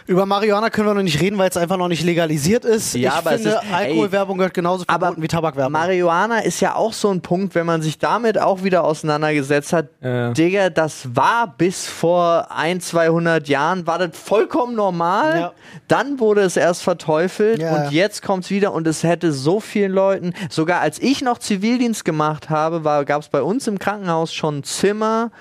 Über 0.07 0.27
Marihuana 0.27 0.69
können 0.69 0.87
wir 0.87 0.93
noch 0.93 1.01
nicht 1.01 1.19
reden, 1.19 1.37
weil 1.39 1.49
es 1.49 1.57
einfach 1.57 1.77
noch 1.77 1.87
nicht 1.87 2.03
legalisiert 2.03 2.63
ist. 2.63 2.93
Ja, 2.93 3.09
ich 3.09 3.15
aber 3.17 3.31
finde, 3.31 3.49
ist- 3.49 3.73
Alkoholwerbung 3.73 4.37
gehört 4.37 4.53
genauso 4.53 4.83
verboten 4.87 5.19
wie 5.21 5.27
Tabakwerbung. 5.27 5.71
Marihuana 5.71 6.39
ist 6.39 6.59
ja 6.59 6.75
auch 6.75 6.93
so 6.93 7.09
ein 7.09 7.21
Punkt, 7.21 7.55
wenn 7.55 7.65
man 7.65 7.81
sich 7.81 7.97
damit 7.97 8.37
auch 8.39 8.63
wieder 8.63 8.83
auseinandergesetzt 8.83 9.73
hat. 9.73 9.87
Ja. 10.01 10.31
Digga, 10.31 10.69
das 10.69 11.15
war 11.15 11.55
bis 11.57 11.87
vor 11.87 12.47
ein, 12.55 12.81
200 12.81 13.47
Jahren, 13.47 13.87
war 13.87 13.97
das 13.97 14.15
vollkommen 14.15 14.75
normal. 14.75 15.39
Ja. 15.39 15.51
Dann 15.87 16.19
wurde 16.19 16.41
es 16.41 16.55
erst 16.55 16.83
verteufelt 16.83 17.59
Ja. 17.59 17.73
und 17.85 17.91
jetzt 17.91 18.21
kommt 18.21 18.43
es 18.43 18.51
wieder 18.51 18.73
und 18.73 18.85
es 18.85 19.01
hätte 19.01 19.31
so 19.31 19.59
vielen 19.59 19.91
Leuten, 19.91 20.33
sogar 20.51 20.81
als 20.81 20.99
ich 20.99 21.23
noch 21.23 21.39
Zivildienst 21.39 22.05
gemacht 22.05 22.51
habe, 22.51 22.81
gab 23.05 23.23
es 23.23 23.29
bei 23.29 23.41
uns 23.41 23.65
im 23.67 23.79
Krankenhaus 23.79 24.31
schon 24.33 24.59
ein 24.59 24.63
Zimmer 24.63 25.31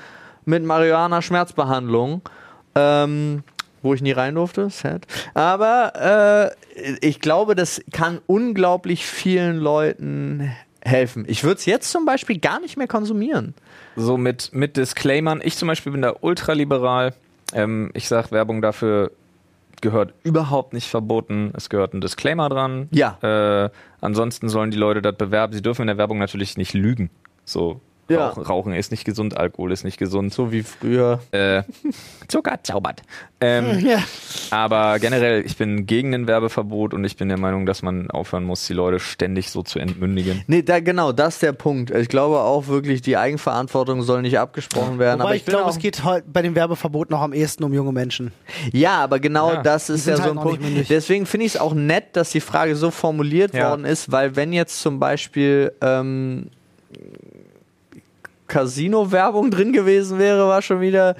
mit 0.47 0.65
Marihuana-Schmerzbehandlung. 0.65 2.23
Ähm, 2.75 3.45
wo 3.85 3.95
ich 3.95 4.03
nie 4.03 4.13
rein 4.13 4.35
durfte, 4.35 4.71
sad. 4.71 5.07
Aber 5.35 6.55
äh, 6.75 6.97
ich 7.07 7.21
glaube, 7.21 7.55
das 7.55 7.83
kann 7.93 8.21
unglaublich 8.27 9.07
vielen 9.07 9.59
Leuten 9.59 10.51
helfen. 10.83 11.25
Ich 11.29 11.45
würde 11.45 11.59
es 11.59 11.67
jetzt 11.67 11.91
zum 11.91 12.05
Beispiel 12.05 12.39
gar 12.39 12.61
nicht 12.61 12.77
mehr 12.77 12.89
konsumieren. 12.89 13.55
So 13.97 14.17
mit, 14.17 14.53
mit 14.53 14.77
Disclaimern. 14.77 15.41
Ich 15.45 15.57
zum 15.57 15.69
Beispiel 15.69 15.93
bin 15.93 16.03
da 16.03 16.15
ultraliberal. 16.21 17.15
Ähm, 17.53 17.91
ich 17.95 18.09
sag, 18.09 18.33
Werbung 18.33 18.63
dafür 18.63 19.13
gehört 19.81 20.15
überhaupt 20.23 20.73
nicht 20.73 20.89
verboten. 20.89 21.53
Es 21.55 21.69
gehört 21.69 21.95
ein 21.95 22.01
Disclaimer 22.01 22.49
dran. 22.49 22.89
Ja. 22.91 23.19
Äh, 23.23 23.71
ansonsten 24.01 24.49
sollen 24.49 24.71
die 24.71 24.79
Leute 24.79 25.03
das 25.03 25.17
bewerben. 25.17 25.53
Sie 25.53 25.63
dürfen 25.63 25.83
in 25.83 25.89
der 25.89 25.99
Werbung 25.99 26.19
natürlich 26.19 26.57
nicht 26.57 26.73
lügen. 26.73 27.11
So. 27.45 27.81
Ja. 28.09 28.29
Rauchen, 28.29 28.43
Rauchen 28.43 28.73
ist 28.75 28.91
nicht 28.91 29.05
gesund, 29.05 29.37
Alkohol 29.37 29.73
ist 29.73 29.85
nicht 29.85 29.99
gesund. 29.99 30.33
So 30.33 30.53
wie 30.53 30.63
früher. 30.63 31.21
Äh, 31.31 31.63
Zucker 32.29 32.59
zaubert. 32.63 33.03
Ähm, 33.41 33.81
ja. 33.87 33.99
aber 34.51 34.99
generell, 34.99 35.45
ich 35.45 35.57
bin 35.57 35.87
gegen 35.87 36.15
ein 36.15 36.27
Werbeverbot 36.27 36.95
und 36.95 37.05
ich 37.05 37.17
bin 37.17 37.29
der 37.29 37.39
Meinung, 37.39 37.67
dass 37.67 37.83
man 37.83 38.11
aufhören 38.11 38.45
muss, 38.45 38.67
die 38.67 38.73
Leute 38.75 38.99
ständig 38.99 39.51
so 39.51 39.63
zu 39.63 39.79
entmündigen. 39.79 40.43
Nee, 40.47 40.63
da, 40.63 40.81
genau, 40.81 41.13
das 41.13 41.35
ist 41.35 41.43
der 41.43 41.53
Punkt. 41.53 41.91
Ich 41.91 42.09
glaube 42.09 42.41
auch 42.41 42.69
wirklich, 42.69 43.03
die 43.03 43.17
Eigenverantwortung 43.17 44.03
soll 44.03 44.23
nicht 44.23 44.39
abgesprochen 44.39 44.99
werden. 44.99 45.21
Wobei 45.21 45.29
aber 45.29 45.37
ich, 45.37 45.45
bin 45.45 45.55
glaube, 45.55 45.71
es 45.71 45.79
geht 45.79 46.05
halt 46.05 46.31
bei 46.33 46.43
dem 46.43 46.55
Werbeverbot 46.55 47.11
noch 47.11 47.21
am 47.21 47.33
ehesten 47.33 47.65
um 47.65 47.73
junge 47.73 47.93
Menschen. 47.93 48.33
Ja, 48.73 49.03
aber 49.03 49.19
genau 49.19 49.55
Ja, 49.55 49.63
das 49.63 49.89
ist 49.91 50.07
ja 50.07 50.17
so 50.17 50.23
halt 50.23 50.33
ein 50.33 50.37
noch 50.37 50.43
Punkt. 50.45 50.91
Deswegen 50.91 51.27
finde 51.27 51.47
ich 51.47 51.55
es 51.55 51.61
auch 51.61 51.75
nett, 51.75 52.17
dass 52.17 52.31
die 52.31 52.41
Frage 52.41 52.77
so 52.77 52.91
formuliert 52.91 53.55
Ja. 53.55 53.71
worden 53.71 53.85
ist, 53.85 54.13
weil 54.13 54.37
wenn 54.37 54.53
jetzt 54.53 54.81
zum 54.81 55.01
Beispiel 55.01 55.73
ähm, 55.81 56.51
Casino-Werbung 58.47 59.51
drin 59.51 59.73
gewesen 59.73 60.19
wäre, 60.19 60.49
war 60.49 60.63
schon 60.63 60.81
wieder. 60.81 61.17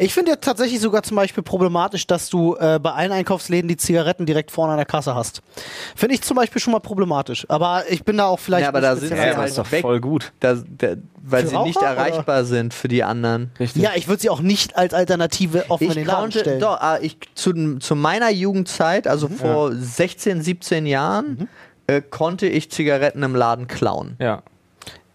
Ich 0.00 0.12
finde 0.12 0.32
ja 0.32 0.36
tatsächlich 0.36 0.80
sogar 0.80 1.04
zum 1.04 1.16
Beispiel 1.16 1.44
problematisch, 1.44 2.04
dass 2.08 2.28
du 2.30 2.56
äh, 2.56 2.80
bei 2.82 2.90
allen 2.92 3.12
Einkaufsläden 3.12 3.68
die 3.68 3.76
Zigaretten 3.76 4.26
direkt 4.26 4.50
vorne 4.50 4.72
an 4.72 4.78
der 4.78 4.86
Kasse 4.86 5.14
hast. 5.14 5.40
Finde 5.94 6.16
ich 6.16 6.22
zum 6.22 6.36
Beispiel 6.36 6.60
schon 6.60 6.72
mal 6.72 6.80
problematisch. 6.80 7.46
Aber 7.48 7.84
ich 7.88 8.02
bin 8.04 8.16
da 8.16 8.26
auch 8.26 8.40
vielleicht. 8.40 8.62
Ja, 8.62 8.68
aber 8.70 8.80
nicht 8.80 8.90
da 8.90 8.96
sind 8.96 9.08
sie 9.10 9.14
Ja, 9.14 9.36
halt 9.36 9.56
doch 9.56 9.70
weg. 9.70 9.82
voll 9.82 10.00
gut. 10.00 10.32
Da, 10.40 10.54
da, 10.66 10.94
weil 11.22 11.42
Für 11.44 11.48
sie 11.48 11.58
nicht 11.62 11.76
Raucher, 11.76 11.86
erreichbar 11.86 12.44
sind 12.44 12.74
für 12.74 12.88
die 12.88 13.04
anderen. 13.04 13.52
Richtig. 13.60 13.80
Ja, 13.82 13.90
ich 13.94 14.08
würde 14.08 14.20
sie 14.20 14.30
auch 14.30 14.40
nicht 14.40 14.76
als 14.76 14.94
Alternative 14.94 15.66
offen 15.68 15.84
in 15.84 15.90
Ich 15.90 15.94
den 15.96 16.06
Laden 16.06 16.20
konnte, 16.22 16.40
stellen. 16.40 16.60
doch, 16.60 16.80
ah, 16.80 16.98
ich, 17.00 17.16
zu, 17.36 17.78
zu 17.78 17.94
meiner 17.94 18.30
Jugendzeit, 18.30 19.06
also 19.06 19.28
vor 19.28 19.72
16, 19.72 20.42
17 20.42 20.86
Jahren, 20.86 21.48
äh, 21.86 22.02
konnte 22.02 22.48
ich 22.48 22.70
Zigaretten 22.72 23.22
im 23.22 23.36
Laden 23.36 23.68
klauen. 23.68 24.16
Ja. 24.18 24.42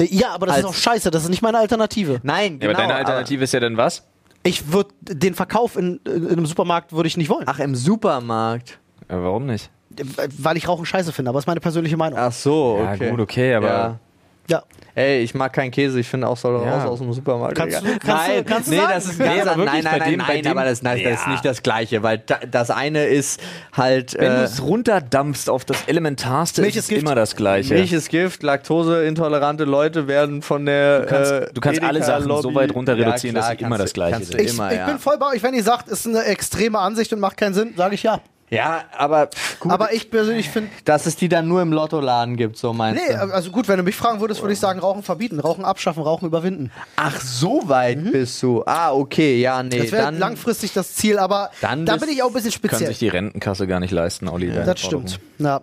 Äh, 0.05 0.15
Ja, 0.15 0.31
aber 0.33 0.47
das 0.47 0.59
ist 0.59 0.65
auch 0.65 0.73
scheiße. 0.73 1.11
Das 1.11 1.23
ist 1.23 1.29
nicht 1.29 1.41
meine 1.41 1.57
Alternative. 1.57 2.19
Nein, 2.23 2.53
Ja, 2.53 2.67
genau. 2.67 2.69
aber 2.71 2.77
deine 2.81 2.95
Alternative 2.95 3.43
ist 3.43 3.53
ja 3.53 3.59
dann 3.59 3.77
was? 3.77 4.03
Ich 4.43 4.71
würde 4.73 4.89
den 5.01 5.33
Verkauf 5.35 5.77
in, 5.77 5.99
in 6.05 6.27
einem 6.29 6.45
Supermarkt 6.45 6.91
würde 6.91 7.07
ich 7.07 7.15
nicht 7.17 7.29
wollen, 7.29 7.47
Aber, 7.47 7.51
ach, 7.57 7.59
im 7.59 7.75
Supermarkt. 7.75 8.79
Ja, 9.09 9.23
warum 9.23 9.45
nicht? 9.45 9.69
weil 10.39 10.57
ich 10.57 10.67
Rauchen 10.67 10.85
scheiße 10.87 11.13
finde. 11.13 11.29
Aber 11.29 11.37
das 11.37 11.43
ist 11.43 11.47
meine 11.47 11.59
persönliche 11.59 11.95
Meinung. 11.97 12.17
Ach 12.17 12.31
so, 12.31 12.79
Ja, 12.83 12.93
okay. 12.93 13.11
gut, 13.11 13.19
okay, 13.19 13.53
aber- 13.53 13.67
Ja. 13.67 13.99
Ja. 14.49 14.63
Ey, 14.95 15.21
ich 15.23 15.33
mag 15.33 15.51
keinen 15.51 15.71
Käse, 15.71 15.99
ich 15.99 16.07
finde 16.07 16.27
auch 16.27 16.37
soll 16.37 16.61
Ja. 16.63 16.77
raus 16.77 16.85
aus 16.91 16.99
dem 16.99 17.11
Supermarkt. 17.13 17.55
Kannst 17.57 17.81
du- 17.81 17.83
kannst 17.83 18.03
du- 18.03 18.11
nein, 18.11 18.45
kannst 18.45 18.67
du 18.67 18.71
nee, 18.71 18.77
sagen? 18.77 18.91
das 18.93 19.05
ist 19.05 19.19
Nee, 19.19 19.25
ganz 19.25 19.45
nein, 19.45 19.57
nein, 19.57 19.83
bei 19.83 19.97
nein, 19.97 20.09
dem- 20.11 20.19
bei 20.19 20.25
nein, 20.33 20.43
dem- 20.43 20.51
aber 20.51 20.65
das, 20.65 20.81
das 20.81 20.95
ist 20.95 21.03
Ja. 21.03 21.29
nicht 21.31 21.45
das 21.45 21.63
Gleiche, 21.63 22.03
weil 22.03 22.19
da, 22.19 22.39
das 22.49 22.69
eine 22.69 23.05
ist 23.05 23.41
halt 23.75 24.13
Wenn 24.17 24.33
du 24.33 24.41
äh, 24.41 24.43
es 24.43 24.61
runterdampfst 24.61 25.49
auf 25.49 25.65
das 25.65 25.77
Elementarste, 25.87 26.61
Milch 26.61 26.75
ist 26.75 26.91
ist 26.91 26.95
es 26.97 27.01
immer 27.01 27.15
das 27.15 27.35
Gleiche. 27.35 27.73
Milch 27.73 27.91
ist 27.91 28.09
Gift, 28.09 28.43
laktoseintolerante 28.43 29.63
Leute 29.63 30.07
werden 30.07 30.41
von 30.41 30.65
der 30.65 30.99
Du 31.01 31.05
kannst- 31.07 31.31
äh, 31.31 31.47
du 31.53 31.61
kannst 31.61 31.83
alle 31.83 32.03
Sachen 32.03 32.23
so 32.23 32.27
Lobby- 32.29 32.55
weit 32.55 32.75
runter 32.75 32.95
Ja, 32.95 33.05
reduzieren, 33.07 33.35
dass 33.35 33.45
klar, 33.45 33.57
sie 33.57 33.63
immer 33.65 33.77
das 33.77 33.89
du- 33.91 33.93
Gleiche 33.95 34.19
du 34.19 34.25
sind. 34.25 34.41
Ich, 34.41 34.53
immer, 34.53 34.71
ich 34.71 34.77
ja. 34.77 34.85
bin 34.85 34.99
voll 34.99 35.17
bei 35.17 35.27
euch, 35.33 35.41
wenn 35.41 35.53
ihr 35.55 35.63
sagt, 35.63 35.87
ist 35.89 36.05
eine 36.07 36.23
extreme 36.25 36.77
Ansicht 36.79 37.11
und 37.13 37.19
macht 37.19 37.37
keinen 37.37 37.53
Sinn, 37.53 37.73
sage 37.75 37.95
ich 37.95 38.03
ja. 38.03 38.19
Ja, 38.53 38.83
aber 38.97 39.27
pff, 39.27 39.59
gut, 39.59 39.71
Aber 39.71 39.93
ich 39.93 40.09
persönlich 40.11 40.49
finde, 40.49 40.69
dass 40.85 41.05
es 41.05 41.15
die 41.15 41.29
dann 41.29 41.47
nur 41.47 41.61
im 41.61 41.73
Lottoladen 41.73 42.37
gibt, 42.37 42.57
so 42.57 42.73
meinst 42.73 43.01
nee, 43.01 43.13
du? 43.13 43.33
also 43.33 43.51
gut, 43.51 43.67
wenn 43.67 43.77
du 43.77 43.83
mich 43.83 43.95
fragen 43.95 44.19
würdest, 44.21 44.41
würde 44.41 44.53
ich 44.53 44.59
sagen, 44.59 44.79
Rauchen 44.79 45.03
verbieten, 45.03 45.39
Rauchen 45.39 45.65
abschaffen, 45.65 46.03
Rauchen 46.03 46.25
überwinden. 46.27 46.71
Ach, 46.95 47.19
so 47.19 47.61
weit 47.67 48.11
bist 48.11 48.41
du. 48.43 48.63
Ah, 48.65 48.93
okay, 48.93 49.39
ja, 49.41 49.61
nee, 49.63 49.77
Das 49.79 49.91
wäre 49.91 50.03
dann 50.03 50.19
langfristig 50.19 50.73
das 50.73 50.95
Ziel, 50.95 51.17
aber 51.19 51.51
Dann 51.61 51.85
da 51.85 51.97
bin 51.97 52.09
ich 52.09 52.21
auch 52.23 52.27
ein 52.27 52.33
bisschen 52.33 52.51
Kann 52.51 52.69
speziell. 52.69 52.87
sich 52.87 52.99
die 52.99 53.07
Rentenkasse 53.09 53.67
gar 53.67 53.79
nicht 53.79 53.91
leisten, 53.91 54.27
Olli. 54.27 54.49
deine 54.49 54.65
Das 54.65 54.79
stimmt. 54.79 55.19
Ja. 55.39 55.61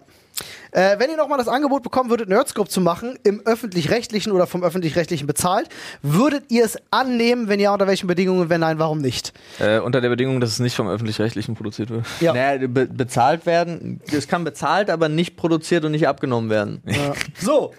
Äh, 0.72 0.98
wenn 0.98 1.10
ihr 1.10 1.16
nochmal 1.16 1.38
das 1.38 1.48
Angebot 1.48 1.82
bekommen 1.82 2.10
würdet, 2.10 2.28
Nerdscope 2.28 2.68
zu 2.68 2.80
machen, 2.80 3.18
im 3.24 3.40
öffentlich-rechtlichen 3.44 4.32
oder 4.32 4.46
vom 4.46 4.62
öffentlich-rechtlichen 4.62 5.26
bezahlt, 5.26 5.68
würdet 6.02 6.44
ihr 6.48 6.64
es 6.64 6.78
annehmen? 6.90 7.48
Wenn 7.48 7.60
ja, 7.60 7.72
unter 7.72 7.86
welchen 7.86 8.06
Bedingungen? 8.06 8.48
Wenn 8.48 8.60
nein, 8.60 8.78
warum 8.78 8.98
nicht? 8.98 9.32
Äh, 9.58 9.78
unter 9.80 10.00
der 10.00 10.08
Bedingung, 10.08 10.40
dass 10.40 10.50
es 10.50 10.58
nicht 10.60 10.76
vom 10.76 10.88
Öffentlich-Rechtlichen 10.88 11.54
produziert 11.54 11.90
wird. 11.90 12.06
Ja. 12.20 12.32
Naja, 12.32 12.66
be 12.66 12.86
bezahlt 12.86 13.46
werden. 13.46 14.00
Es 14.12 14.28
kann 14.28 14.44
bezahlt, 14.44 14.90
aber 14.90 15.08
nicht 15.08 15.36
produziert 15.36 15.84
und 15.84 15.92
nicht 15.92 16.08
abgenommen 16.08 16.50
werden. 16.50 16.82
Ja. 16.86 17.12
So. 17.40 17.72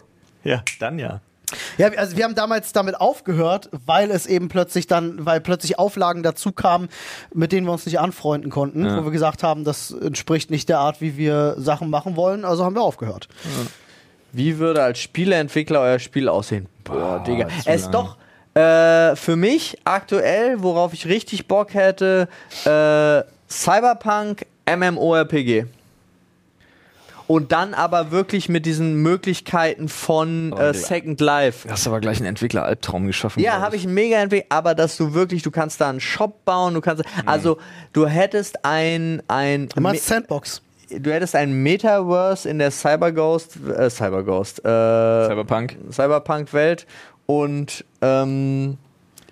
Ja, 0.44 0.64
dann 0.80 0.98
ja. 0.98 1.22
Ja, 1.78 1.90
also 1.98 2.18
wir 2.18 2.24
haben 2.24 2.36
damals 2.36 2.74
damit 2.74 3.00
aufgehört, 3.00 3.70
weil 3.86 4.12
es 4.12 4.26
eben 4.28 4.50
plötzlich 4.50 4.88
dann, 4.88 5.26
weil 5.26 5.42
plötzlich 5.42 5.80
Auflagen 5.80 6.24
dazu 6.24 6.52
kamen, 6.52 6.90
mit 7.34 7.52
denen 7.52 7.68
wir 7.68 7.74
uns 7.74 7.86
nicht 7.86 8.00
anfreunden 8.00 8.50
konnten, 8.50 8.98
wo 8.98 9.04
wir 9.04 9.12
gesagt 9.12 9.44
haben, 9.44 9.64
das 9.64 9.92
entspricht 9.92 10.52
nicht 10.52 10.70
der 10.70 10.80
Art, 10.80 11.02
wie 11.02 11.18
wir 11.18 11.56
Sachen 11.58 11.90
machen 11.90 12.16
wollen, 12.16 12.46
also 12.46 12.64
haben 12.66 12.76
wir 12.76 12.84
aufgehört. 12.84 13.28
Wie 14.34 14.60
würde 14.60 14.82
als 14.84 15.00
Spieleentwickler 15.00 15.82
euer 15.82 16.00
Spiel 16.00 16.30
aussehen? 16.30 16.68
Boah, 16.84 17.24
Digga. 17.26 17.48
zu 17.48 17.70
Es 17.70 17.82
ist 17.84 17.94
lang. 17.94 18.16
doch 18.54 18.62
äh, 18.62 19.16
für 19.16 19.36
mich 19.36 19.78
aktuell, 19.84 20.62
worauf 20.62 20.94
ich 20.94 21.06
richtig 21.06 21.48
Bock 21.48 21.74
hätte, 21.74 22.28
äh, 22.66 23.24
Cyberpunk 23.50 24.46
MMORPG. 24.66 25.66
Und 27.32 27.54
dann 27.54 27.74
aber 27.74 28.12
wirklich 28.12 28.50
mit 28.50 28.66
diesen 28.66 28.96
Möglichkeiten 29.02 29.88
von 29.88 30.52
äh. 30.52 30.74
Second 30.74 31.22
Life. 31.22 31.66
Du 31.66 31.72
hast 31.74 31.88
aber 31.88 32.02
gleich 32.02 32.18
einen 32.18 32.26
Entwickler-Albtraum 32.26 33.08
geschaffen. 33.08 33.42
Ja, 33.42 33.62
habe 33.62 33.78
ich 33.78 33.88
mega 33.88 34.18
entwickelt, 34.18 34.52
aber 34.52 34.76
dass 34.76 34.98
du 34.98 35.14
wirklich, 35.14 35.42
du 35.42 35.50
kannst 35.50 35.80
da 35.80 35.90
einen 35.90 36.02
Shop 36.02 36.44
bauen, 36.44 36.74
du 36.74 36.82
kannst, 36.82 37.04
also 37.26 37.58
du 37.94 38.06
hättest 38.06 38.66
ein, 38.66 39.24
ein, 39.30 39.70
Du 39.70 39.80
meinst 39.80 40.08
Sandbox. 40.08 40.62
du 40.90 41.10
hättest 41.10 41.34
ein 41.38 41.54
Metaverse 41.64 42.50
in 42.50 42.60
der 42.60 42.70
Cyberghost, 42.70 43.56
äh, 43.66 43.90
Cyberghost, 43.90 44.60
äh, 44.60 45.28
Cyberpunk. 45.28 45.78
Cyberpunk-Welt 45.90 46.86
und 47.28 47.86
ähm, 48.02 48.78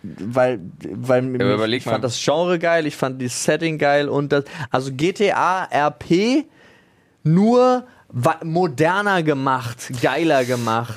weil, 0.01 0.61
weil 0.89 1.21
mich- 1.23 1.41
überleg 1.41 1.79
ich 1.79 1.83
fand 1.83 1.97
mal. 1.97 2.01
das 2.01 2.17
Genre 2.23 2.59
geil, 2.59 2.85
ich 2.87 2.95
fand 2.95 3.21
das 3.21 3.43
Setting 3.43 3.77
geil 3.77 4.07
und 4.07 4.31
das, 4.31 4.45
also 4.71 4.91
GTA 4.93 5.65
RP 5.69 6.45
nur 7.23 7.85
moderner 8.43 9.21
gemacht, 9.23 9.91
geiler 10.01 10.43
gemacht. 10.45 10.95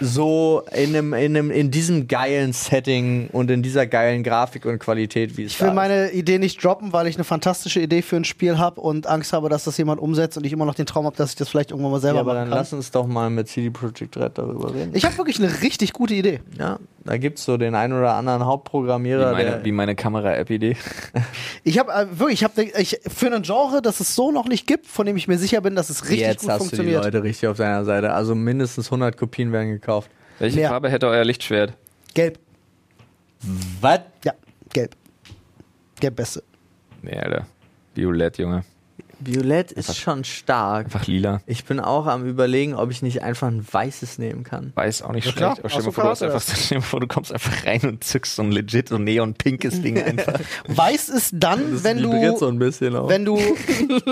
so 0.00 0.62
in, 0.72 0.96
einem, 0.96 1.12
in, 1.12 1.36
einem, 1.36 1.50
in 1.50 1.70
diesem 1.70 2.08
geilen 2.08 2.52
Setting 2.52 3.28
und 3.32 3.50
in 3.50 3.62
dieser 3.62 3.86
geilen 3.86 4.22
Grafik 4.22 4.64
und 4.64 4.78
Qualität, 4.78 5.36
wie 5.36 5.44
es 5.44 5.52
Ich 5.52 5.60
will 5.60 5.66
da 5.66 5.72
ist. 5.72 5.76
meine 5.76 6.10
Idee 6.12 6.38
nicht 6.38 6.62
droppen, 6.62 6.92
weil 6.92 7.06
ich 7.06 7.16
eine 7.16 7.24
fantastische 7.24 7.80
Idee 7.80 8.02
für 8.02 8.16
ein 8.16 8.24
Spiel 8.24 8.58
habe 8.58 8.80
und 8.80 9.06
Angst 9.06 9.32
habe, 9.32 9.48
dass 9.48 9.64
das 9.64 9.76
jemand 9.76 10.00
umsetzt 10.00 10.36
und 10.38 10.44
ich 10.46 10.52
immer 10.52 10.64
noch 10.64 10.74
den 10.74 10.86
Traum 10.86 11.04
habe, 11.06 11.16
dass 11.16 11.30
ich 11.30 11.36
das 11.36 11.48
vielleicht 11.48 11.70
irgendwann 11.70 11.92
mal 11.92 12.00
selber 12.00 12.16
Ja, 12.16 12.20
aber 12.22 12.32
machen 12.32 12.40
dann 12.42 12.48
kann. 12.50 12.58
lass 12.58 12.72
uns 12.72 12.90
doch 12.90 13.06
mal 13.06 13.28
mit 13.30 13.48
CD 13.48 13.70
Projekt 13.70 14.16
Red 14.16 14.38
darüber 14.38 14.74
reden. 14.74 14.92
Ich 14.94 15.04
habe 15.04 15.16
wirklich 15.18 15.38
eine 15.38 15.60
richtig 15.62 15.92
gute 15.92 16.14
Idee. 16.14 16.40
ja, 16.58 16.78
da 17.04 17.18
gibt's 17.18 17.44
so 17.44 17.56
den 17.56 17.74
einen 17.76 17.92
oder 17.92 18.14
anderen 18.14 18.40
Wie 18.40 18.44
Hauptprogrammierer, 18.46 19.32
meine, 19.32 19.44
der 19.44 19.64
wie 19.64 19.70
meine 19.70 19.94
Kamera-App-Idee. 19.94 20.76
Ich 21.62 21.78
habe 21.78 21.92
äh, 21.92 22.06
wirklich, 22.18 22.40
ich 22.40 22.44
habe 22.44 22.62
ich, 22.62 23.00
für 23.06 23.32
ein 23.32 23.42
Genre, 23.42 23.80
das 23.80 24.00
es 24.00 24.14
so 24.16 24.32
noch 24.32 24.46
nicht 24.48 24.66
gibt, 24.66 24.86
von 24.86 25.06
dem 25.06 25.16
ich 25.16 25.28
mir 25.28 25.38
sicher 25.38 25.60
bin, 25.60 25.76
dass 25.76 25.88
es 25.88 26.05
richtig 26.08 26.26
Jetzt 26.26 26.42
gut 26.42 26.50
hast 26.50 26.60
du 26.60 26.64
die 26.64 26.68
funktioniert. 26.76 27.04
Leute 27.04 27.22
richtig 27.22 27.48
auf 27.48 27.56
deiner 27.56 27.84
Seite. 27.84 28.12
Also 28.12 28.34
mindestens 28.34 28.86
100 28.86 29.16
Kopien 29.16 29.52
werden 29.52 29.70
gekauft. 29.70 30.10
Welche 30.38 30.58
Mehr. 30.58 30.68
Farbe 30.68 30.90
hätte 30.90 31.06
euer 31.06 31.24
Lichtschwert? 31.24 31.72
Gelb. 32.14 32.38
Was? 33.80 34.00
Ja, 34.24 34.32
gelb. 34.72 34.94
Gelb 36.00 36.16
beste. 36.16 36.42
Nee, 37.02 37.16
Alter. 37.18 37.46
Violett, 37.94 38.38
Junge. 38.38 38.64
Violett 39.18 39.72
ist 39.72 39.96
schon 39.96 40.24
stark. 40.24 40.86
Einfach 40.86 41.06
lila. 41.06 41.40
Ich 41.46 41.64
bin 41.64 41.80
auch 41.80 42.06
am 42.06 42.26
überlegen, 42.26 42.74
ob 42.74 42.90
ich 42.90 43.02
nicht 43.02 43.22
einfach 43.22 43.48
ein 43.48 43.64
weißes 43.70 44.18
nehmen 44.18 44.44
kann. 44.44 44.72
Weiß 44.74 45.02
auch 45.02 45.12
nicht 45.12 45.24
Ja, 45.26 45.32
schlecht. 45.32 45.36
klar. 45.38 45.56
Aber 45.58 45.68
stell 45.70 45.82
dir 45.82 45.86
mal 45.86 45.92
vor, 45.92 46.04
du, 46.04 46.10
hast 46.10 46.18
klar, 46.18 46.32
einfach, 46.34 46.42
stell 46.54 46.68
dir 46.68 46.74
mal 46.76 46.86
vor, 46.86 47.00
du 47.00 47.06
kommst 47.06 47.32
einfach 47.32 47.66
rein 47.66 47.80
und 47.82 48.04
zückst 48.04 48.36
so 48.36 48.42
ein 48.42 48.52
legit, 48.52 48.88
so 48.90 48.98
neon-pinkes 48.98 49.80
Ding 49.82 50.02
einfach. 50.02 50.40
Weiß 50.68 51.08
ist 51.08 51.32
dann, 51.34 51.82
wenn 51.84 52.02
du, 52.02 52.36
so 52.38 52.46
ein 52.48 52.58
bisschen 52.58 52.94
auch. 52.96 53.08
wenn 53.08 53.24
du, 53.24 53.36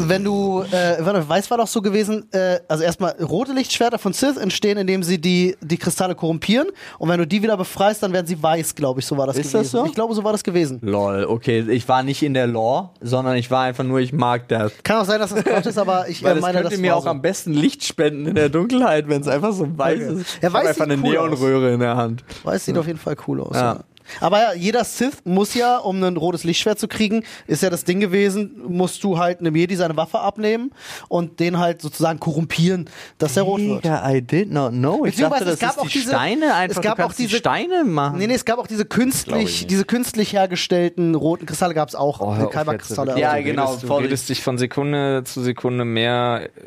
wenn 0.00 0.24
du, 0.24 0.62
äh, 0.70 0.96
warte, 1.04 1.28
weiß 1.28 1.50
war 1.50 1.58
doch 1.58 1.66
so 1.66 1.82
gewesen, 1.82 2.24
äh, 2.32 2.58
also 2.68 2.84
erstmal 2.84 3.12
rote 3.22 3.52
Lichtschwerter 3.52 3.98
von 3.98 4.12
Sith 4.12 4.36
entstehen, 4.36 4.78
indem 4.78 5.02
sie 5.02 5.20
die, 5.20 5.56
die 5.60 5.76
Kristalle 5.76 6.14
korrumpieren 6.14 6.68
und 6.98 7.08
wenn 7.08 7.18
du 7.18 7.26
die 7.26 7.42
wieder 7.42 7.56
befreist, 7.56 8.02
dann 8.02 8.12
werden 8.12 8.26
sie 8.26 8.42
weiß, 8.42 8.74
glaube 8.74 9.00
ich, 9.00 9.06
so 9.06 9.16
war 9.16 9.26
das 9.26 9.36
Ist 9.36 9.52
gewesen. 9.52 9.62
das 9.62 9.70
so? 9.70 9.86
Ich 9.86 9.94
glaube, 9.94 10.14
so 10.14 10.24
war 10.24 10.32
das 10.32 10.42
gewesen. 10.44 10.78
Lol, 10.82 11.24
okay, 11.24 11.60
ich 11.70 11.88
war 11.88 12.02
nicht 12.02 12.22
in 12.22 12.34
der 12.34 12.46
Lore, 12.46 12.90
sondern 13.00 13.36
ich 13.36 13.50
war 13.50 13.62
einfach 13.64 13.84
nur, 13.84 14.00
ich 14.00 14.12
mag 14.12 14.31
das. 14.38 14.72
Kann 14.82 14.96
auch 14.98 15.04
sein, 15.04 15.20
dass 15.20 15.34
das 15.34 15.44
Quatsch 15.44 15.66
ist, 15.66 15.78
aber 15.78 16.08
ich 16.08 16.22
Weil 16.22 16.32
äh, 16.32 16.34
das 16.36 16.42
meine, 16.42 16.58
könnte 16.58 16.70
das 16.70 16.78
mir 16.80 16.96
auch 16.96 17.04
so. 17.04 17.08
am 17.10 17.22
besten 17.22 17.52
Licht 17.52 17.84
spenden 17.84 18.26
in 18.26 18.34
der 18.34 18.48
Dunkelheit, 18.48 19.08
wenn 19.08 19.20
es 19.20 19.28
einfach 19.28 19.52
so 19.52 19.66
weiß 19.78 20.00
Okay. 20.02 20.20
ist. 20.20 20.38
Ja, 20.42 20.48
ich 20.48 20.54
weiß 20.54 20.66
einfach 20.68 20.84
eine 20.84 20.94
cool 20.94 21.16
aus. 21.18 21.30
Neonröhre 21.30 21.72
in 21.72 21.80
der 21.80 21.96
Hand. 21.96 22.24
Weiß, 22.44 22.64
sieht 22.64 22.76
auf 22.78 22.86
jeden 22.86 22.98
Fall 22.98 23.16
cool 23.26 23.40
aus. 23.40 23.56
Ja. 23.56 23.80
Ja. 24.20 24.26
Aber 24.26 24.40
ja, 24.40 24.52
jeder 24.54 24.84
Sith 24.84 25.18
muss 25.24 25.54
ja, 25.54 25.78
um 25.78 26.02
ein 26.02 26.16
rotes 26.16 26.44
Lichtschwert 26.44 26.78
zu 26.78 26.88
kriegen, 26.88 27.24
ist 27.46 27.62
ja 27.62 27.70
das 27.70 27.84
Ding 27.84 28.00
gewesen, 28.00 28.60
musst 28.68 29.02
du 29.04 29.18
halt 29.18 29.40
einem 29.40 29.54
Jedi 29.56 29.76
seine 29.76 29.96
Waffe 29.96 30.20
abnehmen 30.20 30.70
und 31.08 31.40
den 31.40 31.58
halt 31.58 31.82
sozusagen 31.82 32.20
korrumpieren, 32.20 32.88
dass 33.18 33.36
er 33.36 33.44
rot 33.44 33.60
wird. 33.60 33.84
Mega, 33.84 34.10
I 34.10 34.20
did 34.22 34.50
not 34.52 34.72
know. 34.72 35.04
Ich 35.06 35.16
dachte, 35.16 35.44
das 35.44 35.54
es 35.54 35.60
gab 35.60 35.70
ist 35.72 35.78
auch 35.78 35.82
die 35.86 35.92
diese- 35.98 36.10
Steine 36.10 36.54
einfach. 36.54 36.76
es 36.78 36.82
gab 36.82 36.96
du 36.96 37.02
auch 37.02 37.06
kannst 37.06 37.18
die 37.18 37.26
diese- 37.26 37.38
Steine 37.38 37.84
machen. 37.84 38.18
Nee, 38.18 38.26
nee, 38.26 38.34
es 38.34 38.44
gab 38.44 38.58
auch 38.58 38.66
diese 38.66 38.84
künstlich, 38.84 39.66
diese 39.66 39.84
künstlich 39.84 40.32
hergestellten 40.32 41.14
roten 41.14 41.46
Kristalle 41.46 41.74
gab 41.74 41.88
es 41.88 41.94
auch. 41.94 42.20
Oh, 42.20 42.34
jetzt. 42.34 42.96
Ja, 43.18 43.30
also. 43.30 43.44
genau, 43.44 43.64
Du 43.64 43.70
redest, 43.70 43.82
du 43.82 43.86
Vorsicht. 43.86 44.06
redest 44.10 44.28
dich 44.28 44.42
von 44.42 44.58
Sekunde 44.58 45.22
zu 45.24 45.42
Sekunde 45.42 45.84
mehr 45.84 46.48
äh, 46.56 46.60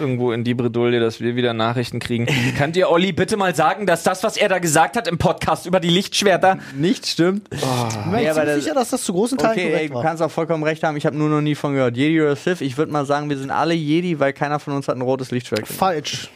irgendwo 0.00 0.32
in 0.32 0.44
die 0.44 0.54
Bredouille, 0.54 1.00
dass 1.00 1.20
wir 1.20 1.36
wieder 1.36 1.52
Nachrichten 1.54 1.98
kriegen. 1.98 2.26
Kann 2.58 2.72
dir 2.72 2.90
Olli 2.90 3.12
bitte 3.12 3.36
mal 3.36 3.54
sagen, 3.54 3.86
dass 3.86 4.02
das, 4.02 4.22
was 4.22 4.36
er 4.36 4.48
da 4.48 4.58
gesagt 4.58 4.96
hat 4.96 5.08
im 5.08 5.18
Podcast 5.18 5.66
über 5.66 5.80
die 5.80 5.88
Lichtschwerter, 5.90 6.58
Nicht 6.76 7.06
stimmt. 7.06 7.48
Ich 7.52 7.60
bin 7.60 8.10
mir 8.10 8.22
Ja, 8.22 8.34
das- 8.34 8.62
sicher, 8.62 8.74
dass 8.74 8.90
das 8.90 9.02
zu 9.04 9.12
großen 9.12 9.38
Teilen 9.38 9.52
Okay, 9.52 9.64
ey, 9.66 9.70
korrekt 9.72 9.90
du 9.90 9.94
war. 9.96 10.02
kannst 10.02 10.22
auch 10.22 10.30
vollkommen 10.30 10.62
recht 10.64 10.82
haben. 10.82 10.96
Ich 10.96 11.06
habe 11.06 11.16
nur 11.16 11.28
noch 11.28 11.40
nie 11.40 11.54
von 11.54 11.72
gehört. 11.74 11.96
Jedi 11.96 12.20
oder 12.20 12.36
Sith? 12.36 12.60
Ich 12.60 12.76
würde 12.76 12.92
mal 12.92 13.06
sagen, 13.06 13.28
wir 13.30 13.36
sind 13.38 13.50
alle 13.50 13.74
Jedi, 13.74 14.18
weil 14.20 14.32
keiner 14.32 14.58
von 14.58 14.74
uns 14.74 14.88
hat 14.88 14.96
ein 14.96 15.02
rotes 15.02 15.30
Lichtschwert. 15.30 15.66
Falsch. 15.68 16.30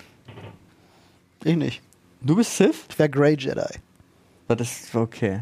Ich 1.44 1.56
nicht. 1.56 1.82
Du 2.20 2.36
bist 2.36 2.56
Sith? 2.56 2.84
Ich 2.90 2.98
wäre 2.98 3.08
Grey 3.10 3.36
Jedi. 3.38 3.60
Das 4.48 4.60
ist 4.60 4.94
okay. 4.94 5.40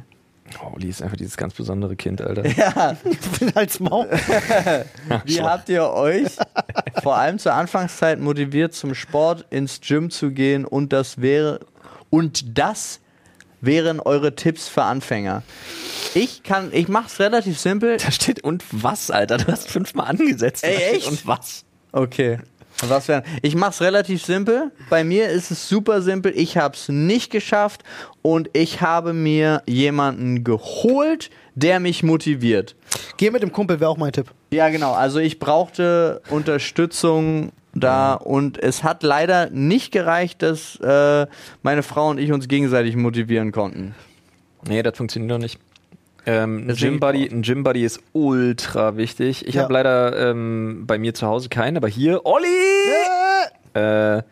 Oh, 0.62 0.74
Olli 0.74 0.88
ist 0.88 1.02
einfach 1.02 1.16
dieses 1.16 1.36
ganz 1.36 1.54
besondere 1.54 1.96
Kind, 1.96 2.20
Alter. 2.20 2.46
Ja, 2.46 2.96
Ich 3.04 3.38
bin 3.38 3.54
als 3.56 3.80
Maul. 3.80 4.08
wie 5.24 5.40
habt 5.40 5.68
ihr 5.68 5.88
euch 5.90 6.28
vor 7.02 7.16
allem 7.16 7.38
zur 7.38 7.54
Anfangszeit 7.54 8.20
motiviert, 8.20 8.74
zum 8.74 8.94
Sport 8.94 9.46
ins 9.50 9.80
Gym 9.80 10.10
zu 10.10 10.30
gehen 10.30 10.64
und 10.64 10.92
das 10.92 11.20
wäre 11.20 11.60
und 12.10 12.58
das 12.58 13.00
wären 13.60 14.00
eure 14.00 14.34
Tipps 14.34 14.68
für 14.68 14.82
Anfänger? 14.82 15.42
Ich 16.14 16.42
kann, 16.42 16.70
ich 16.72 16.88
mach's 16.88 17.18
relativ 17.18 17.58
simpel. 17.58 17.96
Da 17.96 18.10
steht 18.10 18.44
und 18.44 18.62
was, 18.70 19.10
Alter? 19.10 19.38
Du 19.38 19.50
hast 19.50 19.68
fünfmal 19.68 20.06
angesetzt. 20.06 20.64
Ey, 20.64 20.96
echt? 20.96 21.08
Und 21.08 21.26
was? 21.26 21.64
Okay. 21.92 22.38
Was 22.88 23.08
wär, 23.08 23.22
ich 23.42 23.54
mach's 23.54 23.80
relativ 23.80 24.24
simpel. 24.24 24.72
Bei 24.90 25.04
mir 25.04 25.28
ist 25.28 25.50
es 25.50 25.68
super 25.68 26.02
simpel. 26.02 26.32
Ich 26.36 26.56
hab's 26.56 26.88
nicht 26.88 27.30
geschafft 27.30 27.82
und 28.22 28.50
ich 28.52 28.80
habe 28.80 29.12
mir 29.12 29.62
jemanden 29.66 30.44
geholt, 30.44 31.30
der 31.54 31.80
mich 31.80 32.02
motiviert. 32.02 32.74
Geh 33.16 33.30
mit 33.30 33.42
dem 33.42 33.52
Kumpel 33.52 33.80
wäre 33.80 33.90
auch 33.90 33.96
mein 33.96 34.12
Tipp. 34.12 34.30
Ja, 34.50 34.68
genau. 34.68 34.92
Also 34.92 35.18
ich 35.18 35.38
brauchte 35.38 36.20
Unterstützung 36.30 37.52
da 37.74 38.14
und 38.14 38.58
es 38.62 38.84
hat 38.84 39.02
leider 39.02 39.50
nicht 39.50 39.92
gereicht, 39.92 40.42
dass 40.42 40.76
äh, 40.76 41.26
meine 41.62 41.82
Frau 41.82 42.10
und 42.10 42.18
ich 42.18 42.32
uns 42.32 42.48
gegenseitig 42.48 42.96
motivieren 42.96 43.52
konnten. 43.52 43.94
Nee, 44.66 44.82
das 44.82 44.96
funktioniert 44.96 45.30
noch 45.30 45.38
nicht. 45.38 45.58
Ähm, 46.26 46.66
ein, 46.68 46.74
Gym 46.74 46.98
-Buddy, 47.00 47.30
ein 47.30 47.42
Gym 47.42 47.64
Buddy 47.64 47.84
ist 47.84 48.00
ultra 48.12 48.96
wichtig. 48.96 49.46
Ich 49.46 49.56
Ja. 49.56 49.62
habe 49.64 49.74
leider 49.74 50.30
ähm, 50.30 50.84
bei 50.86 50.98
mir 50.98 51.14
zu 51.14 51.26
Hause 51.26 51.48
keinen, 51.48 51.76
aber 51.76 51.88
hier, 51.88 52.24
Olli! 52.24 52.46
Äh, 53.74 54.22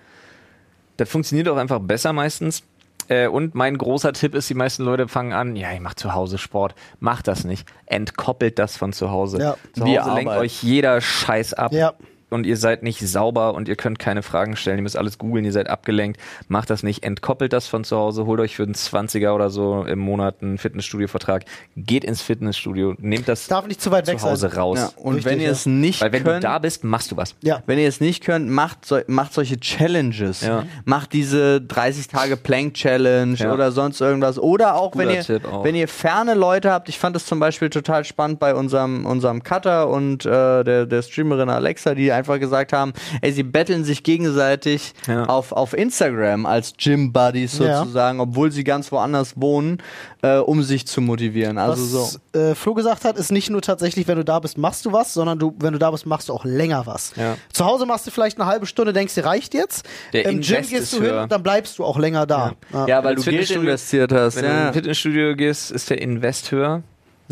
das 0.97 1.09
funktioniert 1.09 1.49
auch 1.49 1.57
einfach 1.57 1.81
besser 1.81 2.13
meistens. 2.13 2.63
Äh, 3.09 3.27
und 3.27 3.55
mein 3.55 3.77
großer 3.77 4.13
Tipp 4.13 4.35
ist, 4.35 4.49
die 4.49 4.55
meisten 4.55 4.85
Leute 4.85 5.09
fangen 5.09 5.33
an, 5.33 5.57
ja, 5.57 5.73
ich 5.73 5.81
mache 5.81 5.97
zu 5.97 6.15
Hause 6.15 6.39
Sport. 6.39 6.75
Macht 7.01 7.27
das 7.29 7.45
nicht. 7.45 7.67
Entkoppelt 7.87 8.59
das 8.59 8.77
von 8.77 8.93
zu 8.93 9.11
Hause. 9.11 9.39
Ja. 9.39 9.57
Zu 9.75 9.85
Hause 9.85 10.15
lenkt 10.15 10.33
euch 10.33 10.63
jeder 10.63 11.01
Scheiß 11.01 11.55
ab. 11.55 11.73
Ja. 11.73 11.95
Und 12.33 12.45
ihr 12.47 12.57
seid 12.57 12.83
nicht 12.83 13.01
sauber 13.07 13.55
und 13.55 13.69
ihr 13.69 13.77
könnt 13.77 13.99
keine 13.99 14.23
Fragen 14.23 14.57
stellen. 14.57 14.79
Ihr 14.79 14.83
müsst 14.83 14.97
alles 14.97 15.19
googeln, 15.19 15.45
ihr 15.45 15.53
seid 15.53 15.69
abgelenkt. 15.69 16.21
Macht 16.49 16.71
das 16.71 16.83
nicht. 16.83 17.05
Entkoppelt 17.05 17.53
das 17.53 17.67
von 17.67 17.85
zu 17.85 17.97
Hause. 17.97 18.27
Holt 18.27 18.41
euch 18.41 18.57
für 18.57 18.63
einen 18.65 18.75
20er 18.75 19.33
oder 19.35 19.51
so 19.51 19.85
im 19.85 19.99
Monat 19.99 20.37
einen 20.43 20.59
Fitnessstudio-Vertrag. 20.59 21.45
Geht 21.77 22.05
ins 22.05 22.23
Fitnessstudio. 22.23 22.95
Nehmt 22.99 23.29
das 23.29 23.47
Darf 23.49 23.67
nicht 23.67 23.81
zu 23.81 23.91
weit 23.91 24.07
weg 24.07 24.19
zu 24.19 24.29
Hause 24.31 24.49
sein. 24.49 24.59
raus. 24.59 24.79
Ja, 24.79 24.91
und 25.03 25.15
Richtig, 25.17 25.31
wenn 25.33 25.41
ihr 25.41 25.47
ja. 25.47 25.53
es 25.53 25.67
nicht 25.67 26.01
Weil 26.01 26.13
wenn 26.13 26.25
könnt, 26.25 26.45
du 26.45 26.49
da 26.49 26.59
bist, 26.59 26.85
machst 26.85 27.11
du 27.13 27.17
was. 27.17 27.35
Ja. 27.43 27.63
Wenn 27.67 27.79
ihr 27.79 27.89
es 27.89 28.01
nicht 28.01 28.25
könnt, 28.25 28.49
macht, 28.49 28.87
so, 28.87 29.01
macht 29.07 29.35
solche 29.35 29.59
Challenges. 29.61 30.41
Ja. 30.43 30.65
Macht 30.85 31.13
diese 31.13 31.61
30 31.61 32.09
Tage 32.09 32.37
Plank 32.37 32.75
Challenge 32.75 33.35
Ja. 33.37 33.53
oder 33.53 33.73
sonst 33.73 34.01
irgendwas. 34.01 34.39
Oder 34.39 34.77
auch 34.77 34.97
wenn 34.97 35.11
ihr, 35.11 35.25
auch. 35.51 35.65
wenn 35.65 35.75
ihr 35.75 35.89
ferne 35.89 36.35
Leute 36.35 36.71
habt. 36.71 36.89
Ich 36.89 36.99
fand 36.99 37.17
das 37.17 37.27
zum 37.27 37.41
Beispiel 37.41 37.69
total 37.71 38.05
spannend 38.05 38.39
bei 38.39 38.55
unserem, 38.55 39.05
unserem 39.07 39.43
Cutter 39.43 39.89
und 39.89 40.25
äh, 40.25 40.63
der, 40.65 40.87
der 40.87 41.03
Streamerin 41.03 41.49
Alexa, 41.51 41.95
die 41.95 42.13
einfach 42.13 42.22
einfach 42.23 42.41
gesagt 42.41 42.73
haben, 42.73 42.93
ey, 43.21 43.33
sie 43.33 43.43
betteln 43.43 43.85
sich 43.85 44.03
gegenseitig 44.03 44.95
Ja. 45.07 45.25
auf, 45.25 45.53
auf 45.53 45.73
Instagram 45.75 46.47
als 46.47 46.75
Gym 46.79 47.13
Buddies 47.13 47.59
Ja. 47.59 47.79
sozusagen, 47.81 48.21
obwohl 48.21 48.51
sie 48.53 48.65
ganz 48.65 48.91
woanders 48.93 49.35
wohnen, 49.37 49.79
äh, 50.23 50.37
um 50.39 50.63
sich 50.63 50.87
zu 50.87 51.01
motivieren. 51.01 51.59
Also 51.59 51.85
so. 51.85 51.99
was 52.33 52.41
äh, 52.41 52.55
Flo 52.55 52.75
gesagt 52.75 53.05
hat, 53.05 53.17
ist 53.19 53.33
nicht 53.33 53.51
nur 53.51 53.61
tatsächlich, 53.61 54.07
wenn 54.09 54.17
du 54.17 54.25
da 54.25 54.39
bist, 54.39 54.57
machst 54.59 54.85
du 54.87 54.93
was, 54.93 55.13
sondern 55.13 55.39
du, 55.39 55.55
wenn 55.59 55.73
du 55.73 55.79
da 55.79 55.91
bist, 55.91 56.07
machst 56.07 56.29
du 56.29 56.33
auch 56.33 56.45
länger 56.45 56.87
was. 56.87 57.13
Ja. 57.17 57.37
Zu 57.53 57.65
Hause 57.65 57.85
machst 57.87 58.07
du 58.07 58.11
vielleicht 58.11 58.39
eine 58.41 58.49
halbe 58.49 58.67
Stunde, 58.67 58.93
denkst 58.93 59.15
dir, 59.15 59.25
reicht 59.25 59.55
jetzt. 59.55 59.85
Der 60.13 60.25
Im 60.27 60.41
Gym 60.41 60.63
gehst 60.69 60.93
du 60.93 60.97
hin, 60.99 61.07
höher. 61.07 61.27
dann 61.27 61.43
bleibst 61.43 61.79
du 61.79 61.85
auch 61.85 61.99
länger 61.99 62.27
da. 62.27 62.53
Ja. 62.73 62.87
Ja, 62.87 63.05
weil 63.05 63.17
du 63.17 63.23
Geld 63.23 63.37
Fitnessstudio- 63.49 63.61
investiert 63.61 64.13
hast. 64.13 64.37
Wenn 64.37 64.45
du 64.45 64.49
Ja. 64.51 64.67
ins 64.69 64.77
Fitnessstudio 64.77 65.35
gehst, 65.37 65.71
ist 65.73 65.91
der 65.91 66.01
Invest 66.01 66.51
höher. 66.53 66.83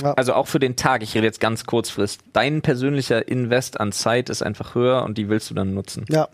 Ja. 0.02 0.14
Also 0.14 0.34
auch 0.34 0.46
für 0.46 0.58
den 0.58 0.76
Tag, 0.76 1.02
ich 1.02 1.14
rede 1.14 1.26
jetzt 1.26 1.40
ganz 1.40 1.64
kurzfrist. 1.66 2.20
Dein 2.32 2.62
persönlicher 2.62 3.26
Invest 3.28 3.78
an 3.80 3.92
Zeit 3.92 4.30
ist 4.30 4.42
einfach 4.42 4.74
höher 4.74 5.02
und 5.04 5.18
die 5.18 5.28
willst 5.28 5.50
du 5.50 5.54
dann 5.54 5.74
nutzen. 5.74 6.04
Ja. 6.08 6.28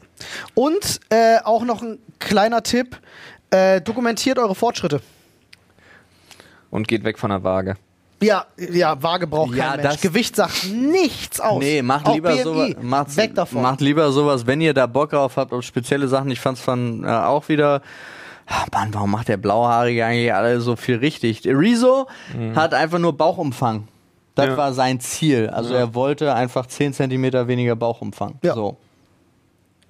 Und 0.54 1.00
äh, 1.10 1.38
auch 1.44 1.64
noch 1.64 1.82
ein 1.82 1.98
kleiner 2.18 2.62
Tipp: 2.62 2.98
äh, 3.50 3.80
dokumentiert 3.80 4.38
eure 4.38 4.54
Fortschritte. 4.54 5.00
Und 6.70 6.88
geht 6.88 7.04
weg 7.04 7.18
von 7.18 7.30
der 7.30 7.42
Waage. 7.44 7.76
Ja, 8.22 8.46
ja, 8.56 9.02
Waage 9.02 9.26
braucht 9.26 9.54
Ja, 9.54 9.72
kein 9.72 9.80
Mensch. 9.82 9.92
das- 9.94 10.00
Gewicht 10.00 10.36
sagt 10.36 10.68
nichts 10.72 11.38
aus. 11.38 11.62
Nee, 11.62 11.82
macht 11.82 12.06
Auch 12.06 12.14
lieber 12.14 12.30
BMI. 12.30 12.42
sowas. 12.78 13.16
Weg 13.16 13.34
davon. 13.34 13.60
Macht 13.62 13.80
lieber 13.82 14.10
sowas, 14.10 14.46
wenn 14.46 14.60
ihr 14.62 14.72
da 14.72 14.86
Bock 14.86 15.10
drauf 15.10 15.36
habt, 15.36 15.52
auf 15.52 15.62
spezielle 15.62 16.08
Sachen. 16.08 16.30
Ich 16.30 16.40
fand's 16.40 16.60
von 16.60 17.04
äh, 17.04 17.08
auch 17.08 17.48
wieder. 17.48 17.82
Ah, 18.46 18.64
Mann, 18.72 18.94
warum 18.94 19.10
macht 19.10 19.28
der 19.28 19.36
Blauhaarige 19.38 20.04
eigentlich 20.06 20.32
alle 20.32 20.60
so 20.60 20.76
viel 20.76 20.96
richtig? 20.96 21.42
Rezo 21.44 22.06
hat 22.54 22.74
einfach 22.74 22.98
nur 22.98 23.16
Bauchumfang. 23.16 23.88
Das 24.36 24.46
Ja. 24.46 24.56
war 24.56 24.72
sein 24.72 25.00
Ziel. 25.00 25.48
Also 25.48 25.74
er 25.74 25.94
wollte 25.94 26.34
einfach 26.34 26.66
10 26.66 26.92
Zentimeter 26.92 27.48
weniger 27.48 27.74
Bauchumfang. 27.74 28.38
Ja. 28.42 28.54
So, 28.54 28.76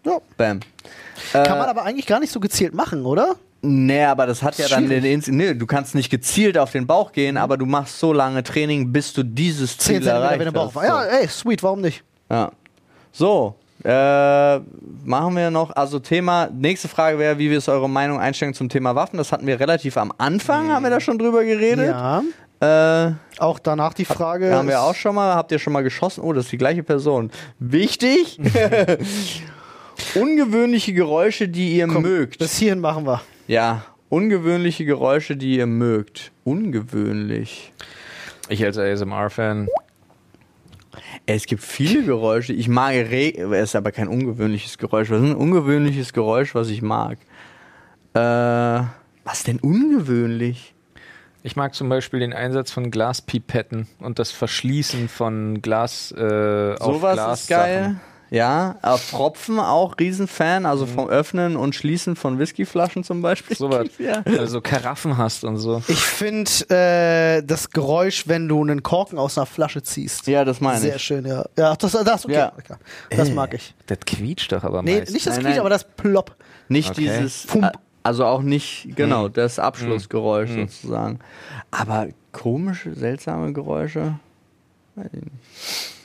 ja. 0.04 0.18
bam. 0.36 0.60
Kann 1.32 1.58
man 1.58 1.68
aber 1.68 1.84
eigentlich 1.84 2.06
gar 2.06 2.20
nicht 2.20 2.32
so 2.32 2.40
gezielt 2.40 2.72
machen, 2.72 3.04
oder? 3.04 3.34
Nee, 3.62 4.04
aber 4.04 4.26
das 4.26 4.42
hat 4.42 4.56
ja 4.58 4.68
dann 4.68 4.88
den. 4.88 5.04
Ins 5.04 5.26
nee, 5.26 5.52
du 5.54 5.66
kannst 5.66 5.94
nicht 5.96 6.10
gezielt 6.10 6.56
auf 6.56 6.70
den 6.70 6.86
Bauch 6.86 7.10
gehen, 7.10 7.36
aber 7.36 7.56
du 7.56 7.66
machst 7.66 7.98
so 7.98 8.12
lange 8.12 8.42
Training, 8.44 8.92
bis 8.92 9.12
du 9.12 9.24
dieses 9.24 9.76
10 9.78 10.02
Ziel 10.02 10.12
war. 10.12 10.84
Ja, 10.84 11.04
ey, 11.04 11.26
sweet, 11.26 11.62
warum 11.64 11.80
nicht? 11.80 12.04
Ja. 12.30 12.52
So, 13.12 13.56
äh, 13.86 14.58
machen 15.04 15.36
wir 15.36 15.50
noch, 15.52 15.70
also 15.76 16.00
Thema, 16.00 16.48
nächste 16.52 16.88
Frage 16.88 17.20
wäre, 17.20 17.38
wie 17.38 17.46
ist 17.54 17.68
eure 17.68 17.88
Meinung 17.88 18.18
einstellen 18.18 18.52
zum 18.52 18.68
Thema 18.68 18.96
Waffen? 18.96 19.16
Das 19.16 19.30
hatten 19.30 19.46
wir 19.46 19.60
relativ 19.60 19.96
am 19.96 20.12
Anfang, 20.18 20.70
haben 20.70 20.82
wir 20.82 20.90
da 20.90 20.98
schon 20.98 21.18
drüber 21.18 21.44
geredet. 21.44 21.94
Ja. 21.94 22.22
Äh, 22.58 23.12
Auch 23.38 23.60
danach 23.60 23.94
die 23.94 24.04
Frage. 24.04 24.52
haben 24.52 24.66
wir 24.66 24.80
auch 24.80 24.94
schon 24.96 25.14
mal, 25.14 25.36
habt 25.36 25.52
ihr 25.52 25.60
schon 25.60 25.72
mal 25.72 25.82
geschossen? 25.82 26.22
Oh, 26.24 26.32
das 26.32 26.46
ist 26.46 26.52
die 26.52 26.58
gleiche 26.58 26.82
Person. 26.82 27.30
Wichtig, 27.60 28.40
ungewöhnliche 30.16 30.92
Geräusche, 30.92 31.48
die 31.48 31.76
ihr 31.76 31.86
Komm, 31.86 32.02
mögt. 32.02 32.38
Bis 32.38 32.56
hierhin 32.58 32.80
machen 32.80 33.06
wir. 33.06 33.20
Ja, 33.46 33.84
ungewöhnliche 34.08 34.84
Geräusche, 34.84 35.36
die 35.36 35.58
ihr 35.58 35.66
mögt. 35.66 36.32
Ungewöhnlich. 36.42 37.72
Ich 38.48 38.64
als 38.64 38.78
ASMR-Fan. 38.78 39.68
Es 41.26 41.46
gibt 41.46 41.62
viele 41.62 42.04
Geräusche. 42.04 42.52
Ich 42.52 42.68
mag 42.68 42.94
Re 42.94 43.32
es 43.36 43.70
ist 43.70 43.76
aber 43.76 43.90
kein 43.90 44.06
ungewöhnliches 44.06 44.78
Geräusch. 44.78 45.10
Was 45.10 45.20
ist 45.20 45.30
ein 45.30 45.34
ungewöhnliches 45.34 46.12
Geräusch, 46.12 46.54
was 46.54 46.68
ich 46.68 46.82
mag? 46.82 47.18
Äh, 48.14 48.18
was 49.24 49.42
denn 49.42 49.58
ungewöhnlich? 49.58 50.74
Ich 51.42 51.56
mag 51.56 51.74
zum 51.74 51.88
Beispiel 51.88 52.20
den 52.20 52.32
Einsatz 52.32 52.70
von 52.70 52.90
Glaspipetten 52.90 53.88
und 54.00 54.18
das 54.18 54.30
Verschließen 54.30 55.08
von 55.08 55.62
Glas 55.62 56.12
äh, 56.16 56.74
auf 56.78 56.96
Sowas 56.96 57.14
Glas 57.14 57.40
ist 57.42 57.48
geil. 57.48 57.96
Ja, 58.30 58.76
äh, 58.82 58.96
Tropfen 59.10 59.60
auch 59.60 59.94
Riesenfan, 60.00 60.66
also 60.66 60.84
vom 60.86 61.08
Öffnen 61.08 61.56
und 61.56 61.74
Schließen 61.76 62.16
von 62.16 62.38
Whiskyflaschen 62.40 63.04
zum 63.04 63.22
Beispiel. 63.22 63.56
So 63.56 63.70
was. 63.70 63.86
Ja. 63.98 64.22
Also 64.38 64.60
Karaffen 64.60 65.16
hast 65.16 65.44
und 65.44 65.58
so. 65.58 65.80
Ich 65.88 66.00
finde 66.00 66.50
äh, 66.70 67.42
das 67.44 67.70
Geräusch, 67.70 68.26
wenn 68.26 68.48
du 68.48 68.60
einen 68.62 68.82
Korken 68.82 69.18
aus 69.18 69.38
einer 69.38 69.46
Flasche 69.46 69.82
ziehst. 69.82 70.26
ja, 70.26 70.44
das 70.44 70.60
meine 70.60 70.80
Sehr 70.80 70.96
ich. 70.96 71.02
schön, 71.02 71.24
ja. 71.24 71.44
Ja, 71.56 71.76
das, 71.76 71.92
das 71.92 72.24
okay. 72.24 72.34
Ja. 72.34 72.52
okay. 72.58 72.74
Das 73.10 73.30
mag 73.30 73.54
ich. 73.54 73.74
Das 73.86 73.98
quietscht 74.00 74.50
doch 74.52 74.64
aber 74.64 74.82
Nee, 74.82 74.98
meist. 75.00 75.12
nicht 75.12 75.26
das 75.26 75.34
Nein, 75.36 75.44
Quietsch, 75.44 75.50
nein. 75.52 75.60
aber 75.60 75.70
das 75.70 75.84
Plopp. 75.84 76.34
Nicht 76.68 76.90
Okay. 76.90 77.02
dieses, 77.02 77.42
Fump. 77.42 77.64
äh, 77.64 77.70
also 78.02 78.24
auch 78.26 78.42
nicht, 78.42 78.88
genau, 78.96 79.28
das 79.28 79.58
Abschlussgeräusch 79.60 80.50
Hm. 80.50 80.68
sozusagen. 80.68 81.18
Aber 81.70 82.08
komische, 82.32 82.92
seltsame 82.94 83.52
Geräusche? 83.52 84.18
Weiß 84.96 85.06
ich 85.12 85.20
nicht. 85.22 85.95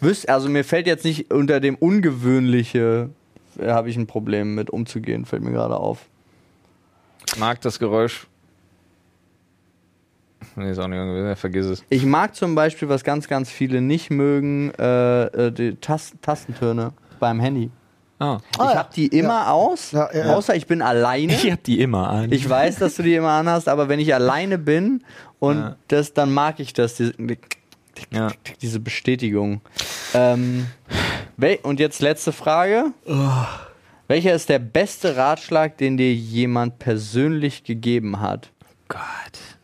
Wüsst, 0.00 0.28
also 0.28 0.48
mir 0.48 0.64
fällt 0.64 0.86
jetzt 0.86 1.04
nicht 1.04 1.32
unter 1.32 1.60
dem 1.60 1.74
Ungewöhnliche, 1.76 3.10
äh, 3.58 3.68
habe 3.70 3.90
ich 3.90 3.96
ein 3.96 4.06
Problem 4.06 4.54
mit 4.54 4.70
umzugehen, 4.70 5.24
fällt 5.24 5.42
mir 5.42 5.52
gerade 5.52 5.76
auf. 5.76 6.06
Ich 7.26 7.38
mag 7.38 7.60
das 7.60 7.78
Geräusch. 7.78 8.26
Nee, 10.56 10.70
ist 10.70 10.78
auch 10.78 10.88
nicht 10.88 10.98
ungewöhnlich. 10.98 11.38
Vergiss 11.38 11.66
es. 11.66 11.84
Ich 11.90 12.04
mag 12.04 12.34
zum 12.34 12.54
Beispiel, 12.54 12.88
was 12.88 13.04
ganz, 13.04 13.28
ganz 13.28 13.50
viele 13.50 13.80
nicht 13.80 14.10
mögen, 14.10 14.72
äh, 14.78 15.24
äh, 15.26 15.52
die 15.52 15.76
Tas 15.76 16.12
Tastentöne 16.22 16.92
beim 17.18 17.40
Handy. 17.40 17.70
Ah. 18.18 18.34
Ah, 18.34 18.38
ich 18.50 18.58
ja. 18.58 18.74
habe 18.76 18.88
die 18.94 19.06
immer 19.06 19.50
aus, 19.52 19.92
Ja, 19.92 20.10
ja, 20.12 20.26
ja. 20.26 20.34
außer 20.34 20.54
ich 20.54 20.66
bin 20.66 20.82
alleine. 20.82 21.32
Ich 21.32 21.50
hab 21.50 21.62
die 21.64 21.80
immer 21.80 22.08
an. 22.10 22.32
Ich 22.32 22.48
weiß, 22.48 22.76
dass 22.76 22.96
du 22.96 23.02
die 23.02 23.14
immer 23.14 23.30
anhast, 23.30 23.68
aber 23.68 23.88
wenn 23.88 23.98
ich 24.00 24.12
alleine 24.14 24.58
bin 24.58 25.04
und 25.38 25.56
Ja. 25.58 25.76
das, 25.88 26.12
dann 26.12 26.32
mag 26.32 26.60
ich 26.60 26.72
das, 26.74 26.96
diese, 26.96 27.14
ja. 28.10 28.28
diese 28.62 28.80
Bestätigung. 28.80 29.60
Ähm, 30.14 30.66
und 31.62 31.80
jetzt 31.80 32.00
letzte 32.00 32.32
Frage. 32.32 32.92
Welcher 34.08 34.34
ist 34.34 34.48
der 34.48 34.58
beste 34.58 35.16
Ratschlag, 35.16 35.78
den 35.78 35.96
dir 35.96 36.12
jemand 36.12 36.78
persönlich 36.78 37.64
gegeben 37.64 38.20
hat? 38.20 38.50
Gott, 38.88 38.98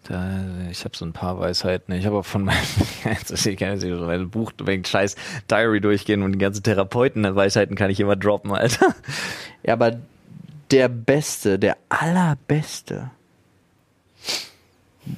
da, 0.05 0.69
ich 0.71 0.85
habe 0.85 0.97
so 0.97 1.05
ein 1.05 1.13
paar 1.13 1.41
Weisheiten. 1.41 1.93
Ich 1.95 2.07
habe 2.07 2.19
auch 2.19 2.25
von 2.25 2.45
meinem, 2.45 2.57
ich 2.79 3.03
kann 3.03 3.13
jetzt 3.13 3.83
nicht 3.83 3.99
so 3.99 4.07
ein 4.07 4.31
Buch 4.31 4.53
wegen 4.63 4.85
scheiß 4.85 5.17
Diary 5.51 5.81
durchgehen 5.81 6.23
und 6.23 6.33
die 6.33 6.39
ganzen 6.39 6.63
Therapeuten-Weisheiten 6.63 7.75
kann 7.75 7.91
ich 7.91 7.99
immer 7.99 8.15
droppen, 8.15 8.53
Alter. 8.53 8.95
Ja, 9.65 9.73
aber 9.73 9.99
der 10.71 10.89
Beste, 10.89 11.59
der 11.59 11.77
Allerbeste. 11.89 13.11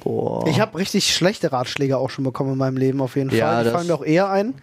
Boah. 0.03 0.47
Ich 0.47 0.59
habe 0.59 0.77
richtig 0.77 1.13
schlechte 1.15 1.51
Ratschläge 1.51 1.97
auch 1.97 2.09
schon 2.09 2.23
bekommen 2.23 2.53
in 2.53 2.57
meinem 2.57 2.77
Leben, 2.77 3.01
auf 3.01 3.15
jeden 3.15 3.29
Fall. 3.29 3.39
Ja, 3.39 3.63
die 3.63 3.69
fallen 3.71 3.87
mir 3.87 3.95
auch 3.95 4.03
eher 4.05 4.29
ein. 4.29 4.55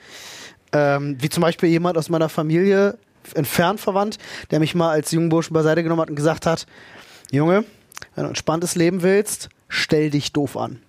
Ähm, 0.72 1.16
wie 1.20 1.28
zum 1.28 1.40
Beispiel 1.42 1.68
jemand 1.68 1.98
aus 1.98 2.08
meiner 2.08 2.28
Familie, 2.28 2.96
entfernt 3.34 3.80
verwandt, 3.80 4.18
der 4.50 4.60
mich 4.60 4.74
mal 4.74 4.90
als 4.90 5.10
jungen 5.10 5.28
Burschen 5.28 5.52
beiseite 5.54 5.82
genommen 5.82 6.00
hat 6.02 6.10
und 6.10 6.16
gesagt 6.16 6.46
hat: 6.46 6.66
Junge, 7.30 7.64
wenn 8.14 8.22
du 8.22 8.22
ein 8.22 8.28
entspanntes 8.28 8.74
Leben 8.76 9.02
willst, 9.02 9.48
stell 9.68 10.10
dich 10.10 10.32
doof 10.32 10.56
an. 10.56 10.80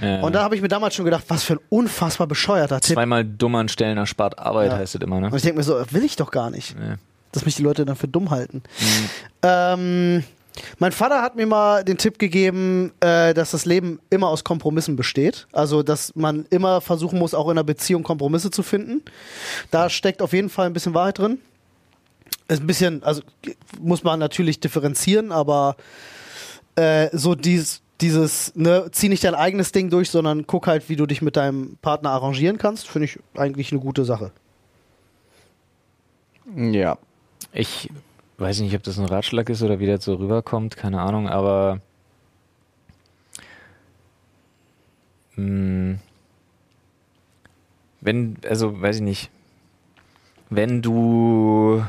Ja. 0.00 0.20
Und 0.20 0.34
da 0.34 0.42
habe 0.42 0.54
ich 0.56 0.62
mir 0.62 0.68
damals 0.68 0.94
schon 0.94 1.04
gedacht, 1.04 1.24
was 1.28 1.42
für 1.42 1.54
ein 1.54 1.60
unfassbar 1.68 2.26
bescheuerter 2.26 2.80
Tipp. 2.80 2.94
Zweimal 2.94 3.24
dumm 3.24 3.54
anstellen 3.56 3.98
erspart 3.98 4.38
Arbeit, 4.38 4.70
Ja. 4.70 4.78
heißt 4.78 4.94
es 4.94 5.00
immer, 5.02 5.20
ne? 5.20 5.26
Und 5.26 5.34
ich 5.36 5.42
denke 5.42 5.58
mir 5.58 5.62
so, 5.64 5.82
will 5.90 6.04
ich 6.04 6.16
doch 6.16 6.30
gar 6.30 6.50
nicht. 6.50 6.74
Nee. 6.78 6.94
dass 7.32 7.44
mich 7.44 7.54
die 7.54 7.62
Leute 7.62 7.84
dann 7.84 7.96
für 7.96 8.08
dumm 8.08 8.30
halten. 8.30 8.62
Ähm, 9.42 10.24
mein 10.78 10.92
Vater 10.92 11.22
hat 11.22 11.36
mir 11.36 11.46
mal 11.46 11.84
den 11.84 11.98
Tipp 11.98 12.18
gegeben, 12.18 12.92
äh, 13.00 13.34
dass 13.34 13.50
das 13.50 13.64
Leben 13.64 14.00
immer 14.10 14.28
aus 14.28 14.44
Kompromissen 14.44 14.96
besteht. 14.96 15.46
Also, 15.52 15.82
dass 15.82 16.14
man 16.14 16.46
immer 16.50 16.80
versuchen 16.80 17.18
muss, 17.18 17.34
auch 17.34 17.46
in 17.46 17.52
einer 17.52 17.64
Beziehung 17.64 18.02
Kompromisse 18.02 18.50
zu 18.50 18.62
finden. 18.62 19.02
Da 19.70 19.90
steckt 19.90 20.22
auf 20.22 20.32
jeden 20.32 20.50
Fall 20.50 20.66
ein 20.66 20.72
bisschen 20.72 20.94
Wahrheit 20.94 21.18
drin. 21.18 21.38
Ist 22.48 22.62
ein 22.62 22.66
bisschen, 22.66 23.02
also 23.02 23.22
muss 23.80 24.02
man 24.02 24.18
natürlich 24.18 24.60
differenzieren, 24.60 25.32
aber 25.32 25.76
äh, 26.76 27.08
so 27.12 27.34
dies, 27.34 27.82
dieses, 28.00 28.54
ne, 28.56 28.88
zieh 28.92 29.08
nicht 29.08 29.24
dein 29.24 29.34
eigenes 29.34 29.72
Ding 29.72 29.90
durch, 29.90 30.10
sondern 30.10 30.46
guck 30.46 30.66
halt, 30.66 30.88
wie 30.88 30.96
du 30.96 31.06
dich 31.06 31.22
mit 31.22 31.36
deinem 31.36 31.76
Partner 31.82 32.10
arrangieren 32.10 32.58
kannst, 32.58 32.88
finde 32.88 33.06
ich 33.06 33.18
eigentlich 33.34 33.72
eine 33.72 33.80
gute 33.80 34.04
Sache. 34.04 34.32
Ja. 36.56 36.98
Ich 37.52 37.90
weiß 38.40 38.60
nicht, 38.60 38.74
ob 38.74 38.82
das 38.82 38.98
ein 38.98 39.04
Ratschlag 39.04 39.48
ist 39.50 39.62
oder 39.62 39.78
wie 39.80 39.86
das 39.86 40.04
so 40.04 40.14
rüberkommt, 40.14 40.76
keine 40.76 41.00
Ahnung, 41.00 41.28
aber 41.28 41.80
mh, 45.36 45.98
wenn, 48.00 48.36
also 48.48 48.80
weiß 48.80 48.96
ich 48.96 49.02
nicht, 49.02 49.30
wenn 50.48 50.82
du 50.82 51.84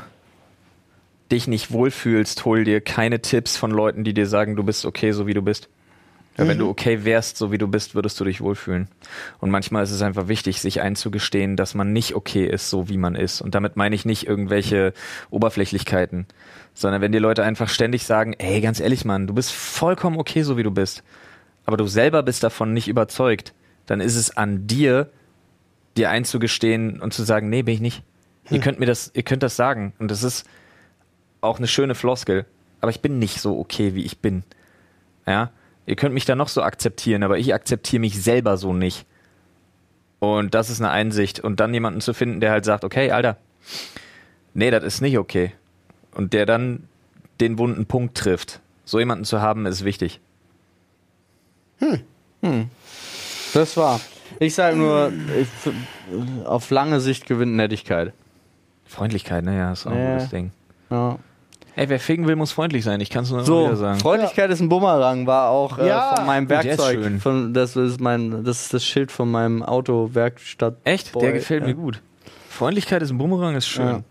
dich 1.31 1.47
nicht 1.47 1.71
wohlfühlst, 1.71 2.43
hol 2.45 2.63
dir 2.65 2.81
keine 2.81 3.21
Tipps 3.21 3.57
von 3.57 3.71
Leuten, 3.71 4.03
die 4.03 4.13
dir 4.13 4.27
sagen, 4.27 4.55
du 4.55 4.63
bist 4.63 4.85
okay, 4.85 5.13
so 5.13 5.27
wie 5.27 5.33
du 5.33 5.41
bist. 5.41 5.69
Weil 6.37 6.47
wenn 6.47 6.57
du 6.57 6.69
okay 6.69 7.03
wärst, 7.03 7.37
so 7.37 7.51
wie 7.51 7.57
du 7.57 7.67
bist, 7.67 7.93
würdest 7.93 8.19
du 8.19 8.23
dich 8.23 8.39
wohlfühlen. 8.39 8.87
Und 9.39 9.51
manchmal 9.51 9.83
ist 9.83 9.91
es 9.91 10.01
einfach 10.01 10.27
wichtig, 10.27 10.61
sich 10.61 10.81
einzugestehen, 10.81 11.57
dass 11.57 11.75
man 11.75 11.91
nicht 11.91 12.15
okay 12.15 12.45
ist, 12.45 12.69
so 12.69 12.87
wie 12.87 12.97
man 12.97 13.15
ist. 13.15 13.41
Und 13.41 13.53
damit 13.53 13.75
meine 13.75 13.95
ich 13.95 14.05
nicht 14.05 14.27
irgendwelche 14.27 14.93
Oberflächlichkeiten, 15.29 16.25
sondern 16.73 17.01
wenn 17.01 17.11
dir 17.11 17.19
Leute 17.19 17.43
einfach 17.43 17.67
ständig 17.67 18.05
sagen, 18.05 18.33
ey, 18.37 18.61
ganz 18.61 18.79
ehrlich, 18.79 19.03
Mann, 19.03 19.27
du 19.27 19.33
bist 19.33 19.51
vollkommen 19.51 20.17
okay, 20.17 20.43
so 20.43 20.57
wie 20.57 20.63
du 20.63 20.71
bist, 20.71 21.03
aber 21.65 21.77
du 21.77 21.85
selber 21.85 22.23
bist 22.23 22.43
davon 22.43 22.73
nicht 22.73 22.87
überzeugt, 22.87 23.53
dann 23.85 23.99
ist 23.99 24.15
es 24.15 24.35
an 24.35 24.67
dir, 24.67 25.09
dir 25.97 26.09
einzugestehen 26.09 27.01
und 27.01 27.13
zu 27.13 27.23
sagen, 27.23 27.49
nee, 27.49 27.61
bin 27.61 27.75
ich 27.75 27.81
nicht. 27.81 28.03
Ihr 28.49 28.59
könnt 28.59 28.79
mir 28.79 28.85
das, 28.85 29.11
ihr 29.13 29.23
könnt 29.23 29.43
das 29.43 29.55
sagen. 29.55 29.93
Und 29.99 30.11
das 30.11 30.23
ist 30.23 30.45
auch 31.39 31.57
eine 31.57 31.67
schöne 31.67 31.95
Floskel. 31.95 32.45
Aber 32.81 32.89
ich 32.89 33.01
bin 33.01 33.19
nicht 33.19 33.39
so 33.39 33.57
okay, 33.59 33.95
wie 33.95 34.03
ich 34.03 34.19
bin. 34.19 34.43
Ja. 35.25 35.51
Ihr 35.85 35.95
könnt 35.95 36.13
mich 36.13 36.25
da 36.25 36.35
noch 36.35 36.47
so 36.47 36.61
akzeptieren, 36.61 37.23
aber 37.23 37.37
ich 37.37 37.53
akzeptiere 37.53 37.99
mich 37.99 38.21
selber 38.21 38.57
so 38.57 38.73
nicht. 38.73 39.05
Und 40.19 40.53
das 40.53 40.69
ist 40.69 40.79
eine 40.79 40.91
Einsicht. 40.91 41.39
Und 41.39 41.59
dann 41.59 41.73
jemanden 41.73 42.01
zu 42.01 42.13
finden, 42.13 42.39
der 42.39 42.51
halt 42.51 42.65
sagt, 42.65 42.83
okay, 42.83 43.11
Alter, 43.11 43.37
nee, 44.53 44.69
das 44.69 44.83
ist 44.83 45.01
nicht 45.01 45.17
okay. 45.17 45.53
Und 46.13 46.33
der 46.33 46.45
dann 46.45 46.87
den 47.39 47.57
wunden 47.57 47.85
Punkt 47.87 48.15
trifft. 48.15 48.61
So 48.85 48.99
jemanden 48.99 49.25
zu 49.25 49.41
haben, 49.41 49.65
ist 49.65 49.83
wichtig. 49.83 50.19
Das 53.53 53.77
war. 53.77 53.99
Ich 54.39 54.53
sage 54.53 54.77
nur, 54.77 55.11
ich, 55.39 55.47
auf 56.45 56.69
lange 56.69 56.99
Sicht 56.99 57.25
gewinnt 57.25 57.55
Nettigkeit. 57.55 58.13
Freundlichkeit, 58.85 59.43
naja, 59.43 59.71
ist 59.71 59.87
auch 59.87 59.91
ein 59.91 60.13
gutes 60.13 60.29
Ding. 60.29 60.51
Ja. 60.89 61.17
Ey, 61.75 61.87
wer 61.87 61.99
ficken 62.01 62.27
will, 62.27 62.35
muss 62.35 62.51
freundlich 62.51 62.83
sein. 62.83 62.99
Ich 62.99 63.09
kann 63.09 63.23
es 63.23 63.29
nur 63.29 63.39
immer 63.39 63.45
So, 63.47 63.63
wieder 63.65 63.75
sagen. 63.77 63.99
Freundlichkeit 63.99 64.49
ist 64.51 64.59
ein 64.59 64.67
Bumerang, 64.67 65.25
war 65.25 65.49
auch 65.49 65.77
äh, 65.79 65.87
Ja. 65.87 66.15
von 66.17 66.25
meinem 66.25 66.45
Oh, 66.45 66.49
der 66.49 66.59
ist 66.59 66.65
Werkzeug. 66.67 67.03
schön. 67.03 67.19
Von, 67.21 67.53
das, 67.53 67.75
ist 67.77 68.01
mein, 68.01 68.43
das 68.43 68.61
ist 68.63 68.73
das 68.73 68.83
Schild 68.83 69.11
von 69.11 69.31
meinem 69.31 69.63
Auto-Werkstatt. 69.63 70.75
Echt? 70.83 71.13
Boy, 71.13 71.21
Der 71.23 71.31
gefällt 71.33 71.61
ja. 71.61 71.67
mir 71.69 71.75
gut. 71.75 72.01
Freundlichkeit 72.49 73.01
ist 73.01 73.11
ein 73.11 73.17
Bumerang, 73.17 73.55
ist 73.55 73.67
schön. 73.67 74.03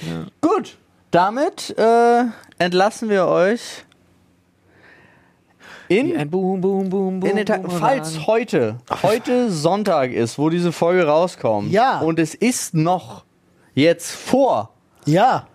Ja. 0.00 0.26
Gut, 0.40 0.76
damit 1.10 1.74
äh, 1.78 2.24
entlassen 2.58 3.08
wir 3.10 3.26
euch 3.26 3.84
in, 5.88 6.14
Ein 6.16 6.28
Boom, 6.30 6.60
Boom, 6.60 6.88
Boom, 6.90 7.20
Boom. 7.20 7.30
in 7.30 7.36
den 7.36 7.46
Tag. 7.46 7.62
Falls 7.70 8.26
heute, 8.26 8.76
heute 9.02 9.50
Sonntag 9.50 10.10
ist, 10.12 10.38
wo 10.38 10.50
diese 10.50 10.70
Folge 10.72 11.06
rauskommt, 11.06 11.70
Ja. 11.70 12.00
und 12.00 12.18
es 12.18 12.34
ist 12.34 12.74
noch 12.74 13.24
jetzt 13.74 14.10
vor 14.12 14.70
Ja. 15.06 15.46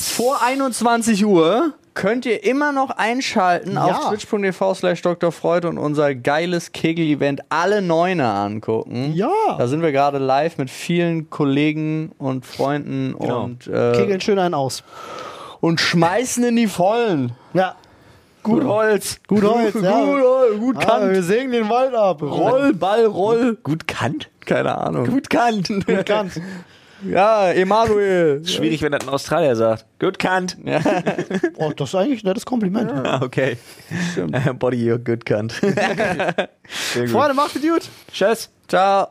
Vor 0.00 0.42
21 0.42 1.24
Uhr 1.24 1.72
könnt 1.94 2.26
ihr 2.26 2.44
immer 2.44 2.70
noch 2.70 2.90
einschalten 2.90 3.72
Ja. 3.74 3.84
auf 3.86 4.08
twitch.tv 4.10 4.74
slash 4.74 5.02
Dr. 5.02 5.32
Freud 5.32 5.66
und 5.66 5.78
unser 5.78 6.14
geiles 6.14 6.70
Kegel-Event 6.72 7.40
alle 7.48 7.82
Neune 7.82 8.26
angucken. 8.28 9.12
Ja. 9.14 9.30
Da 9.58 9.66
sind 9.66 9.82
wir 9.82 9.90
gerade 9.90 10.18
live 10.18 10.58
mit 10.58 10.70
vielen 10.70 11.28
Kollegen 11.28 12.12
und 12.18 12.46
Freunden 12.46 13.16
Genau. 13.18 13.42
und, 13.44 13.66
äh, 13.66 13.92
Kegeln 13.96 14.20
schön 14.20 14.38
einen 14.38 14.54
aus. 14.54 14.84
und 15.60 15.80
schmeißen 15.80 16.44
in 16.44 16.54
die 16.54 16.68
Vollen. 16.68 17.32
Ja. 17.52 17.74
Gut 18.44 18.62
Holz. 18.64 19.18
Gut 19.26 19.42
Holz, 19.42 19.72
Gut, 19.72 19.82
ja. 19.82 19.90
Holz, 20.06 20.58
gut 20.60 20.76
Ah, 20.78 20.84
Kant. 20.84 21.10
wir 21.12 21.22
sägen 21.24 21.50
den 21.50 21.68
Wald 21.68 21.94
ab. 21.94 22.22
Roll, 22.22 22.72
Ball, 22.74 23.04
Roll. 23.06 23.58
Gut 23.64 23.88
Kant? 23.88 24.30
Keine 24.46 24.78
Ahnung. 24.78 25.06
Gut 25.08 25.28
Kant. 25.28 25.68
Gut 25.86 26.06
Kant. 26.06 26.40
Ja, 27.04 27.50
Emanuel. 27.52 28.44
Schwierig, 28.46 28.82
wenn 28.82 28.92
das 28.92 29.02
ein 29.02 29.08
Australier 29.08 29.54
sagt. 29.56 29.86
Gut 29.98 30.18
Kant. 30.18 30.56
Oh, 31.56 31.72
das 31.76 31.88
ist 31.90 31.94
eigentlich 31.96 32.22
ein 32.22 32.28
nettes 32.28 32.46
Kompliment. 32.46 32.90
Ah, 32.92 33.20
okay. 33.22 33.56
Body, 34.58 34.76
you're 34.90 34.98
good 34.98 35.24
gut. 35.26 35.52
Freunde, 37.10 37.34
macht's 37.34 37.60
gut. 37.60 37.88
Tschüss. 38.12 38.50
Ciao. 38.68 39.08